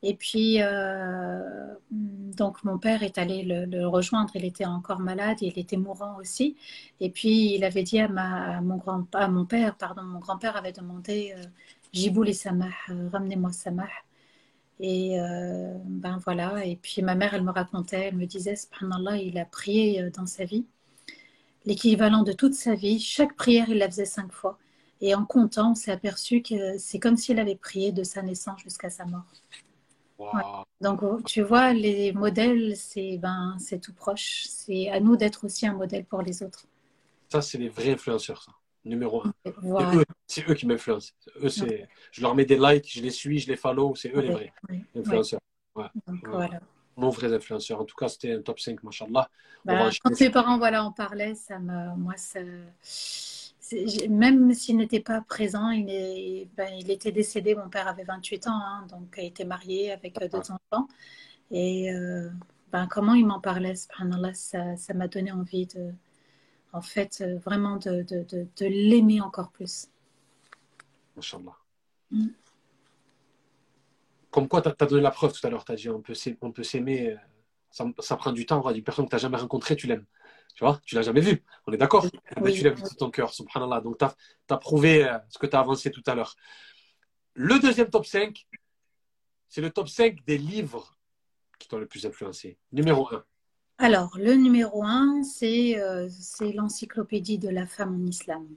Et 0.01 0.13
puis, 0.15 0.61
euh, 0.61 1.75
donc, 1.91 2.63
mon 2.63 2.77
père 2.77 3.03
est 3.03 3.17
allé 3.17 3.43
le, 3.43 3.85
rejoindre. 3.85 4.31
Il 4.35 4.45
était 4.45 4.65
encore 4.65 4.99
malade, 4.99 5.37
il 5.41 5.59
était 5.59 5.75
mourant 5.75 6.17
aussi. 6.19 6.55
Et 7.01 7.09
puis, 7.09 7.55
il 7.55 7.65
avait 7.65 7.83
dit 7.83 7.99
à, 7.99 8.07
ma, 8.07 8.61
mon, 8.61 8.77
grand, 8.77 9.05
à 9.13 9.27
mon 9.27 9.45
père, 9.45 9.75
pardon, 9.75 10.03
mon 10.03 10.19
grand-père 10.19 10.55
avait 10.55 10.71
demandé 10.71 11.33
euh, 11.37 11.43
Jiboul 11.91 12.29
et 12.29 12.33
Samah, 12.33 12.67
euh, 12.89 13.09
ramenez-moi 13.11 13.51
Samah. 13.51 13.89
Et 14.79 15.19
euh, 15.19 15.77
ben 15.85 16.17
voilà. 16.23 16.65
Et 16.65 16.77
puis, 16.77 17.01
ma 17.01 17.15
mère, 17.15 17.33
elle 17.33 17.43
me 17.43 17.51
racontait, 17.51 18.07
elle 18.07 18.17
me 18.17 18.25
disait 18.25 18.55
Subhanallah, 18.55 19.17
il 19.17 19.37
a 19.37 19.45
prié 19.45 20.09
dans 20.11 20.25
sa 20.25 20.45
vie, 20.45 20.65
l'équivalent 21.65 22.23
de 22.23 22.33
toute 22.33 22.53
sa 22.53 22.75
vie. 22.75 22.99
Chaque 22.99 23.35
prière, 23.35 23.69
il 23.69 23.77
la 23.77 23.87
faisait 23.87 24.05
cinq 24.05 24.31
fois. 24.31 24.57
Et 25.01 25.15
en 25.15 25.25
comptant, 25.25 25.71
on 25.71 25.75
s'est 25.75 25.91
aperçu 25.91 26.41
que 26.41 26.77
c'est 26.77 26.99
comme 26.99 27.17
s'il 27.17 27.39
avait 27.39 27.55
prié 27.55 27.91
de 27.91 28.03
sa 28.03 28.21
naissance 28.21 28.61
jusqu'à 28.61 28.89
sa 28.89 29.05
mort. 29.05 29.25
Donc, 30.79 31.03
oh, 31.03 31.19
tu 31.25 31.41
vois, 31.41 31.73
les 31.73 32.13
modèles, 32.13 32.75
c'est 32.77 33.17
ben, 33.17 33.57
tout 33.81 33.93
proche. 33.93 34.45
C'est 34.47 34.89
à 34.89 34.99
nous 34.99 35.17
d'être 35.17 35.43
aussi 35.45 35.67
un 35.67 35.73
modèle 35.73 36.05
pour 36.05 36.21
les 36.21 36.43
autres. 36.43 36.65
Ça, 37.29 37.41
c'est 37.41 37.57
les 37.57 37.69
vrais 37.69 37.91
influenceurs, 37.91 38.41
ça. 38.41 38.51
Numéro 38.85 39.23
un. 39.25 39.33
C'est 40.27 40.47
eux, 40.49 40.53
qui 40.53 40.67
m'influencent. 40.67 41.13
Eux, 41.41 41.49
c'est, 41.49 41.87
je 42.11 42.21
leur 42.21 42.35
mets 42.35 42.45
des 42.45 42.57
likes, 42.57 42.91
je 42.93 43.01
les 43.01 43.11
suis, 43.11 43.39
je 43.39 43.47
les 43.47 43.55
follow. 43.55 43.95
C'est 43.95 44.13
eux 44.13 44.19
les 44.19 44.29
vrais 44.29 44.53
influenceurs. 44.95 45.39
Mon 46.95 47.09
vrai 47.09 47.33
influenceur. 47.33 47.81
En 47.81 47.85
tout 47.85 47.95
cas, 47.95 48.07
c'était 48.07 48.33
un 48.33 48.41
top 48.41 48.59
5, 48.59 48.83
machallah. 48.83 49.29
Bah, 49.65 49.89
quand 50.03 50.19
mes 50.19 50.29
parents 50.29 50.57
voilà, 50.57 50.83
en 50.83 50.91
parlaient, 50.91 51.35
ça 51.35 51.59
me, 51.59 51.95
moi, 51.95 52.13
ça 52.17 52.39
même 54.09 54.53
s'il 54.53 54.77
n'était 54.77 54.99
pas 54.99 55.21
présent, 55.21 55.69
il, 55.69 55.89
est, 55.89 56.49
ben, 56.55 56.71
il, 56.77 56.91
était 56.91 57.11
décédé. 57.11 57.55
Mon 57.55 57.69
père 57.69 57.87
avait 57.87 58.03
28 58.03 58.47
ans, 58.47 58.51
hein, 58.51 58.85
donc 58.89 59.15
il 59.17 59.25
était 59.25 59.45
marié 59.45 59.91
avec 59.91 60.19
deux 60.19 60.51
enfants. 60.51 60.87
Et 61.51 61.91
euh, 61.93 62.29
ben, 62.71 62.87
comment 62.87 63.13
il 63.13 63.25
m'en 63.25 63.39
parlait, 63.39 63.75
subhanallah, 63.75 64.33
ça, 64.33 64.75
ça 64.77 64.93
m'a 64.93 65.07
donné 65.07 65.31
envie 65.31 65.67
de, 65.67 65.91
en 66.71 66.81
fait, 66.81 67.21
euh, 67.21 67.37
vraiment 67.37 67.77
de, 67.77 68.03
de, 68.03 68.25
de, 68.29 68.65
l'aimer 68.65 69.21
encore 69.21 69.51
plus. 69.51 69.87
Inch'Allah. 71.17 71.55
Mm. 72.11 72.27
Comme 74.33 74.47
quoi, 74.47 74.63
tu 74.63 74.69
as, 74.69 74.87
donné 74.87 75.03
la 75.03 75.11
preuve 75.11 75.31
tout 75.31 75.45
à 75.45 75.51
l'heure, 75.51 75.63
tu 75.63 75.71
as 75.71 75.75
dit 75.75 75.89
on 75.89 76.01
peut, 76.01 76.15
s'aimer, 76.63 77.11
euh, 77.11 77.15
ça, 77.69 77.85
ça, 77.99 78.17
prend 78.17 78.31
du 78.31 78.47
temps, 78.47 78.57
on 78.57 78.61
va 78.61 78.73
une 78.73 78.83
personne 78.83 79.05
que 79.05 79.11
tu 79.11 79.15
n'as 79.15 79.21
jamais 79.21 79.37
rencontrée, 79.37 79.75
tu 79.75 79.85
l'aimes. 79.85 80.05
Tu 80.55 80.63
vois, 80.63 80.81
tu 80.85 80.95
l'as 80.95 81.03
jamais 81.03 81.21
vu. 81.21 81.43
On 81.67 81.71
est 81.71 81.77
d'accord 81.77 82.05
Mais 82.41 82.51
tu 82.51 82.63
l'as 82.63 82.71
vu 82.71 82.81
de 82.81 82.89
ton 82.89 83.11
cœur, 83.11 83.31
subhanallah. 83.31 83.81
Donc, 83.81 83.99
tu 83.99 84.05
as, 84.05 84.57
prouvé 84.57 85.07
euh, 85.07 85.19
ce 85.29 85.37
que 85.37 85.45
tu 85.45 85.55
as 85.55 85.59
avancé 85.59 85.91
tout 85.91 86.01
à 86.07 86.15
l'heure. 86.15 86.35
Le 87.35 87.59
deuxième 87.59 87.91
top 87.91 88.07
5, 88.07 88.47
c'est 89.49 89.61
le 89.61 89.69
top 89.69 89.87
5 89.87 90.25
des 90.25 90.39
livres 90.39 90.97
qui 91.59 91.67
t'ont 91.67 91.77
le 91.77 91.85
plus 91.85 92.03
influencé. 92.07 92.57
Numéro 92.71 93.13
1. 93.13 93.23
Alors, 93.77 94.17
le 94.17 94.33
numéro 94.33 94.83
1, 94.83 95.21
euh, 95.43 96.07
c'est 96.09 96.51
l'encyclopédie 96.53 97.37
de 97.37 97.49
la 97.49 97.67
femme 97.67 97.95
en 97.95 98.07
islam. 98.07 98.47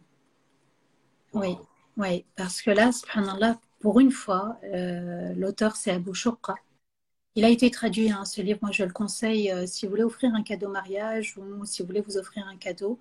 Oui, 1.35 1.57
oui, 1.98 2.24
parce 2.35 2.62
que 2.62 2.70
là, 2.70 2.93
subhanallah, 2.93 3.59
pour 3.87 4.01
une 4.01 4.11
fois, 4.11 4.59
euh, 4.65 5.33
l'auteur 5.37 5.77
c'est 5.77 5.93
Abu 5.93 6.13
Shukra. 6.13 6.57
Il 7.37 7.45
a 7.45 7.51
été 7.51 7.71
traduit, 7.71 8.11
hein, 8.11 8.25
ce 8.25 8.41
livre. 8.43 8.59
Moi, 8.61 8.73
je 8.73 8.83
le 8.83 8.91
conseille 8.91 9.53
euh, 9.53 9.65
si 9.65 9.87
vous 9.87 9.91
voulez 9.91 10.03
offrir 10.03 10.35
un 10.35 10.43
cadeau 10.43 10.69
mariage 10.69 11.39
ou 11.39 11.65
si 11.65 11.83
vous 11.83 11.87
voulez 11.87 12.01
vous 12.01 12.17
offrir 12.17 12.45
un 12.49 12.57
cadeau. 12.57 12.99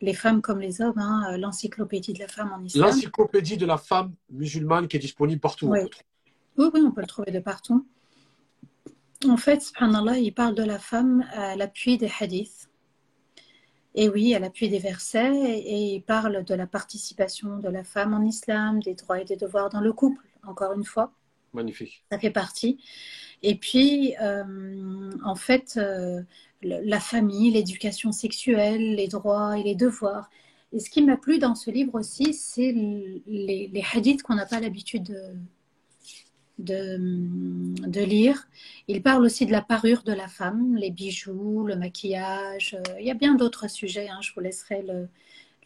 Les 0.00 0.14
femmes 0.14 0.40
comme 0.40 0.60
les 0.60 0.82
hommes, 0.82 1.00
hein, 1.00 1.32
euh, 1.32 1.36
l'encyclopédie 1.36 2.12
de 2.12 2.20
la 2.20 2.28
femme 2.28 2.52
en 2.52 2.62
islam. 2.62 2.90
L'encyclopédie 2.90 3.56
de 3.56 3.66
la 3.66 3.76
femme 3.76 4.14
musulmane 4.30 4.86
qui 4.86 4.98
est 4.98 5.00
disponible 5.00 5.40
partout. 5.40 5.66
Oui. 5.66 5.80
oui, 6.56 6.80
on 6.80 6.92
peut 6.92 7.00
le 7.00 7.08
trouver 7.08 7.32
de 7.32 7.40
partout. 7.40 7.84
En 9.26 9.36
fait, 9.36 9.60
subhanallah, 9.62 10.18
il 10.18 10.32
parle 10.32 10.54
de 10.54 10.62
la 10.62 10.78
femme 10.78 11.26
à 11.32 11.56
l'appui 11.56 11.98
des 11.98 12.12
hadiths. 12.20 12.69
Et 13.94 14.08
oui, 14.08 14.34
à 14.34 14.38
l'appui 14.38 14.68
des 14.68 14.78
versets, 14.78 15.34
et 15.34 15.94
il 15.94 16.02
parle 16.02 16.44
de 16.44 16.54
la 16.54 16.66
participation 16.66 17.58
de 17.58 17.68
la 17.68 17.82
femme 17.82 18.14
en 18.14 18.22
islam, 18.22 18.80
des 18.80 18.94
droits 18.94 19.20
et 19.20 19.24
des 19.24 19.36
devoirs 19.36 19.68
dans 19.68 19.80
le 19.80 19.92
couple, 19.92 20.24
encore 20.46 20.72
une 20.72 20.84
fois. 20.84 21.12
Magnifique. 21.52 22.04
Ça 22.10 22.18
fait 22.18 22.30
partie. 22.30 22.78
Et 23.42 23.56
puis, 23.56 24.14
euh, 24.20 25.10
en 25.24 25.34
fait, 25.34 25.74
euh, 25.76 26.22
la 26.62 27.00
famille, 27.00 27.50
l'éducation 27.50 28.12
sexuelle, 28.12 28.94
les 28.94 29.08
droits 29.08 29.58
et 29.58 29.62
les 29.64 29.74
devoirs. 29.74 30.30
Et 30.72 30.78
ce 30.78 30.88
qui 30.88 31.02
m'a 31.02 31.16
plu 31.16 31.38
dans 31.38 31.56
ce 31.56 31.70
livre 31.70 31.94
aussi, 31.94 32.32
c'est 32.32 32.70
les, 32.70 33.70
les, 33.72 33.84
hadiths 33.92 34.22
qu'on 34.22 34.36
n'a 34.36 34.46
pas 34.46 34.60
l'habitude 34.60 35.02
de, 35.04 35.34
de, 36.64 38.04
lire. 38.04 38.48
Il 38.88 39.02
parle 39.02 39.24
aussi 39.24 39.46
de 39.46 39.52
la 39.52 39.62
parure 39.62 40.02
de 40.02 40.12
la 40.12 40.28
femme, 40.28 40.76
les 40.76 40.90
bijoux, 40.90 41.64
le 41.64 41.76
maquillage. 41.76 42.76
Il 42.98 43.06
y 43.06 43.10
a 43.10 43.14
bien 43.14 43.34
d'autres 43.34 43.68
sujets, 43.68 44.08
hein. 44.08 44.20
je 44.22 44.32
vous 44.34 44.40
laisserai 44.40 44.82
le, 44.82 45.08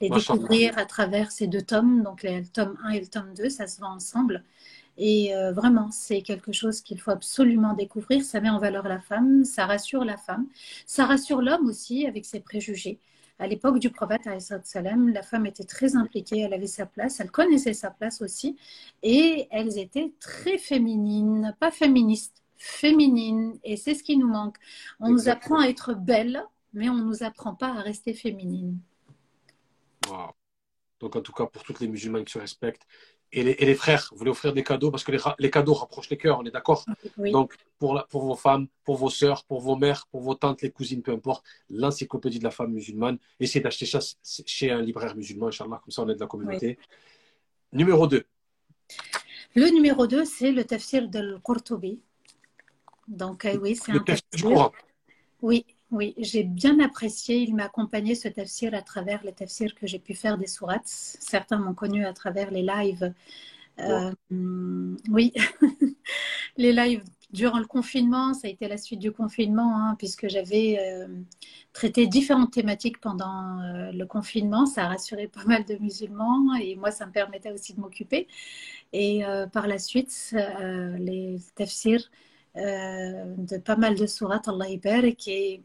les 0.01 0.11
découvrir 0.11 0.77
à 0.79 0.85
travers 0.85 1.31
ces 1.31 1.47
deux 1.47 1.63
tomes, 1.63 2.03
donc 2.03 2.23
le 2.23 2.45
tome 2.47 2.77
1 2.85 2.91
et 2.91 3.01
le 3.01 3.07
tome 3.07 3.35
2, 3.37 3.49
ça 3.49 3.67
se 3.67 3.81
vend 3.81 3.95
ensemble. 3.95 4.43
Et 4.97 5.35
euh, 5.35 5.53
vraiment, 5.53 5.91
c'est 5.91 6.23
quelque 6.23 6.53
chose 6.53 6.81
qu'il 6.81 7.01
faut 7.01 7.11
absolument 7.11 7.75
découvrir. 7.75 8.23
Ça 8.25 8.41
met 8.41 8.51
en 8.51 8.59
valeur 8.59 8.87
la 8.87 9.01
femme, 9.01 9.45
ça 9.45 9.67
rassure 9.67 10.05
la 10.05 10.17
femme, 10.17 10.47
ça 10.87 11.05
rassure 11.05 11.43
l'homme 11.43 11.69
aussi 11.69 12.07
avec 12.07 12.25
ses 12.25 12.41
préjugés. 12.41 12.99
À 13.39 13.47
l'époque 13.49 13.81
du 13.81 13.91
prophète, 13.91 14.27
la 14.27 15.23
femme 15.23 15.47
était 15.47 15.65
très 15.65 15.97
impliquée, 15.97 16.41
elle 16.41 16.55
avait 16.55 16.69
sa 16.69 16.87
place, 16.87 17.19
elle 17.19 17.31
connaissait 17.31 17.75
sa 17.75 17.91
place 17.91 18.23
aussi, 18.23 18.57
et 19.03 19.49
elles 19.51 19.77
étaient 19.79 20.13
très 20.21 20.57
féminines, 20.57 21.55
pas 21.59 21.73
féministes, 21.73 22.43
féminines, 22.57 23.59
et 23.65 23.77
c'est 23.77 23.95
ce 23.95 24.05
qui 24.05 24.17
nous 24.17 24.29
manque. 24.29 24.57
On 25.01 25.11
nous 25.11 25.29
apprend 25.29 25.59
à 25.59 25.67
être 25.67 25.95
belle, 25.95 26.45
mais 26.73 26.89
on 26.89 26.95
ne 26.95 27.03
nous 27.03 27.25
apprend 27.25 27.55
pas 27.55 27.69
à 27.69 27.81
rester 27.81 28.15
féminine. 28.15 28.79
Donc 31.01 31.17
en 31.17 31.21
tout 31.21 31.33
cas, 31.33 31.47
pour 31.47 31.65
toutes 31.65 31.81
les 31.81 31.89
musulmanes 31.89 32.25
qui 32.25 32.33
se 32.33 32.39
respectent, 32.39 32.87
et 33.35 33.43
les, 33.43 33.75
frères 33.75 34.11
voulaient 34.15 34.31
offrir 34.31 34.53
des 34.53 34.63
cadeaux 34.63 34.91
parce 34.91 35.03
que 35.03 35.13
les, 35.39 35.51
cadeaux 35.51 35.75
rapprochent 35.75 36.11
les 36.11 36.17
cœurs, 36.17 36.39
on 36.39 36.45
est 36.45 36.51
d'accord 36.51 36.85
Donc, 37.19 37.55
pour, 37.79 38.07
pour 38.09 38.23
vos 38.23 38.37
femmes, 38.37 38.69
pour 38.85 38.97
vos 38.97 39.11
sœurs, 39.11 39.45
pour 39.45 39.61
vos 39.61 39.77
mères, 39.77 40.07
pour 40.11 40.21
vos 40.21 40.35
tantes, 40.35 40.63
les 40.63 40.71
cousines, 40.71 41.03
peu 41.03 41.13
importe, 41.13 41.45
l'encyclopédie 41.69 42.39
de 42.39 42.45
la 42.45 42.53
femme 42.53 42.73
musulmane, 42.73 43.19
essayez 43.41 43.63
d'acheter 43.63 43.87
ça 43.87 43.99
chez 44.47 44.71
un 44.71 44.81
libraire 44.81 45.17
musulman, 45.17 45.49
Inch'Allah, 45.49 45.81
comme 45.83 45.91
ça 45.91 46.03
on 46.03 46.09
aide 46.09 46.21
la 46.21 46.27
communauté. 46.27 46.79
Numéro 47.73 48.07
2. 48.07 48.25
Le 49.57 49.69
numéro 49.71 50.07
2, 50.07 50.25
c'est 50.25 50.53
le 50.53 50.65
tafsir 50.65 51.09
de 51.09 51.39
Qurtubi. 51.45 52.01
Donc, 53.09 53.45
euh, 53.45 53.59
oui, 53.61 53.77
c'est 53.77 53.93
un 53.93 53.99
tafsir. 53.99 54.71
Oui, 55.43 55.67
oui, 55.95 56.15
j'ai 56.19 56.43
bien 56.43 56.81
apprécié. 56.81 57.37
Il 57.39 57.55
m'a 57.55 57.65
accompagné 57.65 58.15
ce 58.15 58.29
tafsir 58.29 58.75
à 58.75 58.83
travers 58.83 59.23
les 59.25 59.33
tafsirs 59.33 59.75
que 59.75 59.87
j'ai 59.87 59.99
pu 60.01 60.15
faire 60.15 60.39
des 60.39 60.47
sourates. 60.49 60.87
Certains 60.87 61.59
m'ont 61.59 61.75
connu 61.75 62.05
à 62.05 62.13
travers 62.13 62.51
les 62.51 62.63
lives. 62.63 63.15
Euh, 63.81 64.13
oui, 65.11 65.33
les 66.57 66.73
lives 66.73 67.05
durant 67.33 67.59
le 67.59 67.67
confinement, 67.67 68.35
ça 68.35 68.47
a 68.49 68.51
été 68.51 68.69
la 68.69 68.77
suite 68.77 69.01
du 69.01 69.13
confinement, 69.13 69.77
hein, 69.77 69.97
puisque 69.99 70.29
j'avais 70.29 70.79
euh, 70.81 71.09
traité 71.73 72.07
différentes 72.07 72.53
thématiques 72.53 73.01
pendant 73.01 73.61
euh, 73.61 73.93
le 73.93 74.07
confinement. 74.07 74.67
Ça 74.67 74.85
a 74.85 74.89
rassuré 74.89 75.29
pas 75.29 75.45
mal 75.45 75.65
de 75.65 75.77
musulmans 75.77 76.55
et 76.61 76.77
moi, 76.77 76.91
ça 76.91 77.07
me 77.07 77.13
permettait 77.13 77.53
aussi 77.53 77.75
de 77.75 77.81
m'occuper. 77.81 78.29
Et 78.93 79.23
par 79.53 79.67
la 79.67 79.79
suite, 79.79 80.35
les 80.99 81.39
tafsirs 81.57 82.11
de 82.57 83.59
pas 83.59 83.77
mal 83.77 83.97
de 83.97 84.07
sourates, 84.07 84.49
Allah 84.49 84.69
Ibarak, 84.69 85.27
et 85.29 85.63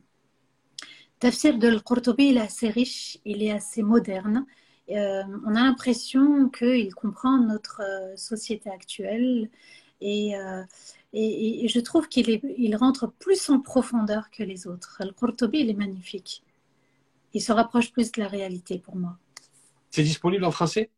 Tafsir 1.19 1.57
de 1.57 1.77
Qurtubi, 1.79 2.29
il 2.29 2.37
est 2.37 2.41
assez 2.41 2.69
riche, 2.69 3.17
il 3.25 3.43
est 3.43 3.51
assez 3.51 3.83
moderne. 3.83 4.45
Euh, 4.89 5.23
on 5.45 5.55
a 5.55 5.63
l'impression 5.63 6.49
qu'il 6.49 6.95
comprend 6.95 7.37
notre 7.37 7.81
euh, 7.83 8.15
société 8.15 8.69
actuelle 8.69 9.49
et, 10.01 10.35
euh, 10.37 10.63
et, 11.13 11.67
je 11.67 11.79
trouve 11.79 12.07
qu'il 12.07 12.29
il 12.57 12.75
rentre 12.75 13.07
plus 13.07 13.49
en 13.49 13.59
profondeur 13.59 14.31
que 14.31 14.43
les 14.43 14.65
autres. 14.65 15.01
Le 15.01 15.11
Qurtubi, 15.11 15.59
il 15.59 15.69
est 15.69 15.73
magnifique. 15.73 16.41
Il 17.33 17.41
se 17.41 17.51
rapproche 17.51 17.91
plus 17.91 18.11
de 18.11 18.21
la 18.21 18.27
réalité 18.27 18.79
pour 18.79 18.95
moi. 18.95 19.17
C'est 19.91 20.03
disponible 20.03 20.45
en 20.45 20.51
français? 20.51 20.89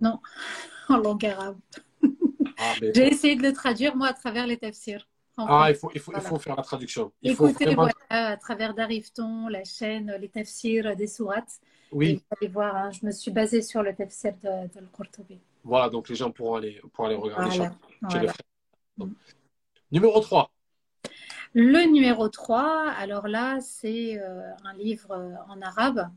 Non, 0.00 0.18
en 0.88 0.96
langue 0.96 1.24
arabe. 1.24 1.58
Ah, 2.58 2.74
J'ai 2.94 3.08
essayé 3.08 3.36
de 3.36 3.42
le 3.42 3.52
traduire, 3.52 3.96
moi, 3.96 4.08
à 4.08 4.12
travers 4.12 4.46
les 4.46 4.56
tafsirs. 4.56 5.08
Ah, 5.36 5.66
il 5.70 5.76
faut, 5.76 5.90
il 5.94 6.00
faut, 6.00 6.12
il 6.14 6.20
faut 6.20 6.38
faire 6.38 6.56
la 6.56 6.62
traduction. 6.62 7.12
Il 7.22 7.32
Écoutez, 7.32 7.74
voilà, 7.74 7.92
à 8.08 8.36
travers 8.36 8.74
Darifton, 8.74 9.48
la 9.48 9.64
chaîne, 9.64 10.14
les 10.20 10.28
tafsirs 10.28 10.94
des 10.94 11.06
sourates. 11.06 11.60
Oui. 11.90 12.14
vous 12.14 12.36
allez 12.40 12.52
voir, 12.52 12.74
hein, 12.74 12.90
je 12.90 13.04
me 13.06 13.12
suis 13.12 13.30
basée 13.30 13.62
sur 13.62 13.82
le 13.82 13.94
tafsir 13.94 14.32
de, 14.42 14.66
de 14.68 15.38
Voilà, 15.62 15.90
donc 15.90 16.08
les 16.08 16.14
gens 16.14 16.30
pourront 16.30 16.54
aller, 16.54 16.80
pourront 16.92 17.08
aller 17.08 17.16
regarder 17.16 17.68
mm. 18.96 19.04
Numéro 19.90 20.20
3. 20.20 20.50
Le 21.54 21.84
numéro 21.90 22.28
3, 22.28 22.92
alors 22.98 23.28
là, 23.28 23.60
c'est 23.60 24.18
euh, 24.18 24.40
un 24.64 24.72
livre 24.74 25.10
euh, 25.10 25.34
en 25.48 25.60
arabe. 25.60 26.08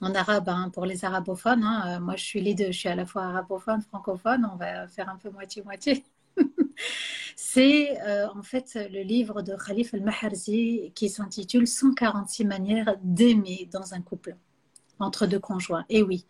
En 0.00 0.14
arabe, 0.14 0.48
hein, 0.48 0.70
pour 0.72 0.84
les 0.84 1.04
arabophones. 1.04 1.62
Hein. 1.62 2.00
Moi, 2.00 2.16
je 2.16 2.24
suis 2.24 2.40
les 2.40 2.54
deux. 2.54 2.72
Je 2.72 2.78
suis 2.78 2.88
à 2.88 2.96
la 2.96 3.06
fois 3.06 3.22
arabophone, 3.22 3.82
francophone. 3.82 4.48
On 4.52 4.56
va 4.56 4.88
faire 4.88 5.08
un 5.08 5.16
peu 5.16 5.30
moitié-moitié. 5.30 6.04
C'est 7.36 8.00
euh, 8.02 8.28
en 8.34 8.42
fait 8.42 8.78
le 8.90 9.02
livre 9.02 9.42
de 9.42 9.54
Khalif 9.54 9.94
al-Maharzi 9.94 10.92
qui 10.94 11.08
s'intitule 11.08 11.66
146 11.66 12.44
manières 12.44 12.96
d'aimer 13.02 13.68
dans 13.72 13.94
un 13.94 14.00
couple 14.00 14.36
entre 14.98 15.26
deux 15.26 15.38
conjoints. 15.38 15.84
Et 15.88 16.02
oui, 16.02 16.26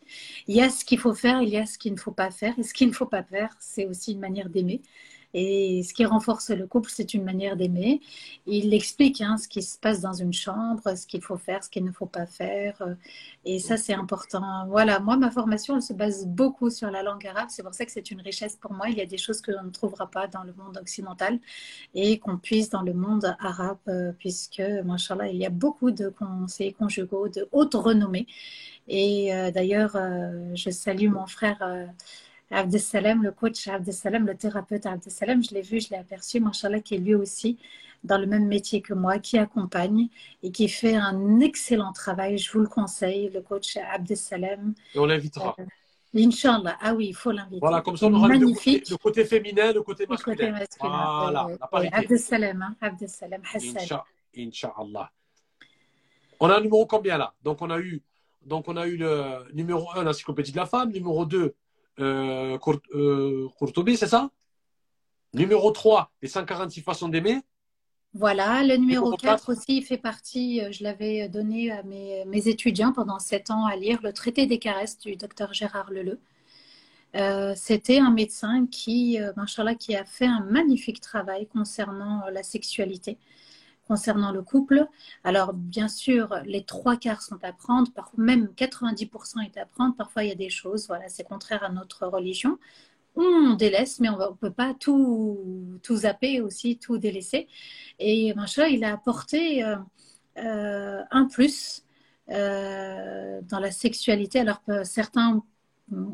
il 0.46 0.56
y 0.56 0.62
a 0.62 0.70
ce 0.70 0.84
qu'il 0.84 0.98
faut 0.98 1.14
faire, 1.14 1.42
il 1.42 1.50
y 1.50 1.58
a 1.58 1.66
ce 1.66 1.78
qu'il 1.78 1.92
ne 1.92 1.98
faut 1.98 2.12
pas 2.12 2.30
faire. 2.30 2.58
Et 2.58 2.62
ce 2.62 2.74
qu'il 2.74 2.88
ne 2.88 2.92
faut 2.92 3.06
pas 3.06 3.22
faire, 3.22 3.54
c'est 3.60 3.86
aussi 3.86 4.12
une 4.12 4.20
manière 4.20 4.48
d'aimer. 4.48 4.82
Et 5.34 5.82
ce 5.82 5.94
qui 5.94 6.04
renforce 6.04 6.50
le 6.50 6.66
couple, 6.66 6.90
c'est 6.92 7.14
une 7.14 7.24
manière 7.24 7.56
d'aimer. 7.56 8.00
Il 8.46 8.72
explique 8.74 9.20
hein, 9.20 9.36
ce 9.38 9.48
qui 9.48 9.62
se 9.62 9.78
passe 9.78 10.00
dans 10.00 10.12
une 10.12 10.32
chambre, 10.32 10.96
ce 10.96 11.06
qu'il 11.06 11.22
faut 11.22 11.36
faire, 11.38 11.64
ce 11.64 11.70
qu'il 11.70 11.84
ne 11.84 11.92
faut 11.92 12.06
pas 12.06 12.26
faire. 12.26 12.82
Et 13.44 13.58
ça, 13.58 13.76
c'est 13.76 13.94
important. 13.94 14.66
Voilà, 14.68 15.00
moi, 15.00 15.16
ma 15.16 15.30
formation, 15.30 15.76
elle 15.76 15.82
se 15.82 15.92
base 15.92 16.26
beaucoup 16.26 16.70
sur 16.70 16.90
la 16.90 17.02
langue 17.02 17.26
arabe. 17.26 17.48
C'est 17.50 17.62
pour 17.62 17.74
ça 17.74 17.84
que 17.86 17.92
c'est 17.92 18.10
une 18.10 18.20
richesse 18.20 18.56
pour 18.56 18.72
moi. 18.72 18.88
Il 18.88 18.96
y 18.96 19.00
a 19.00 19.06
des 19.06 19.18
choses 19.18 19.40
que 19.40 19.50
l'on 19.52 19.64
ne 19.64 19.70
trouvera 19.70 20.10
pas 20.10 20.26
dans 20.26 20.42
le 20.42 20.52
monde 20.52 20.76
occidental 20.78 21.38
et 21.94 22.18
qu'on 22.18 22.38
puisse 22.38 22.70
dans 22.70 22.82
le 22.82 22.92
monde 22.92 23.34
arabe, 23.40 23.78
euh, 23.88 24.12
puisque, 24.18 24.62
machallah, 24.84 25.28
il 25.28 25.36
y 25.36 25.46
a 25.46 25.50
beaucoup 25.50 25.90
de 25.90 26.08
conseils 26.08 26.74
conjugaux 26.74 27.28
de 27.28 27.48
haute 27.52 27.74
renommée. 27.74 28.26
Et 28.88 29.34
euh, 29.34 29.50
d'ailleurs, 29.50 29.96
euh, 29.96 30.54
je 30.54 30.70
salue 30.70 31.08
mon 31.08 31.26
frère. 31.26 31.58
Abdesalem, 32.52 33.22
le 33.22 33.32
coach 33.32 33.66
Abdesalem, 33.68 34.26
le 34.26 34.36
thérapeute 34.36 34.86
Abdesalem, 34.86 35.42
je 35.42 35.54
l'ai 35.54 35.62
vu, 35.62 35.80
je 35.80 35.90
l'ai 35.90 35.96
aperçu, 35.96 36.40
Machallah, 36.40 36.80
qui 36.80 36.94
est 36.94 36.98
lui 36.98 37.14
aussi 37.14 37.58
dans 38.04 38.18
le 38.18 38.26
même 38.26 38.46
métier 38.46 38.82
que 38.82 38.94
moi, 38.94 39.18
qui 39.18 39.38
accompagne 39.38 40.08
et 40.42 40.50
qui 40.50 40.68
fait 40.68 40.96
un 40.96 41.40
excellent 41.40 41.92
travail. 41.92 42.36
Je 42.38 42.50
vous 42.52 42.60
le 42.60 42.66
conseille, 42.66 43.30
le 43.30 43.40
coach 43.40 43.76
Abdesalem. 43.76 44.74
Et 44.94 44.98
on 44.98 45.06
l'invitera. 45.06 45.54
Euh, 45.58 45.64
Inch'Allah, 46.14 46.76
ah 46.80 46.94
oui, 46.94 47.06
il 47.08 47.14
faut 47.14 47.30
l'inviter. 47.30 47.60
Voilà, 47.60 47.80
comme 47.80 47.96
ça 47.96 48.06
on 48.06 48.14
aura 48.14 48.28
Magnifique. 48.28 48.90
Le, 48.90 48.96
côté, 48.96 49.24
féminin, 49.24 49.72
le 49.72 49.82
côté 49.82 50.06
masculin. 50.06 50.34
Le 50.34 50.36
côté 50.36 50.52
masculin. 50.52 51.20
Voilà, 51.20 51.46
la 51.58 51.66
parité. 51.66 51.94
Abdesalem, 51.94 52.74
hein, 52.82 52.96
Hassan. 53.54 54.00
Inch'Allah. 54.36 55.10
On 56.40 56.50
a 56.50 56.56
un 56.56 56.60
numéro 56.60 56.86
combien 56.86 57.16
là? 57.18 57.32
Donc 57.42 57.62
on 57.62 57.70
a 57.70 57.78
eu, 57.78 58.02
donc 58.44 58.66
on 58.66 58.76
a 58.76 58.86
eu 58.86 58.96
le 58.96 59.46
numéro 59.54 59.88
1, 59.94 60.02
l'encyclopédie 60.02 60.50
de 60.50 60.56
la 60.56 60.66
femme, 60.66 60.90
numéro 60.90 61.24
2, 61.24 61.54
euh, 62.00 62.58
euh 62.94 63.48
c'est 63.96 64.06
ça? 64.06 64.30
Numéro 65.34 65.70
3, 65.70 66.12
les 66.20 66.28
146 66.28 66.82
façons 66.82 67.08
d'aimer. 67.08 67.40
Voilà, 68.14 68.62
le 68.62 68.76
numéro 68.76 69.16
4 69.16 69.50
aussi 69.50 69.80
fait 69.80 69.96
partie, 69.96 70.60
euh, 70.60 70.70
je 70.70 70.84
l'avais 70.84 71.30
donné 71.30 71.70
à 71.70 71.82
mes, 71.82 72.48
étudiants 72.48 72.92
pendant 72.92 73.18
7 73.18 73.50
ans 73.50 73.64
à 73.64 73.74
lire, 73.74 74.00
le 74.02 74.12
traité 74.12 74.44
des 74.44 74.58
caresses 74.58 74.98
du 74.98 75.16
docteur 75.16 75.54
Gérard 75.54 75.90
Leleu. 75.90 76.20
Euh, 77.14 77.54
c'était 77.56 77.98
un 77.98 78.10
médecin 78.10 78.66
qui, 78.70 79.18
euh, 79.18 79.32
qui 79.78 79.96
a 79.96 80.04
fait 80.04 80.26
un 80.26 80.40
magnifique 80.40 81.00
travail 81.00 81.46
concernant 81.46 82.24
la 82.30 82.42
sexualité 82.42 83.16
concernant 83.86 84.32
le 84.32 84.42
couple. 84.42 84.86
Alors, 85.24 85.52
bien 85.52 85.88
sûr, 85.88 86.34
les 86.44 86.64
trois 86.64 86.96
quarts 86.96 87.22
sont 87.22 87.38
à 87.42 87.52
prendre, 87.52 87.90
même 88.16 88.48
90% 88.56 89.44
est 89.44 89.58
à 89.58 89.66
prendre. 89.66 89.94
Parfois, 89.96 90.24
il 90.24 90.28
y 90.28 90.32
a 90.32 90.36
des 90.36 90.50
choses, 90.50 90.86
voilà, 90.86 91.08
c'est 91.08 91.24
contraire 91.24 91.62
à 91.64 91.68
notre 91.68 92.06
religion. 92.06 92.58
On 93.16 93.54
délaisse, 93.54 94.00
mais 94.00 94.08
on 94.08 94.18
ne 94.18 94.34
peut 94.34 94.50
pas 94.52 94.74
tout, 94.74 95.78
tout 95.82 95.96
zapper 95.96 96.40
aussi, 96.40 96.78
tout 96.78 96.98
délaisser. 96.98 97.46
Et 97.98 98.32
Machin, 98.34 98.66
il 98.66 98.84
a 98.84 98.92
apporté 98.94 99.62
euh, 99.62 99.76
euh, 100.38 101.02
un 101.10 101.26
plus 101.26 101.84
euh, 102.30 103.40
dans 103.42 103.60
la 103.60 103.70
sexualité. 103.70 104.40
Alors 104.40 104.62
certains 104.84 105.42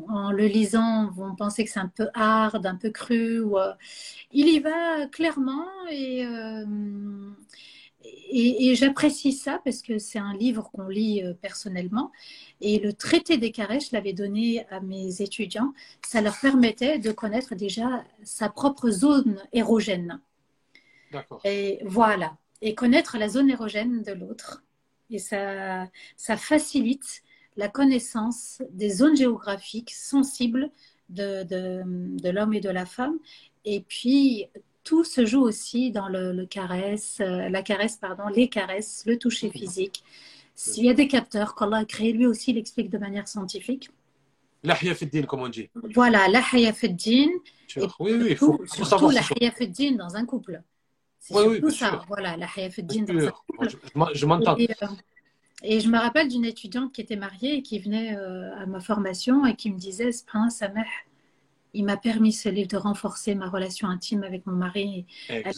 en 0.07 0.31
le 0.31 0.45
lisant, 0.45 1.09
vont 1.11 1.35
penser 1.35 1.63
que 1.65 1.71
c'est 1.71 1.79
un 1.79 1.91
peu 1.93 2.07
hard, 2.13 2.65
un 2.65 2.75
peu 2.75 2.89
cru. 2.89 3.39
Ou, 3.39 3.57
il 4.31 4.47
y 4.47 4.59
va 4.59 5.07
clairement 5.07 5.65
et, 5.91 6.25
et, 8.31 8.75
j'apprécie 8.75 9.33
ça 9.33 9.59
parce 9.63 9.81
que 9.81 9.97
c'est 9.97 10.19
un 10.19 10.33
livre 10.33 10.69
qu'on 10.71 10.87
lit 10.87 11.23
euh, 11.23 11.33
personnellement. 11.33 12.11
Et 12.61 12.79
le 12.79 12.93
traité 12.93 13.37
des 13.37 13.51
caresses, 13.51 13.89
je 13.89 13.95
l'avais 13.95 14.13
donné 14.13 14.65
à 14.69 14.79
mes 14.79 15.21
étudiants. 15.21 15.73
Ça 16.05 16.21
leur 16.21 16.37
permettait 16.39 16.99
de 16.99 17.11
connaître 17.11 17.55
déjà 17.55 18.03
sa 18.23 18.49
propre 18.49 18.89
zone 18.89 19.41
érogène. 19.51 20.21
D'accord. 21.11 21.41
Et 21.43 21.79
voilà. 21.85 22.37
Et 22.61 22.75
connaître 22.75 23.17
la 23.17 23.29
zone 23.29 23.49
érogène 23.49 24.03
de 24.03 24.13
l'autre. 24.13 24.63
Et 25.09 25.19
ça, 25.19 25.87
ça 26.15 26.37
facilite 26.37 27.23
la 27.59 27.67
connaissance 27.67 28.61
des 28.71 28.89
zones 28.89 29.17
géographiques 29.17 29.91
sensibles 29.91 30.71
de, 31.09 31.43
de, 31.43 31.83
de 31.85 32.29
l'homme 32.29 32.53
et 32.53 32.61
de 32.61 32.69
la 32.69 32.85
femme. 32.85 33.17
Et 33.65 33.81
puis, 33.81 34.45
tout 34.85 35.03
se 35.03 35.25
joue 35.25 35.41
aussi 35.41 35.91
dans 35.91 36.07
le, 36.07 36.45
caresse, 36.45 37.17
euh, 37.19 37.49
la 37.49 37.61
caresse, 37.61 37.97
pardon, 37.97 38.27
les 38.33 38.47
caresses, 38.47 39.03
le 39.05 39.17
toucher 39.17 39.49
physique. 39.49 40.03
S'il 40.55 40.85
y 40.85 40.89
a 40.89 40.93
des 40.93 41.09
capteurs 41.09 41.53
qu'Allah 41.53 41.77
a 41.77 41.85
créés, 41.85 42.13
lui 42.13 42.25
aussi, 42.25 42.51
il 42.51 42.57
explique 42.57 42.89
de 42.89 42.97
manière 42.97 43.27
scientifique. 43.27 43.89
La 44.63 44.75
din, 44.75 45.23
comme 45.23 45.41
on 45.41 45.49
dit. 45.49 45.69
Voilà, 45.93 46.27
la 46.29 46.41
din. 46.89 47.27
Oui, 47.99 48.13
oui, 48.13 48.27
il 48.29 48.37
faut, 48.37 48.57
faut 48.67 48.85
savoir. 48.85 49.11
Surtout 49.11 49.39
la 49.41 49.65
din 49.67 49.91
dans 49.91 50.15
un 50.15 50.25
couple. 50.25 50.61
Oui, 51.31 51.59
oui, 51.61 51.73
ça. 51.73 52.03
Voilà, 52.07 52.37
la 52.37 52.47
din 52.77 53.03
dans 53.03 53.27
un 53.27 53.31
couple. 53.31 53.67
Je, 54.13 54.25
m'entends. 54.25 54.57
Et, 55.63 55.79
je 55.79 55.89
me 55.89 55.97
rappelle 55.97 56.27
d'une 56.27 56.45
étudiante 56.45 56.93
qui 56.93 57.01
était 57.01 57.15
mariée 57.15 57.55
et 57.55 57.61
qui 57.61 57.79
venait 57.79 58.15
euh, 58.15 58.55
à 58.55 58.65
ma 58.65 58.79
formation 58.79 59.45
et 59.45 59.55
qui 59.55 59.71
me 59.71 59.77
disait, 59.77 60.09
Prince 60.25 60.57
Sameh, 60.57 60.85
il 61.73 61.85
m'a 61.85 61.97
permis 61.97 62.33
ce 62.33 62.49
livre 62.49 62.67
de 62.67 62.77
renforcer 62.77 63.35
ma 63.35 63.47
relation 63.47 63.87
intime 63.87 64.23
avec 64.23 64.47
mon 64.47 64.53
mari. 64.53 65.05
Elle, 65.27 65.53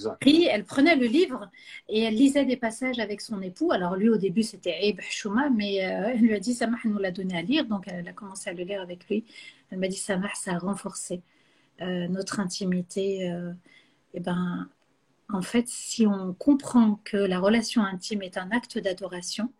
elle 0.50 0.64
prenait 0.66 0.98
le 0.98 1.06
livre 1.06 1.50
et 1.88 2.02
elle 2.02 2.16
lisait 2.16 2.44
des 2.44 2.58
passages 2.58 3.00
avec 3.00 3.22
son 3.22 3.42
époux. 3.42 3.72
Alors 3.72 3.96
lui, 3.96 4.10
au 4.10 4.18
début, 4.18 4.44
c'était 4.44 4.88
Aib 4.88 5.00
Chouma, 5.02 5.50
mais 5.50 5.86
euh, 5.86 6.10
elle 6.14 6.20
lui 6.20 6.34
a 6.34 6.40
dit, 6.40 6.54
Samah 6.54 6.78
nous 6.84 6.98
l'a 6.98 7.12
donné 7.12 7.38
à 7.38 7.42
lire, 7.42 7.66
donc 7.66 7.86
elle 7.88 8.08
a 8.08 8.14
commencé 8.14 8.50
à 8.50 8.54
le 8.54 8.64
lire 8.64 8.82
avec 8.82 9.08
lui. 9.08 9.24
Elle 9.70 9.80
m'a 9.80 9.88
dit, 9.88 9.98
Samah, 9.98 10.34
ça 10.36 10.54
a 10.54 10.58
renforcé 10.58 11.22
euh, 11.82 12.08
notre 12.10 12.42
intimité. 12.42 13.32
et 14.14 14.20
ben, 14.20 14.68
en 15.34 15.42
fait, 15.42 15.68
si 15.68 16.06
on 16.06 16.34
comprend 16.34 17.00
que 17.04 17.18
la 17.18 17.40
relation 17.40 17.84
intime 17.84 18.22
est 18.22 18.38
un 18.38 18.52
acte 18.52 18.78
d'adoration, 18.78 19.52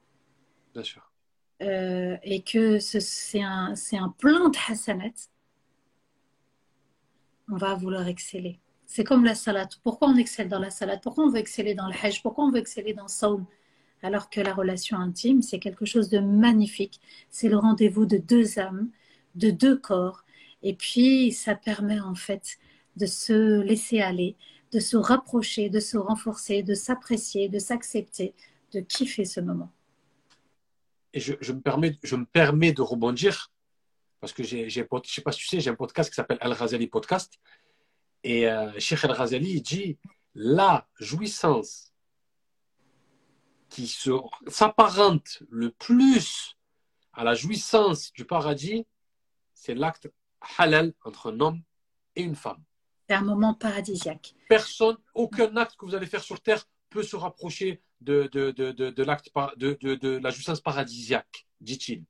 Sûr. 0.84 1.12
et 1.60 2.44
que 2.44 2.80
c'est 2.80 3.42
un, 3.42 3.74
un 3.94 4.10
plein 4.18 4.50
de 4.50 4.58
hasanat, 4.70 5.30
on 7.50 7.58
va 7.58 7.76
vouloir 7.76 8.08
exceller. 8.08 8.60
C'est 8.86 9.04
comme 9.04 9.24
la 9.24 9.36
salade. 9.36 9.70
Pourquoi 9.84 10.10
on 10.10 10.18
excelle 10.18 10.50
dans 10.50 10.60
la 10.60 10.70
salade 10.70 11.00
Pourquoi 11.02 11.26
on 11.26 11.30
veut 11.30 11.40
exceller 11.40 11.76
dans 11.76 11.88
le 11.88 11.94
hajj? 12.02 12.22
Pourquoi 12.22 12.46
on 12.46 12.52
veut 12.52 12.60
exceller 12.60 12.94
dans 12.94 13.04
le 13.04 13.10
saum? 13.10 13.46
Alors 14.02 14.30
que 14.30 14.42
la 14.42 14.54
relation 14.54 14.98
intime, 14.98 15.42
c'est 15.42 15.60
quelque 15.60 15.86
chose 15.86 16.10
de 16.10 16.20
magnifique. 16.20 17.00
C'est 17.30 17.50
le 17.50 17.58
rendez-vous 17.58 18.06
de 18.06 18.18
deux 18.18 18.60
âmes, 18.60 18.90
de 19.36 19.52
deux 19.52 19.78
corps. 19.78 20.24
Et 20.64 20.74
puis, 20.74 21.32
ça 21.32 21.56
permet 21.56 22.00
en 22.00 22.16
fait 22.16 22.58
de 22.98 23.06
se 23.06 23.62
laisser 23.62 24.02
aller, 24.02 24.36
de 24.72 24.80
se 24.80 24.98
rapprocher, 24.98 25.70
de 25.70 25.80
se 25.80 25.98
renforcer, 25.98 26.64
de 26.64 26.74
s'apprécier, 26.74 27.48
de 27.48 27.60
s'accepter, 27.60 28.34
de 28.74 28.80
kiffer 28.82 29.26
ce 29.26 29.40
moment. 29.40 29.72
Et 31.14 31.20
je, 31.20 31.52
me 31.52 31.62
permets, 31.62 31.98
je 32.04 32.16
me 32.16 32.26
permets 32.26 32.72
de 32.72 32.82
rebondir 32.82 33.52
parce 34.20 34.34
que 34.34 34.44
j'ai, 34.44 34.70
je 34.70 34.82
ne 34.82 34.86
sais 35.04 35.22
pas 35.22 35.32
si 35.32 35.40
tu 35.40 35.48
sais, 35.48 35.60
j'ai 35.60 35.70
un 35.70 35.76
podcast 35.76 36.10
qui 36.10 36.16
s'appelle 36.16 36.38
Al-Ghazali 36.42 36.88
Podcast. 36.88 37.40
Et 38.24 38.48
euh, 38.48 38.72
Sheikh 38.80 39.04
Al-Ghazali 39.04 39.62
dit 39.62 39.98
la 40.36 40.88
jouissance 41.00 41.92
qui 43.70 43.88
s'apparente 44.48 45.44
le 45.50 45.72
plus 45.72 46.58
à 47.14 47.24
la 47.24 47.34
jouissance 47.34 48.12
du 48.14 48.26
paradis, 48.26 48.86
c'est 49.54 49.74
l'acte 49.74 50.10
halal 50.58 50.94
entre 51.04 51.32
un 51.32 51.40
homme 51.40 51.62
et 52.16 52.22
une 52.22 52.36
femme. 52.36 52.64
C'est 53.10 53.16
un 53.16 53.22
moment 53.22 53.54
paradisiaque. 53.54 54.36
Personne, 54.48 54.98
aucun 55.14 55.56
acte 55.58 55.76
que 55.78 55.86
vous 55.86 55.96
allez 55.96 56.06
faire 56.06 56.24
sur 56.24 56.42
terre 56.42 56.64
peut 56.90 57.04
se 57.04 57.16
rapprocher 57.16 57.82
de, 58.02 58.30
de, 58.32 58.52
de, 58.52 58.72
de 58.72 59.04
l'acte 59.04 59.30
de, 59.58 59.78
de, 59.82 60.18
la 60.18 60.30
jouissance 60.30 60.60
paradisiaque, 60.60 61.48
dit-il. 61.62 62.04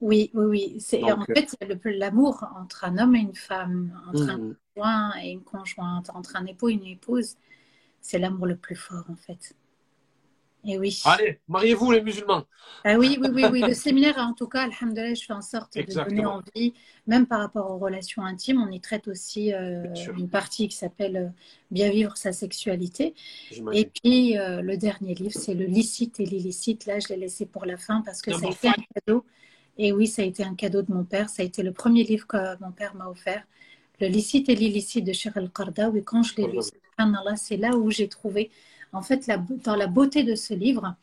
Oui, 0.00 0.30
oui, 0.34 0.44
oui. 0.46 0.76
C'est, 0.80 1.02
en 1.02 1.24
fait, 1.24 1.56
l'amour 1.84 2.44
entre 2.56 2.84
un 2.84 2.98
homme 2.98 3.14
et 3.14 3.20
une 3.20 3.34
femme, 3.34 4.00
entre 4.08 4.28
un 4.28 4.38
mm. 4.38 4.56
conjoint 4.74 5.12
et 5.22 5.30
une 5.30 5.44
conjointe, 5.44 6.10
entre 6.10 6.36
un 6.36 6.46
époux 6.46 6.70
et 6.70 6.72
une 6.72 6.86
épouse, 6.86 7.36
c'est 8.00 8.18
l'amour 8.18 8.46
le 8.46 8.56
plus 8.56 8.74
fort, 8.74 9.04
en 9.08 9.16
fait. 9.16 9.54
Et 10.64 10.78
oui. 10.78 11.00
Allez, 11.04 11.40
mariez-vous 11.48 11.90
les 11.90 12.02
musulmans. 12.02 12.44
Ah 12.84 12.96
oui, 12.96 13.18
oui, 13.20 13.28
oui, 13.32 13.44
oui. 13.50 13.60
Le 13.62 13.74
séminaire, 13.74 14.18
en 14.18 14.32
tout 14.32 14.46
cas, 14.46 14.62
alhamdoulilah, 14.62 15.14
je 15.14 15.24
fais 15.24 15.32
en 15.32 15.42
sorte 15.42 15.76
de 15.76 15.92
donner 15.92 16.24
envie, 16.24 16.74
même 17.06 17.26
par 17.26 17.40
rapport 17.40 17.70
aux 17.70 17.78
relations 17.78 18.22
intimes. 18.24 18.62
On 18.62 18.70
y 18.70 18.80
traite 18.80 19.08
aussi 19.08 19.52
euh, 19.52 19.84
une 20.16 20.28
partie 20.28 20.68
qui 20.68 20.76
s'appelle 20.76 21.16
euh, 21.16 21.28
Bien 21.72 21.90
vivre 21.90 22.16
sa 22.16 22.32
sexualité. 22.32 23.14
Et 23.72 23.86
puis, 23.86 24.38
euh, 24.38 24.62
le 24.62 24.76
dernier 24.76 25.14
livre, 25.14 25.34
c'est 25.34 25.54
le 25.54 25.64
licite 25.64 26.20
et 26.20 26.26
l'illicite. 26.26 26.86
Là, 26.86 27.00
je 27.00 27.08
l'ai 27.08 27.16
laissé 27.16 27.46
pour 27.46 27.64
la 27.64 27.76
fin 27.76 28.02
parce 28.02 28.22
que 28.22 28.32
ça 28.32 28.46
a 28.46 28.50
été 28.50 28.68
un 28.68 28.74
cadeau 28.94 29.24
et 29.78 29.92
oui, 29.92 30.06
ça 30.06 30.22
a 30.22 30.24
été 30.24 30.44
un 30.44 30.54
cadeau 30.54 30.82
de 30.82 30.92
mon 30.92 31.04
père. 31.04 31.28
Ça 31.28 31.42
a 31.42 31.46
été 31.46 31.62
le 31.62 31.72
premier 31.72 32.04
livre 32.04 32.26
que 32.26 32.36
mon 32.62 32.72
père 32.72 32.94
m'a 32.94 33.08
offert. 33.08 33.42
Le 34.00 34.08
licite 34.08 34.48
et 34.48 34.54
l'illicite 34.54 35.04
de 35.04 35.12
Cheikh 35.12 35.36
Al-Qarda. 35.36 35.90
Oui, 35.90 36.02
quand 36.04 36.22
je 36.22 36.36
l'ai 36.36 36.46
lu, 36.46 36.58
c'est 37.36 37.56
là 37.56 37.76
où 37.76 37.90
j'ai 37.90 38.08
trouvé, 38.08 38.50
en 38.92 39.02
fait, 39.02 39.26
la, 39.26 39.38
dans 39.38 39.76
la 39.76 39.86
beauté 39.86 40.22
de 40.22 40.34
ce 40.34 40.54
livre, 40.54 40.94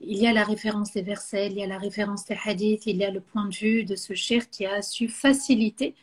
il 0.00 0.18
y 0.18 0.26
a 0.26 0.32
la 0.32 0.44
référence 0.44 0.92
des 0.92 1.02
versets, 1.02 1.48
il 1.48 1.54
y 1.54 1.62
a 1.62 1.66
la 1.66 1.78
référence 1.78 2.24
des 2.26 2.36
hadiths, 2.44 2.86
il 2.86 2.96
y 2.96 3.04
a 3.04 3.10
le 3.10 3.20
point 3.20 3.46
de 3.46 3.54
vue 3.54 3.84
de 3.84 3.96
ce 3.96 4.14
cher 4.14 4.48
qui 4.48 4.64
a 4.66 4.82
su 4.82 5.08
faciliter 5.08 5.94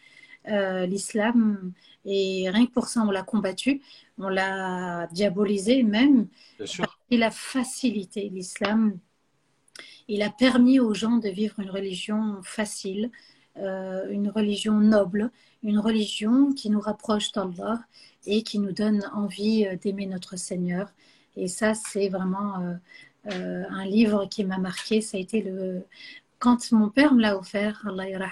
euh, 0.49 0.85
l'islam. 0.85 1.71
Et 2.05 2.49
rien 2.49 2.65
que 2.65 2.71
pour 2.71 2.87
ça, 2.87 3.01
on 3.01 3.11
l'a 3.11 3.23
combattu, 3.23 3.81
on 4.17 4.27
l'a 4.27 5.07
diabolisé 5.11 5.83
même. 5.83 6.27
Bien 6.57 6.67
sûr. 6.67 6.99
Il 7.09 7.23
a 7.23 7.31
facilité 7.31 8.29
l'islam 8.29 8.99
il 10.07 10.21
a 10.21 10.29
permis 10.29 10.79
aux 10.79 10.93
gens 10.93 11.17
de 11.17 11.29
vivre 11.29 11.59
une 11.59 11.69
religion 11.69 12.39
facile, 12.43 13.11
euh, 13.57 14.07
une 14.09 14.29
religion 14.29 14.79
noble, 14.79 15.31
une 15.63 15.79
religion 15.79 16.53
qui 16.53 16.69
nous 16.69 16.79
rapproche 16.79 17.31
d'Allah 17.31 17.79
et 18.27 18.43
qui 18.43 18.59
nous 18.59 18.71
donne 18.71 19.09
envie 19.13 19.65
euh, 19.65 19.75
d'aimer 19.77 20.05
notre 20.05 20.37
Seigneur. 20.37 20.91
Et 21.35 21.47
ça, 21.47 21.73
c'est 21.73 22.09
vraiment 22.09 22.77
euh, 23.31 23.63
un 23.69 23.85
livre 23.85 24.25
qui 24.25 24.43
m'a 24.43 24.57
marqué. 24.57 25.01
Ça 25.01 25.17
a 25.17 25.19
été 25.19 25.41
le 25.41 25.83
quand 26.39 26.71
mon 26.73 26.89
père 26.89 27.13
me 27.13 27.21
l'a 27.21 27.37
offert, 27.37 27.81
Allah 27.87 28.29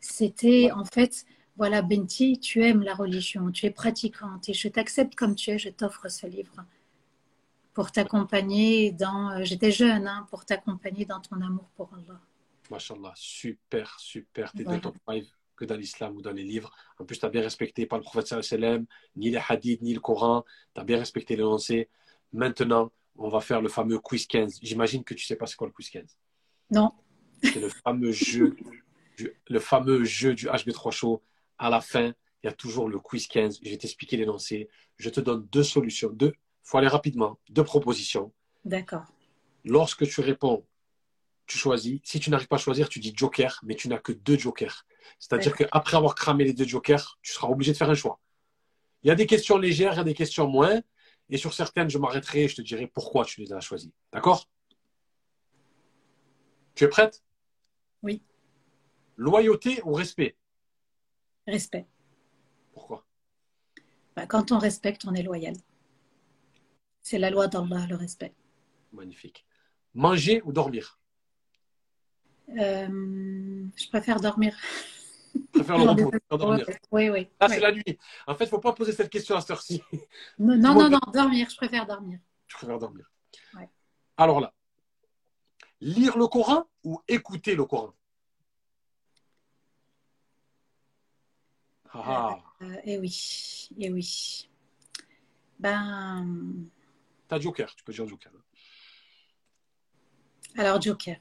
c'était 0.00 0.70
en 0.70 0.84
fait 0.84 1.26
voilà, 1.56 1.82
Benti, 1.82 2.38
tu 2.38 2.64
aimes 2.64 2.82
la 2.82 2.94
religion, 2.94 3.50
tu 3.50 3.66
es 3.66 3.70
pratiquante 3.70 4.48
et 4.48 4.54
je 4.54 4.66
t'accepte 4.68 5.14
comme 5.14 5.34
tu 5.34 5.50
es, 5.50 5.58
je 5.58 5.68
t'offre 5.68 6.08
ce 6.08 6.26
livre 6.26 6.64
pour 7.74 7.90
t'accompagner 7.92 8.92
dans. 8.92 9.30
Euh, 9.32 9.44
j'étais 9.44 9.70
jeune, 9.70 10.06
hein, 10.06 10.26
pour 10.30 10.44
t'accompagner 10.44 11.04
dans 11.04 11.20
ton 11.20 11.40
amour 11.40 11.68
pour 11.76 11.90
Allah. 11.92 12.20
Mashallah, 12.70 13.12
super, 13.14 13.98
super. 14.00 14.52
Tu 14.52 14.62
es 14.62 14.64
dans 14.64 14.80
ton 14.80 14.94
que 15.56 15.64
dans 15.64 15.76
l'islam 15.76 16.16
ou 16.16 16.22
dans 16.22 16.32
les 16.32 16.42
livres. 16.42 16.72
En 16.98 17.04
plus, 17.04 17.18
tu 17.18 17.26
as 17.26 17.28
bien 17.28 17.42
respecté 17.42 17.86
par 17.86 17.98
le 17.98 18.04
prophète 18.04 18.42
sallam, 18.42 18.86
ni 19.14 19.30
les 19.30 19.40
hadiths, 19.48 19.82
ni 19.82 19.94
le 19.94 20.00
Coran. 20.00 20.44
Tu 20.74 20.80
as 20.80 20.84
bien 20.84 20.98
respecté 20.98 21.36
l'énoncé. 21.36 21.88
Maintenant, 22.34 22.92
on 23.16 23.28
va 23.28 23.40
faire 23.40 23.62
le 23.62 23.68
fameux 23.68 23.98
quiz 23.98 24.26
15. 24.26 24.58
J'imagine 24.60 25.04
que 25.04 25.14
tu 25.14 25.24
sais 25.24 25.36
pas 25.36 25.46
c'est 25.46 25.56
quoi 25.56 25.68
le 25.68 25.72
quiz 25.72 25.88
15. 25.88 26.18
Non. 26.70 26.92
C'est 27.42 27.60
le 27.60 27.68
fameux 27.68 28.12
jeu, 28.12 28.56
le 29.48 29.58
fameux 29.60 30.04
jeu 30.04 30.34
du 30.34 30.46
HB3 30.46 30.90
Show. 30.90 31.22
À 31.58 31.70
la 31.70 31.80
fin, 31.80 32.08
il 32.42 32.46
y 32.46 32.48
a 32.48 32.52
toujours 32.52 32.88
le 32.88 32.98
quiz 32.98 33.26
15. 33.28 33.60
Je 33.62 33.70
vais 33.70 33.78
t'expliquer 33.78 34.16
l'énoncé. 34.16 34.68
Je 34.96 35.08
te 35.10 35.20
donne 35.20 35.46
deux 35.46 35.62
solutions, 35.62 36.10
deux 36.10 36.34
faut 36.64 36.78
aller 36.78 36.88
rapidement. 36.88 37.38
Deux 37.50 37.62
propositions. 37.62 38.32
D'accord. 38.64 39.04
Lorsque 39.64 40.08
tu 40.08 40.20
réponds, 40.20 40.66
tu 41.46 41.58
choisis. 41.58 42.00
Si 42.02 42.18
tu 42.18 42.30
n'arrives 42.30 42.48
pas 42.48 42.56
à 42.56 42.58
choisir, 42.58 42.88
tu 42.88 42.98
dis 42.98 43.12
joker, 43.14 43.60
mais 43.62 43.76
tu 43.76 43.88
n'as 43.88 43.98
que 43.98 44.12
deux 44.12 44.38
jokers. 44.38 44.86
C'est-à-dire 45.18 45.54
qu'après 45.54 45.96
avoir 45.96 46.14
cramé 46.14 46.44
les 46.44 46.54
deux 46.54 46.66
jokers, 46.66 47.18
tu 47.22 47.32
seras 47.32 47.48
obligé 47.48 47.72
de 47.72 47.76
faire 47.76 47.90
un 47.90 47.94
choix. 47.94 48.18
Il 49.02 49.08
y 49.08 49.10
a 49.10 49.14
des 49.14 49.26
questions 49.26 49.58
légères, 49.58 49.92
il 49.92 49.96
y 49.98 50.00
a 50.00 50.04
des 50.04 50.14
questions 50.14 50.48
moins. 50.48 50.80
Et 51.30 51.36
sur 51.38 51.54
certaines, 51.54 51.88
je 51.90 51.98
m'arrêterai 51.98 52.44
et 52.44 52.48
je 52.48 52.56
te 52.56 52.62
dirai 52.62 52.86
pourquoi 52.86 53.24
tu 53.24 53.40
les 53.40 53.52
as 53.52 53.60
choisies. 53.60 53.92
D'accord? 54.12 54.48
Tu 56.74 56.84
es 56.84 56.88
prête? 56.88 57.22
Oui. 58.02 58.22
Loyauté 59.16 59.80
ou 59.84 59.92
respect? 59.94 60.36
Respect. 61.46 61.86
Pourquoi? 62.72 63.06
Bah, 64.16 64.26
Quand 64.26 64.52
on 64.52 64.58
respecte, 64.58 65.04
on 65.06 65.14
est 65.14 65.22
loyal. 65.22 65.54
C'est 67.02 67.18
la 67.18 67.30
loi 67.30 67.48
d'Allah, 67.48 67.86
le 67.88 67.96
respect. 67.96 68.34
Magnifique. 68.92 69.46
Manger 69.94 70.42
ou 70.44 70.52
dormir? 70.52 70.98
Euh, 72.58 73.66
Je 73.76 73.88
préfère 73.88 74.20
dormir. 74.20 74.56
Je 75.34 75.40
préfère 75.60 75.78
le 75.78 75.84
repos. 75.84 76.10
dormir. 76.36 76.66
Oui, 76.90 77.10
oui. 77.10 77.28
Ah, 77.40 77.48
c'est 77.48 77.60
la 77.60 77.72
nuit. 77.72 77.98
En 78.26 78.34
fait, 78.34 78.44
il 78.44 78.48
ne 78.48 78.50
faut 78.50 78.60
pas 78.60 78.72
poser 78.72 78.92
cette 78.92 79.10
question 79.10 79.36
à 79.36 79.40
cette 79.40 79.50
heure-ci. 79.50 79.82
Non, 80.38 80.56
non, 80.74 80.88
non, 80.88 80.98
dormir. 81.12 81.48
Je 81.50 81.56
préfère 81.56 81.86
dormir. 81.86 82.18
Je 82.48 82.56
préfère 82.56 82.78
dormir. 82.78 83.10
Alors 84.16 84.40
là, 84.40 84.52
lire 85.80 86.16
le 86.16 86.28
Coran 86.28 86.64
ou 86.84 87.00
écouter 87.08 87.56
le 87.56 87.64
Coran? 87.64 87.92
Ah. 91.92 92.38
Euh, 92.62 92.76
eh 92.84 92.98
oui, 92.98 93.68
eh 93.78 93.90
oui. 93.90 94.48
Ben, 95.58 96.66
T'as 97.28 97.40
Joker, 97.40 97.74
tu 97.74 97.84
peux 97.84 97.92
dire 97.92 98.06
Joker. 98.06 98.32
Alors, 100.56 100.80
Joker. 100.80 101.16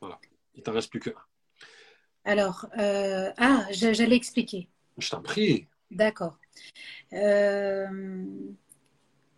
Voilà. 0.00 0.18
Il 0.54 0.62
t'en 0.62 0.72
reste 0.72 0.90
plus 0.90 1.00
que 1.00 1.10
un. 1.10 1.29
Alors, 2.24 2.66
euh, 2.78 3.30
ah, 3.38 3.66
j'allais 3.70 4.16
expliquer. 4.16 4.68
Je 4.98 5.10
t'en 5.10 5.22
prie. 5.22 5.66
D'accord. 5.90 6.38
Euh, 7.12 8.24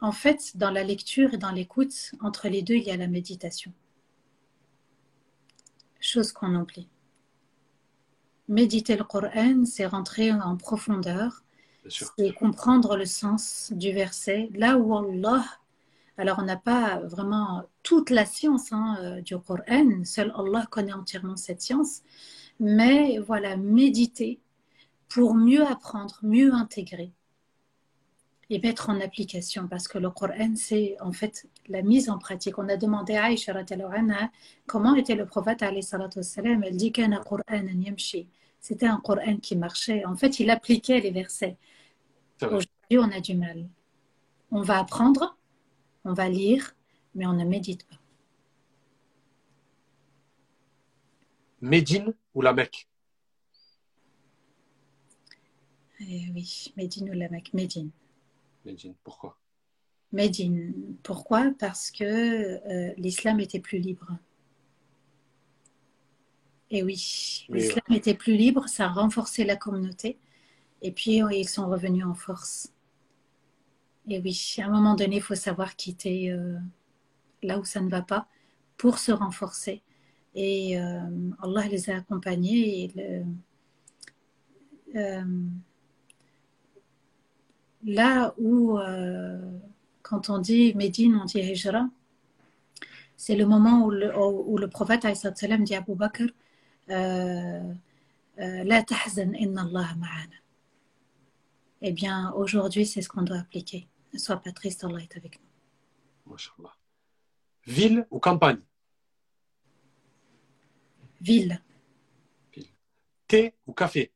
en 0.00 0.12
fait, 0.12 0.56
dans 0.56 0.70
la 0.70 0.82
lecture 0.82 1.34
et 1.34 1.38
dans 1.38 1.52
l'écoute, 1.52 2.12
entre 2.20 2.48
les 2.48 2.62
deux, 2.62 2.74
il 2.74 2.84
y 2.84 2.90
a 2.90 2.96
la 2.96 3.06
méditation. 3.06 3.72
Chose 6.00 6.32
qu'on 6.32 6.54
oublie. 6.56 6.88
Méditer 8.48 8.96
le 8.96 9.04
Coran, 9.04 9.64
c'est 9.64 9.86
rentrer 9.86 10.32
en 10.32 10.56
profondeur, 10.56 11.44
c'est 11.88 12.32
comprendre 12.34 12.96
le 12.96 13.06
sens 13.06 13.72
du 13.74 13.92
verset. 13.92 14.50
Là 14.54 14.76
où 14.76 14.96
Allah 14.96 15.44
alors, 16.18 16.38
on 16.38 16.42
n'a 16.42 16.56
pas 16.56 17.00
vraiment 17.00 17.64
toute 17.82 18.10
la 18.10 18.26
science 18.26 18.72
hein, 18.72 18.96
euh, 19.00 19.20
du 19.22 19.36
Coran, 19.38 20.04
seul 20.04 20.32
Allah 20.36 20.66
connaît 20.70 20.92
entièrement 20.92 21.36
cette 21.36 21.62
science, 21.62 22.02
mais 22.62 23.18
voilà, 23.18 23.56
méditer, 23.56 24.40
pour 25.08 25.34
mieux 25.34 25.66
apprendre, 25.66 26.20
mieux 26.22 26.54
intégrer 26.54 27.12
et 28.50 28.60
mettre 28.60 28.88
en 28.88 29.00
application 29.00 29.66
parce 29.66 29.88
que 29.88 29.98
le 29.98 30.10
Coran, 30.10 30.54
c'est 30.54 30.96
en 31.00 31.10
fait 31.10 31.48
la 31.66 31.82
mise 31.82 32.08
en 32.08 32.18
pratique. 32.18 32.58
On 32.58 32.68
a 32.68 32.76
demandé 32.76 33.16
à 33.16 33.24
Aïcha 33.24 33.52
comment 34.66 34.94
était 34.94 35.16
le 35.16 35.26
prophète, 35.26 35.62
elle 35.62 35.80
dit 36.76 36.92
C'était 38.60 38.86
un 38.86 39.00
Coran 39.00 39.36
qui 39.38 39.56
marchait. 39.56 40.04
En 40.04 40.14
fait, 40.14 40.38
il 40.38 40.48
appliquait 40.48 41.00
les 41.00 41.10
versets. 41.10 41.56
Aujourd'hui, 42.42 42.68
on 42.92 43.10
a 43.10 43.20
du 43.20 43.34
mal. 43.34 43.68
On 44.52 44.62
va 44.62 44.78
apprendre, 44.78 45.36
on 46.04 46.12
va 46.12 46.28
lire, 46.28 46.76
mais 47.16 47.26
on 47.26 47.32
ne 47.32 47.44
médite 47.44 47.88
pas. 47.88 47.96
Médine 51.60 52.14
ou 52.34 52.42
la 52.42 52.52
Mecque? 52.52 52.88
Eh 56.00 56.30
Oui, 56.34 56.72
Médine 56.76 57.10
ou 57.10 57.12
la 57.12 57.28
Mecque? 57.28 57.52
Médine. 57.54 57.90
Médine, 58.64 58.94
pourquoi? 59.04 59.38
Médine, 60.12 60.74
pourquoi? 61.02 61.52
Parce 61.58 61.90
que 61.90 62.04
euh, 62.04 62.92
l'islam 62.96 63.40
était 63.40 63.60
plus 63.60 63.78
libre. 63.78 64.16
Et 66.70 66.82
oui, 66.82 67.46
l'islam 67.50 67.84
était 67.90 68.14
plus 68.14 68.36
libre, 68.36 68.66
ça 68.66 68.86
a 68.86 68.88
renforcé 68.88 69.44
la 69.44 69.56
communauté. 69.56 70.18
Et 70.80 70.90
puis, 70.90 71.20
ils 71.32 71.48
sont 71.48 71.68
revenus 71.68 72.04
en 72.04 72.14
force. 72.14 72.72
Et 74.08 74.18
oui, 74.18 74.54
à 74.58 74.66
un 74.66 74.70
moment 74.70 74.94
donné, 74.94 75.16
il 75.16 75.22
faut 75.22 75.34
savoir 75.34 75.76
quitter 75.76 76.32
euh, 76.32 76.58
là 77.42 77.58
où 77.58 77.64
ça 77.64 77.80
ne 77.80 77.88
va 77.88 78.02
pas 78.02 78.26
pour 78.76 78.98
se 78.98 79.12
renforcer. 79.12 79.82
Et 80.34 80.78
euh, 80.78 81.00
Allah 81.42 81.68
les 81.68 81.90
a 81.90 81.96
accompagnés. 81.96 82.90
Euh, 84.94 85.24
là 87.84 88.34
où, 88.38 88.78
quand 90.02 90.30
on 90.30 90.38
dit 90.38 90.74
Médine, 90.74 91.18
on 91.20 91.24
dit 91.24 91.40
Hijra, 91.40 91.88
c'est 93.16 93.36
le 93.36 93.46
moment 93.46 93.84
où 93.86 93.90
le, 93.90 94.16
où 94.18 94.56
le 94.58 94.68
prophète 94.68 95.06
dit 95.06 95.74
à 95.74 95.78
Abu 95.78 95.94
Bakr 95.94 96.26
La 96.88 98.82
tahzan 98.82 99.32
inna 99.34 99.62
Allah 99.62 99.94
ma'ana. 99.96 100.42
Eh 101.84 101.92
bien, 101.92 102.32
aujourd'hui, 102.34 102.86
c'est 102.86 103.02
ce 103.02 103.08
qu'on 103.08 103.22
doit 103.22 103.38
appliquer. 103.38 103.88
Ne 104.12 104.18
sois 104.18 104.36
pas 104.36 104.52
triste, 104.52 104.84
Allah 104.84 105.00
est 105.00 105.16
avec 105.16 105.40
nous. 105.40 106.36
Ville 107.66 108.06
ou 108.10 108.20
campagne? 108.20 108.60
Ville. 111.22 111.62
Thé 113.28 113.54
ou 113.64 113.72
café? 113.72 114.12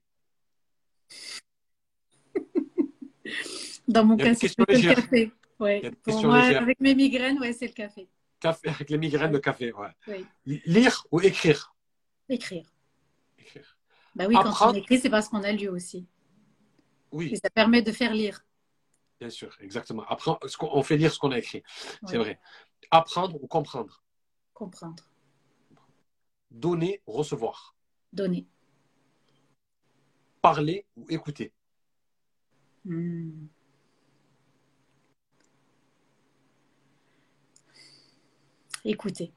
Dans 3.86 4.04
mon 4.04 4.16
cas, 4.16 4.34
c'est 4.34 4.58
le 4.58 4.94
café. 4.94 5.32
Ouais. 5.60 5.90
Pour 6.02 6.22
moi, 6.24 6.40
avec 6.40 6.80
mes 6.80 6.96
migraines, 6.96 7.38
ouais, 7.38 7.52
c'est 7.52 7.68
le 7.68 7.72
café. 7.72 8.08
café. 8.40 8.68
Avec 8.68 8.90
les 8.90 8.98
migraines, 8.98 9.32
le 9.32 9.38
café, 9.38 9.72
ouais. 9.72 10.24
Lire 10.44 11.06
ou 11.12 11.20
écrire? 11.20 11.74
Écrire. 12.28 12.66
Écrire. 13.38 13.78
Bah 14.16 14.26
oui, 14.28 14.34
quand 14.34 14.72
on 14.72 14.74
écrit, 14.74 14.98
c'est 14.98 15.08
parce 15.08 15.28
qu'on 15.28 15.44
a 15.44 15.52
lu 15.52 15.68
aussi. 15.68 16.08
Oui. 17.12 17.30
Et 17.32 17.36
ça 17.36 17.48
permet 17.50 17.82
de 17.82 17.92
faire 17.92 18.12
lire. 18.12 18.44
Bien 19.20 19.30
sûr, 19.30 19.56
exactement. 19.60 20.04
Après, 20.08 20.32
on 20.60 20.82
fait 20.82 20.96
lire 20.96 21.14
ce 21.14 21.20
qu'on 21.20 21.30
a 21.30 21.38
écrit. 21.38 21.62
C'est 22.04 22.18
vrai. 22.18 22.40
Apprendre 22.90 23.40
ou 23.40 23.46
comprendre? 23.46 24.02
Comprendre. 24.52 25.04
Donner 26.50 27.02
recevoir. 27.06 27.76
Donner. 28.12 28.46
Parler 30.40 30.86
ou 30.96 31.06
écouter. 31.08 31.52
Hmm. 32.84 33.46
Écouter. 38.84 39.32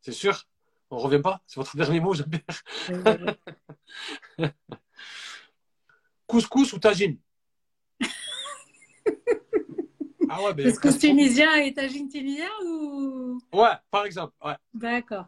C'est 0.00 0.12
sûr? 0.12 0.48
On 0.90 0.96
ne 0.96 1.02
revient 1.02 1.22
pas? 1.22 1.42
C'est 1.46 1.60
votre 1.60 1.76
dernier 1.76 2.00
mot, 2.00 2.14
Jean-Pierre? 2.14 2.64
Couscous 6.26 6.72
ou 6.72 6.78
tagine? 6.78 7.18
Ah 10.28 10.42
ouais, 10.42 10.54
ben, 10.54 10.70
Couscous 10.70 10.98
tunisien 10.98 11.54
et 11.56 11.72
tagine 11.72 12.08
tunisien 12.08 12.48
ou? 12.64 13.40
Ouais, 13.52 13.76
par 13.90 14.04
exemple. 14.04 14.34
Ouais. 14.44 14.56
D'accord. 14.74 15.26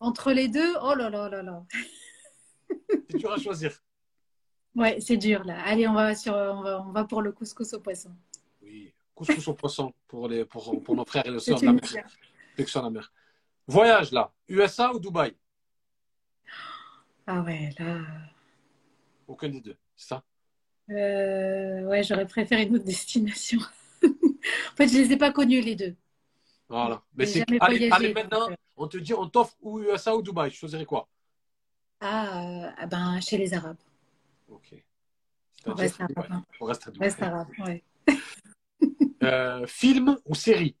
Entre 0.00 0.32
les 0.32 0.48
deux, 0.48 0.74
oh 0.82 0.94
là 0.94 1.08
là 1.10 1.28
là 1.28 1.42
là. 1.42 1.64
C'est 3.10 3.18
dur 3.18 3.32
à 3.32 3.38
choisir. 3.38 3.80
Ouais, 4.74 5.00
c'est 5.00 5.16
dur 5.16 5.44
là. 5.44 5.62
Allez, 5.64 5.86
on 5.86 5.94
va, 5.94 6.16
sur, 6.16 6.34
on 6.34 6.62
va, 6.62 6.82
on 6.82 6.90
va 6.90 7.04
pour 7.04 7.22
le 7.22 7.30
couscous 7.30 7.72
au 7.74 7.80
poisson. 7.80 8.10
Oui, 8.60 8.92
couscous 9.14 9.46
au 9.46 9.54
poisson 9.54 9.94
pour, 10.08 10.28
les, 10.28 10.44
pour, 10.44 10.82
pour 10.82 10.96
nos 10.96 11.04
frères 11.04 11.26
et 11.26 11.30
nos 11.30 11.38
sœurs 11.38 11.60
de 11.60 11.66
la 11.66 11.72
mer. 11.74 11.82
la 12.74 12.90
mer. 12.90 13.12
Voyage 13.68 14.10
là, 14.10 14.32
USA 14.48 14.92
ou 14.92 14.98
Dubaï? 14.98 15.36
Ah 17.26 17.40
ouais, 17.42 17.70
là. 17.78 18.00
Aucun 19.28 19.48
des 19.48 19.60
deux, 19.60 19.76
c'est 19.96 20.08
ça? 20.08 20.24
Euh, 20.90 21.82
Ouais, 21.82 22.02
j'aurais 22.02 22.26
préféré 22.26 22.64
une 22.64 22.74
autre 22.74 22.84
destination. 22.84 23.60
en 24.72 24.76
fait, 24.76 24.88
je 24.88 24.98
ne 24.98 25.02
les 25.04 25.12
ai 25.12 25.16
pas 25.16 25.32
connus 25.32 25.60
les 25.60 25.76
deux. 25.76 25.96
Voilà. 26.68 27.02
Mais 27.14 27.26
c'est 27.26 27.44
allez, 27.60 27.90
allez, 27.90 28.14
maintenant, 28.14 28.48
on 28.76 28.88
te 28.88 28.96
dit, 28.96 29.14
on 29.14 29.28
t'offre 29.28 29.56
ou 29.60 29.80
USA 29.80 30.16
ou 30.16 30.22
Dubaï. 30.22 30.50
Je 30.50 30.56
choisirais 30.56 30.84
quoi? 30.84 31.08
Ah, 32.00 32.42
euh, 32.82 32.86
ben, 32.86 33.20
chez 33.20 33.38
les 33.38 33.54
Arabes. 33.54 33.76
Ok. 34.48 34.74
On 35.66 35.74
reste, 35.74 36.00
arabe, 36.00 36.26
hein. 36.30 36.44
on 36.60 36.66
reste, 36.66 36.90
reste 37.00 37.22
arabe. 37.22 37.48
ouais. 37.60 37.82
euh, 39.22 39.66
film 39.66 40.18
ou 40.26 40.34
série? 40.34 40.76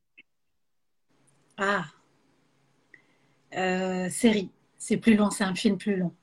Ah. 1.56 1.84
Euh, 3.54 4.10
série. 4.10 4.50
C'est 4.76 4.98
plus 4.98 5.16
long, 5.16 5.30
c'est 5.30 5.44
un 5.44 5.54
film 5.54 5.78
plus 5.78 5.96
long. 5.96 6.14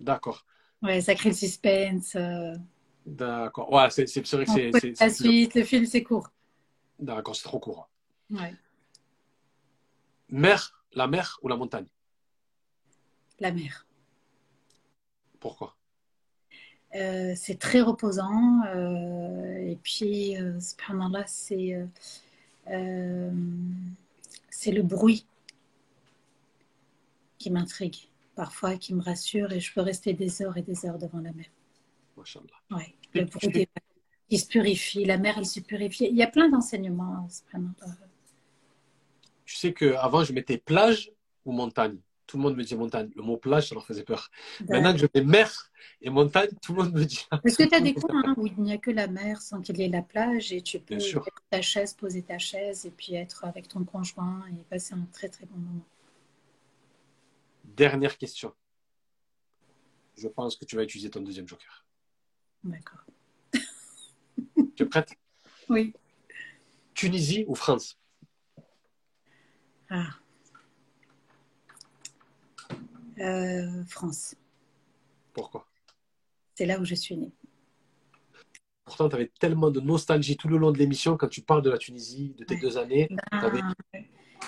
D'accord. 0.00 0.44
Ouais, 0.82 1.00
ça 1.00 1.14
crée 1.14 1.30
le 1.30 1.34
suspense. 1.34 2.14
Euh. 2.16 2.54
D'accord. 3.06 3.72
Ouais, 3.72 3.88
c'est 3.90 4.04
vrai 4.32 4.44
que 4.44 4.78
c'est. 4.78 5.00
La 5.00 5.08
suite, 5.08 5.54
le 5.54 5.64
film, 5.64 5.86
c'est 5.86 6.02
court. 6.02 6.30
C'est 6.98 7.42
trop 7.42 7.58
court. 7.58 7.88
Ouais. 8.30 8.54
Mer, 10.28 10.84
la 10.92 11.06
mer 11.06 11.38
ou 11.42 11.48
la 11.48 11.56
montagne? 11.56 11.86
La 13.40 13.52
mer. 13.52 13.86
Pourquoi? 15.40 15.76
Euh, 16.94 17.34
C'est 17.36 17.58
très 17.58 17.80
reposant. 17.80 18.62
Euh, 18.66 19.56
et 19.56 19.76
puis, 19.82 20.36
euh, 20.36 20.58
subhanallah, 20.60 21.26
c'est 21.26 21.86
euh, 22.68 23.30
c'est 24.48 24.72
le 24.72 24.82
bruit 24.82 25.26
qui 27.38 27.50
m'intrigue, 27.50 28.08
parfois 28.36 28.76
qui 28.76 28.94
me 28.94 29.02
rassure, 29.02 29.52
et 29.52 29.60
je 29.60 29.74
peux 29.74 29.82
rester 29.82 30.14
des 30.14 30.40
heures 30.40 30.56
et 30.56 30.62
des 30.62 30.86
heures 30.86 30.98
devant 30.98 31.20
la 31.20 31.32
mer. 31.32 31.46
Ouais, 32.70 32.94
le 33.12 33.24
bruit 33.24 33.68
qui 34.34 34.40
se 34.40 34.48
purifie, 34.48 35.04
la 35.04 35.16
mer, 35.16 35.38
elle 35.38 35.46
se 35.46 35.60
purifie. 35.60 36.06
Il 36.10 36.16
y 36.16 36.22
a 36.22 36.26
plein 36.26 36.48
d'enseignements. 36.48 37.28
Tu 39.44 39.54
sais 39.54 39.72
qu'avant, 39.72 40.24
je 40.24 40.32
mettais 40.32 40.58
plage 40.58 41.12
ou 41.44 41.52
montagne. 41.52 41.98
Tout 42.26 42.38
le 42.38 42.42
monde 42.42 42.56
me 42.56 42.64
dit 42.64 42.74
montagne. 42.74 43.10
Le 43.14 43.22
mot 43.22 43.36
plage, 43.36 43.68
ça 43.68 43.74
leur 43.76 43.86
faisait 43.86 44.02
peur. 44.02 44.30
Maintenant 44.68 44.92
que 44.92 44.98
je 44.98 45.06
mets 45.14 45.22
mer 45.22 45.70
et 46.00 46.10
montagne, 46.10 46.48
tout 46.60 46.74
le 46.74 46.82
monde 46.82 46.94
me 46.94 47.04
dit. 47.04 47.24
Parce 47.30 47.56
que 47.56 47.62
tu 47.62 47.74
as 47.74 47.80
des 47.80 47.94
coins 47.94 48.22
hein, 48.24 48.34
où 48.36 48.46
il 48.46 48.60
n'y 48.60 48.72
a 48.72 48.78
que 48.78 48.90
la 48.90 49.06
mer 49.06 49.40
sans 49.40 49.60
qu'il 49.60 49.78
y 49.78 49.82
ait 49.82 49.88
la 49.88 50.02
plage 50.02 50.52
et 50.52 50.62
tu 50.62 50.80
peux 50.80 50.96
mettre 50.96 51.44
ta 51.50 51.62
chaise, 51.62 51.92
poser 51.92 52.22
ta 52.22 52.38
chaise 52.38 52.86
et 52.86 52.90
puis 52.90 53.14
être 53.14 53.44
avec 53.44 53.68
ton 53.68 53.84
conjoint 53.84 54.42
et 54.48 54.64
passer 54.64 54.94
un 54.94 55.06
très 55.12 55.28
très 55.28 55.46
bon 55.46 55.58
moment. 55.58 55.84
Dernière 57.62 58.18
question. 58.18 58.52
Je 60.16 60.26
pense 60.26 60.56
que 60.56 60.64
tu 60.64 60.74
vas 60.74 60.82
utiliser 60.82 61.10
ton 61.10 61.20
deuxième 61.20 61.46
joker. 61.46 61.84
D'accord. 62.64 63.04
Tu 64.76 64.82
es 64.82 64.86
prête? 64.86 65.14
Oui. 65.68 65.94
Tunisie 66.94 67.44
ou 67.48 67.54
France? 67.54 67.98
Ah. 69.90 70.10
Euh, 73.18 73.84
France. 73.86 74.34
Pourquoi? 75.32 75.66
C'est 76.54 76.66
là 76.66 76.80
où 76.80 76.84
je 76.84 76.94
suis 76.94 77.16
née. 77.16 77.32
Pourtant, 78.84 79.08
tu 79.08 79.14
avais 79.14 79.30
tellement 79.40 79.70
de 79.70 79.80
nostalgie 79.80 80.36
tout 80.36 80.48
le 80.48 80.56
long 80.56 80.70
de 80.70 80.78
l'émission 80.78 81.16
quand 81.16 81.28
tu 81.28 81.40
parles 81.40 81.62
de 81.62 81.70
la 81.70 81.78
Tunisie, 81.78 82.34
de 82.36 82.44
tes 82.44 82.56
deux 82.56 82.76
années. 82.76 83.08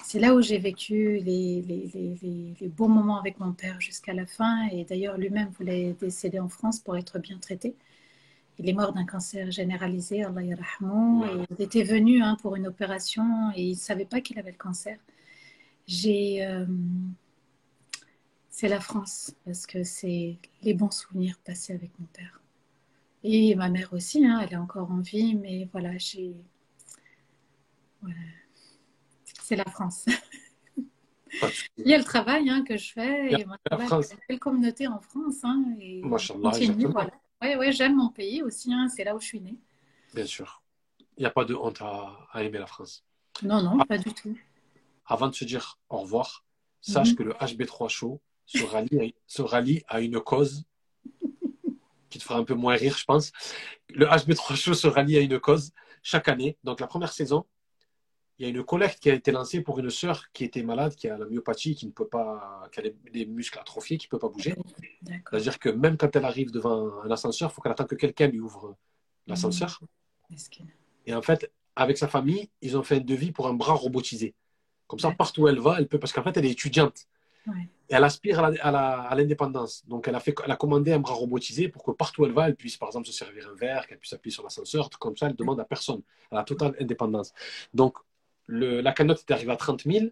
C'est 0.05 0.19
là 0.21 0.35
où 0.35 0.43
j'ai 0.43 0.59
vécu 0.59 1.19
les, 1.19 1.63
les, 1.63 2.55
les, 2.61 2.69
beaux 2.69 2.87
moments 2.87 3.19
avec 3.19 3.41
mon 3.41 3.53
père 3.53 3.81
jusqu'à 3.81 4.13
la 4.13 4.27
fin. 4.27 4.69
Et 4.69 4.85
d'ailleurs, 4.85 5.17
lui-même 5.17 5.49
voulait 5.59 5.95
décéder 5.95 6.39
en 6.39 6.49
France 6.49 6.81
pour 6.81 6.97
être 6.97 7.19
bien 7.19 7.39
traité. 7.39 7.75
Il 8.59 8.69
est 8.69 8.73
mort 8.73 8.93
d'un 8.93 9.05
cancer 9.05 9.51
généralisé, 9.51 10.25
Allah 10.25 10.43
yarahmou. 10.43 11.25
il 11.51 11.63
était 11.63 11.83
venu 11.85 12.23
hein, 12.23 12.37
pour 12.41 12.57
une 12.57 12.67
opération 12.67 13.51
et 13.55 13.63
il 13.63 13.71
ne 13.73 13.77
savait 13.77 14.07
pas 14.07 14.21
qu'il 14.21 14.39
avait 14.39 14.53
le 14.53 14.57
cancer. 14.57 14.99
J'ai. 15.87 16.45
Euh, 16.47 16.67
C'est 18.51 18.69
la 18.69 18.81
France, 18.81 19.35
parce 19.45 19.67
que 19.67 19.85
c'est 19.85 20.39
les 20.63 20.73
bons 20.75 20.91
souvenirs 20.91 21.37
passés 21.45 21.75
avec 21.75 21.91
mon 21.99 22.07
père. 22.07 22.41
Et 23.23 23.55
ma 23.55 23.69
mère 23.69 23.93
aussi, 23.93 24.25
hein, 24.25 24.41
elle 24.43 24.53
est 24.55 24.57
encore 24.57 24.91
en 24.91 25.01
vie, 25.01 25.35
mais 25.35 25.69
voilà, 25.73 25.99
j'ai. 25.99 26.35
C'est 29.43 29.57
la 29.57 29.65
France. 29.65 30.07
Il 31.77 31.87
y 31.87 31.93
a 31.95 31.99
le 31.99 32.05
travail 32.05 32.49
hein, 32.49 32.65
que 32.67 32.77
je 32.79 32.93
fais, 32.93 33.33
et 33.33 33.45
moi, 33.45 33.59
une 33.71 34.19
belle 34.29 34.39
communauté 34.39 34.87
en 34.87 35.01
France. 35.01 35.45
Hein, 35.45 35.77
et 35.79 36.01
continue, 36.41 36.87
voilà. 36.87 37.11
Ouais, 37.43 37.57
ouais, 37.57 37.73
j'aime 37.73 37.97
mon 37.97 38.09
pays 38.09 38.43
aussi, 38.43 38.73
hein, 38.73 38.89
c'est 38.89 39.05
là 39.05 39.15
où 39.15 39.21
je 39.21 39.27
suis 39.27 39.41
née. 39.41 39.57
Bien 40.15 40.27
sûr. 40.27 40.63
Il 41.17 41.21
n'y 41.21 41.27
a 41.27 41.31
pas 41.31 41.45
de 41.45 41.55
honte 41.55 41.81
à, 41.81 42.29
aimer 42.43 42.59
la 42.59 42.67
France. 42.67 43.05
Non, 43.43 43.63
non, 43.63 43.79
pas 43.85 43.99
du 43.99 44.13
tout. 44.13 44.37
Avant 45.05 45.29
de 45.29 45.35
se 45.35 45.45
dire 45.45 45.79
au 45.89 45.99
revoir, 45.99 46.45
sache 46.81 47.11
mhm. 47.11 47.17
que 47.17 47.23
le 47.23 47.33
HB3 47.35 47.89
Show 47.89 48.21
se 48.47 48.65
rallie, 48.65 49.15
se 49.27 49.43
rallie 49.43 49.83
à 49.89 50.01
une 50.01 50.21
cause 50.21 50.65
qui 52.11 52.19
te 52.19 52.25
fera 52.25 52.39
un 52.39 52.45
peu 52.45 52.55
moins 52.55 52.77
rire, 52.77 52.97
je 52.97 53.05
pense. 53.05 53.33
Le 53.91 54.07
HB3 54.07 54.57
Show 54.57 54.75
se 54.75 54.87
rallie 54.87 55.19
à 55.19 55.21
une 55.21 55.39
cause 55.39 55.73
chaque 56.03 56.29
année. 56.29 56.57
Donc, 56.65 56.81
la 56.81 56.87
première 56.87 57.13
saison, 57.13 57.45
il 58.39 58.45
y 58.45 58.47
a 58.47 58.51
une 58.51 58.63
collecte 58.65 59.01
qui 59.01 59.11
a 59.11 59.15
été 59.15 59.33
lancée 59.33 59.63
pour 59.63 59.79
une 59.79 59.89
sœur 59.89 60.31
qui 60.33 60.45
était 60.45 60.63
malade, 60.63 60.95
qui 60.95 61.09
a 61.09 61.17
la 61.17 61.27
myopathie, 61.27 61.75
qui 61.75 61.87
ne 61.87 61.93
peut 61.93 62.07
pas, 62.07 62.69
qui 62.71 62.81
a 62.81 62.83
les, 63.13 63.27
muscles 63.27 63.59
atrophiés, 63.59 63.97
qui 63.97 64.07
ne 64.07 64.11
peut 64.11 64.19
pas 64.19 64.29
bouger. 64.29 64.55
C'est-à-dire 65.31 65.59
que 65.59 65.71
même 65.71 65.97
quand 65.97 66.15
elle 66.15 66.25
arrive 66.25 66.51
devant 66.51 67.03
un 67.03 67.11
ascenseur, 67.11 67.51
il 67.51 67.55
faut 67.55 67.63
qu'elle 67.63 67.73
attende 67.73 67.89
que 67.89 67.95
quelqu'un 67.95 68.27
lui 68.27 68.41
ouvre 68.41 68.77
l'ascenseur. 69.27 69.81
Mmh. 70.29 70.37
Et 71.07 71.15
en 71.15 71.23
fait, 71.23 71.51
avec 71.77 71.97
sa 71.97 72.09
famille, 72.09 72.51
ils 72.61 72.77
ont 72.77 72.83
fait 72.83 72.97
un 72.97 73.01
devis 73.01 73.33
pour 73.33 73.49
un 73.49 73.55
bras 73.55 73.75
robotisé. 73.75 74.35
Comme 74.87 74.99
ça, 74.99 75.11
partout 75.11 75.43
où 75.43 75.49
elle 75.49 75.59
va, 75.59 75.77
elle 75.79 75.89
peut, 75.89 75.99
parce 75.99 76.13
qu'en 76.13 76.23
fait, 76.23 76.37
elle 76.37 76.47
est 76.47 76.51
étudiante. 76.51 77.07
Et 77.89 77.95
elle 77.95 78.03
aspire 78.03 78.41
à 78.43 79.15
l'indépendance. 79.15 79.87
Donc, 79.87 80.09
elle 80.09 80.17
a, 80.17 80.21
fait, 80.21 80.35
elle 80.45 80.51
a 80.51 80.57
commandé 80.57 80.93
un 80.93 80.99
bras 80.99 81.15
robotisé 81.15 81.69
pour 81.69 81.85
que 81.85 81.93
partout 81.93 82.23
où 82.23 82.27
elle 82.27 82.33
va, 82.33 82.49
elle 82.49 82.57
puisse, 82.57 82.77
par 82.77 82.89
exemple, 82.89 83.07
se 83.07 83.13
servir 83.13 83.49
un 83.49 83.55
verre, 83.55 83.87
qu'elle 83.87 83.99
puisse 83.99 84.13
appuyer 84.13 84.33
sur 84.33 84.43
l'ascenseur. 84.43 84.91
Comme 84.99 85.17
ça, 85.17 85.29
elle 85.29 85.37
demande 85.37 85.61
à 85.61 85.65
personne. 85.65 86.03
Elle 86.33 86.39
a 86.39 86.43
totale 86.43 86.75
indépendance. 86.81 87.33
Donc, 87.73 87.99
la 88.49 88.93
cagnotte 88.93 89.25
est 89.29 89.33
arrivée 89.33 89.53
à 89.53 89.57
30 89.57 89.85
000. 89.85 90.07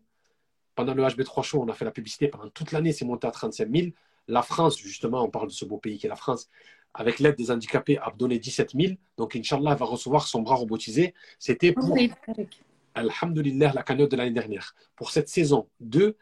Pendant 0.74 0.94
le 0.94 1.05
HB3 1.05 1.43
Show, 1.43 1.62
on 1.62 1.69
a 1.69 1.74
fait 1.74 1.85
la 1.85 1.93
publicité. 1.93 2.28
Pendant 2.28 2.48
toute 2.51 2.73
l'année, 2.73 2.93
c'est 2.93 3.05
monté 3.05 3.27
à 3.27 3.31
35 3.31 3.70
000. 3.70 3.89
La 4.27 4.43
France, 4.43 4.78
justement, 4.78 5.23
on 5.23 5.31
parle 5.31 5.48
de 5.48 5.52
ce 5.52 5.65
beau 5.65 5.78
pays 5.78 5.98
qui 5.98 6.06
est 6.06 6.09
la 6.09 6.16
France, 6.16 6.48
avec 6.94 7.19
l'aide 7.19 7.36
des 7.36 7.51
handicapés, 7.51 7.98
a 7.98 8.12
donné 8.16 8.39
17 8.39 8.73
000. 8.74 8.94
Donc, 9.16 9.36
Inch'Allah, 9.36 9.74
va 9.74 9.85
recevoir 9.85 10.27
son 10.27 10.43
bras 10.43 10.56
robotisé. 10.56 11.15
C'était 11.39 11.73
pour, 11.73 11.97
Alhamdulillah, 12.94 13.73
la 13.74 13.82
cagnotte 13.82 14.11
de 14.11 14.16
l'année 14.16 14.31
dernière. 14.31 14.74
Pour 14.97 15.11
cette 15.11 15.28
saison 15.28 15.69
2, 15.81 16.16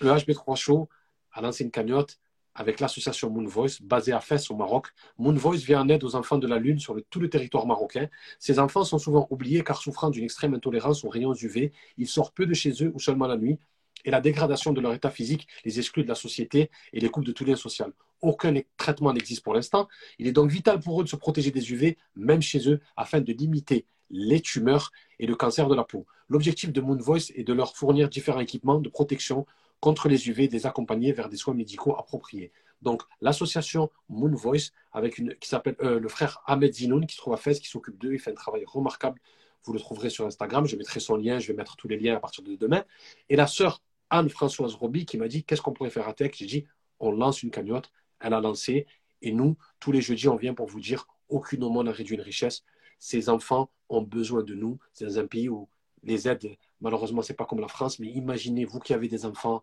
le 0.00 0.10
HB3 0.10 0.56
Show 0.56 0.88
a 1.32 1.40
lancé 1.40 1.64
une 1.64 1.70
cagnotte 1.70 2.18
avec 2.60 2.78
l'association 2.78 3.30
Moon 3.30 3.46
Voice, 3.46 3.80
basée 3.80 4.12
à 4.12 4.20
Fès 4.20 4.50
au 4.50 4.54
Maroc. 4.54 4.88
Moon 5.16 5.32
Voice 5.32 5.64
vient 5.64 5.80
en 5.80 5.88
aide 5.88 6.04
aux 6.04 6.14
enfants 6.14 6.36
de 6.36 6.46
la 6.46 6.58
Lune 6.58 6.78
sur 6.78 6.94
tout 7.08 7.18
le 7.18 7.30
territoire 7.30 7.66
marocain. 7.66 8.06
Ces 8.38 8.58
enfants 8.58 8.84
sont 8.84 8.98
souvent 8.98 9.26
oubliés 9.30 9.64
car 9.64 9.78
souffrant 9.78 10.10
d'une 10.10 10.24
extrême 10.24 10.52
intolérance 10.52 11.02
aux 11.02 11.08
rayons 11.08 11.32
UV, 11.32 11.72
ils 11.96 12.06
sortent 12.06 12.34
peu 12.36 12.44
de 12.44 12.52
chez 12.52 12.72
eux 12.84 12.92
ou 12.94 13.00
seulement 13.00 13.26
la 13.26 13.38
nuit. 13.38 13.58
Et 14.04 14.10
la 14.10 14.20
dégradation 14.20 14.74
de 14.74 14.80
leur 14.82 14.92
état 14.92 15.08
physique 15.08 15.48
les 15.64 15.78
exclut 15.78 16.02
de 16.02 16.08
la 16.08 16.14
société 16.14 16.70
et 16.92 17.00
les 17.00 17.08
coupe 17.08 17.24
de 17.24 17.32
tout 17.32 17.46
lien 17.46 17.56
social. 17.56 17.92
Aucun 18.20 18.54
traitement 18.76 19.14
n'existe 19.14 19.42
pour 19.42 19.54
l'instant. 19.54 19.88
Il 20.18 20.26
est 20.26 20.32
donc 20.32 20.50
vital 20.50 20.80
pour 20.80 21.00
eux 21.00 21.04
de 21.04 21.08
se 21.08 21.16
protéger 21.16 21.50
des 21.50 21.72
UV, 21.72 21.96
même 22.14 22.42
chez 22.42 22.68
eux, 22.68 22.80
afin 22.94 23.22
de 23.22 23.32
limiter 23.32 23.86
les 24.10 24.40
tumeurs 24.42 24.92
et 25.18 25.26
le 25.26 25.34
cancer 25.34 25.66
de 25.66 25.74
la 25.74 25.84
peau. 25.84 26.04
L'objectif 26.28 26.72
de 26.72 26.80
Moon 26.82 26.98
Voice 26.98 27.32
est 27.34 27.44
de 27.44 27.54
leur 27.54 27.74
fournir 27.74 28.10
différents 28.10 28.40
équipements 28.40 28.80
de 28.80 28.90
protection 28.90 29.46
contre 29.80 30.08
les 30.08 30.28
UV, 30.28 30.48
des 30.48 30.66
accompagner 30.66 31.12
vers 31.12 31.28
des 31.28 31.36
soins 31.36 31.54
médicaux 31.54 31.96
appropriés. 31.96 32.52
Donc, 32.82 33.02
l'association 33.20 33.90
Moon 34.08 34.34
Voice, 34.34 34.70
avec 34.92 35.18
une, 35.18 35.34
qui 35.36 35.48
s'appelle 35.48 35.76
euh, 35.82 35.98
le 35.98 36.08
frère 36.08 36.42
Ahmed 36.46 36.72
Zinoun, 36.72 37.06
qui 37.06 37.14
se 37.14 37.20
trouve 37.20 37.34
à 37.34 37.36
Fès, 37.36 37.60
qui 37.60 37.68
s'occupe 37.68 37.98
d'eux, 37.98 38.12
il 38.12 38.18
fait 38.18 38.30
un 38.30 38.34
travail 38.34 38.64
remarquable. 38.66 39.20
Vous 39.64 39.72
le 39.72 39.78
trouverez 39.78 40.08
sur 40.08 40.26
Instagram. 40.26 40.66
Je 40.66 40.76
mettrai 40.76 41.00
son 41.00 41.16
lien, 41.16 41.38
je 41.38 41.48
vais 41.48 41.54
mettre 41.54 41.76
tous 41.76 41.88
les 41.88 41.98
liens 41.98 42.16
à 42.16 42.20
partir 42.20 42.42
de 42.42 42.56
demain. 42.56 42.84
Et 43.28 43.36
la 43.36 43.46
sœur 43.46 43.82
Anne-Françoise 44.08 44.74
Roby 44.74 45.04
qui 45.04 45.18
m'a 45.18 45.28
dit 45.28 45.44
Qu'est-ce 45.44 45.60
qu'on 45.60 45.72
pourrait 45.72 45.90
faire 45.90 46.08
à 46.08 46.14
Tech? 46.14 46.32
J'ai 46.34 46.46
dit 46.46 46.66
On 46.98 47.12
lance 47.12 47.42
une 47.42 47.50
cagnotte. 47.50 47.90
Elle 48.20 48.32
a 48.32 48.40
lancé. 48.40 48.86
Et 49.22 49.32
nous, 49.32 49.56
tous 49.78 49.92
les 49.92 50.00
jeudis, 50.00 50.28
on 50.28 50.36
vient 50.36 50.54
pour 50.54 50.66
vous 50.66 50.80
dire 50.80 51.06
Aucune 51.28 51.60
monde 51.60 51.86
n'a 51.86 51.92
réduit 51.92 52.16
une 52.16 52.22
richesse. 52.22 52.64
Ces 52.98 53.28
enfants 53.28 53.70
ont 53.88 54.02
besoin 54.02 54.42
de 54.42 54.54
nous. 54.54 54.78
C'est 54.94 55.04
dans 55.04 55.18
un 55.18 55.26
pays 55.26 55.48
où 55.50 55.68
les 56.02 56.26
aides, 56.26 56.56
malheureusement, 56.80 57.22
ce 57.22 57.32
n'est 57.32 57.36
pas 57.36 57.46
comme 57.46 57.60
la 57.60 57.68
France, 57.68 57.98
mais 57.98 58.08
imaginez, 58.08 58.64
vous 58.64 58.78
qui 58.80 58.94
avez 58.94 59.08
des 59.08 59.26
enfants, 59.26 59.62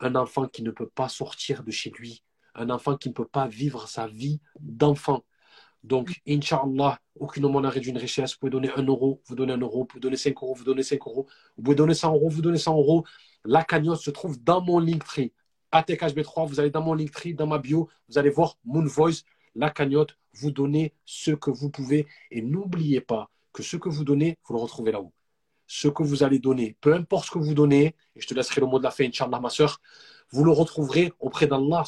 un 0.00 0.14
enfant 0.14 0.46
qui 0.46 0.62
ne 0.62 0.70
peut 0.70 0.88
pas 0.88 1.08
sortir 1.08 1.62
de 1.62 1.70
chez 1.70 1.90
lui, 1.90 2.22
un 2.54 2.70
enfant 2.70 2.96
qui 2.96 3.08
ne 3.08 3.14
peut 3.14 3.26
pas 3.26 3.48
vivre 3.48 3.88
sa 3.88 4.06
vie 4.06 4.40
d'enfant. 4.60 5.24
Donc, 5.82 6.20
Inch'Allah, 6.28 7.00
aucune 7.18 7.48
monde 7.48 7.62
n'a 7.62 7.70
réduit 7.70 7.90
une 7.90 7.98
richesse. 7.98 8.32
Vous 8.32 8.38
pouvez 8.40 8.50
donner 8.50 8.70
un 8.76 8.82
euro, 8.82 9.22
vous 9.26 9.34
donnez 9.34 9.54
un 9.54 9.58
euro, 9.58 9.80
vous 9.80 9.84
pouvez 9.86 10.00
donner 10.00 10.16
5 10.16 10.34
euros, 10.42 10.54
vous 10.54 10.64
donnez 10.64 10.82
5 10.82 11.00
euros. 11.06 11.26
Vous 11.56 11.62
pouvez 11.62 11.76
donner 11.76 11.94
100 11.94 12.14
euros, 12.14 12.28
vous 12.28 12.42
donnez 12.42 12.58
100 12.58 12.76
euros. 12.76 13.04
La 13.44 13.64
cagnotte 13.64 14.00
se 14.00 14.10
trouve 14.10 14.42
dans 14.42 14.60
mon 14.60 14.78
Linktree. 14.78 15.32
ATKHB3, 15.72 16.48
vous 16.48 16.60
allez 16.60 16.70
dans 16.70 16.82
mon 16.82 16.94
Linktree, 16.94 17.34
dans 17.34 17.46
ma 17.46 17.58
bio, 17.58 17.88
vous 18.08 18.18
allez 18.18 18.30
voir 18.30 18.58
Moon 18.64 18.84
Voice, 18.84 19.22
la 19.54 19.70
cagnotte, 19.70 20.18
vous 20.34 20.50
donnez 20.50 20.92
ce 21.04 21.30
que 21.30 21.50
vous 21.50 21.70
pouvez. 21.70 22.06
Et 22.30 22.42
n'oubliez 22.42 23.00
pas 23.00 23.30
que 23.52 23.62
ce 23.62 23.76
que 23.76 23.88
vous 23.88 24.04
donnez, 24.04 24.36
vous 24.44 24.54
le 24.54 24.60
retrouvez 24.60 24.92
là-haut 24.92 25.12
ce 25.72 25.86
que 25.86 26.02
vous 26.02 26.24
allez 26.24 26.40
donner, 26.40 26.76
peu 26.80 26.92
importe 26.94 27.26
ce 27.26 27.30
que 27.30 27.38
vous 27.38 27.54
donnez, 27.54 27.94
et 28.16 28.20
je 28.20 28.26
te 28.26 28.34
laisserai 28.34 28.60
le 28.60 28.66
mot 28.66 28.80
de 28.80 28.82
la 28.82 28.90
fin, 28.90 29.04
Inch'Allah, 29.04 29.38
ma 29.38 29.50
soeur, 29.50 29.80
vous 30.30 30.42
le 30.42 30.50
retrouverez 30.50 31.12
auprès 31.20 31.46
d'Allah. 31.46 31.84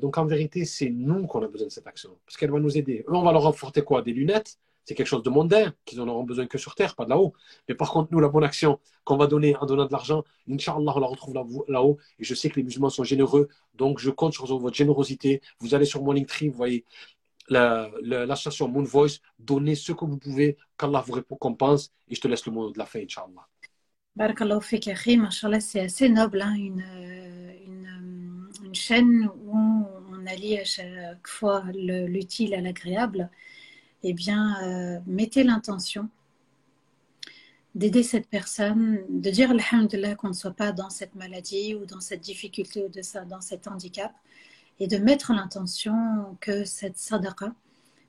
Donc 0.00 0.18
en 0.18 0.24
vérité, 0.24 0.64
c'est 0.64 0.88
nous 0.88 1.26
qu'on 1.26 1.42
a 1.42 1.48
besoin 1.48 1.66
de 1.66 1.72
cette 1.72 1.88
action, 1.88 2.16
parce 2.24 2.36
qu'elle 2.36 2.52
va 2.52 2.60
nous 2.60 2.78
aider. 2.78 3.04
Eux, 3.08 3.14
on 3.16 3.22
va 3.22 3.32
leur 3.32 3.44
apporter 3.44 3.82
quoi? 3.82 4.02
Des 4.02 4.12
lunettes? 4.12 4.60
C'est 4.84 4.94
quelque 4.94 5.08
chose 5.08 5.24
de 5.24 5.30
mondain, 5.30 5.74
qu'ils 5.84 6.00
en 6.00 6.06
auront 6.06 6.22
besoin 6.22 6.46
que 6.46 6.58
sur 6.58 6.76
Terre, 6.76 6.94
pas 6.94 7.06
de 7.06 7.10
là-haut. 7.10 7.32
Mais 7.68 7.74
par 7.74 7.90
contre, 7.90 8.10
nous, 8.12 8.20
la 8.20 8.28
bonne 8.28 8.44
action 8.44 8.78
qu'on 9.02 9.16
va 9.16 9.26
donner 9.26 9.56
en 9.56 9.66
donnant 9.66 9.86
de 9.86 9.92
l'argent, 9.92 10.22
Inch'Allah, 10.48 10.92
on 10.94 11.00
la 11.00 11.06
retrouve 11.08 11.34
là-haut. 11.66 11.98
Et 12.20 12.24
je 12.24 12.34
sais 12.36 12.48
que 12.50 12.54
les 12.54 12.62
musulmans 12.62 12.88
sont 12.88 13.02
généreux, 13.02 13.48
donc 13.74 13.98
je 13.98 14.10
compte 14.10 14.32
sur 14.32 14.46
votre 14.46 14.76
générosité. 14.76 15.42
Vous 15.58 15.74
allez 15.74 15.86
sur 15.86 16.04
mon 16.04 16.12
Linktree, 16.12 16.50
vous 16.50 16.56
voyez 16.56 16.84
l'association 17.50 18.68
Moon 18.68 18.82
Voice, 18.84 19.18
donnez 19.38 19.74
ce 19.74 19.92
que 19.92 20.04
vous 20.04 20.18
pouvez, 20.18 20.56
qu'Allah 20.76 21.02
vous 21.06 21.14
récompense, 21.14 21.92
et 22.08 22.14
je 22.14 22.20
te 22.20 22.28
laisse 22.28 22.44
le 22.46 22.52
mot 22.52 22.70
de 22.70 22.78
la 22.78 22.86
fin, 22.86 23.00
Inch'Allah. 23.00 23.46
Barakallahu 24.16 24.60
fik, 24.62 24.90
c'est 25.60 25.80
assez 25.80 26.08
noble, 26.08 26.42
hein, 26.42 26.54
une, 26.54 26.84
une, 27.66 28.50
une, 28.64 28.74
chaîne 28.74 29.30
où 29.44 29.56
on 29.56 30.26
allie 30.26 30.58
à 30.58 30.64
chaque 30.64 31.26
fois 31.26 31.62
l'utile 31.72 32.54
à 32.54 32.60
l'agréable. 32.60 33.30
Eh 34.02 34.12
bien, 34.12 34.62
euh, 34.62 35.00
mettez 35.06 35.44
l'intention 35.44 36.08
d'aider 37.74 38.02
cette 38.02 38.28
personne, 38.28 39.04
de 39.08 39.30
dire 39.30 39.50
Alhamdulillah 39.50 40.16
qu'on 40.16 40.28
ne 40.28 40.32
soit 40.32 40.52
pas 40.52 40.72
dans 40.72 40.90
cette 40.90 41.14
maladie 41.14 41.74
ou 41.76 41.86
dans 41.86 42.00
cette 42.00 42.20
difficulté 42.20 42.84
ou 42.84 42.88
de 42.88 43.02
ça, 43.02 43.24
dans 43.24 43.40
cet 43.40 43.68
handicap, 43.68 44.12
et 44.80 44.86
de 44.86 44.98
mettre 44.98 45.32
l'intention 45.32 46.36
que 46.40 46.64
cette 46.64 46.98
sadaqa 46.98 47.52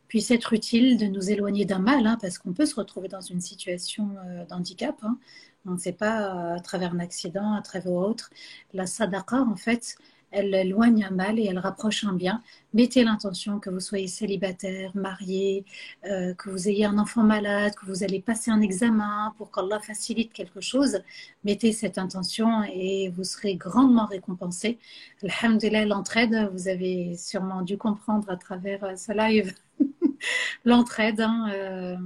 puisse 0.07 0.31
être 0.31 0.53
utile 0.53 0.97
de 0.97 1.05
nous 1.05 1.29
éloigner 1.29 1.65
d'un 1.65 1.79
mal, 1.79 2.05
hein, 2.07 2.17
parce 2.19 2.39
qu'on 2.39 2.51
peut 2.51 2.65
se 2.65 2.75
retrouver 2.75 3.07
dans 3.07 3.21
une 3.21 3.41
situation 3.41 4.09
euh, 4.25 4.45
d'handicap. 4.45 4.95
Hein. 5.03 5.17
On 5.65 5.71
ne 5.71 5.77
sait 5.77 5.93
pas 5.93 6.53
euh, 6.53 6.55
à 6.55 6.59
travers 6.59 6.93
un 6.93 6.99
accident, 6.99 7.53
à 7.53 7.61
travers 7.61 7.93
autre. 7.93 8.31
La 8.73 8.87
sadaqa, 8.87 9.41
en 9.41 9.55
fait, 9.55 9.97
elle 10.31 10.53
éloigne 10.53 11.03
un 11.03 11.11
mal 11.11 11.39
et 11.39 11.45
elle 11.45 11.59
rapproche 11.59 12.03
un 12.03 12.13
bien. 12.13 12.41
Mettez 12.73 13.03
l'intention 13.03 13.59
que 13.59 13.69
vous 13.69 13.79
soyez 13.79 14.07
célibataire, 14.07 14.91
marié, 14.95 15.65
euh, 16.05 16.33
que 16.35 16.49
vous 16.49 16.69
ayez 16.69 16.85
un 16.85 16.97
enfant 16.97 17.23
malade, 17.23 17.73
que 17.75 17.85
vous 17.85 18.03
allez 18.03 18.21
passer 18.21 18.51
un 18.51 18.61
examen 18.61 19.33
pour 19.37 19.51
qu'Allah 19.51 19.79
facilite 19.79 20.31
quelque 20.33 20.61
chose. 20.61 21.01
Mettez 21.43 21.71
cette 21.71 21.97
intention 21.97 22.63
et 22.63 23.09
vous 23.09 23.23
serez 23.23 23.55
grandement 23.55 24.05
récompensé. 24.05 24.77
Alhamdulillah, 25.23 25.85
l'entraide, 25.85 26.49
vous 26.53 26.67
avez 26.67 27.15
sûrement 27.17 27.61
dû 27.63 27.77
comprendre 27.77 28.29
à 28.29 28.37
travers 28.37 28.83
euh, 28.83 28.95
ce 28.95 29.11
live, 29.13 29.53
l'entraide 30.65 31.21
hein, 31.21 31.49
euh, 31.51 31.97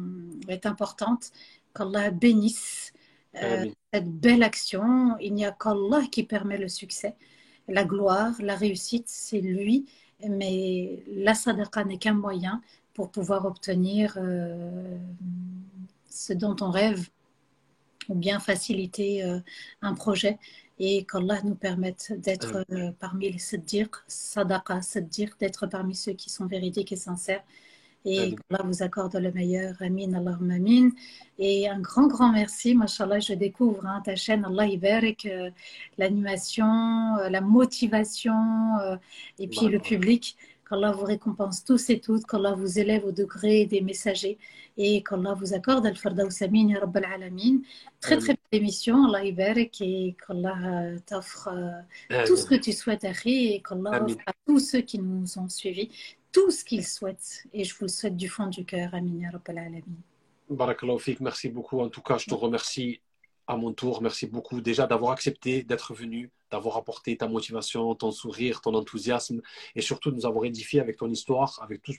est 0.48 0.66
importante. 0.66 1.32
Qu'Allah 1.76 2.12
bénisse 2.12 2.94
cette 3.92 4.10
belle 4.10 4.44
action. 4.44 5.18
Il 5.20 5.34
n'y 5.34 5.44
a 5.44 5.52
qu'Allah 5.52 6.04
qui 6.12 6.24
permet 6.24 6.58
le 6.58 6.68
succès 6.68 7.16
la 7.68 7.86
gloire, 7.86 8.34
la 8.40 8.56
réussite, 8.56 9.08
c'est 9.08 9.42
lui, 9.42 9.86
mais 10.28 11.04
la 11.08 11.34
sadaqa 11.34 11.84
n'est 11.86 11.98
qu'un 11.98 12.14
moyen 12.14 12.62
pour 12.94 13.12
pouvoir 13.12 13.46
obtenir 13.46 14.18
euh, 14.18 14.98
ce 16.10 16.34
dont 16.34 16.56
on 16.62 16.70
rêve 16.70 17.10
ou 18.10 18.16
bien 18.16 18.40
faciliter 18.40 19.24
euh, 19.24 19.40
un 19.82 19.94
projet 19.94 20.38
et 20.80 21.06
qu'Allah 21.06 21.42
nous 21.44 21.56
permette 21.56 22.14
d'être 22.20 22.66
euh, 22.72 22.92
parmi 23.00 23.32
les 23.32 23.40
saddiq, 23.40 23.90
sadaqa, 24.08 24.82
saddiq, 24.82 25.32
d'être 25.40 25.68
parmi 25.68 25.96
ceux 25.96 26.14
qui 26.14 26.30
sont 26.30 26.46
véridiques 26.46 26.92
et 26.92 26.98
sincères 26.98 27.44
et 28.06 28.36
qu'Allah 28.36 28.64
vous 28.66 28.84
accorde 28.84 29.16
le 29.16 29.32
meilleur. 29.32 29.76
Amin, 29.82 30.14
Allahumma 30.14 30.56
amin. 30.56 30.90
Et 31.40 31.68
un 31.70 31.80
grand, 31.80 32.08
grand 32.08 32.32
merci. 32.32 32.76
Mashallah, 32.76 33.20
je 33.20 33.34
découvre 33.34 33.86
hein, 33.86 34.02
ta 34.04 34.16
chaîne. 34.16 34.46
Allah 34.46 34.68
Ibarak, 34.68 35.26
euh, 35.26 35.50
l'animation, 35.98 37.18
euh, 37.18 37.30
la 37.30 37.42
motivation 37.42 38.78
euh, 38.82 38.98
et 39.40 39.48
puis 39.48 39.68
le 39.68 39.80
public. 39.80 40.36
Qu'Allah 40.70 40.92
vous 40.92 41.06
récompense 41.06 41.64
tous 41.66 41.90
et 41.90 42.00
toutes, 42.00 42.26
qu'Allah 42.26 42.54
vous 42.54 42.80
élève 42.80 43.06
au 43.06 43.12
degré 43.12 43.66
des 43.66 43.82
messagers 43.82 44.38
et 44.78 45.04
qu'Allah 45.04 45.34
vous 45.34 45.54
accorde 45.54 45.86
Al-Fardaous 45.86 46.42
Amin, 46.42 46.70
Ya 46.70 46.80
Rabbal 46.80 47.06
Alamin. 47.06 47.60
Très, 48.00 48.18
très 48.18 48.34
belle 48.34 48.62
émission, 48.62 49.06
Allah 49.06 49.24
Ibarak, 49.26 49.82
et 49.82 50.16
qu'Allah 50.26 50.98
t'offre 51.06 51.50
tout 52.26 52.38
ce 52.38 52.46
que 52.46 52.56
tu 52.56 52.72
souhaites, 52.72 53.04
Akhi, 53.04 53.54
et 53.54 53.62
qu'Allah 53.62 54.04
offre 54.04 54.18
à 54.26 54.32
tous 54.48 54.60
ceux 54.60 54.82
qui 54.82 55.00
nous 55.00 55.38
ont 55.38 55.50
suivis 55.50 55.92
tout 56.34 56.52
ce 56.52 56.66
qu'ils 56.66 56.86
souhaitent. 56.86 57.46
Et 57.54 57.64
je 57.64 57.74
vous 57.76 57.86
le 57.86 57.90
souhaite 57.90 58.18
du 58.18 58.28
fond 58.28 58.48
du 58.48 58.66
cœur. 58.66 58.94
Amin, 58.94 59.22
Ya 59.22 59.30
Rabbal 59.32 59.60
Alamin. 59.60 61.16
Merci 61.22 61.50
beaucoup. 61.50 61.80
En 61.80 61.90
tout 61.90 62.02
cas, 62.02 62.18
je 62.18 62.26
te 62.26 62.34
remercie 62.34 63.00
à 63.48 63.56
mon 63.56 63.72
tour. 63.72 64.02
Merci 64.02 64.28
beaucoup 64.28 64.60
déjà 64.60 64.88
d'avoir 64.88 65.12
accepté 65.12 65.64
d'être 65.64 65.94
venu, 65.94 66.32
d'avoir 66.52 66.78
apporté 66.78 67.16
ta 67.16 67.28
motivation, 67.28 67.94
ton 67.96 68.12
sourire, 68.12 68.62
ton 68.62 68.74
enthousiasme 68.74 69.42
et 69.76 69.82
surtout 69.82 70.12
de 70.12 70.16
nous 70.16 70.26
avoir 70.26 70.46
édifié 70.46 70.80
avec 70.82 70.98
ton 70.98 71.10
histoire, 71.10 71.60
avec 71.62 71.82
tout, 71.82 71.94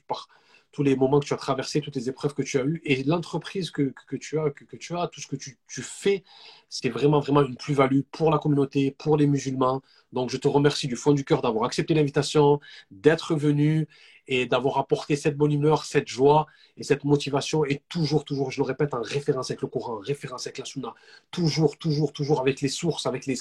tous 0.72 0.82
les 0.82 0.96
moments 0.96 1.20
que 1.20 1.26
tu 1.26 1.34
as 1.34 1.38
traversés, 1.38 1.80
toutes 1.80 1.96
les 1.96 2.08
épreuves 2.08 2.34
que 2.34 2.42
tu 2.42 2.58
as 2.58 2.64
eues 2.64 2.80
et 2.84 3.04
l'entreprise 3.04 3.70
que, 3.70 3.94
que, 4.08 4.16
tu 4.16 4.38
as, 4.38 4.50
que, 4.50 4.76
tu 4.76 4.96
as, 4.96 5.06
tout 5.08 5.20
ce 5.20 5.26
que 5.26 5.36
tu, 5.36 5.56
tu 5.68 5.82
fais, 5.82 6.24
c'est 6.68 6.88
vraiment, 6.88 7.20
vraiment 7.20 7.42
une 7.42 7.56
plus-value 7.56 8.00
pour 8.10 8.30
la 8.30 8.38
communauté, 8.38 8.90
pour 8.90 9.16
les 9.16 9.26
musulmans. 9.26 9.82
Donc, 10.12 10.30
je 10.30 10.36
te 10.36 10.48
remercie 10.48 10.88
du 10.88 10.96
fond 10.96 11.12
du 11.12 11.24
cœur 11.24 11.42
d'avoir 11.42 11.64
accepté 11.64 11.94
l'invitation, 11.94 12.60
d'être 12.90 13.34
venu 13.34 13.86
et 14.26 14.46
d'avoir 14.46 14.78
apporté 14.78 15.16
cette 15.16 15.36
bonne 15.36 15.52
humeur, 15.52 15.84
cette 15.84 16.08
joie 16.08 16.46
et 16.76 16.82
cette 16.82 17.04
motivation. 17.04 17.64
Et 17.64 17.82
toujours, 17.88 18.24
toujours, 18.24 18.50
je 18.50 18.60
le 18.60 18.66
répète, 18.66 18.94
en 18.94 19.02
référence 19.02 19.50
avec 19.50 19.62
le 19.62 19.68
Coran, 19.68 19.94
en 19.94 19.98
référence 19.98 20.46
avec 20.46 20.58
la 20.58 20.64
Sunna, 20.64 20.94
toujours, 21.30 21.76
toujours, 21.78 22.12
toujours 22.12 22.40
avec 22.40 22.60
les 22.60 22.68
sources, 22.68 23.06
avec 23.06 23.26
les, 23.26 23.36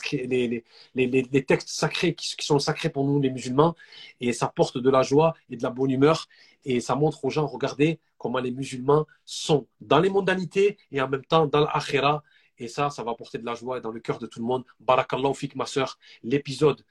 textes 1.46 1.70
sacrés 1.70 2.16
qui, 2.16 2.36
sont 2.40 2.60
sacrés 2.60 2.90
pour 2.90 3.06
nous 3.06 3.22
les 3.22 3.30
musulmans. 3.30 3.76
Et 4.20 4.34
ça 4.34 4.48
porte 4.48 4.78
de 4.78 4.90
la 4.90 5.04
joie 5.04 5.34
et 5.50 5.58
de 5.58 5.64
la 5.64 5.70
bonne 5.70 5.92
humeur. 5.92 6.28
Et 6.66 6.80
ça 6.80 6.96
montre 6.96 7.24
aux 7.26 7.30
gens, 7.30 7.46
regardez 7.48 8.00
comment 8.18 8.40
les 8.40 8.52
musulmans 8.52 9.06
sont 9.26 9.68
dans 9.82 10.00
les 10.00 10.10
mondanités 10.10 10.78
et 10.92 11.02
en 11.02 11.10
même 11.10 11.26
temps 11.26 11.46
dans 11.48 11.62
l'akhira. 11.62 12.24
Et 12.58 12.68
ça, 12.68 12.90
ça 12.90 13.04
va 13.04 13.12
apporter 13.12 13.38
de 13.38 13.46
la 13.46 13.56
joie 13.56 13.80
dans 13.80 13.92
le 13.92 14.00
cœur 14.00 14.20
de 14.20 14.28
tout 14.28 14.40
le 14.40 14.46
monde. 14.46 14.64
Barakallahu 14.80 15.34
fik, 15.34 15.56
ma 15.56 15.66
soeur. 15.66 15.98
L'épisode 16.24 16.86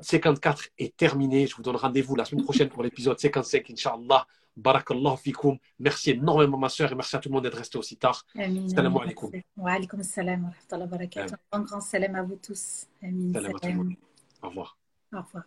54 0.00 0.68
est 0.78 0.96
terminé. 0.96 1.46
Je 1.46 1.54
vous 1.56 1.62
donne 1.62 1.76
rendez-vous 1.76 2.16
la 2.16 2.24
semaine 2.24 2.44
prochaine 2.44 2.68
pour 2.68 2.82
l'épisode 2.82 3.18
55, 3.18 3.70
Inch'Allah. 3.70 4.26
Barakallahu 4.56 5.16
fikoum. 5.16 5.58
Merci 5.78 6.10
énormément, 6.10 6.58
ma 6.58 6.68
soeur, 6.68 6.90
et 6.92 6.94
merci 6.94 7.16
à 7.16 7.18
tout 7.20 7.28
le 7.28 7.34
monde 7.34 7.44
d'être 7.44 7.56
resté 7.56 7.78
aussi 7.78 7.96
tard. 7.96 8.24
Salam 8.34 8.96
alaikum. 8.96 9.30
Wa 9.56 9.72
alaikum 9.72 10.02
salam 10.02 10.44
wa 10.44 10.50
rahmatullahi 10.50 10.80
wa 10.82 10.86
barakatuh. 10.86 11.34
Un 11.52 11.60
grand 11.60 11.80
salam 11.80 12.14
à 12.16 12.22
vous 12.22 12.36
tous. 12.36 12.86
Amin. 13.02 13.32
Salam 13.32 13.56
à 13.56 13.58
tout 13.58 13.68
le 13.68 13.74
monde. 13.74 13.94
Au 14.42 14.48
revoir. 14.48 14.76
Au 15.12 15.18
revoir. 15.18 15.44